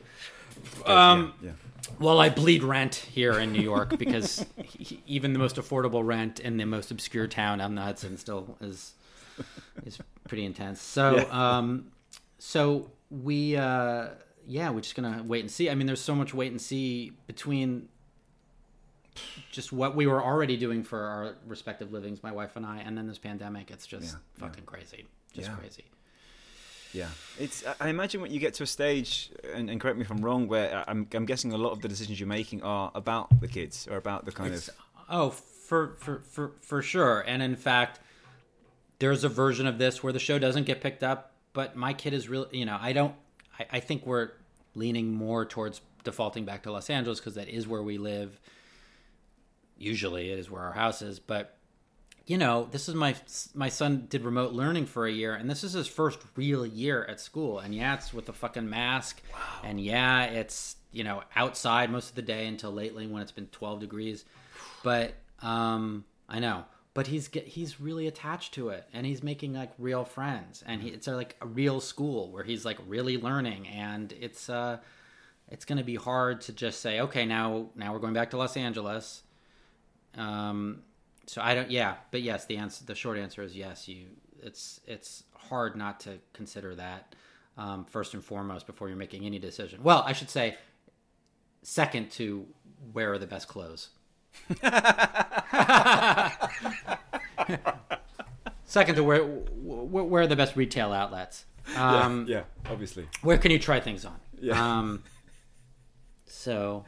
Um, 0.86 1.34
yeah. 1.42 1.50
While 1.98 2.18
I 2.18 2.30
bleed 2.30 2.62
rent 2.62 2.94
here 2.94 3.38
in 3.38 3.52
New 3.52 3.60
York 3.62 3.98
because 3.98 4.44
he- 4.62 5.00
even 5.06 5.32
the 5.32 5.38
most 5.38 5.56
affordable 5.56 6.04
rent 6.06 6.40
in 6.40 6.56
the 6.56 6.64
most 6.64 6.90
obscure 6.90 7.26
town 7.26 7.60
on 7.60 7.74
the 7.74 7.82
Hudson 7.82 8.16
still 8.16 8.56
is 8.60 8.94
is 9.84 9.98
pretty 10.28 10.44
intense. 10.44 10.80
So, 10.80 11.16
Yeah. 11.16 11.56
um, 11.58 11.90
so 12.38 12.90
we, 13.10 13.56
uh, 13.56 14.08
yeah, 14.46 14.70
we're 14.70 14.80
just 14.80 14.94
gonna 14.94 15.22
wait 15.26 15.40
and 15.40 15.50
see. 15.50 15.70
I 15.70 15.74
mean, 15.74 15.86
there's 15.86 16.00
so 16.00 16.14
much 16.14 16.34
wait 16.34 16.50
and 16.50 16.60
see 16.60 17.12
between 17.26 17.88
just 19.52 19.72
what 19.72 19.94
we 19.94 20.06
were 20.06 20.22
already 20.22 20.56
doing 20.56 20.82
for 20.82 21.00
our 21.00 21.36
respective 21.46 21.92
livings, 21.92 22.22
my 22.22 22.32
wife 22.32 22.56
and 22.56 22.66
I, 22.66 22.78
and 22.78 22.96
then 22.98 23.06
this 23.06 23.18
pandemic. 23.18 23.70
It's 23.70 23.86
just 23.86 24.12
Yeah, 24.14 24.18
fucking 24.46 24.64
crazy, 24.64 25.06
just 25.32 25.48
Yeah. 25.50 25.54
crazy. 25.56 25.84
Yeah, 26.92 27.08
it's. 27.40 27.64
I- 27.80 27.88
imagine 27.88 28.20
when 28.20 28.30
you 28.30 28.38
get 28.38 28.54
to 28.54 28.62
a 28.62 28.66
stage, 28.66 29.30
and, 29.52 29.68
and 29.68 29.80
correct 29.80 29.96
me 29.98 30.04
if 30.04 30.10
I'm 30.12 30.24
wrong, 30.24 30.46
where 30.46 30.84
I'm, 30.86 31.08
I'm 31.12 31.26
guessing 31.26 31.52
a 31.52 31.56
lot 31.58 31.70
of 31.72 31.80
the 31.80 31.88
decisions 31.88 32.20
you're 32.20 32.28
making 32.28 32.62
are 32.62 32.92
about 32.94 33.40
the 33.40 33.48
kids 33.48 33.88
or 33.90 33.96
about 33.96 34.24
the 34.26 34.32
kind 34.32 34.54
of. 34.54 34.70
Oh, 35.08 35.30
for 35.30 35.96
for 35.98 36.20
for 36.20 36.52
for 36.60 36.82
sure. 36.82 37.24
And 37.26 37.42
in 37.42 37.56
fact, 37.56 37.98
there's 39.00 39.24
a 39.24 39.28
version 39.28 39.66
of 39.66 39.78
this 39.78 40.04
where 40.04 40.12
the 40.12 40.20
show 40.20 40.38
doesn't 40.38 40.64
get 40.66 40.80
picked 40.80 41.02
up, 41.02 41.32
but 41.52 41.74
my 41.74 41.94
kid 41.94 42.12
is 42.14 42.28
really, 42.28 42.58
you 42.58 42.64
know, 42.64 42.78
I 42.80 42.92
don't. 42.92 43.14
I, 43.58 43.66
I 43.72 43.80
think 43.80 44.06
we're 44.06 44.30
leaning 44.74 45.12
more 45.12 45.44
towards 45.44 45.80
defaulting 46.02 46.44
back 46.44 46.62
to 46.64 46.72
Los 46.72 46.90
Angeles 46.90 47.20
because 47.20 47.34
that 47.34 47.48
is 47.48 47.66
where 47.66 47.82
we 47.82 47.98
live. 47.98 48.40
Usually, 49.78 50.30
it 50.30 50.38
is 50.38 50.50
where 50.50 50.62
our 50.62 50.72
house 50.72 51.02
is, 51.02 51.18
but 51.18 51.56
you 52.26 52.38
know, 52.38 52.68
this 52.70 52.88
is 52.88 52.94
my 52.94 53.14
my 53.54 53.68
son 53.68 54.06
did 54.08 54.22
remote 54.22 54.52
learning 54.52 54.86
for 54.86 55.06
a 55.06 55.12
year, 55.12 55.34
and 55.34 55.50
this 55.50 55.62
is 55.62 55.74
his 55.74 55.86
first 55.86 56.20
real 56.36 56.64
year 56.64 57.04
at 57.04 57.20
school. 57.20 57.58
And 57.58 57.74
yeah, 57.74 57.94
it's 57.94 58.14
with 58.14 58.28
a 58.28 58.32
fucking 58.32 58.68
mask, 58.68 59.20
wow. 59.32 59.38
and 59.62 59.78
yeah, 59.78 60.24
it's 60.24 60.76
you 60.90 61.04
know 61.04 61.22
outside 61.36 61.90
most 61.90 62.10
of 62.10 62.14
the 62.14 62.22
day 62.22 62.46
until 62.46 62.72
lately 62.72 63.06
when 63.06 63.20
it's 63.20 63.32
been 63.32 63.48
twelve 63.48 63.80
degrees. 63.80 64.24
But 64.82 65.14
um, 65.42 66.04
I 66.28 66.40
know, 66.40 66.64
but 66.94 67.08
he's 67.08 67.28
get, 67.28 67.46
he's 67.46 67.80
really 67.80 68.06
attached 68.06 68.54
to 68.54 68.68
it, 68.68 68.88
and 68.92 69.04
he's 69.04 69.22
making 69.22 69.52
like 69.52 69.72
real 69.78 70.04
friends, 70.04 70.62
and 70.64 70.80
he, 70.80 70.88
it's 70.88 71.08
uh, 71.08 71.16
like 71.16 71.36
a 71.40 71.46
real 71.46 71.80
school 71.80 72.30
where 72.30 72.44
he's 72.44 72.64
like 72.64 72.78
really 72.86 73.18
learning, 73.18 73.66
and 73.68 74.12
it's 74.12 74.48
uh, 74.48 74.78
it's 75.48 75.64
going 75.64 75.78
to 75.78 75.84
be 75.84 75.96
hard 75.96 76.40
to 76.42 76.52
just 76.52 76.80
say, 76.80 77.00
okay, 77.00 77.26
now 77.26 77.70
now 77.74 77.92
we're 77.92 77.98
going 77.98 78.14
back 78.14 78.30
to 78.30 78.36
Los 78.36 78.56
Angeles. 78.56 79.22
Um, 80.16 80.82
so 81.26 81.42
I 81.42 81.54
don't. 81.54 81.70
Yeah, 81.70 81.96
but 82.12 82.22
yes, 82.22 82.46
the 82.46 82.56
answer, 82.56 82.84
the 82.84 82.94
short 82.94 83.18
answer 83.18 83.42
is 83.42 83.56
yes. 83.56 83.88
You, 83.88 84.06
it's 84.40 84.80
it's 84.86 85.24
hard 85.34 85.76
not 85.76 86.00
to 86.00 86.18
consider 86.32 86.74
that 86.76 87.14
um, 87.56 87.84
first 87.84 88.14
and 88.14 88.24
foremost 88.24 88.66
before 88.66 88.88
you're 88.88 88.96
making 88.96 89.24
any 89.24 89.38
decision. 89.38 89.82
Well, 89.82 90.04
I 90.06 90.12
should 90.12 90.30
say 90.30 90.56
second 91.62 92.10
to 92.12 92.46
where 92.92 93.12
are 93.12 93.18
the 93.18 93.26
best 93.26 93.48
clothes. 93.48 93.88
Second 98.64 98.96
to 98.96 99.04
where 99.04 99.24
where, 99.24 100.04
where 100.04 100.22
are 100.22 100.26
the 100.26 100.36
best 100.36 100.56
retail 100.56 100.92
outlets. 100.92 101.46
Um, 101.76 102.26
yeah, 102.28 102.42
obviously. 102.66 103.06
Where 103.22 103.38
can 103.38 103.50
you 103.50 103.58
try 103.58 103.80
things 103.80 104.04
on? 104.04 104.16
Yeah. 104.40 104.78
Um, 104.78 105.02
So, 106.26 106.84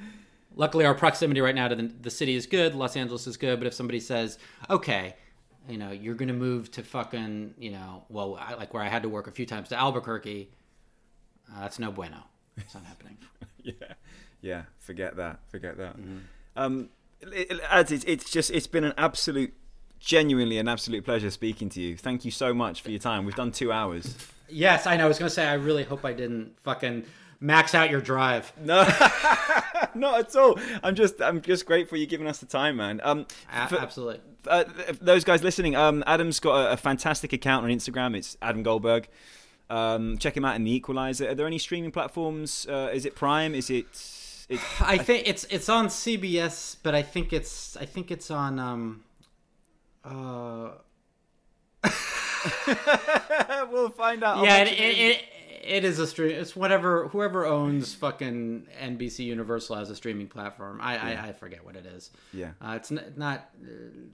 luckily, 0.55 0.85
our 0.85 0.95
proximity 0.95 1.41
right 1.41 1.55
now 1.55 1.69
to 1.69 1.75
the, 1.75 1.91
the 2.01 2.11
city 2.11 2.35
is 2.35 2.47
good. 2.47 2.75
Los 2.75 2.97
Angeles 2.97 3.27
is 3.27 3.37
good. 3.37 3.59
But 3.59 3.67
if 3.67 3.75
somebody 3.75 4.01
says, 4.01 4.39
okay, 4.69 5.15
you 5.69 5.79
know, 5.79 5.93
you're 5.93 6.15
going 6.15 6.29
to 6.29 6.35
move 6.35 6.71
to 6.73 6.83
fucking, 6.83 7.55
you 7.59 7.71
know, 7.71 8.05
well, 8.09 8.37
I, 8.39 8.55
like 8.55 8.75
where 8.75 8.83
I 8.83 8.89
had 8.89 9.03
to 9.05 9.09
work 9.09 9.29
a 9.29 9.31
few 9.31 9.47
times 9.47 9.69
to 9.71 9.77
Albuquerque, 9.77 10.51
uh, 11.55 11.61
that's 11.61 11.79
no 11.79 11.91
bueno. 11.91 12.19
It's 12.57 12.75
not 12.75 12.85
happening. 12.85 13.17
yeah, 13.63 13.73
yeah. 14.41 14.63
Forget 14.79 15.17
that. 15.17 15.41
Forget 15.49 15.79
that. 15.79 15.97
Mm-hmm. 15.97 16.19
Um, 16.57 16.89
it, 17.21 17.51
it, 17.51 17.61
Ads, 17.69 17.93
it's, 17.93 18.31
just 18.31 18.51
it's 18.51 18.67
been 18.67 18.85
an 18.85 18.95
absolute, 18.97 19.55
genuinely 20.01 20.59
an 20.59 20.69
absolute 20.69 21.05
pleasure 21.05 21.31
speaking 21.31 21.69
to 21.71 21.81
you. 21.81 21.97
Thank 21.97 22.25
you 22.25 22.31
so 22.31 22.53
much 22.55 22.83
for 22.83 22.91
your 22.91 23.01
time. 23.01 23.25
We've 23.25 23.35
done 23.35 23.53
two 23.53 23.73
hours. 23.73 24.17
Yes, 24.49 24.87
I 24.87 24.97
know. 24.97 25.07
I 25.07 25.09
was 25.09 25.19
going 25.19 25.29
to 25.29 25.35
say, 25.35 25.47
I 25.47 25.55
really 25.55 25.85
hope 25.85 26.05
I 26.05 26.13
didn't 26.13 26.59
fucking 26.61 27.05
max 27.41 27.75
out 27.75 27.91
your 27.91 28.01
drive. 28.01 28.53
No, 28.61 28.83
not 29.95 30.21
at 30.21 30.37
all. 30.37 30.59
I'm 30.83 30.95
just 30.95 31.21
I'm 31.21 31.41
just 31.43 31.67
grateful 31.67 31.99
you're 31.99 32.07
giving 32.07 32.27
us 32.27 32.39
the 32.39 32.47
time, 32.47 32.77
man. 32.77 33.01
Um, 33.03 33.27
for- 33.69 33.79
absolutely. 33.79 34.21
uh, 34.47 34.65
those 35.01 35.25
guys 35.25 35.43
listening, 35.43 35.75
um, 35.75 36.05
Adam's 36.07 36.41
got 36.41 36.55
a, 36.67 36.73
a 36.73 36.77
fantastic 36.77 37.33
account 37.33 37.65
on 37.65 37.71
Instagram. 37.71 38.17
It's 38.17 38.37
Adam 38.41 38.63
Goldberg. 38.63 39.09
Um, 39.69 40.17
check 40.19 40.37
him 40.37 40.45
out 40.45 40.55
in 40.55 40.63
the 40.65 40.73
Equalizer. 40.73 41.29
Are 41.31 41.35
there 41.35 41.47
any 41.47 41.59
streaming 41.59 41.91
platforms? 41.91 42.67
Uh, 42.71 42.91
is 42.93 43.05
it 43.05 43.17
Prime? 43.17 43.55
Is 43.55 43.69
it? 43.71 43.87
It 44.49 44.61
I 44.81 44.99
think 44.99 45.29
it's 45.29 45.45
it's 45.45 45.69
on 45.69 45.89
CBS, 45.89 46.77
but 46.83 46.95
I 46.95 47.03
think 47.03 47.33
it's 47.33 47.77
I 47.77 47.85
think 47.85 48.11
it's 48.11 48.31
on 48.31 48.59
um 48.59 49.05
uh 50.05 50.71
we'll 53.71 53.91
find 53.91 54.23
out. 54.23 54.45
Yeah, 54.45 54.63
it, 54.63 54.69
it, 54.69 54.99
it, 54.99 55.25
it 55.67 55.85
is 55.85 55.99
a 55.99 56.07
stream. 56.07 56.31
It's 56.31 56.55
whatever 56.55 57.09
whoever 57.09 57.45
owns 57.45 57.95
fucking 57.95 58.67
NBC 58.81 59.25
Universal 59.27 59.77
has 59.77 59.91
a 59.91 59.97
streaming 59.97 60.29
platform. 60.29 60.81
I 60.81 60.97
I, 60.97 61.29
I 61.29 61.33
forget 61.33 61.65
what 61.65 61.77
it 61.77 61.87
is. 61.87 62.11
Yeah. 62.33 62.51
uh, 62.61 62.75
it's 62.77 62.93
n- 62.93 63.13
not 63.17 63.51
uh, 63.63 63.69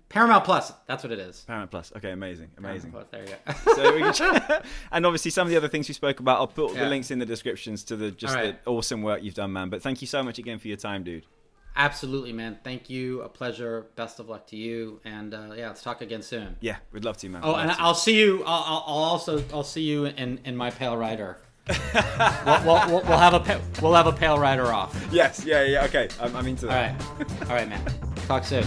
Paramount 0.09 0.45
Plus. 0.45 0.73
That's 0.87 1.03
what 1.05 1.13
it 1.13 1.19
is. 1.19 1.45
Paramount 1.47 1.71
Plus. 1.71 1.93
Okay, 1.97 2.11
amazing, 2.11 2.51
amazing. 2.59 2.91
Plus, 2.93 3.07
there 3.11 3.25
you 3.25 3.35
go. 3.47 3.75
so 3.75 3.95
we 3.95 4.13
can, 4.13 4.63
and 4.93 5.07
obviously 5.07 5.31
some 5.31 5.47
of 5.47 5.51
the 5.51 5.57
other 5.57 5.69
things 5.69 5.89
we 5.89 5.95
spoke 5.95 6.21
about. 6.21 6.39
I'll 6.39 6.47
put 6.47 6.75
the 6.75 6.87
links 6.87 7.11
in 7.11 7.19
the 7.19 7.27
descriptions 7.27 7.85
to 7.85 7.97
the 7.97 8.11
just 8.11 8.35
right. 8.35 8.63
the 8.65 8.71
awesome 8.71 9.03
work 9.03 9.23
you've 9.23 9.35
done, 9.35 9.53
man. 9.53 9.69
But 9.69 9.83
thank 9.83 10.01
you 10.01 10.07
so 10.07 10.23
much 10.23 10.39
again 10.39 10.59
for 10.59 10.69
your 10.69 10.77
time, 10.77 11.05
dude. 11.05 11.27
Absolutely, 11.75 12.33
man. 12.33 12.59
Thank 12.63 12.91
you. 12.91 13.23
A 13.23 13.29
pleasure. 13.29 13.87
Best 13.97 14.21
of 14.21 14.29
luck 14.29 14.47
to 14.49 14.57
you. 14.57 15.01
And 15.05 15.33
uh, 15.33 15.53
yeah, 15.57 15.69
let's 15.69 15.83
talk 15.83 16.03
again 16.03 16.23
soon. 16.23 16.57
Yeah, 16.61 16.77
we'd 16.93 17.05
love 17.05 17.17
to, 17.19 17.29
man. 17.29 17.41
Oh, 17.45 17.55
We'd 17.55 17.63
and. 17.63 17.71
I'll 17.73 17.95
see 17.95 18.19
you. 18.19 18.43
I'll, 18.45 18.63
I'll 18.67 18.85
I'll 18.87 19.05
also 19.05 19.43
I'll 19.53 19.65
see 19.65 19.83
you 19.83 20.05
in, 20.07 20.41
in 20.45 20.57
my 20.57 20.71
Pale 20.71 20.97
Rider. 20.97 21.39
we'll, 21.69 22.65
we'll, 22.65 22.87
we'll, 22.89 23.03
we'll 23.03 23.19
have 23.19 23.35
a 23.35 23.61
we'll 23.81 23.95
have 23.95 24.07
a 24.09 24.13
Pale 24.13 24.39
Rider 24.39 24.73
off. 24.73 24.95
yes, 25.13 25.45
yeah, 25.47 25.63
yeah. 25.65 25.85
Okay, 25.85 26.09
I'm, 26.21 26.35
I'm 26.37 26.47
into 26.47 26.67
All 26.67 26.73
that. 26.75 27.01
right, 27.01 27.43
all 27.49 27.57
right, 27.57 27.69
man. 27.69 27.81
Talk 28.27 28.45
soon. 28.45 28.65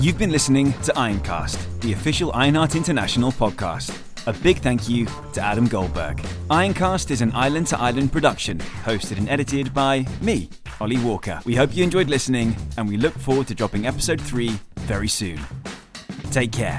You've 0.00 0.18
been 0.18 0.30
listening 0.30 0.72
to 0.84 0.92
Ironcast, 0.92 1.80
the 1.80 1.92
official 1.92 2.30
Ironheart 2.32 2.76
International 2.76 3.32
podcast. 3.32 3.90
A 4.28 4.32
big 4.42 4.58
thank 4.58 4.90
you 4.90 5.06
to 5.32 5.40
Adam 5.40 5.66
Goldberg. 5.66 6.18
Ironcast 6.50 7.10
is 7.10 7.22
an 7.22 7.32
island 7.34 7.66
to 7.68 7.80
island 7.80 8.12
production, 8.12 8.58
hosted 8.84 9.16
and 9.16 9.26
edited 9.26 9.72
by 9.72 10.04
me, 10.20 10.50
Ollie 10.82 10.98
Walker. 10.98 11.40
We 11.46 11.54
hope 11.54 11.74
you 11.74 11.82
enjoyed 11.82 12.10
listening, 12.10 12.54
and 12.76 12.86
we 12.86 12.98
look 12.98 13.14
forward 13.14 13.46
to 13.46 13.54
dropping 13.54 13.86
episode 13.86 14.20
3 14.20 14.50
very 14.80 15.08
soon. 15.08 15.40
Take 16.30 16.52
care. 16.52 16.78